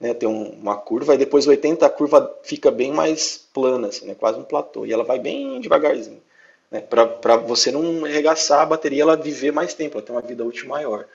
né, 0.00 0.12
tem 0.12 0.28
um, 0.28 0.50
uma 0.50 0.76
curva, 0.76 1.14
e 1.14 1.18
depois 1.18 1.46
80 1.46 1.86
a 1.86 1.90
curva 1.90 2.38
fica 2.42 2.70
bem 2.70 2.92
mais 2.92 3.36
plana, 3.52 3.88
assim, 3.88 4.06
né, 4.06 4.14
quase 4.14 4.38
um 4.38 4.44
platô, 4.44 4.84
e 4.84 4.92
ela 4.92 5.04
vai 5.04 5.18
bem 5.18 5.60
devagarzinho, 5.60 6.22
né, 6.70 6.80
para 6.80 7.36
você 7.36 7.70
não 7.70 8.04
arregaçar 8.04 8.60
a 8.60 8.66
bateria, 8.66 9.02
ela 9.02 9.16
viver 9.16 9.52
mais 9.52 9.74
tempo, 9.74 9.96
ela 9.96 10.06
tem 10.06 10.14
uma 10.14 10.22
vida 10.22 10.44
útil 10.44 10.68
maior. 10.68 11.06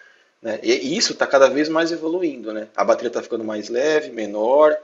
Né, 0.42 0.60
e 0.64 0.98
isso 0.98 1.14
está 1.14 1.28
cada 1.28 1.50
vez 1.50 1.68
mais 1.68 1.92
evoluindo, 1.92 2.54
né, 2.54 2.68
a 2.76 2.84
bateria 2.84 3.10
está 3.10 3.22
ficando 3.22 3.44
mais 3.44 3.70
leve, 3.70 4.12
menor, 4.12 4.76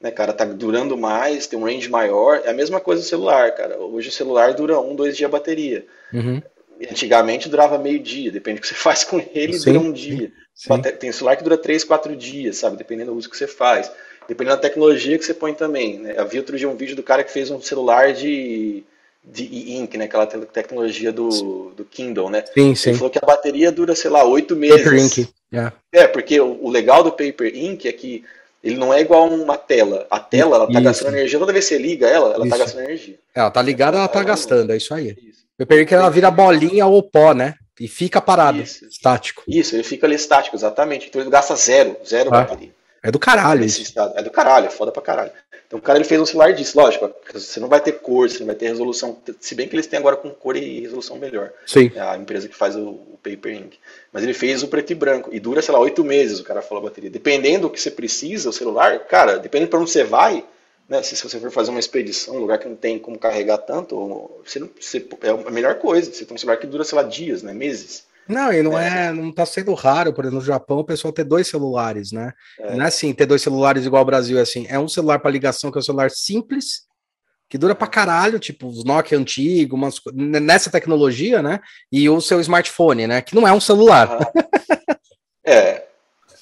né, 0.00 0.10
cara, 0.10 0.32
tá 0.32 0.44
durando 0.44 0.96
mais, 0.96 1.46
tem 1.46 1.58
um 1.58 1.64
range 1.64 1.88
maior, 1.88 2.42
é 2.44 2.50
a 2.50 2.54
mesma 2.54 2.80
coisa 2.80 3.02
do 3.02 3.08
celular, 3.08 3.54
cara, 3.54 3.78
hoje 3.78 4.08
o 4.08 4.12
celular 4.12 4.52
dura 4.54 4.78
um, 4.80 4.94
dois 4.94 5.16
dias 5.16 5.28
a 5.28 5.32
bateria. 5.32 5.86
Uhum. 6.12 6.42
Antigamente 6.90 7.48
durava 7.48 7.78
meio 7.78 7.98
dia, 7.98 8.30
depende 8.30 8.58
do 8.58 8.62
que 8.62 8.68
você 8.68 8.74
faz 8.78 9.04
com 9.04 9.22
ele, 9.34 9.58
sim, 9.58 9.72
dura 9.72 9.84
um 9.84 9.92
dia. 9.92 10.32
Sim. 10.54 10.80
Tem 10.98 11.12
celular 11.12 11.36
que 11.36 11.44
dura 11.44 11.58
três, 11.58 11.84
quatro 11.84 12.16
dias, 12.16 12.56
sabe? 12.56 12.76
Dependendo 12.76 13.12
do 13.12 13.18
uso 13.18 13.28
que 13.28 13.36
você 13.36 13.46
faz. 13.46 13.90
Dependendo 14.26 14.56
da 14.56 14.62
tecnologia 14.62 15.18
que 15.18 15.24
você 15.24 15.34
põe 15.34 15.54
também. 15.54 15.98
Né? 15.98 16.14
Eu 16.16 16.26
vi 16.26 16.38
outro 16.38 16.56
dia 16.56 16.68
um 16.68 16.76
vídeo 16.76 16.96
do 16.96 17.02
cara 17.02 17.22
que 17.22 17.30
fez 17.30 17.50
um 17.50 17.60
celular 17.60 18.12
de, 18.12 18.82
de 19.24 19.44
e-ink, 19.44 19.96
né? 19.96 20.06
Aquela 20.06 20.26
tecnologia 20.26 21.12
do, 21.12 21.72
do 21.76 21.84
Kindle, 21.84 22.30
né? 22.30 22.42
Sim, 22.52 22.74
sim. 22.74 22.90
Ele 22.90 22.98
falou 22.98 23.10
que 23.10 23.18
a 23.22 23.26
bateria 23.26 23.70
dura, 23.70 23.94
sei 23.94 24.10
lá, 24.10 24.24
oito 24.24 24.56
meses. 24.56 24.82
Paper 24.82 24.98
Ink. 24.98 25.28
Yeah. 25.52 25.72
É, 25.92 26.08
porque 26.08 26.40
o, 26.40 26.58
o, 26.60 26.70
legal 26.70 27.04
do 27.04 27.12
Paper 27.12 27.54
Ink 27.54 27.86
é 27.86 27.92
que 27.92 28.24
ele 28.64 28.76
não 28.76 28.92
é 28.92 29.00
igual 29.00 29.28
uma 29.28 29.56
tela. 29.56 30.06
A 30.10 30.18
tela, 30.18 30.56
ela 30.56 30.66
tá 30.66 30.72
isso. 30.72 30.82
gastando 30.82 31.14
energia. 31.14 31.38
Toda 31.38 31.52
vez 31.52 31.68
que 31.68 31.74
você 31.74 31.80
liga 31.80 32.08
ela, 32.08 32.34
ela 32.34 32.38
tá 32.38 32.46
isso. 32.46 32.50
tá 32.50 32.58
gastando 32.58 32.84
energia. 32.84 33.18
Ela 33.34 33.50
tá 33.50 33.62
ligada, 33.62 33.96
ela 33.98 34.08
tá 34.08 34.22
gastando, 34.24 34.72
é 34.72 34.76
isso 34.76 34.92
aí. 34.92 35.16
Isso. 35.22 35.45
Eu 35.58 35.66
peguei 35.66 35.86
que 35.86 35.94
ela 35.94 36.10
vira 36.10 36.30
bolinha 36.30 36.86
ou 36.86 37.02
pó, 37.02 37.32
né? 37.32 37.54
E 37.78 37.86
fica 37.88 38.20
parado, 38.20 38.60
isso. 38.60 38.86
estático. 38.86 39.42
Isso, 39.46 39.76
ele 39.76 39.82
fica 39.82 40.06
ali 40.06 40.14
estático, 40.14 40.56
exatamente. 40.56 41.08
Então 41.08 41.20
ele 41.20 41.30
gasta 41.30 41.54
zero, 41.56 41.96
zero 42.06 42.30
ah, 42.34 42.42
bateria. 42.42 42.74
É 43.02 43.10
do 43.10 43.18
caralho 43.18 43.64
isso. 43.64 43.82
Estado. 43.82 44.14
É 44.16 44.22
do 44.22 44.30
caralho, 44.30 44.66
é 44.66 44.70
foda 44.70 44.90
pra 44.90 45.02
caralho. 45.02 45.30
Então 45.66 45.78
o 45.78 45.82
cara 45.82 45.98
ele 45.98 46.04
fez 46.04 46.20
um 46.20 46.26
celular 46.26 46.52
disso, 46.52 46.78
lógico, 46.78 47.12
você 47.32 47.58
não 47.58 47.68
vai 47.68 47.80
ter 47.80 47.92
cor, 47.92 48.30
você 48.30 48.38
não 48.38 48.46
vai 48.46 48.54
ter 48.54 48.68
resolução, 48.68 49.18
se 49.40 49.54
bem 49.54 49.66
que 49.66 49.74
eles 49.74 49.86
têm 49.86 49.98
agora 49.98 50.16
com 50.16 50.30
cor 50.30 50.56
e 50.56 50.80
resolução 50.80 51.18
melhor. 51.18 51.50
Sim. 51.66 51.90
É 51.94 52.00
a 52.00 52.16
empresa 52.16 52.48
que 52.48 52.54
faz 52.54 52.76
o, 52.76 52.88
o 52.88 53.18
Paper 53.22 53.52
Ink. 53.52 53.78
Mas 54.12 54.22
ele 54.22 54.32
fez 54.32 54.62
o 54.62 54.68
preto 54.68 54.92
e 54.92 54.94
branco 54.94 55.30
e 55.32 55.40
dura, 55.40 55.60
sei 55.60 55.74
lá, 55.74 55.80
oito 55.80 56.04
meses, 56.04 56.38
o 56.38 56.44
cara 56.44 56.62
falou 56.62 56.84
a 56.84 56.88
bateria. 56.88 57.10
Dependendo 57.10 57.62
do 57.62 57.70
que 57.70 57.80
você 57.80 57.90
precisa, 57.90 58.48
o 58.48 58.52
celular, 58.52 59.00
cara, 59.00 59.38
dependendo 59.38 59.70
para 59.70 59.80
onde 59.80 59.90
você 59.90 60.04
vai, 60.04 60.44
né, 60.88 61.02
se, 61.02 61.16
se, 61.16 61.22
você 61.22 61.40
for 61.40 61.50
fazer 61.50 61.70
uma 61.70 61.80
expedição, 61.80 62.36
um 62.36 62.40
lugar 62.40 62.58
que 62.58 62.68
não 62.68 62.76
tem 62.76 62.98
como 62.98 63.18
carregar 63.18 63.58
tanto, 63.58 64.40
você 64.44 64.58
não, 64.58 64.70
você, 64.80 65.06
é 65.22 65.30
a 65.30 65.50
melhor 65.50 65.76
coisa. 65.78 66.12
Você 66.12 66.24
tem 66.24 66.34
um 66.34 66.38
celular 66.38 66.58
que 66.58 66.66
dura, 66.66 66.84
sei 66.84 66.96
lá, 66.96 67.02
dias, 67.02 67.42
né, 67.42 67.52
meses. 67.52 68.04
Não, 68.28 68.52
e 68.52 68.62
não 68.62 68.78
é, 68.78 69.06
é 69.06 69.12
não 69.12 69.32
tá 69.32 69.46
sendo 69.46 69.72
raro, 69.74 70.12
por 70.12 70.24
exemplo, 70.24 70.40
no 70.40 70.44
Japão 70.44 70.78
o 70.78 70.84
pessoal 70.84 71.12
ter 71.12 71.24
dois 71.24 71.46
celulares, 71.46 72.10
né? 72.10 72.32
É. 72.58 72.74
Não 72.74 72.84
é 72.84 72.88
assim, 72.88 73.12
ter 73.12 73.26
dois 73.26 73.42
celulares 73.42 73.86
igual 73.86 74.00
ao 74.00 74.06
Brasil, 74.06 74.38
é 74.38 74.42
assim, 74.42 74.66
é 74.68 74.78
um 74.78 74.88
celular 74.88 75.20
para 75.20 75.30
ligação 75.30 75.70
que 75.70 75.78
é 75.78 75.80
um 75.80 75.84
celular 75.84 76.10
simples, 76.10 76.86
que 77.48 77.56
dura 77.56 77.74
pra 77.74 77.86
caralho, 77.86 78.40
tipo 78.40 78.66
os 78.66 78.84
Nokia 78.84 79.16
antigos, 79.16 79.78
umas, 79.78 80.00
nessa 80.12 80.70
tecnologia, 80.70 81.40
né? 81.40 81.60
E 81.90 82.08
o 82.08 82.20
seu 82.20 82.40
smartphone, 82.40 83.06
né? 83.06 83.22
Que 83.22 83.34
não 83.36 83.46
é 83.46 83.52
um 83.52 83.60
celular. 83.60 84.18
é, 85.46 85.85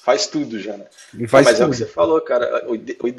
faz 0.05 0.27
tudo 0.27 0.59
já, 0.59 0.77
né? 0.77 0.85
Não, 1.11 1.27
mas 1.31 1.47
tudo. 1.47 1.63
é 1.63 1.65
o 1.65 1.69
que 1.71 1.77
você 1.77 1.85
falou, 1.87 2.21
cara. 2.21 2.63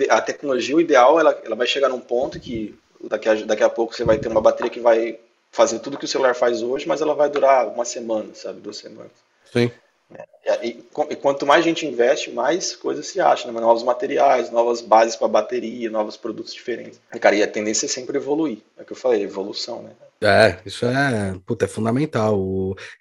a 0.08 0.20
tecnologia, 0.20 0.76
o 0.76 0.80
ideal, 0.80 1.18
ela, 1.18 1.36
ela 1.44 1.56
vai 1.56 1.66
chegar 1.66 1.88
num 1.88 1.98
ponto 1.98 2.38
que 2.38 2.78
daqui 3.08 3.28
a, 3.28 3.34
daqui 3.34 3.64
a 3.64 3.68
pouco 3.68 3.92
você 3.92 4.04
vai 4.04 4.18
ter 4.18 4.28
uma 4.28 4.40
bateria 4.40 4.70
que 4.70 4.78
vai 4.78 5.18
fazer 5.50 5.80
tudo 5.80 5.98
que 5.98 6.04
o 6.04 6.08
celular 6.08 6.34
faz 6.34 6.62
hoje, 6.62 6.86
mas 6.86 7.00
ela 7.00 7.12
vai 7.12 7.28
durar 7.28 7.66
uma 7.66 7.84
semana, 7.84 8.28
sabe? 8.34 8.60
Duas 8.60 8.76
semanas. 8.76 9.10
Sim. 9.52 9.68
É, 10.14 10.66
e, 10.66 10.84
e, 11.10 11.16
quanto 11.16 11.44
mais 11.44 11.64
a 11.64 11.68
gente 11.68 11.86
investe, 11.86 12.30
mais 12.30 12.76
coisas 12.76 13.06
se 13.06 13.20
acham, 13.20 13.52
né? 13.52 13.60
novos 13.60 13.82
materiais, 13.82 14.50
novas 14.50 14.80
bases 14.80 15.16
para 15.16 15.26
bateria, 15.26 15.90
novos 15.90 16.16
produtos 16.16 16.54
diferentes. 16.54 17.00
E, 17.12 17.18
cara, 17.18 17.34
e 17.34 17.42
a 17.42 17.48
tendência 17.48 17.86
é 17.86 17.88
sempre 17.88 18.16
evoluir. 18.16 18.58
É 18.76 18.82
o 18.82 18.84
que 18.84 18.92
eu 18.92 18.96
falei, 18.96 19.22
evolução, 19.22 19.82
né? 19.82 19.90
É, 20.22 20.60
isso 20.64 20.86
é, 20.86 21.38
puta, 21.44 21.66
é 21.66 21.68
fundamental. 21.68 22.38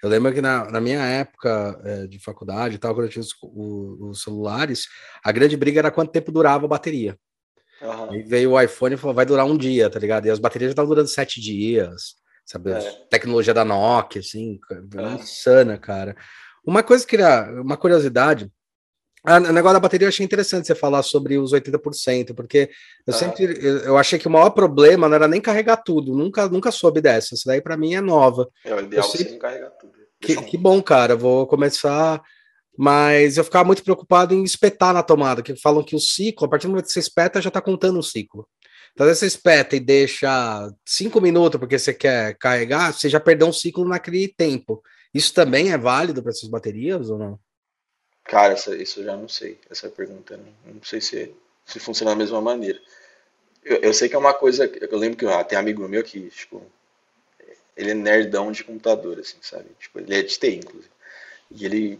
eu 0.03 0.09
lembro 0.09 0.33
que 0.33 0.41
na, 0.41 0.69
na 0.69 0.81
minha 0.81 0.99
época 0.99 1.79
é, 1.85 2.07
de 2.07 2.19
faculdade 2.19 2.75
e 2.75 2.77
tal, 2.77 2.93
quando 2.93 3.05
eu 3.05 3.11
tinha 3.11 3.21
os, 3.21 3.33
os, 3.41 4.01
os, 4.01 4.23
celulares, 4.23 4.87
a 5.23 5.31
grande 5.31 5.55
briga 5.55 5.79
era 5.79 5.91
quanto 5.91 6.11
tempo 6.11 6.31
durava 6.31 6.65
a 6.65 6.69
bateria. 6.69 7.17
Uhum. 7.81 8.15
E 8.15 8.23
veio 8.23 8.51
o 8.51 8.61
iPhone 8.61 8.95
e 8.95 8.97
falou, 8.97 9.15
vai 9.15 9.25
durar 9.25 9.45
um 9.45 9.57
dia, 9.57 9.89
tá 9.89 9.99
ligado? 9.99 10.25
E 10.25 10.29
as 10.29 10.39
baterias 10.39 10.69
já 10.69 10.73
estavam 10.73 10.89
durando 10.89 11.07
sete 11.07 11.39
dias, 11.39 12.15
sabe? 12.45 12.71
É. 12.71 12.79
Tecnologia 13.09 13.53
da 13.53 13.63
Nokia, 13.63 14.19
assim, 14.19 14.59
é. 14.71 15.13
insana, 15.13 15.77
cara. 15.77 16.17
Uma 16.65 16.83
coisa 16.83 17.05
que 17.05 17.15
era, 17.15 17.61
uma 17.61 17.77
curiosidade, 17.77 18.51
o 19.27 19.51
negócio 19.51 19.73
da 19.73 19.79
bateria 19.79 20.05
eu 20.05 20.09
achei 20.09 20.23
interessante 20.23 20.67
você 20.67 20.75
falar 20.75 21.01
sobre 21.01 21.37
os 21.37 21.51
80%, 21.51 22.35
porque 22.35 22.69
eu 23.07 23.13
ah. 23.13 23.17
sempre 23.17 23.57
eu 23.63 23.97
achei 23.97 24.19
que 24.19 24.27
o 24.27 24.31
maior 24.31 24.51
problema 24.51 25.09
não 25.09 25.15
era 25.15 25.27
nem 25.27 25.41
carregar 25.41 25.77
tudo, 25.77 26.13
nunca, 26.13 26.47
nunca 26.47 26.71
soube 26.71 27.01
dessa. 27.01 27.33
Isso 27.33 27.43
daí 27.45 27.59
para 27.59 27.75
mim 27.75 27.95
é 27.95 28.01
nova. 28.01 28.47
É 28.63 28.73
o 28.73 28.79
ideal 28.79 29.03
sempre... 29.03 29.29
você 29.29 29.37
carregar 29.37 29.71
tudo. 29.71 29.93
Que, 30.21 30.35
que, 30.43 30.57
bom, 30.57 30.81
cara. 30.81 31.15
Vou 31.15 31.47
começar. 31.47 32.21
Mas 32.77 33.37
eu 33.37 33.43
ficava 33.43 33.63
muito 33.63 33.83
preocupado 33.83 34.33
em 34.33 34.43
espetar 34.43 34.93
na 34.93 35.01
tomada, 35.01 35.41
que 35.41 35.55
falam 35.55 35.83
que 35.83 35.95
o 35.95 35.99
ciclo, 35.99 36.45
a 36.45 36.49
partir 36.49 36.67
do 36.67 36.71
momento 36.71 36.87
que 36.87 36.91
você 36.91 36.99
espeta, 36.99 37.41
já 37.41 37.47
está 37.47 37.61
contando 37.61 37.97
o 37.97 38.03
ciclo. 38.03 38.47
Então, 38.93 39.07
se 39.07 39.15
você 39.15 39.25
espeta 39.27 39.75
e 39.75 39.79
deixa 39.79 40.69
cinco 40.85 41.21
minutos 41.21 41.59
porque 41.59 41.79
você 41.79 41.93
quer 41.93 42.37
carregar, 42.37 42.93
você 42.93 43.09
já 43.09 43.19
perdeu 43.19 43.47
um 43.47 43.53
ciclo 43.53 43.87
naquele 43.87 44.27
tempo. 44.27 44.83
Isso 45.15 45.33
também 45.33 45.71
é 45.71 45.77
válido 45.77 46.21
para 46.21 46.31
essas 46.31 46.49
baterias 46.49 47.09
ou 47.09 47.17
não? 47.17 47.39
Cara, 48.25 48.51
essa, 48.51 48.75
isso 48.75 48.99
eu 48.99 49.05
já 49.05 49.15
não 49.15 49.29
sei, 49.29 49.57
essa 49.71 49.87
pergunta. 49.87 50.35
Não, 50.35 50.73
não 50.73 50.83
sei 50.83 50.99
se, 50.99 51.33
se 51.65 51.79
funciona 51.79 52.11
da 52.11 52.17
mesma 52.17 52.41
maneira. 52.41 52.77
Eu, 53.63 53.77
eu, 53.77 53.93
sei 53.93 54.09
que 54.09 54.15
é 54.15 54.19
uma 54.19 54.33
coisa. 54.33 54.65
Eu 54.65 54.97
lembro 54.97 55.17
que 55.17 55.25
ah, 55.25 55.41
tem 55.41 55.57
um 55.57 55.61
amigo 55.61 55.87
meu 55.87 56.03
que, 56.03 56.29
tipo, 56.29 56.61
ele 57.77 57.91
é 57.91 57.93
nerdão 57.93 58.51
de 58.51 58.65
computador, 58.65 59.17
assim, 59.17 59.37
sabe? 59.41 59.69
Tipo, 59.79 59.99
ele 59.99 60.19
é 60.19 60.21
de 60.21 60.37
TI, 60.37 60.57
inclusive. 60.57 60.91
E 61.49 61.63
ele 61.63 61.99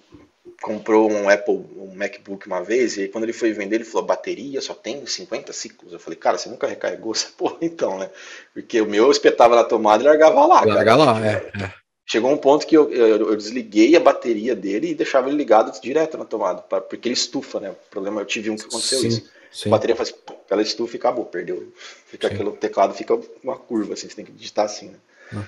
comprou 0.62 1.10
um 1.10 1.30
Apple, 1.30 1.66
um 1.78 1.96
MacBook 1.96 2.46
uma 2.48 2.62
vez, 2.62 2.98
e 2.98 3.04
aí 3.04 3.08
quando 3.08 3.24
ele 3.24 3.34
foi 3.34 3.54
vender, 3.54 3.78
ele 3.78 3.86
falou, 3.86 4.06
bateria 4.08 4.60
só 4.60 4.74
tem 4.74 5.06
50 5.06 5.54
ciclos. 5.54 5.94
Eu 5.94 6.00
falei, 6.00 6.20
cara, 6.20 6.38
você 6.38 6.50
nunca 6.50 6.68
recarregou 6.68 7.14
essa 7.14 7.30
porra 7.38 7.60
então, 7.62 7.98
né? 7.98 8.10
Porque 8.54 8.82
o 8.82 8.86
meu 8.86 9.06
eu 9.06 9.12
espetava 9.12 9.56
na 9.56 9.64
tomada 9.64 10.04
e 10.04 10.06
largava 10.06 10.46
lá. 10.46 10.66
Larga 10.66 10.96
lá, 10.98 11.26
é, 11.26 11.52
é. 11.64 11.85
Chegou 12.08 12.32
um 12.32 12.38
ponto 12.38 12.68
que 12.68 12.78
eu, 12.78 12.92
eu, 12.92 13.30
eu, 13.30 13.36
desliguei 13.36 13.96
a 13.96 14.00
bateria 14.00 14.56
dele 14.56 14.92
e 14.92 14.96
deixava 14.96 15.28
ele 15.28 15.38
ligado 15.38 15.80
direto 15.82 16.18
na 16.18 16.26
tomada, 16.26 16.62
pra, 16.62 16.80
porque 16.80 17.08
ele 17.08 17.14
estufa, 17.14 17.60
né? 17.60 17.72
O 17.72 17.90
problema, 17.90 18.22
eu 18.22 18.26
tive 18.26 18.52
um 18.52 18.56
que 18.56 18.66
aconteceu 18.66 19.00
sim, 19.00 19.08
isso. 19.08 19.32
Sim. 19.52 19.70
A 19.70 19.72
bateria 19.72 19.96
faz, 19.96 20.14
ela 20.48 20.62
estufa 20.62 20.96
e 20.96 21.00
acabou, 21.00 21.26
perdeu. 21.26 21.74
Fica 22.06 22.28
sim. 22.28 22.36
aquele 22.36 22.52
teclado 22.52 22.94
fica 22.94 23.20
uma 23.42 23.58
curva, 23.58 23.94
assim, 23.94 24.08
você 24.08 24.16
tem 24.16 24.26
que 24.26 24.32
digitar 24.32 24.66
assim, 24.66 24.90
né? 24.90 24.98
Ah. 25.34 25.48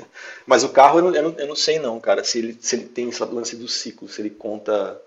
Mas 0.46 0.64
o 0.64 0.70
carro 0.70 0.98
eu 0.98 1.02
não, 1.02 1.14
eu 1.14 1.22
não, 1.24 1.38
eu 1.38 1.46
não, 1.46 1.56
sei 1.56 1.78
não, 1.78 2.00
cara, 2.00 2.24
se 2.24 2.38
ele, 2.38 2.56
se 2.58 2.76
ele 2.76 2.86
tem 2.86 3.10
esse 3.10 3.22
lance 3.24 3.54
do 3.54 3.68
ciclo, 3.68 4.08
se 4.08 4.22
ele 4.22 4.30
conta. 4.30 4.98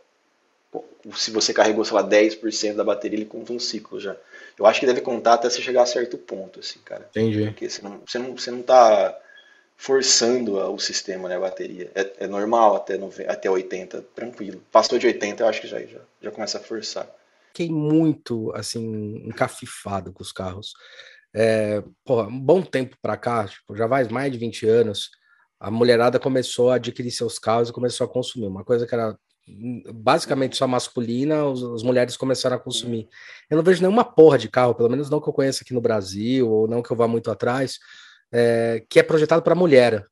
Se 1.16 1.32
você 1.32 1.52
carregou, 1.52 1.84
sei 1.84 1.96
lá, 1.96 2.08
10% 2.08 2.76
da 2.76 2.84
bateria, 2.84 3.18
ele 3.18 3.26
conta 3.26 3.52
um 3.52 3.60
ciclo 3.60 4.00
já. 4.00 4.16
Eu 4.58 4.68
acho 4.68 4.80
que 4.80 4.86
deve 4.86 5.02
contar 5.02 5.34
até 5.34 5.50
você 5.50 5.62
chegar 5.62 5.82
a 5.82 5.88
certo 5.88 6.18
ponto, 6.18 6.60
assim, 6.60 6.80
cara. 6.86 7.08
Entendi. 7.10 7.46
Porque 7.46 7.68
você 7.68 7.82
não, 7.82 8.02
você 8.06 8.20
não, 8.20 8.38
você 8.38 8.52
não 8.52 8.62
tá 8.62 9.18
forçando 9.82 10.58
o 10.58 10.78
sistema, 10.78 11.28
né, 11.28 11.38
a 11.38 11.40
bateria. 11.40 11.92
É, 11.96 12.26
é 12.26 12.28
normal 12.28 12.76
até, 12.76 13.00
até 13.28 13.50
80, 13.50 14.04
tranquilo. 14.14 14.62
Passou 14.72 15.00
de 15.00 15.08
80, 15.08 15.42
eu 15.42 15.48
acho 15.48 15.60
que 15.60 15.68
já, 15.68 15.80
já, 15.80 15.98
já 16.22 16.30
começa 16.30 16.60
a 16.60 16.62
forçar. 16.62 17.10
Fiquei 17.48 17.68
muito, 17.68 18.54
assim, 18.54 19.24
encafifado 19.26 20.14
com 20.14 20.22
os 20.22 20.32
carros. 20.32 20.74
É, 21.34 21.84
porra, 22.06 22.28
um 22.28 22.40
bom 22.40 22.62
tempo 22.62 22.96
para 23.02 23.18
cá, 23.18 23.48
tipo, 23.48 23.76
já 23.76 23.90
faz 23.90 24.08
mais 24.08 24.32
de 24.32 24.38
20 24.38 24.68
anos, 24.68 25.10
a 25.60 25.72
mulherada 25.72 26.20
começou 26.20 26.70
a 26.70 26.76
adquirir 26.76 27.10
seus 27.10 27.40
carros 27.40 27.70
e 27.70 27.74
começou 27.74 28.06
a 28.06 28.08
consumir. 28.08 28.46
Uma 28.46 28.64
coisa 28.64 28.86
que 28.86 28.94
era 28.94 29.18
basicamente 29.96 30.58
só 30.58 30.68
masculina, 30.68 31.44
os, 31.48 31.64
as 31.64 31.82
mulheres 31.82 32.16
começaram 32.16 32.56
a 32.56 32.60
consumir. 32.60 33.10
Eu 33.50 33.58
não 33.58 33.64
vejo 33.64 33.82
nenhuma 33.82 34.06
porra 34.06 34.38
de 34.38 34.48
carro, 34.48 34.76
pelo 34.76 34.90
menos 34.90 35.10
não 35.10 35.20
que 35.20 35.28
eu 35.28 35.34
conheça 35.34 35.64
aqui 35.64 35.74
no 35.74 35.82
Brasil, 35.82 36.48
ou 36.48 36.68
não 36.68 36.84
que 36.84 36.92
eu 36.92 36.96
vá 36.96 37.08
muito 37.08 37.32
atrás, 37.32 37.80
é, 38.32 38.84
que 38.88 39.00
é 39.00 39.04
projetado 39.04 39.42
para 39.42 39.56
mulher. 39.56 40.06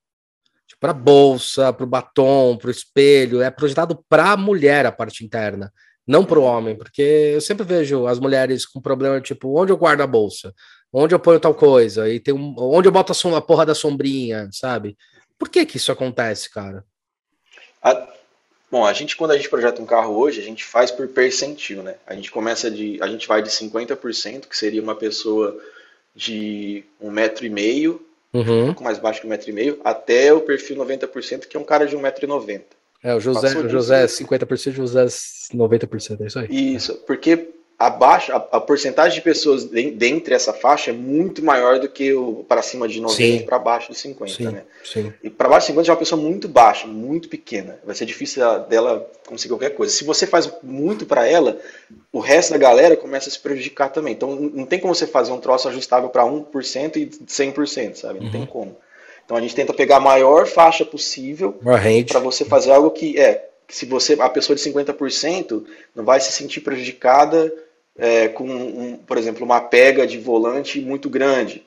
Tipo, 0.67 0.79
para 0.79 0.93
bolsa, 0.93 1.73
para 1.73 1.83
o 1.83 1.87
batom, 1.87 2.57
para 2.57 2.67
o 2.67 2.71
espelho, 2.71 3.41
é 3.41 3.49
projetado 3.49 4.03
para 4.07 4.31
a 4.31 4.37
mulher 4.37 4.85
a 4.85 4.91
parte 4.91 5.25
interna, 5.25 5.73
não 6.05 6.25
para 6.25 6.39
o 6.39 6.43
homem, 6.43 6.75
porque 6.75 7.01
eu 7.01 7.41
sempre 7.41 7.65
vejo 7.65 8.05
as 8.05 8.19
mulheres 8.19 8.65
com 8.65 8.81
problema 8.81 9.19
tipo, 9.19 9.59
onde 9.59 9.71
eu 9.71 9.77
guardo 9.77 10.01
a 10.01 10.07
bolsa? 10.07 10.53
Onde 10.91 11.13
eu 11.13 11.19
ponho 11.19 11.39
tal 11.39 11.55
coisa? 11.55 12.09
E 12.09 12.19
tem 12.19 12.33
um, 12.33 12.55
onde 12.57 12.87
eu 12.87 12.91
boto 12.91 13.13
a, 13.13 13.37
a 13.37 13.41
porra 13.41 13.65
da 13.65 13.75
sombrinha, 13.75 14.49
sabe? 14.51 14.97
Por 15.37 15.49
que 15.49 15.65
que 15.65 15.77
isso 15.77 15.91
acontece, 15.91 16.49
cara? 16.49 16.83
A, 17.81 18.07
bom, 18.69 18.85
a 18.85 18.91
gente 18.91 19.15
quando 19.15 19.31
a 19.31 19.37
gente 19.37 19.49
projeta 19.49 19.81
um 19.81 19.85
carro 19.85 20.15
hoje, 20.17 20.41
a 20.41 20.43
gente 20.43 20.63
faz 20.65 20.91
por 20.91 21.07
percentil, 21.07 21.81
né? 21.81 21.95
A 22.05 22.13
gente 22.13 22.31
começa 22.31 22.69
de, 22.69 23.01
a 23.01 23.07
gente 23.07 23.27
vai 23.27 23.41
de 23.41 23.49
50%, 23.49 24.47
que 24.47 24.57
seria 24.57 24.81
uma 24.81 24.95
pessoa 24.95 25.59
de 26.15 26.83
um 26.99 27.09
metro 27.09 27.45
e 27.45 27.49
meio 27.49 28.05
uhum. 28.33 28.63
um 28.63 28.65
pouco 28.67 28.83
mais 28.83 28.99
baixo 28.99 29.21
que 29.21 29.27
um 29.27 29.29
metro 29.29 29.49
e 29.49 29.53
meio, 29.53 29.79
até 29.83 30.33
o 30.33 30.41
perfil 30.41 30.77
90%, 30.77 31.47
que 31.47 31.57
é 31.57 31.59
um 31.59 31.63
cara 31.63 31.85
de 31.85 31.95
1,90m. 31.95 32.61
É, 33.01 33.15
o 33.15 33.19
José, 33.19 33.57
o 33.57 33.69
José 33.69 34.03
é 34.03 34.07
50%, 34.07 34.67
o 34.67 34.71
José 34.71 35.03
é 35.03 35.05
90%, 35.05 36.21
é 36.21 36.27
isso 36.27 36.39
aí. 36.39 36.47
Isso, 36.49 36.95
porque 37.07 37.49
abaixo, 37.79 38.33
a, 38.33 38.35
a 38.35 38.59
porcentagem 38.59 39.17
de 39.17 39.21
pessoas 39.23 39.63
de, 39.63 39.89
dentre 39.91 40.33
essa 40.33 40.51
faixa 40.51 40.91
é 40.91 40.93
muito 40.93 41.41
maior 41.43 41.79
do 41.79 41.87
que 41.87 42.13
o 42.13 42.43
para 42.43 42.61
cima 42.61 42.89
de 42.89 42.99
90 42.99 43.45
para 43.45 43.57
baixo 43.57 43.93
de 43.93 43.97
50, 43.97 44.33
sim, 44.33 44.43
né? 44.43 44.63
Sim. 44.83 45.13
E 45.23 45.29
para 45.29 45.47
baixo 45.47 45.67
de 45.67 45.71
50 45.71 45.85
já 45.85 45.93
é 45.93 45.95
uma 45.95 45.99
pessoa 45.99 46.21
muito 46.21 46.49
baixa, 46.49 46.85
muito 46.85 47.29
pequena. 47.29 47.79
Vai 47.85 47.95
ser 47.95 48.05
difícil 48.05 48.43
dela 48.67 49.09
conseguir 49.25 49.53
qualquer 49.53 49.69
coisa. 49.69 49.93
Se 49.93 50.03
você 50.03 50.27
faz 50.27 50.51
muito 50.61 51.05
para 51.05 51.25
ela, 51.25 51.57
o 52.11 52.19
resto 52.19 52.51
da 52.51 52.57
galera 52.57 52.97
começa 52.97 53.29
a 53.29 53.31
se 53.31 53.39
prejudicar 53.39 53.89
também. 53.89 54.13
Então 54.13 54.35
não 54.35 54.65
tem 54.65 54.77
como 54.77 54.93
você 54.93 55.07
fazer 55.07 55.31
um 55.31 55.39
troço 55.39 55.69
ajustável 55.69 56.09
para 56.09 56.25
1% 56.25 56.97
e 56.97 57.05
100%, 57.05 57.95
sabe? 57.95 58.19
Não 58.19 58.25
uhum. 58.25 58.31
tem 58.31 58.45
como. 58.45 58.75
Então 59.23 59.37
a 59.37 59.41
gente 59.41 59.55
tenta 59.55 59.73
pegar 59.73 59.97
a 59.97 60.01
maior 60.01 60.45
faixa 60.47 60.83
possível 60.83 61.57
para 62.11 62.19
você 62.19 62.43
fazer 62.43 62.71
algo 62.71 62.91
que 62.91 63.17
é 63.17 63.45
se 63.69 63.85
você 63.85 64.17
a 64.19 64.27
pessoa 64.27 64.55
de 64.55 64.61
50% 64.63 65.63
não 65.95 66.03
vai 66.03 66.19
se 66.19 66.31
sentir 66.31 66.59
prejudicada 66.61 67.53
é, 67.99 68.27
com, 68.29 68.45
um, 68.45 68.97
por 68.97 69.17
exemplo, 69.17 69.45
uma 69.45 69.61
pega 69.61 70.07
de 70.07 70.17
volante 70.17 70.79
muito 70.79 71.09
grande. 71.09 71.63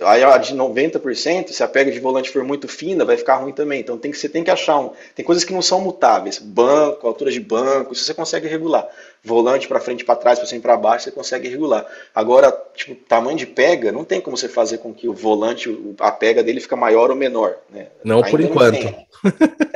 Aí 0.00 0.24
a 0.24 0.36
de 0.36 0.52
90%, 0.52 1.50
se 1.50 1.62
a 1.62 1.68
pega 1.68 1.92
de 1.92 2.00
volante 2.00 2.28
for 2.28 2.42
muito 2.42 2.66
fina, 2.66 3.04
vai 3.04 3.16
ficar 3.16 3.36
ruim 3.36 3.52
também. 3.52 3.78
Então 3.80 3.96
tem 3.96 4.10
que, 4.10 4.18
você 4.18 4.28
tem 4.28 4.42
que 4.42 4.50
achar 4.50 4.80
um. 4.80 4.90
Tem 5.14 5.24
coisas 5.24 5.44
que 5.44 5.52
não 5.52 5.62
são 5.62 5.80
mutáveis. 5.80 6.38
Banco, 6.38 7.06
altura 7.06 7.30
de 7.30 7.38
banco, 7.38 7.92
isso 7.92 8.04
você 8.04 8.12
consegue 8.12 8.48
regular. 8.48 8.88
Volante 9.22 9.68
para 9.68 9.78
frente, 9.78 10.04
para 10.04 10.16
trás, 10.16 10.40
para 10.40 10.48
cima 10.48 10.58
e 10.58 10.62
para 10.62 10.76
baixo, 10.76 11.04
você 11.04 11.12
consegue 11.12 11.48
regular. 11.48 11.86
Agora, 12.12 12.50
tipo, 12.74 12.96
tamanho 12.96 13.38
de 13.38 13.46
pega, 13.46 13.92
não 13.92 14.04
tem 14.04 14.20
como 14.20 14.36
você 14.36 14.48
fazer 14.48 14.78
com 14.78 14.92
que 14.92 15.08
o 15.08 15.14
volante, 15.14 15.94
a 16.00 16.10
pega 16.10 16.42
dele 16.42 16.60
fica 16.60 16.74
maior 16.74 17.08
ou 17.10 17.16
menor. 17.16 17.54
Né? 17.70 17.86
Não 18.02 18.24
Ainda 18.24 18.30
por 18.30 18.40
enquanto. 18.40 18.76
é, 18.76 19.06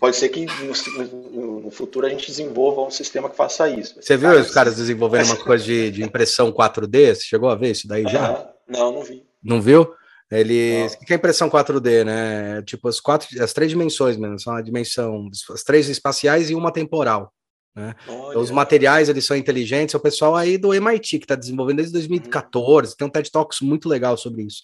Pode 0.00 0.16
ser 0.16 0.30
que 0.30 0.46
no, 0.46 1.60
no, 1.60 1.70
futuro 1.70 2.06
a 2.06 2.08
gente 2.08 2.26
desenvolva 2.26 2.80
um 2.80 2.90
sistema 2.90 3.28
que 3.28 3.36
faça 3.36 3.68
isso. 3.68 3.96
Você 4.00 4.16
viu 4.16 4.30
os 4.30 4.50
caras 4.50 4.74
desenvolvendo 4.76 5.26
uma 5.26 5.36
coisa 5.44 5.62
de, 5.62 5.90
de, 5.90 6.02
impressão 6.02 6.50
4D? 6.50 7.14
Você 7.14 7.22
chegou 7.24 7.50
a 7.50 7.54
ver 7.54 7.72
isso 7.72 7.86
daí 7.86 8.04
já? 8.04 8.30
Ah, 8.30 8.50
não, 8.66 8.92
não 8.92 9.02
vi. 9.02 9.26
Não 9.44 9.60
viu? 9.60 9.92
Eles. 10.30 10.94
O 10.94 11.04
que 11.04 11.12
é 11.12 11.16
impressão 11.16 11.50
4D, 11.50 12.04
né? 12.04 12.62
Tipo, 12.62 12.88
as, 12.88 12.98
quatro, 12.98 13.28
as 13.42 13.52
três 13.52 13.70
dimensões 13.70 14.16
mesmo, 14.16 14.40
são 14.40 14.54
a 14.54 14.62
dimensão, 14.62 15.28
as 15.52 15.62
três 15.62 15.90
espaciais 15.90 16.48
e 16.48 16.54
uma 16.54 16.72
temporal. 16.72 17.30
Né? 17.76 17.94
Então, 18.04 18.40
os 18.40 18.50
materiais 18.50 19.10
eles 19.10 19.26
são 19.26 19.36
inteligentes, 19.36 19.94
é 19.94 19.98
o 19.98 20.00
pessoal 20.00 20.34
aí 20.34 20.56
do 20.56 20.72
MIT 20.72 21.18
que 21.18 21.24
está 21.24 21.34
desenvolvendo 21.34 21.76
desde 21.76 21.92
2014, 21.92 22.96
tem 22.96 23.06
um 23.06 23.10
TED 23.10 23.30
Talks 23.30 23.60
muito 23.60 23.88
legal 23.88 24.16
sobre 24.16 24.44
isso. 24.44 24.62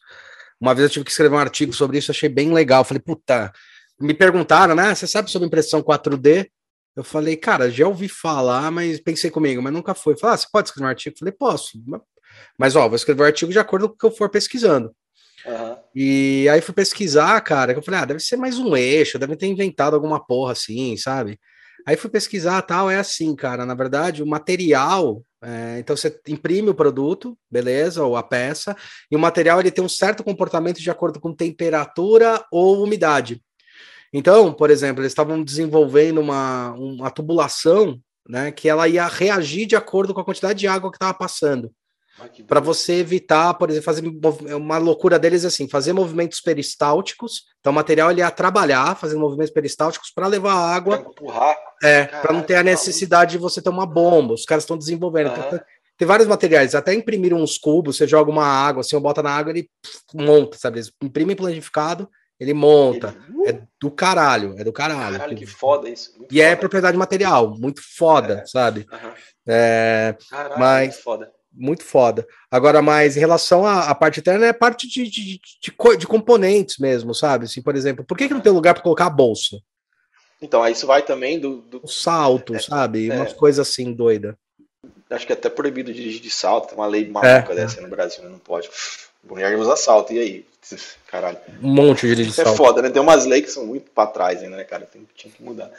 Uma 0.59 0.75
vez 0.75 0.85
eu 0.85 0.91
tive 0.91 1.05
que 1.05 1.11
escrever 1.11 1.37
um 1.37 1.39
artigo 1.39 1.75
sobre 1.75 1.99
isso, 1.99 2.11
achei 2.11 2.29
bem 2.29 2.53
legal. 2.53 2.83
Falei, 2.85 3.03
puta, 3.03 3.53
me 4.01 4.15
perguntaram, 4.15 4.75
né? 4.75 4.95
Você 4.95 5.07
sabe 5.07 5.31
sobre 5.31 5.47
impressão 5.47 5.83
4D? 5.83 6.49
Eu 6.95 7.05
falei, 7.05 7.37
cara, 7.37 7.71
já 7.71 7.87
ouvi 7.87 8.09
falar, 8.09 8.71
mas 8.71 9.01
pensei 9.01 9.31
comigo, 9.31 9.63
mas 9.63 9.73
nunca 9.73 9.95
foi. 9.95 10.17
Falei, 10.17 10.35
ah, 10.35 10.39
você 10.39 10.47
pode 10.51 10.69
escrever 10.69 10.87
um 10.87 10.91
artigo? 10.91 11.15
Eu 11.15 11.19
falei, 11.19 11.33
posso. 11.33 11.79
Mas, 12.59 12.75
ó, 12.75 12.89
vou 12.89 12.97
escrever 12.97 13.23
um 13.23 13.27
artigo 13.27 13.53
de 13.53 13.59
acordo 13.59 13.89
com 13.89 13.95
o 13.95 13.99
que 13.99 14.07
eu 14.07 14.11
for 14.11 14.31
pesquisando. 14.31 14.95
Uhum. 15.45 15.77
E 15.95 16.49
aí 16.49 16.61
fui 16.61 16.75
pesquisar, 16.75 17.41
cara, 17.43 17.73
que 17.73 17.79
eu 17.79 17.83
falei, 17.83 18.01
ah, 18.01 18.05
deve 18.05 18.21
ser 18.21 18.37
mais 18.37 18.59
um 18.59 18.77
eixo, 18.77 19.19
deve 19.19 19.37
ter 19.37 19.47
inventado 19.47 19.95
alguma 19.95 20.25
porra 20.25 20.53
assim, 20.53 20.97
sabe? 20.97 21.39
Aí 21.87 21.97
fui 21.97 22.11
pesquisar 22.11 22.63
tal, 22.63 22.91
é 22.91 22.97
assim, 22.97 23.37
cara, 23.37 23.65
na 23.65 23.75
verdade, 23.75 24.23
o 24.23 24.27
material, 24.27 25.23
é, 25.41 25.79
então 25.79 25.97
você 25.97 26.19
imprime 26.27 26.69
o 26.69 26.75
produto, 26.75 27.39
beleza, 27.49 28.03
ou 28.03 28.17
a 28.17 28.25
peça, 28.25 28.77
e 29.09 29.15
o 29.15 29.19
material 29.21 29.61
ele 29.61 29.71
tem 29.71 29.85
um 29.85 29.89
certo 29.89 30.25
comportamento 30.25 30.81
de 30.81 30.91
acordo 30.91 31.21
com 31.21 31.33
temperatura 31.33 32.45
ou 32.51 32.83
umidade. 32.83 33.41
Então, 34.17 34.51
por 34.51 34.71
exemplo, 34.71 35.03
eles 35.03 35.13
estavam 35.13 35.45
desenvolvendo 35.45 36.23
uma, 36.23 36.73
uma 36.73 37.11
tubulação 37.11 38.01
né, 38.27 38.51
que 38.51 38.67
ela 38.67 38.89
ia 38.89 39.07
reagir 39.07 39.67
de 39.67 39.77
acordo 39.77 40.15
com 40.15 40.21
a 40.23 40.25
quantidade 40.25 40.59
de 40.59 40.67
água 40.67 40.91
que 40.91 40.97
estava 40.97 41.13
passando. 41.13 41.71
Para 42.49 42.61
você 42.61 42.95
evitar, 42.95 43.53
por 43.53 43.69
exemplo, 43.69 43.85
fazer 43.85 44.09
uma 44.55 44.79
loucura 44.79 45.19
deles 45.19 45.45
assim, 45.45 45.69
fazer 45.69 45.93
movimentos 45.93 46.41
peristálticos. 46.41 47.43
Então, 47.61 47.71
o 47.71 47.75
material 47.75 48.11
ele 48.11 48.21
ia 48.21 48.31
trabalhar, 48.31 48.97
fazendo 48.97 49.21
movimentos 49.21 49.53
peristálticos 49.53 50.11
para 50.11 50.27
levar 50.27 50.55
água. 50.55 50.97
Pra 50.97 51.11
empurrar. 51.11 51.57
É, 51.83 52.05
para 52.07 52.33
não 52.33 52.41
ter 52.41 52.55
a 52.55 52.63
necessidade 52.63 53.33
de 53.33 53.39
você 53.39 53.61
ter 53.61 53.69
uma 53.69 53.85
bomba. 53.85 54.33
Os 54.33 54.47
caras 54.47 54.65
estão 54.65 54.79
desenvolvendo. 54.79 55.27
Uhum. 55.27 55.45
Então, 55.47 55.61
tem 55.99 56.09
vários 56.09 56.27
materiais, 56.27 56.75
até 56.75 56.95
imprimiram 56.95 57.37
uns 57.37 57.59
cubos, 57.59 57.99
você 57.99 58.07
joga 58.07 58.31
uma 58.31 58.47
água, 58.47 58.81
assim, 58.81 58.97
ou 58.97 59.03
bota 59.03 59.23
na 59.23 59.31
água, 59.31 59.51
ele 59.51 59.69
monta, 60.15 60.57
sabe? 60.57 60.79
Eles 60.79 60.91
imprimem 61.03 61.37
planificado 61.37 62.09
ele 62.39 62.55
monta. 62.55 63.17
Ele... 63.29 63.51
É 63.51 63.63
do 63.81 63.91
caralho, 63.91 64.55
é 64.59 64.65
do 64.65 64.73
caralho. 64.73 65.19
Caralho, 65.19 65.37
que 65.37 65.47
foda 65.47 65.89
isso. 65.89 66.17
Muito 66.19 66.35
e 66.35 66.41
é 66.41 66.45
foda. 66.45 66.53
é 66.53 66.57
propriedade 66.57 66.97
material, 66.97 67.57
muito 67.57 67.81
foda, 67.83 68.41
é. 68.43 68.47
sabe? 68.47 68.87
Uhum. 68.91 69.11
É, 69.47 70.17
caralho, 70.31 70.59
mas, 70.59 70.87
muito 70.87 71.03
foda. 71.03 71.33
Muito 71.53 71.85
foda. 71.85 72.27
Agora, 72.51 72.83
mas 72.83 73.17
em 73.17 73.21
relação 73.21 73.65
à, 73.67 73.89
à 73.89 73.95
parte 73.95 74.21
interna, 74.21 74.47
é 74.47 74.53
parte 74.53 74.87
de, 74.87 75.05
de, 75.05 75.39
de, 75.39 75.97
de, 75.97 76.07
componentes 76.07 76.77
mesmo, 76.79 77.15
sabe? 77.15 77.47
Assim, 77.47 77.63
por 77.63 77.75
exemplo, 77.75 78.05
por 78.05 78.17
que, 78.17 78.29
que 78.29 78.35
não 78.35 78.43
tem 78.43 78.53
lugar 78.53 78.75
para 78.75 78.83
colocar 78.83 79.07
a 79.07 79.11
bolsa? 79.11 79.57
Então, 80.43 80.63
aí 80.63 80.75
isso 80.75 80.87
vai 80.87 81.03
também 81.03 81.41
do. 81.41 81.63
do... 81.63 81.81
O 81.83 81.89
salto, 81.89 82.55
é, 82.55 82.59
sabe? 82.59 83.11
É. 83.11 83.17
Umas 83.17 83.33
coisas 83.33 83.67
assim, 83.67 83.93
doida. 83.93 84.39
Acho 85.09 85.27
que 85.27 85.33
é 85.33 85.37
até 85.37 85.49
proibido 85.49 85.95
dirigir 85.95 86.21
de 86.21 86.31
salto, 86.31 86.69
tem 86.69 86.79
uma 86.79 86.87
lei 86.87 87.09
maluca 87.09 87.53
é, 87.53 87.55
dessa 87.55 87.81
no 87.81 87.89
Brasil, 87.89 88.29
não 88.29 88.39
pode. 88.39 88.69
Mulher 89.29 89.57
usa 89.59 89.77
salto, 89.77 90.13
e 90.13 90.19
aí? 90.19 90.47
Caralho. 91.07 91.39
Um 91.63 91.69
monte 91.69 92.15
de 92.15 92.23
Isso 92.23 92.41
é 92.41 92.57
foda, 92.57 92.83
né? 92.83 92.91
Tem 92.91 93.01
umas 93.01 93.25
leis 93.25 93.45
que 93.45 93.51
são 93.51 93.67
muito 93.67 93.91
para 93.91 94.09
trás 94.09 94.43
ainda, 94.43 94.57
né, 94.57 94.65
cara? 94.65 94.87
Tem, 94.87 95.07
tinha 95.15 95.33
que 95.33 95.43
mudar. 95.43 95.71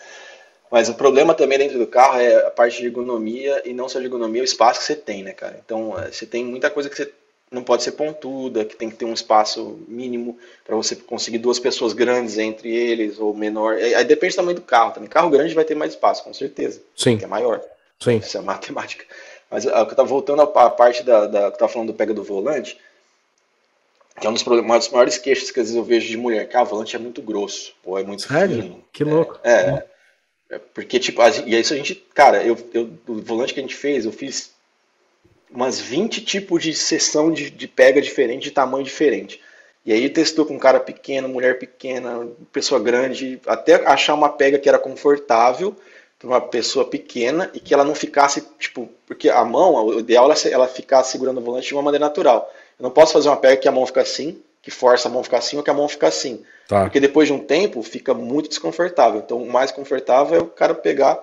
Mas 0.71 0.89
o 0.89 0.93
problema 0.93 1.33
também 1.33 1.57
dentro 1.57 1.77
do 1.77 1.87
carro 1.87 2.19
é 2.19 2.47
a 2.47 2.51
parte 2.51 2.79
de 2.79 2.87
ergonomia 2.87 3.61
e 3.65 3.73
não 3.73 3.87
só 3.87 3.99
de 3.99 4.05
ergonomia, 4.05 4.41
o 4.41 4.45
espaço 4.45 4.79
que 4.81 4.85
você 4.85 4.95
tem, 4.95 5.23
né, 5.23 5.31
cara? 5.31 5.59
Então, 5.63 5.97
é, 5.97 6.11
você 6.11 6.25
tem 6.25 6.43
muita 6.43 6.69
coisa 6.69 6.89
que 6.89 6.95
você 6.95 7.11
não 7.49 7.63
pode 7.63 7.83
ser 7.83 7.93
pontuda, 7.93 8.65
que 8.65 8.75
tem 8.75 8.89
que 8.89 8.97
ter 8.97 9.05
um 9.05 9.13
espaço 9.13 9.79
mínimo 9.87 10.37
para 10.65 10.75
você 10.75 10.95
conseguir 10.95 11.37
duas 11.37 11.57
pessoas 11.59 11.93
grandes 11.93 12.37
entre 12.37 12.69
eles 12.75 13.17
ou 13.19 13.33
menor. 13.33 13.75
Aí 13.75 14.03
depende 14.03 14.35
também 14.35 14.53
do 14.53 14.61
carro 14.61 14.91
também. 14.91 15.09
Carro 15.09 15.29
grande 15.29 15.53
vai 15.53 15.63
ter 15.63 15.75
mais 15.75 15.93
espaço, 15.93 16.23
com 16.23 16.33
certeza. 16.33 16.81
Sim. 16.95 17.17
Que 17.17 17.23
é 17.23 17.27
maior. 17.27 17.61
Sim. 17.99 18.17
Isso 18.17 18.37
é 18.37 18.41
matemática. 18.41 19.05
Mas 19.49 19.63
eu 19.63 19.71
tava 19.71 20.03
voltando 20.03 20.41
à 20.41 20.69
parte 20.69 21.03
da, 21.03 21.25
da 21.25 21.51
que 21.51 21.57
tava 21.57 21.71
falando 21.71 21.87
do 21.87 21.93
pega 21.93 22.13
do 22.13 22.21
volante, 22.21 22.77
que 24.19 24.25
é 24.25 24.29
um 24.29 24.33
dos, 24.33 24.43
problemas, 24.43 24.89
maiores 24.89 25.17
queixas 25.17 25.51
que 25.51 25.59
às 25.59 25.67
vezes 25.67 25.75
eu 25.77 25.83
vejo 25.83 26.07
de 26.07 26.17
mulher, 26.17 26.47
que 26.47 26.57
a 26.57 26.63
volante 26.63 26.95
é 26.95 26.99
muito 26.99 27.21
grosso, 27.21 27.73
ou 27.83 27.97
é 27.97 28.03
muito 28.03 28.23
Sério? 28.23 28.61
fino. 28.61 28.83
Que 28.91 29.03
louco. 29.03 29.39
É, 29.43 29.51
é, 29.51 29.85
é, 30.51 30.59
porque, 30.73 30.99
tipo, 30.99 31.21
e 31.45 31.55
é 31.55 31.59
isso 31.59 31.73
a 31.73 31.77
gente, 31.77 31.95
cara, 32.13 32.43
eu, 32.43 32.57
eu, 32.73 32.89
o 33.07 33.21
volante 33.21 33.53
que 33.53 33.59
a 33.59 33.63
gente 33.63 33.75
fez, 33.75 34.05
eu 34.05 34.11
fiz 34.11 34.51
umas 35.51 35.79
20 35.79 36.21
tipos 36.21 36.63
de 36.63 36.73
sessão 36.73 37.31
de, 37.31 37.49
de 37.49 37.67
pega 37.67 38.01
diferente, 38.01 38.43
de 38.43 38.51
tamanho 38.51 38.83
diferente. 38.83 39.41
E 39.85 39.93
aí 39.93 40.09
testou 40.09 40.45
com 40.45 40.59
cara 40.59 40.79
pequeno, 40.79 41.29
mulher 41.29 41.57
pequena, 41.59 42.27
pessoa 42.51 42.77
grande, 42.77 43.39
até 43.45 43.75
achar 43.87 44.15
uma 44.15 44.27
pega 44.27 44.59
que 44.59 44.67
era 44.67 44.77
confortável 44.77 45.75
para 46.19 46.27
uma 46.27 46.41
pessoa 46.41 46.83
pequena 46.83 47.49
e 47.53 47.59
que 47.59 47.73
ela 47.73 47.85
não 47.85 47.95
ficasse, 47.95 48.43
tipo, 48.59 48.89
porque 49.05 49.29
a 49.29 49.45
mão, 49.45 49.85
o 49.85 49.99
ideal 49.99 50.29
é 50.29 50.51
ela 50.51 50.67
ficar 50.67 51.03
segurando 51.03 51.37
o 51.37 51.43
volante 51.43 51.67
de 51.67 51.73
uma 51.73 51.83
maneira 51.83 52.05
natural. 52.05 52.51
Eu 52.79 52.83
não 52.83 52.91
posso 52.91 53.13
fazer 53.13 53.29
uma 53.29 53.37
pega 53.37 53.57
que 53.57 53.67
a 53.67 53.71
mão 53.71 53.85
fica 53.85 54.01
assim, 54.01 54.41
que 54.61 54.71
força 54.71 55.07
a 55.07 55.11
mão 55.11 55.23
ficar 55.23 55.37
assim 55.37 55.57
ou 55.57 55.63
que 55.63 55.69
a 55.69 55.73
mão 55.73 55.87
fica 55.87 56.07
assim. 56.07 56.43
Tá. 56.67 56.83
Porque 56.83 56.99
depois 56.99 57.27
de 57.27 57.33
um 57.33 57.39
tempo 57.39 57.81
fica 57.81 58.13
muito 58.13 58.49
desconfortável. 58.49 59.21
Então 59.25 59.41
o 59.41 59.49
mais 59.49 59.71
confortável 59.71 60.37
é 60.37 60.41
o 60.41 60.47
cara 60.47 60.75
pegar, 60.75 61.17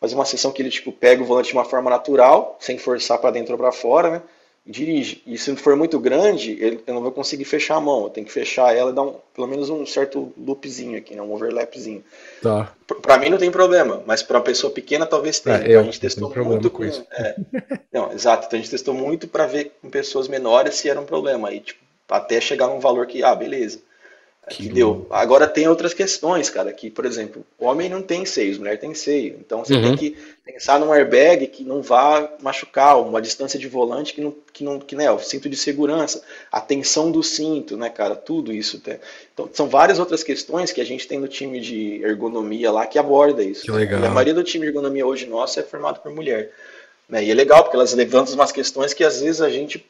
fazer 0.00 0.14
uma 0.14 0.24
sessão 0.24 0.50
que 0.50 0.60
ele 0.60 0.70
tipo 0.70 0.92
pega 0.92 1.22
o 1.22 1.24
volante 1.24 1.48
de 1.48 1.54
uma 1.54 1.64
forma 1.64 1.88
natural, 1.88 2.56
sem 2.60 2.76
forçar 2.76 3.18
para 3.18 3.30
dentro 3.30 3.52
ou 3.52 3.58
para 3.58 3.72
fora, 3.72 4.10
né? 4.10 4.22
Dirige. 4.68 5.22
E 5.26 5.38
se 5.38 5.56
for 5.56 5.74
muito 5.74 5.98
grande, 5.98 6.58
eu 6.86 6.94
não 6.94 7.00
vou 7.00 7.10
conseguir 7.10 7.46
fechar 7.46 7.76
a 7.76 7.80
mão. 7.80 8.04
Eu 8.04 8.10
tenho 8.10 8.26
que 8.26 8.32
fechar 8.32 8.76
ela 8.76 8.90
e 8.90 8.94
dar 8.94 9.02
um, 9.02 9.14
pelo 9.34 9.46
menos 9.46 9.70
um 9.70 9.86
certo 9.86 10.30
loopzinho 10.36 10.98
aqui, 10.98 11.14
né? 11.14 11.22
um 11.22 11.32
overlapzinho. 11.32 12.04
Tá. 12.42 12.70
Para 13.00 13.16
mim 13.16 13.30
não 13.30 13.38
tem 13.38 13.50
problema, 13.50 14.02
mas 14.06 14.22
para 14.22 14.36
uma 14.36 14.44
pessoa 14.44 14.70
pequena 14.70 15.06
talvez 15.06 15.40
tenha. 15.40 15.56
É, 15.56 15.74
eu, 15.74 15.80
a 15.80 15.82
gente 15.82 15.98
testou 15.98 16.30
muito 16.44 16.70
com, 16.70 16.84
isso. 16.84 17.06
É, 17.10 17.34
não, 17.90 18.12
exato. 18.12 18.46
Então 18.46 18.58
a 18.58 18.62
gente 18.62 18.70
testou 18.70 18.92
muito 18.92 19.26
para 19.26 19.46
ver 19.46 19.72
com 19.80 19.88
pessoas 19.88 20.28
menores 20.28 20.74
se 20.74 20.88
era 20.88 21.00
um 21.00 21.06
problema. 21.06 21.48
Aí, 21.48 21.60
tipo, 21.60 21.80
até 22.06 22.38
chegar 22.38 22.68
num 22.68 22.78
valor 22.78 23.06
que, 23.06 23.22
ah, 23.22 23.34
beleza. 23.34 23.80
Que, 24.48 24.64
que 24.64 24.68
deu. 24.68 25.06
Agora 25.10 25.46
tem 25.46 25.68
outras 25.68 25.94
questões, 25.94 26.50
cara, 26.50 26.72
que, 26.72 26.90
por 26.90 27.04
exemplo, 27.04 27.44
o 27.58 27.66
homem 27.66 27.88
não 27.88 28.02
tem 28.02 28.24
seios, 28.24 28.58
mulher 28.58 28.78
tem 28.78 28.94
seio. 28.94 29.36
Então 29.40 29.64
você 29.64 29.74
uhum. 29.74 29.82
tem 29.82 29.96
que 29.96 30.16
pensar 30.44 30.80
num 30.80 30.92
airbag 30.92 31.46
que 31.46 31.62
não 31.62 31.82
vá 31.82 32.28
machucar, 32.40 33.00
uma 33.00 33.20
distância 33.20 33.58
de 33.58 33.68
volante 33.68 34.14
que 34.14 34.20
não, 34.20 34.34
que 34.52 34.64
não, 34.64 34.78
que 34.78 34.96
né, 34.96 35.10
o 35.10 35.18
cinto 35.18 35.48
de 35.48 35.56
segurança, 35.56 36.22
a 36.50 36.60
tensão 36.60 37.12
do 37.12 37.22
cinto, 37.22 37.76
né, 37.76 37.90
cara, 37.90 38.16
tudo 38.16 38.52
isso. 38.52 38.80
Tem. 38.80 38.98
Então 39.32 39.48
são 39.52 39.68
várias 39.68 39.98
outras 39.98 40.22
questões 40.22 40.72
que 40.72 40.80
a 40.80 40.84
gente 40.84 41.06
tem 41.06 41.18
no 41.18 41.28
time 41.28 41.60
de 41.60 42.02
ergonomia 42.02 42.72
lá 42.72 42.86
que 42.86 42.98
aborda 42.98 43.42
isso. 43.42 43.62
Que 43.62 43.70
legal. 43.70 44.00
E 44.00 44.06
a 44.06 44.10
maioria 44.10 44.34
do 44.34 44.42
time 44.42 44.64
de 44.64 44.70
ergonomia 44.70 45.06
hoje 45.06 45.26
nosso 45.26 45.60
é 45.60 45.62
formado 45.62 46.00
por 46.00 46.12
mulher. 46.12 46.50
Né? 47.08 47.24
E 47.24 47.30
é 47.30 47.34
legal 47.34 47.62
porque 47.62 47.76
elas 47.76 47.94
levantam 47.94 48.34
umas 48.34 48.52
questões 48.52 48.92
que 48.92 49.04
às 49.04 49.20
vezes 49.20 49.40
a 49.40 49.48
gente 49.48 49.86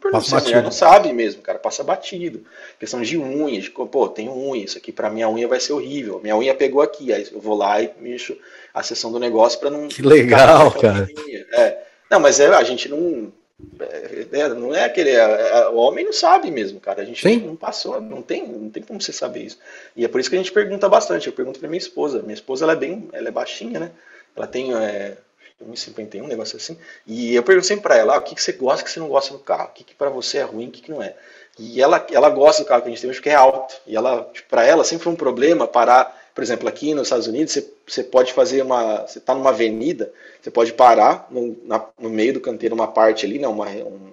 por 0.00 0.12
não, 0.12 0.20
ser 0.20 0.62
não 0.62 0.70
sabe 0.70 1.12
mesmo, 1.12 1.42
cara, 1.42 1.58
passa 1.58 1.82
batido. 1.82 2.44
Questão 2.78 3.00
de 3.02 3.18
unhas, 3.18 3.64
de, 3.64 3.70
pô, 3.70 4.08
tem 4.08 4.28
unha, 4.28 4.64
isso 4.64 4.78
aqui 4.78 4.92
para 4.92 5.10
minha 5.10 5.28
unha 5.28 5.48
vai 5.48 5.60
ser 5.60 5.72
horrível. 5.72 6.20
Minha 6.20 6.36
unha 6.36 6.54
pegou 6.54 6.80
aqui, 6.80 7.12
aí 7.12 7.26
eu 7.32 7.40
vou 7.40 7.56
lá 7.56 7.82
e 7.82 7.90
mexo 8.00 8.36
a 8.72 8.82
seção 8.82 9.10
do 9.10 9.18
negócio 9.18 9.58
para 9.58 9.70
não. 9.70 9.88
Que 9.88 10.02
legal, 10.02 10.70
cara. 10.72 11.08
É. 11.52 11.78
Não, 12.10 12.20
mas 12.20 12.40
é, 12.40 12.46
a 12.46 12.62
gente 12.62 12.88
não. 12.88 13.32
É, 13.80 14.40
é 14.40 14.48
não 14.48 14.74
é 14.74 14.84
aquele. 14.84 15.10
É, 15.10 15.16
é, 15.16 15.68
o 15.68 15.76
homem 15.76 16.04
não 16.04 16.12
sabe 16.12 16.50
mesmo, 16.50 16.80
cara. 16.80 17.02
A 17.02 17.04
gente 17.04 17.20
Sim. 17.20 17.40
não 17.40 17.56
passou, 17.56 18.00
não 18.00 18.22
tem, 18.22 18.46
não 18.46 18.70
tem 18.70 18.82
como 18.82 19.00
você 19.00 19.12
saber 19.12 19.42
isso. 19.42 19.58
E 19.96 20.04
é 20.04 20.08
por 20.08 20.20
isso 20.20 20.30
que 20.30 20.36
a 20.36 20.38
gente 20.38 20.52
pergunta 20.52 20.88
bastante. 20.88 21.26
Eu 21.26 21.32
pergunto 21.32 21.58
pra 21.58 21.68
minha 21.68 21.78
esposa. 21.78 22.22
Minha 22.22 22.34
esposa 22.34 22.64
ela 22.64 22.72
é 22.72 22.76
bem. 22.76 23.08
Ela 23.12 23.28
é 23.28 23.32
baixinha, 23.32 23.80
né? 23.80 23.90
Ela 24.36 24.46
tem. 24.46 24.74
É, 24.74 25.16
1,51, 25.64 26.22
um 26.22 26.26
negócio 26.26 26.56
assim. 26.56 26.78
E 27.06 27.34
eu 27.34 27.42
pergunto 27.42 27.66
sempre 27.66 27.82
para 27.82 27.96
ela, 27.96 28.14
ah, 28.14 28.18
o 28.18 28.22
que, 28.22 28.34
que 28.34 28.42
você 28.42 28.52
gosta, 28.52 28.82
o 28.82 28.84
que 28.84 28.90
você 28.90 29.00
não 29.00 29.08
gosta 29.08 29.32
do 29.32 29.40
carro? 29.40 29.70
O 29.70 29.72
que, 29.72 29.84
que 29.84 29.94
para 29.94 30.10
você 30.10 30.38
é 30.38 30.42
ruim, 30.42 30.68
o 30.68 30.70
que, 30.70 30.82
que 30.82 30.90
não 30.90 31.02
é? 31.02 31.14
E 31.58 31.82
ela, 31.82 32.06
ela 32.12 32.30
gosta 32.30 32.62
do 32.62 32.68
carro 32.68 32.82
que 32.82 32.88
a 32.88 32.90
gente 32.90 33.00
tem 33.00 33.10
porque 33.10 33.30
é 33.30 33.34
alto. 33.34 33.74
E 33.86 33.96
ela, 33.96 34.30
tipo, 34.32 34.48
para 34.48 34.64
ela 34.64 34.84
sempre 34.84 35.04
foi 35.04 35.12
um 35.12 35.16
problema 35.16 35.66
parar, 35.66 36.16
por 36.34 36.42
exemplo, 36.42 36.68
aqui 36.68 36.94
nos 36.94 37.08
Estados 37.08 37.26
Unidos, 37.26 37.52
você, 37.52 37.68
você 37.86 38.04
pode 38.04 38.32
fazer 38.32 38.62
uma, 38.62 39.06
você 39.06 39.18
está 39.18 39.34
numa 39.34 39.50
avenida, 39.50 40.12
você 40.40 40.50
pode 40.50 40.72
parar 40.72 41.26
no, 41.30 41.56
na, 41.64 41.84
no 41.98 42.08
meio 42.08 42.34
do 42.34 42.40
canteiro, 42.40 42.74
uma 42.74 42.86
parte 42.86 43.26
ali, 43.26 43.38
né, 43.38 43.48
uma, 43.48 43.66
um, 43.66 44.12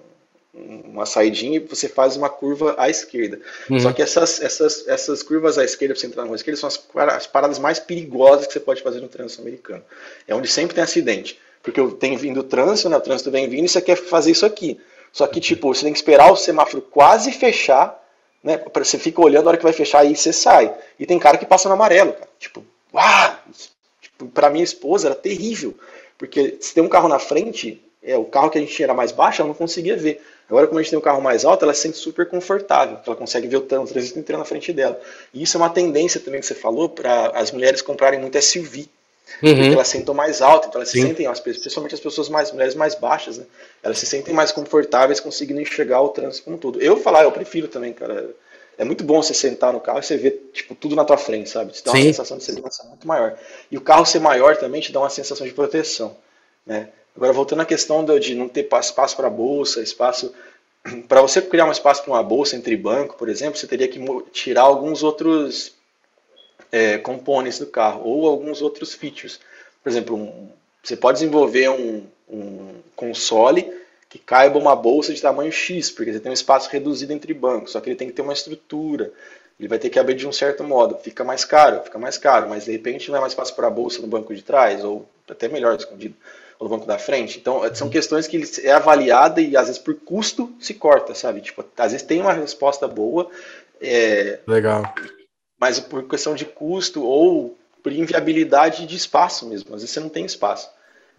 uma 0.55 1.05
saidinha 1.05 1.57
e 1.57 1.59
você 1.59 1.89
faz 1.89 2.15
uma 2.15 2.29
curva 2.29 2.75
à 2.77 2.89
esquerda. 2.89 3.39
Uhum. 3.69 3.79
Só 3.79 3.91
que 3.91 4.01
essas, 4.01 4.41
essas, 4.41 4.87
essas 4.87 5.21
curvas 5.21 5.57
à 5.57 5.65
esquerda, 5.65 5.93
para 5.93 6.01
você 6.01 6.07
entrar 6.07 6.21
na 6.21 6.27
rua 6.27 6.35
esquerda, 6.37 6.59
são 6.59 6.67
as, 6.67 6.81
as 7.13 7.27
paradas 7.27 7.59
mais 7.59 7.79
perigosas 7.79 8.47
que 8.47 8.53
você 8.53 8.59
pode 8.59 8.81
fazer 8.81 9.01
no 9.01 9.09
trânsito 9.09 9.41
americano. 9.41 9.83
É 10.27 10.33
onde 10.33 10.47
sempre 10.47 10.73
tem 10.73 10.83
acidente. 10.83 11.39
Porque 11.61 11.81
tem 11.99 12.15
vindo 12.15 12.39
o 12.39 12.43
trânsito, 12.43 12.89
né? 12.89 12.97
o 12.97 13.01
trânsito 13.01 13.31
vem 13.31 13.49
vindo 13.49 13.65
e 13.65 13.69
você 13.69 13.81
quer 13.81 13.97
fazer 13.97 14.31
isso 14.31 14.45
aqui. 14.45 14.79
Só 15.11 15.27
que, 15.27 15.39
tipo, 15.39 15.73
você 15.73 15.83
tem 15.83 15.93
que 15.93 15.99
esperar 15.99 16.31
o 16.31 16.35
semáforo 16.35 16.81
quase 16.81 17.31
fechar, 17.31 18.01
né? 18.43 18.61
Você 18.75 18.99
fica 18.99 19.21
olhando, 19.21 19.47
a 19.47 19.49
hora 19.49 19.57
que 19.57 19.63
vai 19.63 19.73
fechar, 19.73 20.01
aí 20.01 20.15
você 20.15 20.31
sai. 20.31 20.73
E 20.99 21.05
tem 21.05 21.17
cara 21.17 21.37
que 21.37 21.45
passa 21.45 21.67
no 21.67 21.73
amarelo, 21.73 22.13
cara. 22.13 22.29
Tipo, 22.37 22.63
uau! 22.93 23.35
Tipo, 24.01 24.27
pra 24.27 24.49
minha 24.49 24.63
esposa 24.63 25.07
era 25.07 25.15
terrível. 25.15 25.75
Porque 26.17 26.57
se 26.61 26.73
tem 26.73 26.83
um 26.83 26.89
carro 26.89 27.09
na 27.09 27.17
frente, 27.17 27.81
é, 28.03 28.15
o 28.17 28.25
carro 28.25 28.49
que 28.49 28.57
a 28.57 28.61
gente 28.61 28.73
tinha 28.73 28.85
era 28.85 28.93
mais 28.93 29.11
baixo, 29.11 29.41
ela 29.41 29.47
não 29.47 29.55
conseguia 29.55 29.97
ver. 29.97 30.21
Agora, 30.47 30.67
como 30.67 30.79
a 30.79 30.81
gente 30.81 30.91
tem 30.91 30.99
um 30.99 31.01
carro 31.01 31.21
mais 31.21 31.43
alto, 31.43 31.63
ela 31.65 31.73
se 31.73 31.81
sente 31.81 31.97
super 31.97 32.27
confortável, 32.27 32.99
ela 33.05 33.15
consegue 33.15 33.47
ver 33.47 33.57
o 33.57 33.61
trânsito 33.61 34.19
inteiro 34.19 34.37
na 34.37 34.45
frente 34.45 34.71
dela. 34.71 34.99
E 35.33 35.41
isso 35.41 35.57
é 35.57 35.59
uma 35.59 35.69
tendência 35.69 36.19
também 36.19 36.39
que 36.39 36.45
você 36.45 36.53
falou 36.53 36.87
para 36.87 37.29
as 37.29 37.51
mulheres 37.51 37.81
comprarem 37.81 38.19
muito 38.19 38.39
SUV. 38.39 38.87
Uhum. 39.41 39.55
Porque 39.55 39.73
elas 39.73 39.87
sentam 39.87 40.13
mais 40.13 40.41
alto, 40.41 40.67
então 40.67 40.79
elas 40.79 40.89
Sim. 40.89 41.01
se 41.01 41.07
sentem, 41.07 41.27
principalmente 41.41 41.95
as 41.95 41.99
pessoas 41.99 42.29
mais, 42.29 42.51
mulheres 42.51 42.75
mais 42.75 42.93
baixas, 42.93 43.39
né? 43.39 43.45
Elas 43.81 43.97
se 43.97 44.05
sentem 44.05 44.33
mais 44.33 44.51
confortáveis 44.51 45.19
conseguindo 45.19 45.59
enxergar 45.59 46.01
o 46.01 46.09
trânsito 46.09 46.45
como 46.45 46.57
tudo. 46.57 46.79
Eu 46.79 46.97
falar, 46.97 47.23
eu 47.23 47.31
prefiro 47.31 47.67
também, 47.67 47.91
cara. 47.91 48.29
É 48.77 48.83
muito 48.83 49.03
bom 49.03 49.23
você 49.23 49.33
sentar 49.33 49.73
no 49.73 49.79
carro 49.79 49.99
e 49.99 50.03
você 50.03 50.17
ver 50.17 50.51
tipo, 50.53 50.75
tudo 50.75 50.95
na 50.95 51.05
tua 51.05 51.17
frente, 51.17 51.49
sabe? 51.49 51.71
Te 51.71 51.83
dá 51.83 51.91
uma 51.91 51.97
Sim. 51.97 52.03
sensação 52.03 52.37
de 52.37 52.43
segurança 52.43 52.83
muito 52.83 53.07
maior. 53.07 53.37
E 53.71 53.77
o 53.77 53.81
carro 53.81 54.05
ser 54.05 54.19
maior 54.19 54.57
também 54.57 54.81
te 54.81 54.91
dá 54.91 54.99
uma 54.99 55.09
sensação 55.09 55.47
de 55.47 55.53
proteção, 55.53 56.15
né? 56.65 56.89
Agora, 57.15 57.31
voltando 57.31 57.61
à 57.61 57.65
questão 57.65 58.03
de 58.19 58.35
não 58.35 58.49
ter 58.49 58.67
espaço 58.79 59.15
para 59.15 59.29
bolsa, 59.29 59.81
espaço. 59.81 60.33
Para 61.07 61.21
você 61.21 61.41
criar 61.41 61.65
um 61.65 61.71
espaço 61.71 62.03
para 62.03 62.13
uma 62.13 62.21
bolsa 62.21 62.55
entre 62.55 62.77
banco, 62.77 63.15
por 63.15 63.27
exemplo, 63.27 63.57
você 63.57 63.65
teria 63.65 63.87
que 63.87 63.99
tirar 64.31 64.63
alguns 64.63 65.01
outros 65.01 65.73
é, 66.71 66.97
components 66.97 67.57
do 67.57 67.65
carro 67.65 68.01
ou 68.03 68.27
alguns 68.27 68.61
outros 68.61 68.93
features. 68.93 69.39
Por 69.81 69.89
exemplo, 69.89 70.15
um, 70.15 70.49
você 70.83 70.95
pode 70.95 71.19
desenvolver 71.19 71.69
um, 71.69 72.05
um, 72.29 72.75
console 72.95 73.71
que 74.09 74.19
caiba 74.19 74.59
uma 74.59 74.75
bolsa 74.75 75.13
de 75.13 75.21
tamanho 75.21 75.51
X, 75.51 75.89
porque 75.89 76.13
você 76.13 76.19
tem 76.19 76.29
um 76.29 76.33
espaço 76.33 76.69
reduzido 76.69 77.13
entre 77.13 77.33
bancos, 77.33 77.71
só 77.71 77.81
que 77.81 77.89
ele 77.89 77.95
tem 77.95 78.07
que 78.07 78.13
ter 78.13 78.21
uma 78.21 78.33
estrutura. 78.33 79.11
Ele 79.59 79.69
vai 79.69 79.79
ter 79.79 79.89
que 79.89 79.97
abrir 79.97 80.15
de 80.15 80.27
um 80.27 80.33
certo 80.33 80.63
modo. 80.63 80.97
Fica 80.97 81.23
mais 81.23 81.45
caro, 81.45 81.81
fica 81.83 81.97
mais 81.97 82.17
caro, 82.17 82.49
mas 82.49 82.65
de 82.65 82.71
repente 82.71 83.09
não 83.09 83.17
é 83.17 83.21
mais 83.21 83.33
fácil 83.33 83.55
para 83.55 83.67
a 83.67 83.71
bolsa 83.71 84.01
no 84.01 84.07
banco 84.07 84.35
de 84.35 84.43
trás, 84.43 84.83
ou 84.83 85.07
até 85.29 85.47
melhor 85.47 85.75
escondido, 85.75 86.15
no 86.59 86.69
banco 86.69 86.85
da 86.85 86.97
frente. 86.97 87.37
Então, 87.39 87.61
são 87.75 87.89
questões 87.89 88.27
que 88.27 88.41
é 88.63 88.71
avaliada 88.71 89.41
e 89.41 89.57
às 89.57 89.67
vezes 89.67 89.81
por 89.81 89.95
custo 89.95 90.53
se 90.59 90.73
corta, 90.73 91.13
sabe? 91.13 91.41
Tipo, 91.41 91.65
às 91.77 91.91
vezes 91.91 92.05
tem 92.05 92.21
uma 92.21 92.33
resposta 92.33 92.87
boa. 92.87 93.29
É, 93.81 94.39
Legal 94.47 94.93
mas 95.59 95.79
por 95.79 96.07
questão 96.07 96.35
de 96.35 96.45
custo 96.45 97.03
ou 97.03 97.57
por 97.81 97.91
inviabilidade 97.91 98.85
de 98.85 98.95
espaço 98.95 99.47
mesmo. 99.47 99.73
Às 99.73 99.81
vezes 99.81 99.91
você 99.91 99.99
não 99.99 100.09
tem 100.09 100.25
espaço. 100.25 100.69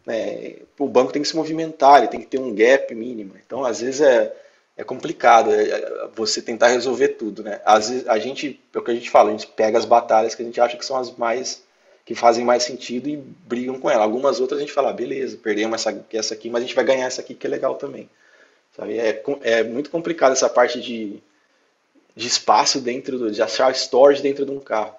Né? 0.04 0.56
O 0.78 0.88
banco 0.88 1.12
tem 1.12 1.22
que 1.22 1.28
se 1.28 1.36
movimentar, 1.36 1.98
ele 1.98 2.08
tem 2.08 2.20
que 2.20 2.26
ter 2.26 2.38
um 2.38 2.54
gap 2.54 2.94
mínimo. 2.94 3.34
Então, 3.44 3.64
às 3.64 3.80
vezes 3.80 4.00
é, 4.00 4.32
é 4.76 4.84
complicado 4.84 5.52
é, 5.52 5.68
é 5.68 6.08
você 6.14 6.42
tentar 6.42 6.68
resolver 6.68 7.08
tudo. 7.10 7.42
Né? 7.42 7.60
Às 7.64 7.88
vezes 7.88 8.08
a 8.08 8.18
gente, 8.18 8.60
é 8.74 8.78
o 8.78 8.82
que 8.82 8.90
a 8.90 8.94
gente 8.94 9.10
fala, 9.10 9.30
a 9.30 9.32
gente 9.32 9.46
pega 9.48 9.78
as 9.78 9.84
batalhas 9.84 10.34
que 10.34 10.42
a 10.42 10.44
gente 10.44 10.60
acha 10.60 10.76
que 10.76 10.84
são 10.84 10.96
as 10.96 11.10
mais 11.16 11.64
que 12.06 12.14
fazem 12.14 12.44
mais 12.44 12.62
sentido 12.62 13.08
e 13.08 13.16
brigam 13.16 13.78
com 13.78 13.90
ela. 13.90 14.04
Algumas 14.04 14.40
outras 14.40 14.58
a 14.58 14.62
gente 14.62 14.72
fala, 14.72 14.90
ah, 14.90 14.94
beleza, 14.94 15.36
perdemos 15.36 15.74
essa, 15.74 16.06
essa 16.12 16.32
aqui, 16.32 16.48
mas 16.48 16.62
a 16.62 16.66
gente 16.66 16.74
vai 16.74 16.84
ganhar 16.84 17.06
essa 17.06 17.20
aqui 17.20 17.34
que 17.34 17.46
é 17.46 17.50
legal 17.50 17.74
também. 17.74 18.08
Sabe? 18.74 18.98
É, 18.98 19.22
é 19.42 19.62
muito 19.62 19.90
complicado 19.90 20.32
essa 20.32 20.48
parte 20.48 20.80
de 20.80 21.20
de 22.16 22.26
espaço 22.26 22.80
dentro 22.80 23.18
do, 23.18 23.30
de 23.30 23.42
achar 23.42 23.70
storage 23.74 24.22
dentro 24.22 24.46
de 24.46 24.50
um 24.50 24.58
carro. 24.58 24.94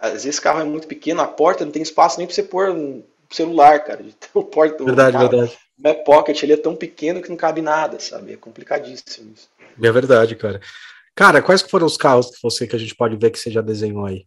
Às 0.00 0.24
vezes 0.24 0.38
o 0.38 0.42
carro 0.42 0.60
é 0.60 0.64
muito 0.64 0.88
pequeno, 0.88 1.20
a 1.20 1.26
porta 1.26 1.64
não 1.64 1.70
tem 1.70 1.82
espaço 1.82 2.16
nem 2.16 2.26
para 2.26 2.34
você 2.34 2.42
pôr 2.42 2.70
um 2.70 3.02
celular, 3.30 3.84
cara. 3.84 4.04
O 4.32 4.42
porta, 4.42 4.82
verdade, 4.82 5.16
o 5.16 5.20
carro, 5.20 5.30
verdade. 5.30 5.58
O 5.78 5.94
pocket 6.04 6.42
ele 6.42 6.54
é 6.54 6.56
tão 6.56 6.74
pequeno 6.74 7.20
que 7.20 7.28
não 7.28 7.36
cabe 7.36 7.60
nada, 7.60 8.00
sabe? 8.00 8.32
É 8.32 8.36
complicadíssimo 8.36 9.32
isso. 9.36 9.48
É 9.80 9.92
verdade, 9.92 10.34
cara. 10.34 10.60
Cara, 11.14 11.42
quais 11.42 11.62
foram 11.62 11.86
os 11.86 11.96
carros 11.96 12.30
que 12.30 12.42
você 12.42 12.66
que 12.66 12.74
a 12.74 12.78
gente 12.78 12.96
pode 12.96 13.16
ver 13.16 13.30
que 13.30 13.38
você 13.38 13.50
já 13.50 13.60
desenhou 13.60 14.06
aí? 14.06 14.24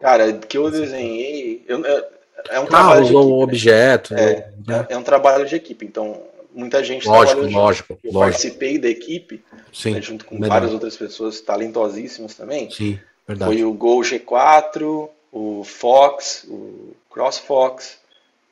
Cara, 0.00 0.32
que 0.32 0.58
eu 0.58 0.70
desenhei, 0.70 1.64
eu, 1.66 1.84
é, 1.84 2.08
é 2.50 2.60
um 2.60 2.66
trabalho 2.66 3.04
de 3.04 3.12
equipe, 3.12 3.26
né? 3.26 3.42
objeto. 3.42 4.14
É, 4.14 4.50
né? 4.66 4.86
é, 4.90 4.96
um 4.96 5.02
trabalho 5.02 5.46
de 5.46 5.54
equipe. 5.56 5.86
Então, 5.86 6.22
muita 6.54 6.82
gente 6.82 7.08
lógico, 7.08 7.42
lógico, 7.42 7.94
junto. 7.94 8.06
Eu 8.06 8.12
lógico. 8.12 8.20
participei 8.20 8.78
da 8.78 8.88
equipe, 8.88 9.42
né, 9.86 10.00
junto 10.00 10.24
com 10.24 10.36
verdade. 10.36 10.52
várias 10.52 10.72
outras 10.72 10.96
pessoas 10.96 11.40
talentosíssimas 11.40 12.34
também. 12.34 12.70
Sim, 12.70 12.98
verdade. 13.26 13.52
Foi 13.52 13.64
o 13.64 13.72
Gol 13.72 14.00
G4, 14.00 15.08
o 15.32 15.64
Fox, 15.64 16.44
o 16.48 16.94
CrossFox. 17.10 17.98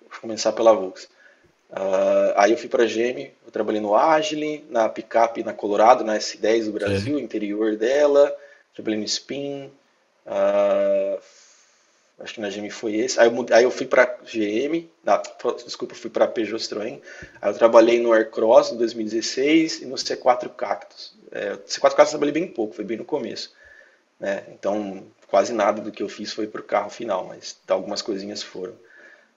Vou 0.00 0.20
começar 0.20 0.52
pela 0.52 0.72
Vux. 0.72 1.08
Uh, 1.70 2.32
aí 2.36 2.52
eu 2.52 2.58
fui 2.58 2.68
para 2.68 2.84
a 2.84 2.86
GM, 2.86 3.30
eu 3.44 3.50
trabalhei 3.50 3.80
no 3.80 3.96
Agile, 3.96 4.64
na 4.70 4.88
picape 4.88 5.42
na 5.42 5.52
Colorado, 5.52 6.04
na 6.04 6.16
S10 6.16 6.66
do 6.66 6.72
Brasil, 6.72 7.18
Sim. 7.18 7.24
interior 7.24 7.76
dela. 7.76 8.32
Trabalhei 8.74 9.00
no 9.00 9.04
Spin. 9.04 9.70
Uh, 10.26 11.18
acho 12.18 12.34
que 12.34 12.40
na 12.40 12.48
GM 12.48 12.70
foi 12.70 12.96
esse. 12.96 13.18
Aí 13.18 13.26
eu, 13.26 13.46
aí 13.50 13.64
eu 13.64 13.70
fui 13.70 13.86
para 13.86 14.04
GM, 14.04 14.88
não, 15.04 15.20
desculpa, 15.64 15.94
fui 15.94 16.10
para 16.10 16.26
Peugeot 16.26 16.58
Citroën. 16.58 17.00
Aí 17.40 17.50
eu 17.50 17.54
trabalhei 17.58 18.00
no 18.00 18.12
Aircross 18.12 18.72
em 18.72 18.76
2016 18.76 19.82
e 19.82 19.86
no 19.86 19.96
C4 19.96 20.48
Cactus. 20.50 21.14
É, 21.30 21.56
C4 21.66 21.80
Cactus 21.80 22.12
eu 22.12 22.18
trabalhei 22.18 22.32
bem 22.32 22.46
pouco, 22.46 22.74
foi 22.74 22.84
bem 22.84 22.96
no 22.96 23.04
começo. 23.04 23.52
Né? 24.20 24.44
Então, 24.48 25.04
quase 25.28 25.52
nada 25.52 25.82
do 25.82 25.90
que 25.90 26.02
eu 26.02 26.08
fiz 26.08 26.32
foi 26.32 26.46
para 26.46 26.60
o 26.60 26.64
carro 26.64 26.90
final, 26.90 27.26
mas 27.26 27.56
algumas 27.68 28.00
coisinhas 28.00 28.42
foram. 28.42 28.74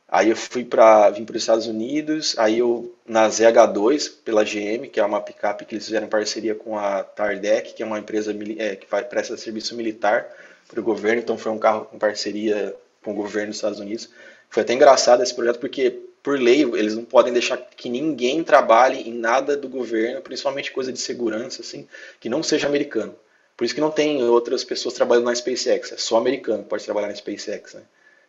Aí 0.10 0.30
eu 0.30 0.38
fui 0.38 0.64
para 0.64 1.10
vim 1.10 1.26
para 1.26 1.36
os 1.36 1.44
Estados 1.44 1.68
Unidos, 1.68 2.34
aí 2.38 2.60
eu 2.60 2.95
na 3.06 3.28
ZH2 3.28 4.14
pela 4.24 4.44
GM, 4.44 4.88
que 4.90 5.02
é 5.02 5.06
uma 5.06 5.20
picape 5.20 5.66
que 5.66 5.76
eles 5.76 5.86
fizeram 5.86 6.08
em 6.08 6.10
parceria 6.10 6.56
com 6.56 6.78
a 6.78 7.04
Tardec, 7.04 7.74
que 7.74 7.84
é 7.84 7.86
uma 7.86 7.99
empresa 7.99 8.34
é, 8.58 8.78
que 8.78 8.86
presta 8.86 9.36
serviço 9.36 9.76
militar 9.76 10.26
para 10.68 10.80
o 10.80 10.84
governo, 10.84 11.22
então 11.22 11.38
foi 11.38 11.52
um 11.52 11.60
carro 11.60 11.88
em 11.94 11.98
parceria 11.98 12.76
com 13.03 13.11
o 13.11 13.15
governo 13.15 13.49
dos 13.49 13.57
Estados 13.57 13.80
Unidos. 13.80 14.10
Foi 14.49 14.64
até 14.64 14.73
engraçado 14.73 15.23
esse 15.23 15.34
projeto 15.34 15.60
porque 15.60 15.99
por 16.22 16.39
lei 16.39 16.64
eles 16.64 16.95
não 16.95 17.06
podem 17.06 17.31
deixar 17.31 17.57
que 17.57 17.89
ninguém 17.89 18.44
trabalhe 18.44 19.07
em 19.07 19.14
nada 19.14 19.56
do 19.56 19.69
governo, 19.69 20.22
principalmente 20.22 20.72
coisa 20.72 20.91
de 20.91 20.99
segurança 20.99 21.61
assim, 21.61 21.88
que 22.19 22.27
não 22.27 22.44
seja 22.44 22.68
americano. 22.68 23.15
Por 23.56 23.65
isso 23.65 23.73
que 23.73 23.81
não 23.81 23.89
tem 23.89 24.23
outras 24.23 24.64
pessoas 24.64 24.94
trabalhando 24.94 25.26
na 25.26 25.35
SpaceX, 25.35 25.91
é 25.91 25.98
só 25.98 26.18
americano 26.18 26.64
que 26.64 26.69
pode 26.69 26.84
trabalhar 26.84 27.07
na 27.07 27.15
SpaceX, 27.15 27.73
né? 27.73 27.81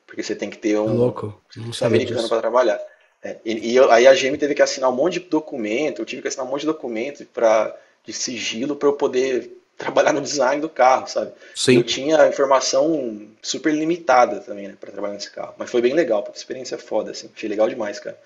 Porque 0.06 0.22
você 0.22 0.34
tem 0.34 0.48
que 0.48 0.56
ter 0.56 0.78
um, 0.78 0.88
é 0.88 0.92
louco. 0.92 1.42
americano 1.82 2.28
para 2.28 2.40
trabalhar. 2.40 2.80
É, 3.22 3.36
e, 3.44 3.74
e, 3.74 3.78
aí 3.90 4.06
a 4.06 4.14
GM 4.14 4.38
teve 4.38 4.54
que 4.54 4.62
assinar 4.62 4.88
um 4.90 4.94
monte 4.94 5.14
de 5.14 5.28
documento, 5.28 6.00
eu 6.00 6.06
tive 6.06 6.22
que 6.22 6.28
assinar 6.28 6.46
um 6.46 6.50
monte 6.50 6.60
de 6.60 6.66
documento 6.66 7.26
para 7.26 7.76
de 8.04 8.12
sigilo 8.12 8.74
para 8.74 8.88
eu 8.88 8.94
poder 8.94 9.57
trabalhar 9.78 10.12
no 10.12 10.20
design 10.20 10.60
do 10.60 10.68
carro, 10.68 11.06
sabe? 11.06 11.32
Sim. 11.54 11.76
Eu 11.76 11.84
tinha 11.84 12.26
informação 12.26 13.28
super 13.40 13.72
limitada 13.72 14.40
também, 14.40 14.66
né, 14.66 14.76
para 14.78 14.90
trabalhar 14.90 15.14
nesse 15.14 15.30
carro. 15.30 15.54
Mas 15.56 15.70
foi 15.70 15.80
bem 15.80 15.94
legal, 15.94 16.22
porque 16.22 16.36
experiência 16.36 16.74
é 16.74 16.78
foda, 16.78 17.12
assim. 17.12 17.30
Achei 17.34 17.48
legal 17.48 17.68
demais, 17.68 18.00
cara. 18.00 18.18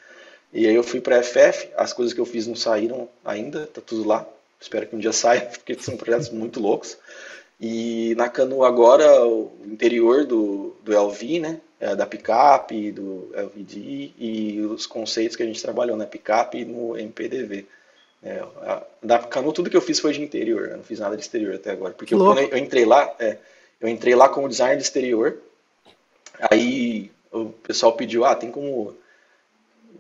E 0.53 0.67
aí 0.67 0.75
eu 0.75 0.83
fui 0.83 1.01
para 1.01 1.23
FF, 1.23 1.69
as 1.77 1.93
coisas 1.93 2.15
que 2.15 2.21
eu 2.21 2.27
fiz 2.27 2.47
não 2.47 2.57
saíram 2.57 3.09
ainda, 3.23 3.67
tá 3.67 3.83
tudo 3.85 4.09
lá. 4.09 4.27
Espero 4.59 4.87
que 4.87 4.97
um 4.97 4.99
dia 4.99 5.13
saia, 5.13 5.43
porque 5.43 5.75
são 5.75 5.97
projetos 5.97 6.31
muito 6.31 6.59
loucos. 6.59 6.97
E 7.61 8.15
na 8.17 8.29
Canu 8.29 8.65
agora, 8.65 9.25
o 9.25 9.53
interior 9.67 10.25
do, 10.25 10.75
do 10.83 10.93
LV, 10.93 11.39
né? 11.39 11.61
É, 11.79 11.97
da 11.97 12.07
picape, 12.07 12.93
do 12.93 13.29
LVD 13.35 14.13
e 14.17 14.61
os 14.61 14.87
conceitos 14.87 15.37
que 15.37 15.43
a 15.43 15.47
gente 15.47 15.61
trabalhou 15.61 15.97
na 15.97 16.07
picape 16.07 16.59
e 16.59 16.65
no 16.65 16.97
MPDV. 16.97 17.67
É, 18.23 18.43
da 19.03 19.19
Canu 19.19 19.53
tudo 19.53 19.69
que 19.69 19.77
eu 19.77 19.81
fiz 19.81 19.99
foi 19.99 20.13
de 20.13 20.23
interior, 20.23 20.69
eu 20.69 20.77
não 20.77 20.85
fiz 20.85 21.01
nada 21.01 21.17
de 21.17 21.23
exterior 21.23 21.55
até 21.55 21.73
agora. 21.73 21.93
Porque 21.93 22.15
eu, 22.15 22.19
quando 22.19 22.39
eu, 22.39 22.57
entrei 22.57 22.85
lá, 22.85 23.13
é, 23.19 23.37
eu 23.81 23.89
entrei 23.89 24.15
lá 24.15 24.29
como 24.29 24.49
designer 24.49 24.77
de 24.77 24.85
exterior, 24.85 25.39
aí 26.51 27.11
o 27.33 27.47
pessoal 27.47 27.93
pediu, 27.95 28.25
ah, 28.25 28.35
tem 28.35 28.51
como 28.51 28.95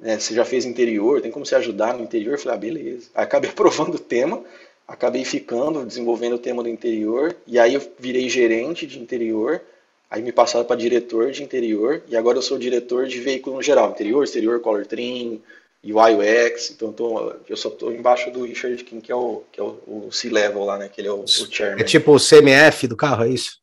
né, 0.03 0.19
você 0.19 0.35
já 0.35 0.44
fez 0.44 0.65
interior, 0.65 1.20
tem 1.20 1.31
como 1.31 1.47
você 1.47 1.55
ajudar 1.55 1.94
no 1.94 2.03
interior? 2.03 2.35
Eu 2.35 2.39
falei, 2.39 2.57
ah, 2.57 2.61
beleza. 2.61 3.09
Aí 3.15 3.24
acabei 3.24 3.49
aprovando 3.51 3.94
o 3.94 3.99
tema, 3.99 4.43
acabei 4.86 5.24
ficando, 5.24 5.86
desenvolvendo 5.86 6.35
o 6.35 6.39
tema 6.39 6.62
do 6.62 6.69
interior, 6.69 7.35
e 7.47 7.59
aí 7.59 7.74
eu 7.74 7.93
virei 7.99 8.28
gerente 8.28 8.86
de 8.86 8.99
interior, 8.99 9.62
aí 10.11 10.20
me 10.20 10.32
passaram 10.32 10.66
para 10.66 10.77
diretor 10.77 11.31
de 11.31 11.43
interior, 11.43 12.03
e 12.09 12.16
agora 12.16 12.39
eu 12.39 12.43
sou 12.43 12.59
diretor 12.59 13.07
de 13.07 13.19
veículo 13.20 13.57
no 13.57 13.62
geral, 13.62 13.90
interior, 13.90 14.24
exterior, 14.24 14.61
color 14.61 14.86
trim, 14.86 15.40
UI 15.84 16.14
UX, 16.14 16.70
então 16.70 16.88
eu, 16.88 16.94
tô, 16.94 17.34
eu 17.48 17.56
só 17.56 17.68
estou 17.68 17.92
embaixo 17.92 18.30
do 18.30 18.44
Richard 18.44 18.82
King, 18.84 19.02
que 19.02 19.10
é 19.10 19.14
o, 19.14 19.42
que 19.50 19.60
é 19.60 19.62
o, 19.64 20.06
o 20.06 20.12
C-Level 20.12 20.64
lá, 20.64 20.78
né, 20.78 20.88
que 20.88 21.00
ele 21.00 21.09
é 21.09 21.12
o, 21.12 21.22
o 21.22 21.26
chairman. 21.26 21.80
É 21.80 21.84
tipo 21.84 22.14
o 22.14 22.20
CMF 22.20 22.86
do 22.86 22.96
carro, 22.96 23.24
é 23.24 23.30
isso? 23.30 23.60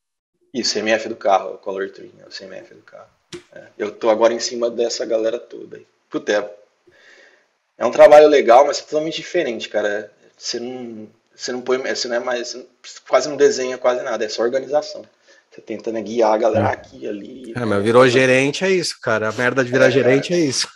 Isso, 0.54 0.74
CMF 0.74 1.08
do 1.08 1.16
carro, 1.16 1.54
o 1.54 1.58
color 1.58 1.90
trim, 1.92 2.12
é 2.20 2.28
o 2.28 2.30
CMF 2.30 2.74
do 2.74 2.82
carro. 2.82 3.08
É, 3.54 3.64
eu 3.78 3.90
estou 3.90 4.10
agora 4.10 4.34
em 4.34 4.40
cima 4.40 4.70
dessa 4.70 5.06
galera 5.06 5.40
toda 5.40 5.78
aí. 5.78 5.86
Puta, 6.10 6.32
é, 6.32 6.94
é 7.78 7.86
um 7.86 7.92
trabalho 7.92 8.28
legal, 8.28 8.66
mas 8.66 8.80
é 8.80 8.82
totalmente 8.82 9.18
diferente, 9.18 9.70
cara. 9.70 10.12
Você 10.38 10.60
não, 10.60 11.08
você 11.36 11.52
não 11.52 11.62
põe, 11.62 11.78
você 11.78 12.08
não 12.08 12.16
é 12.16 12.20
mais, 12.20 12.54
não, 12.54 12.66
quase 13.08 13.30
não 13.30 13.38
desenha 13.38 13.78
quase 13.78 14.04
nada, 14.04 14.26
é 14.26 14.30
só 14.30 14.42
organização. 14.42 15.06
Você 15.52 15.62
tenta 15.62 15.92
né, 15.92 16.02
guiar 16.02 16.34
a 16.34 16.38
galera 16.38 16.70
é. 16.70 16.74
aqui 16.74 17.08
ali. 17.08 17.54
É, 17.56 17.66
mas 17.66 17.84
virou 17.84 18.08
gerente 18.08 18.64
é 18.64 18.70
isso, 18.70 19.00
cara. 19.02 19.30
A 19.30 19.32
merda 19.32 19.64
de 19.64 19.72
virar 19.72 19.88
é, 19.88 19.92
gerente 19.92 20.34
é 20.34 20.40
isso. 20.40 20.68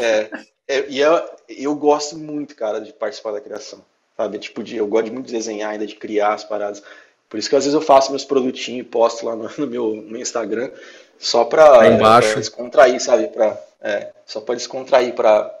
É, 0.00 0.30
é 0.68 0.86
e 0.88 1.00
eu, 1.00 1.30
eu 1.48 1.74
gosto 1.74 2.18
muito, 2.18 2.54
cara, 2.54 2.80
de 2.80 2.92
participar 2.92 3.32
da 3.32 3.40
criação. 3.40 3.84
Sabe? 4.16 4.38
Tipo, 4.38 4.62
de, 4.62 4.76
eu 4.76 4.86
gosto 4.86 5.12
muito 5.12 5.26
de 5.26 5.32
desenhar 5.32 5.72
ainda, 5.72 5.86
de 5.86 5.94
criar 5.94 6.34
as 6.34 6.44
paradas. 6.44 6.82
Por 7.28 7.38
isso 7.38 7.48
que 7.48 7.56
às 7.56 7.64
vezes 7.64 7.74
eu 7.74 7.80
faço 7.80 8.10
meus 8.10 8.24
produtinhos 8.24 8.86
e 8.86 8.88
posto 8.88 9.26
lá 9.26 9.36
no, 9.36 9.50
no 9.58 9.66
meu 9.66 9.94
no 9.94 10.16
Instagram, 10.16 10.70
só 11.18 11.44
pra, 11.44 11.78
pra 11.98 12.20
descontrair, 12.34 13.00
sabe? 13.00 13.28
Pra, 13.28 13.60
é, 13.80 14.12
só 14.24 14.40
para 14.40 14.54
descontrair, 14.54 15.14
para 15.14 15.52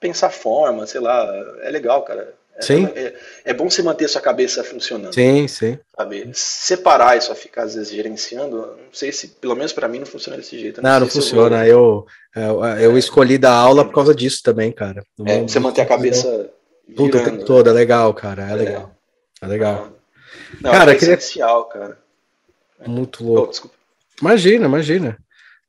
pensar 0.00 0.30
forma, 0.30 0.86
sei 0.86 1.00
lá, 1.00 1.24
é 1.62 1.70
legal, 1.70 2.02
cara. 2.02 2.34
É, 2.56 2.62
sim. 2.62 2.84
É, 2.94 3.14
é, 3.46 3.54
bom 3.54 3.68
você 3.68 3.82
manter 3.82 4.08
sua 4.08 4.20
cabeça 4.20 4.62
funcionando. 4.62 5.14
Sim, 5.14 5.48
sim. 5.48 5.78
Sabe? 5.96 6.30
Separar 6.34 7.16
e 7.16 7.20
só 7.20 7.34
ficar, 7.34 7.62
às 7.62 7.74
vezes, 7.74 7.90
gerenciando, 7.90 8.56
não 8.56 8.92
sei 8.92 9.10
se, 9.10 9.28
pelo 9.28 9.56
menos 9.56 9.72
para 9.72 9.88
mim, 9.88 10.00
não 10.00 10.06
funciona 10.06 10.36
desse 10.36 10.58
jeito. 10.58 10.82
Não, 10.82 10.90
não, 10.90 11.00
não 11.00 11.08
funciona. 11.08 11.66
Eu, 11.66 12.06
eu, 12.36 12.64
eu, 12.64 12.98
escolhi 12.98 13.38
dar 13.38 13.54
aula 13.54 13.84
por 13.84 13.94
causa 13.94 14.14
disso 14.14 14.42
também, 14.42 14.70
cara. 14.70 15.02
É, 15.26 15.40
você 15.42 15.58
manter 15.58 15.80
a 15.80 15.86
cabeça. 15.86 16.50
Puta, 16.94 17.18
o 17.18 17.24
tempo 17.24 17.44
todo, 17.44 17.70
é 17.70 17.72
legal, 17.72 18.12
cara. 18.12 18.48
É, 18.48 18.52
é. 18.52 18.54
legal. 18.54 18.94
É 19.40 19.46
legal. 19.46 19.92
Não, 20.60 20.70
cara, 20.70 20.92
é 20.92 20.94
queria... 20.94 21.14
essencial, 21.14 21.64
cara. 21.64 21.98
Muito 22.86 23.24
louco. 23.24 23.44
Oh, 23.44 23.50
desculpa. 23.50 23.76
Imagina, 24.20 24.66
imagina. 24.66 25.18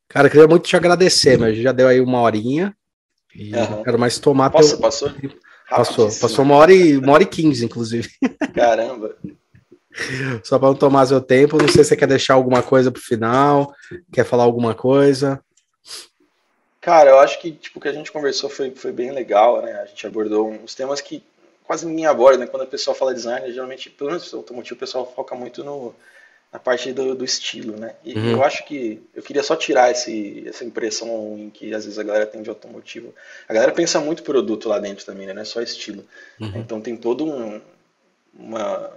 Cara, 0.08 0.30
queria 0.30 0.48
muito 0.48 0.68
te 0.68 0.76
agradecer, 0.76 1.38
mas 1.38 1.58
já 1.58 1.72
deu 1.72 1.88
aí 1.88 2.00
uma 2.02 2.22
horinha. 2.22 2.76
E 3.34 3.56
uhum. 3.56 3.70
não 3.70 3.84
quero 3.84 3.98
mais 3.98 4.20
tomar 4.20 4.52
Nossa, 4.52 4.70
teu... 4.70 4.80
passou? 4.80 5.12
Passou, 5.78 6.06
passou 6.20 6.45
uma 6.45 6.56
hora 6.56 6.74
e 6.74 6.98
uma 6.98 7.14
hora 7.14 7.24
e 7.24 7.28
quinze, 7.28 7.66
inclusive. 7.66 8.10
Caramba. 8.54 9.16
Só 10.44 10.58
para 10.58 10.70
não 10.70 10.76
tomar 10.76 11.06
seu 11.06 11.22
tempo, 11.22 11.58
não 11.58 11.68
sei 11.68 11.84
se 11.84 11.90
você 11.90 11.95
quer 11.95 12.08
deixar 12.08 12.34
alguma 12.34 12.64
coisa 12.64 12.91
pro 12.91 13.02
final, 13.02 13.74
quer 14.12 14.26
falar 14.26 14.44
alguma 14.44 14.74
coisa. 14.74 15.44
Cara, 16.82 17.12
eu 17.12 17.20
acho 17.20 17.40
que 17.40 17.52
tipo, 17.52 17.80
o 17.80 17.82
que 17.82 17.88
a 17.88 17.94
gente 17.94 18.12
conversou 18.12 18.50
foi, 18.50 18.72
foi 18.72 18.91
bem 18.91 19.12
legal, 19.12 19.62
né? 19.62 19.72
A 19.82 19.86
gente 19.86 20.06
abordou 20.06 20.50
uns 20.50 20.76
temas 20.76 21.00
que 21.00 21.24
quase 21.64 21.86
ninguém 21.86 22.06
aborda, 22.06 22.40
né? 22.40 22.48
Quando 22.48 22.64
a 22.64 22.68
pessoa 22.68 22.95
fala 22.95 23.14
design, 23.14 23.52
geralmente, 23.52 23.90
pelo 23.90 24.10
menos 24.10 24.34
automotivo, 24.34 24.76
o 24.76 24.80
pessoal 24.80 25.12
foca 25.16 25.34
muito 25.36 25.64
no, 25.64 25.95
na 26.54 26.60
parte 26.60 26.94
do, 26.94 27.16
do 27.16 27.26
estilo, 27.26 27.76
né? 27.76 27.96
E 28.06 28.14
uhum. 28.14 28.32
eu 28.34 28.44
acho 28.44 28.64
que 28.64 29.02
eu 29.16 29.24
queria 29.24 29.42
só 29.42 29.56
tirar 29.56 29.90
esse, 29.90 30.48
essa 30.48 30.64
impressão 30.64 31.36
em 31.36 31.50
que 31.50 31.74
às 31.74 31.84
vezes 31.84 31.98
a 31.98 32.04
galera 32.04 32.28
tem 32.28 32.44
de 32.44 32.50
automotivo. 32.50 33.12
A 33.50 33.54
galera 33.54 33.72
pensa 33.72 34.00
muito 34.00 34.22
produto 34.22 34.70
lá 34.70 34.78
dentro 34.78 35.04
também, 35.04 35.26
né? 35.26 35.34
Não 35.34 35.42
é 35.42 35.46
só 35.46 35.64
estilo. 35.64 36.06
Uhum. 36.40 36.52
Então 36.56 36.80
tem 36.80 36.96
todo 36.96 37.26
um, 37.26 37.60
uma 38.36 38.92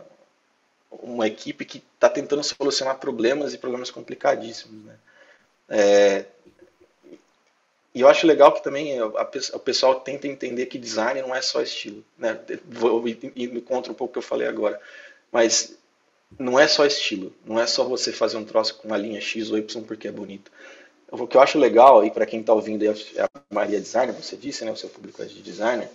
uma 0.91 1.27
equipe 1.27 1.65
que 1.65 1.83
está 1.95 2.09
tentando 2.09 2.43
solucionar 2.43 2.99
problemas 2.99 3.53
e 3.53 3.59
problemas 3.59 3.91
complicadíssimos, 3.91 4.85
né? 4.85 4.95
É, 5.69 6.25
e 7.95 8.01
eu 8.03 8.09
acho 8.09 8.27
legal 8.27 8.53
que 8.53 8.63
também 8.63 8.99
a, 9.01 9.05
a, 9.05 9.31
o 9.55 9.59
pessoal 9.59 10.01
tenta 10.01 10.29
entender 10.29 10.67
que 10.67 10.79
design 10.79 11.23
não 11.23 11.35
é 11.35 11.41
só 11.41 11.63
estilo, 11.63 12.05
né? 12.19 12.39
Vou 12.67 13.07
ir 13.09 13.63
contra 13.63 13.91
um 13.91 13.95
pouco 13.95 14.11
o 14.11 14.13
que 14.13 14.19
eu 14.19 14.23
falei 14.23 14.47
agora, 14.47 14.79
mas 15.33 15.77
não 16.39 16.59
é 16.59 16.67
só 16.67 16.85
estilo, 16.85 17.33
não 17.45 17.59
é 17.61 17.67
só 17.67 17.85
você 17.85 18.13
fazer 18.13 18.37
um 18.37 18.45
troço 18.45 18.75
com 18.77 18.89
uma 18.89 18.97
linha 18.97 19.21
X 19.21 19.51
ou 19.51 19.59
Y 19.59 19.83
porque 19.85 20.09
é 20.09 20.13
bonito. 20.13 20.51
O 21.11 21.27
que 21.27 21.37
eu 21.37 21.41
acho 21.41 21.59
legal, 21.59 22.05
e 22.05 22.11
para 22.11 22.27
quem 22.27 22.41
está 22.41 22.53
ouvindo 22.53 22.85
é 22.85 23.23
a 23.23 23.31
Maria 23.49 23.81
Designer, 23.81 24.13
você 24.13 24.37
disse, 24.37 24.65
né, 24.65 24.73
o 24.73 24.77
seu 24.77 24.89
público 24.89 25.23
é 25.23 25.27
de 25.27 25.41
designer, 25.41 25.89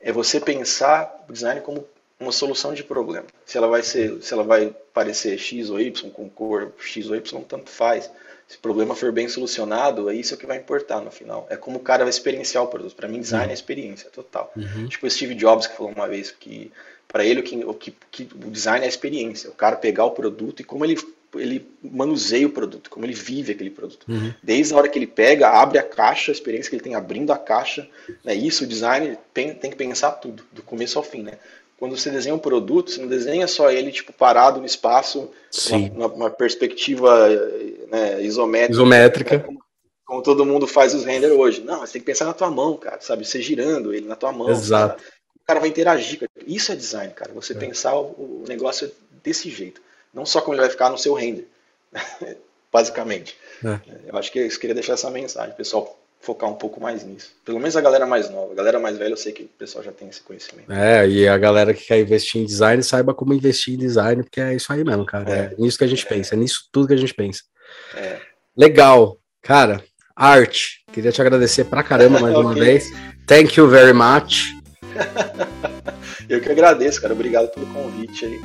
é 0.00 0.12
você 0.12 0.40
pensar 0.40 1.24
o 1.28 1.32
design 1.32 1.60
como 1.60 1.86
uma 2.18 2.32
solução 2.32 2.74
de 2.74 2.82
problema. 2.82 3.26
Se 3.46 3.56
ela 3.56 3.68
vai 3.68 3.82
ser, 3.82 4.20
se 4.22 4.32
ela 4.34 4.42
vai 4.42 4.74
parecer 4.92 5.38
X 5.38 5.70
ou 5.70 5.80
Y, 5.80 6.10
com 6.10 6.28
cor 6.28 6.72
X 6.78 7.08
ou 7.08 7.16
Y, 7.16 7.42
tanto 7.44 7.70
faz. 7.70 8.10
Se 8.46 8.56
o 8.56 8.60
problema 8.60 8.94
for 8.94 9.10
bem 9.10 9.28
solucionado, 9.28 10.10
é 10.10 10.14
isso 10.14 10.36
que 10.36 10.46
vai 10.46 10.58
importar 10.58 11.00
no 11.00 11.10
final. 11.10 11.46
É 11.50 11.56
como 11.56 11.78
o 11.78 11.80
cara 11.80 12.04
vai 12.04 12.10
experienciar 12.10 12.62
o 12.62 12.68
produto. 12.68 12.94
Para 12.94 13.08
mim, 13.08 13.20
design 13.20 13.50
é 13.50 13.54
experiência 13.54 14.10
total. 14.10 14.52
Uhum. 14.56 14.86
Tipo 14.86 15.06
o 15.06 15.10
Steve 15.10 15.34
Jobs 15.34 15.66
que 15.66 15.76
falou 15.76 15.92
uma 15.92 16.08
vez 16.08 16.30
que 16.30 16.70
para 17.08 17.24
ele 17.24 17.40
o 17.40 17.42
que, 17.42 17.64
o 17.64 17.74
que, 17.74 17.94
que 18.10 18.28
o 18.34 18.50
design 18.50 18.82
é 18.82 18.86
a 18.86 18.88
experiência, 18.88 19.48
o 19.48 19.54
cara 19.54 19.76
pegar 19.76 20.04
o 20.04 20.10
produto 20.10 20.60
e 20.60 20.64
como 20.64 20.84
ele 20.84 20.96
ele 21.36 21.66
manuseia 21.82 22.46
o 22.46 22.50
produto, 22.50 22.90
como 22.90 23.04
ele 23.04 23.14
vive 23.14 23.52
aquele 23.52 23.70
produto. 23.70 24.06
Uhum. 24.08 24.32
Desde 24.42 24.72
a 24.72 24.76
hora 24.76 24.88
que 24.88 24.98
ele 24.98 25.06
pega, 25.06 25.48
abre 25.48 25.78
a 25.78 25.82
caixa, 25.82 26.30
a 26.30 26.34
experiência 26.34 26.70
que 26.70 26.76
ele 26.76 26.82
tem 26.82 26.94
abrindo 26.94 27.32
a 27.32 27.38
caixa, 27.38 27.88
né? 28.22 28.34
Isso 28.34 28.64
o 28.64 28.66
design 28.66 29.18
tem, 29.32 29.54
tem 29.54 29.70
que 29.70 29.76
pensar 29.76 30.12
tudo, 30.12 30.44
do 30.52 30.62
começo 30.62 30.98
ao 30.98 31.04
fim, 31.04 31.22
né? 31.22 31.38
Quando 31.78 31.96
você 31.96 32.10
desenha 32.10 32.34
um 32.34 32.38
produto, 32.38 32.90
você 32.90 33.00
não 33.00 33.08
desenha 33.08 33.46
só 33.46 33.70
ele 33.70 33.90
tipo 33.90 34.12
parado 34.12 34.60
no 34.60 34.66
espaço, 34.66 35.30
uma, 35.94 36.06
uma, 36.06 36.30
perspectiva 36.30 37.28
né, 37.90 38.22
isométrica, 38.22 38.72
isométrica. 38.72 39.40
Como, 39.40 39.60
como, 40.06 40.22
todo 40.22 40.46
mundo 40.46 40.66
faz 40.66 40.94
os 40.94 41.04
render 41.04 41.32
hoje. 41.32 41.60
Não, 41.62 41.80
você 41.80 41.94
tem 41.94 42.00
que 42.00 42.06
pensar 42.06 42.26
na 42.26 42.32
tua 42.32 42.50
mão, 42.50 42.76
cara, 42.76 43.00
sabe? 43.00 43.26
Você 43.26 43.42
girando 43.42 43.92
ele 43.92 44.06
na 44.06 44.16
tua 44.16 44.32
mão. 44.32 44.50
Exato. 44.50 44.96
Cara 44.96 45.14
o 45.44 45.46
cara 45.46 45.60
vai 45.60 45.68
interagir. 45.68 46.26
Isso 46.46 46.72
é 46.72 46.76
design, 46.76 47.12
cara. 47.12 47.32
Você 47.34 47.52
é. 47.52 47.56
pensar 47.56 47.94
o, 47.94 48.42
o, 48.42 48.44
negócio 48.48 48.90
desse 49.22 49.50
jeito. 49.50 49.80
Não 50.12 50.24
só 50.24 50.40
como 50.40 50.54
ele 50.54 50.62
vai 50.62 50.70
ficar 50.70 50.88
no 50.88 50.96
seu 50.96 51.12
render, 51.12 51.46
basicamente. 52.72 53.36
É. 53.62 53.78
Eu 54.06 54.16
acho 54.16 54.32
que 54.32 54.38
eu 54.38 54.48
queria 54.58 54.74
deixar 54.74 54.94
essa 54.94 55.10
mensagem, 55.10 55.54
pessoal 55.54 56.00
focar 56.20 56.50
um 56.50 56.54
pouco 56.54 56.80
mais 56.80 57.04
nisso. 57.04 57.32
Pelo 57.44 57.58
menos 57.58 57.76
a 57.76 57.80
galera 57.80 58.06
mais 58.06 58.30
nova. 58.30 58.52
A 58.52 58.56
galera 58.56 58.80
mais 58.80 58.96
velha, 58.96 59.12
eu 59.12 59.16
sei 59.16 59.32
que 59.32 59.42
o 59.42 59.48
pessoal 59.58 59.84
já 59.84 59.92
tem 59.92 60.08
esse 60.08 60.20
conhecimento. 60.20 60.72
É, 60.72 61.06
e 61.06 61.28
a 61.28 61.36
galera 61.36 61.74
que 61.74 61.84
quer 61.84 62.00
investir 62.00 62.40
em 62.40 62.46
design, 62.46 62.82
saiba 62.82 63.14
como 63.14 63.34
investir 63.34 63.74
em 63.74 63.78
design, 63.78 64.22
porque 64.22 64.40
é 64.40 64.54
isso 64.54 64.72
aí 64.72 64.82
mesmo, 64.82 65.04
cara. 65.04 65.30
É, 65.30 65.38
é 65.38 65.54
nisso 65.58 65.78
que 65.78 65.84
a 65.84 65.88
gente 65.88 66.06
é. 66.06 66.08
pensa, 66.08 66.34
é 66.34 66.38
nisso 66.38 66.68
tudo 66.72 66.88
que 66.88 66.94
a 66.94 66.98
gente 66.98 67.14
pensa. 67.14 67.42
É. 67.94 68.20
Legal. 68.56 69.18
Cara, 69.42 69.84
arte. 70.16 70.82
Queria 70.92 71.12
te 71.12 71.20
agradecer 71.20 71.64
pra 71.64 71.82
caramba 71.82 72.20
mais 72.20 72.34
okay. 72.34 72.44
uma 72.44 72.54
vez. 72.54 72.90
Thank 73.26 73.58
you 73.58 73.68
very 73.68 73.92
much. 73.92 74.54
eu 76.28 76.40
que 76.40 76.50
agradeço, 76.50 77.00
cara. 77.00 77.12
Obrigado 77.12 77.48
pelo 77.48 77.66
convite 77.66 78.24
aí. 78.24 78.40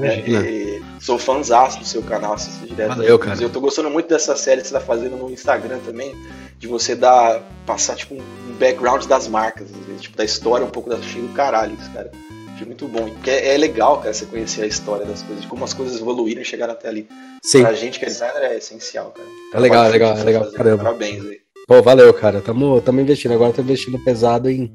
É, 0.00 0.80
sou 1.00 1.18
fãzaço 1.18 1.78
do 1.78 1.84
seu 1.84 2.02
canal, 2.02 2.34
assisto 2.34 2.66
direto. 2.66 2.88
Valeu, 2.88 3.18
cara. 3.18 3.40
Eu 3.40 3.50
tô 3.50 3.60
gostando 3.60 3.90
muito 3.90 4.08
dessa 4.08 4.36
série 4.36 4.60
que 4.60 4.68
você 4.68 4.74
tá 4.74 4.80
fazendo 4.80 5.16
no 5.16 5.30
Instagram 5.30 5.78
também, 5.84 6.14
de 6.58 6.66
você 6.66 6.94
dar, 6.94 7.42
passar 7.64 7.96
tipo 7.96 8.14
um 8.14 8.52
background 8.58 9.04
das 9.06 9.28
marcas, 9.28 9.68
tipo, 10.00 10.16
da 10.16 10.24
história 10.24 10.66
um 10.66 10.70
pouco 10.70 10.90
da 10.90 11.00
Chile, 11.00 11.28
caralho, 11.34 11.76
isso, 11.80 11.90
cara. 11.92 12.10
Achei 12.54 12.66
muito 12.66 12.88
bom. 12.88 13.10
É, 13.26 13.54
é, 13.54 13.58
legal, 13.58 13.98
cara, 13.98 14.14
você 14.14 14.24
conhecer 14.24 14.62
a 14.62 14.66
história 14.66 15.04
das 15.04 15.22
coisas, 15.22 15.42
de 15.42 15.48
como 15.48 15.64
as 15.64 15.74
coisas 15.74 16.00
evoluíram 16.00 16.40
e 16.40 16.44
chegaram 16.44 16.72
até 16.72 16.88
ali. 16.88 17.06
Sim. 17.42 17.62
Pra 17.62 17.74
gente 17.74 17.98
que 17.98 18.06
é 18.06 18.08
designer 18.08 18.42
é 18.42 18.56
essencial, 18.56 19.10
cara. 19.10 19.28
É 19.52 19.60
legal, 19.60 19.84
é 19.84 19.88
legal, 19.88 20.16
é 20.16 20.22
legal. 20.24 20.50
Caramba. 20.52 20.84
Parabéns 20.84 21.24
aí. 21.24 21.40
Pô, 21.66 21.82
valeu, 21.82 22.14
cara. 22.14 22.40
Tamo, 22.40 22.80
tamo 22.80 23.00
investindo. 23.00 23.32
Agora 23.32 23.52
tô 23.52 23.60
investindo 23.60 24.02
pesado 24.02 24.48
em 24.48 24.72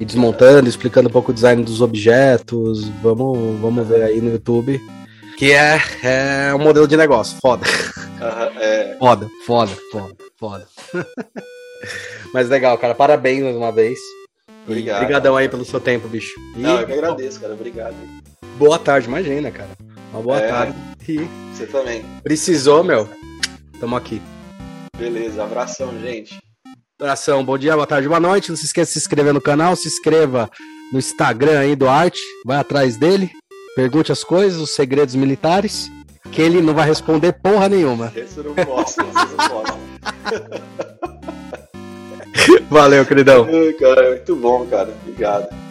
ir 0.00 0.04
desmontando, 0.04 0.68
explicando 0.68 1.08
um 1.08 1.12
pouco 1.12 1.30
o 1.30 1.34
design 1.34 1.62
dos 1.62 1.80
objetos. 1.80 2.88
Vamos, 3.02 3.60
vamos 3.60 3.86
ver 3.86 4.02
aí 4.02 4.20
no 4.20 4.30
YouTube. 4.30 4.80
Que 5.36 5.52
é, 5.52 5.80
é 6.02 6.54
um 6.54 6.58
modelo 6.58 6.86
de 6.86 6.96
negócio, 6.96 7.36
foda. 7.40 7.66
Uhum, 7.96 8.60
é... 8.60 8.96
Foda, 8.98 9.28
foda, 9.44 9.72
foda, 9.90 10.16
foda. 10.38 10.66
Mas 12.32 12.48
legal, 12.48 12.78
cara. 12.78 12.94
Parabéns 12.94 13.42
mais 13.42 13.56
uma 13.56 13.72
vez. 13.72 13.98
Obrigado. 14.66 15.02
Obrigadão 15.02 15.36
aí 15.36 15.48
pelo 15.48 15.64
seu 15.64 15.80
tempo, 15.80 16.08
bicho. 16.08 16.34
E... 16.56 16.60
Não, 16.60 16.80
eu 16.80 16.86
que 16.86 16.92
agradeço, 16.92 17.40
cara. 17.40 17.52
Obrigado. 17.52 17.94
Boa 18.56 18.78
tarde, 18.78 19.08
imagina, 19.08 19.50
cara. 19.50 19.70
Uma 20.12 20.22
boa 20.22 20.38
é, 20.38 20.48
tarde. 20.48 20.76
E... 21.08 21.28
Você 21.52 21.66
também. 21.66 22.04
Precisou, 22.22 22.82
meu? 22.82 23.08
Tamo 23.78 23.96
aqui. 23.96 24.22
Beleza, 24.96 25.42
abração, 25.42 25.92
gente. 26.00 26.38
Abração, 27.04 27.44
bom 27.44 27.58
dia, 27.58 27.74
boa 27.74 27.86
tarde, 27.86 28.08
boa 28.08 28.18
noite. 28.18 28.48
Não 28.48 28.56
se 28.56 28.64
esqueça 28.64 28.88
de 28.88 28.92
se 28.94 28.98
inscrever 29.00 29.34
no 29.34 29.40
canal, 29.40 29.76
se 29.76 29.86
inscreva 29.86 30.48
no 30.90 30.98
Instagram 30.98 31.58
aí 31.58 31.76
do 31.76 31.86
Arte, 31.86 32.18
vai 32.46 32.56
atrás 32.56 32.96
dele, 32.96 33.30
pergunte 33.76 34.10
as 34.10 34.24
coisas, 34.24 34.58
os 34.58 34.70
segredos 34.70 35.14
militares, 35.14 35.90
que 36.32 36.40
ele 36.40 36.62
não 36.62 36.72
vai 36.72 36.88
responder 36.88 37.34
porra 37.34 37.68
nenhuma. 37.68 38.10
Esse 38.16 38.38
eu 38.38 38.44
não 38.44 38.54
posso, 38.54 39.02
esse 39.02 39.18
eu 39.18 39.36
não 39.36 39.48
posso. 39.50 39.78
Valeu, 42.70 43.04
queridão. 43.04 43.48
Cara, 43.78 44.08
muito 44.08 44.36
bom, 44.36 44.64
cara. 44.64 44.88
Obrigado. 45.02 45.63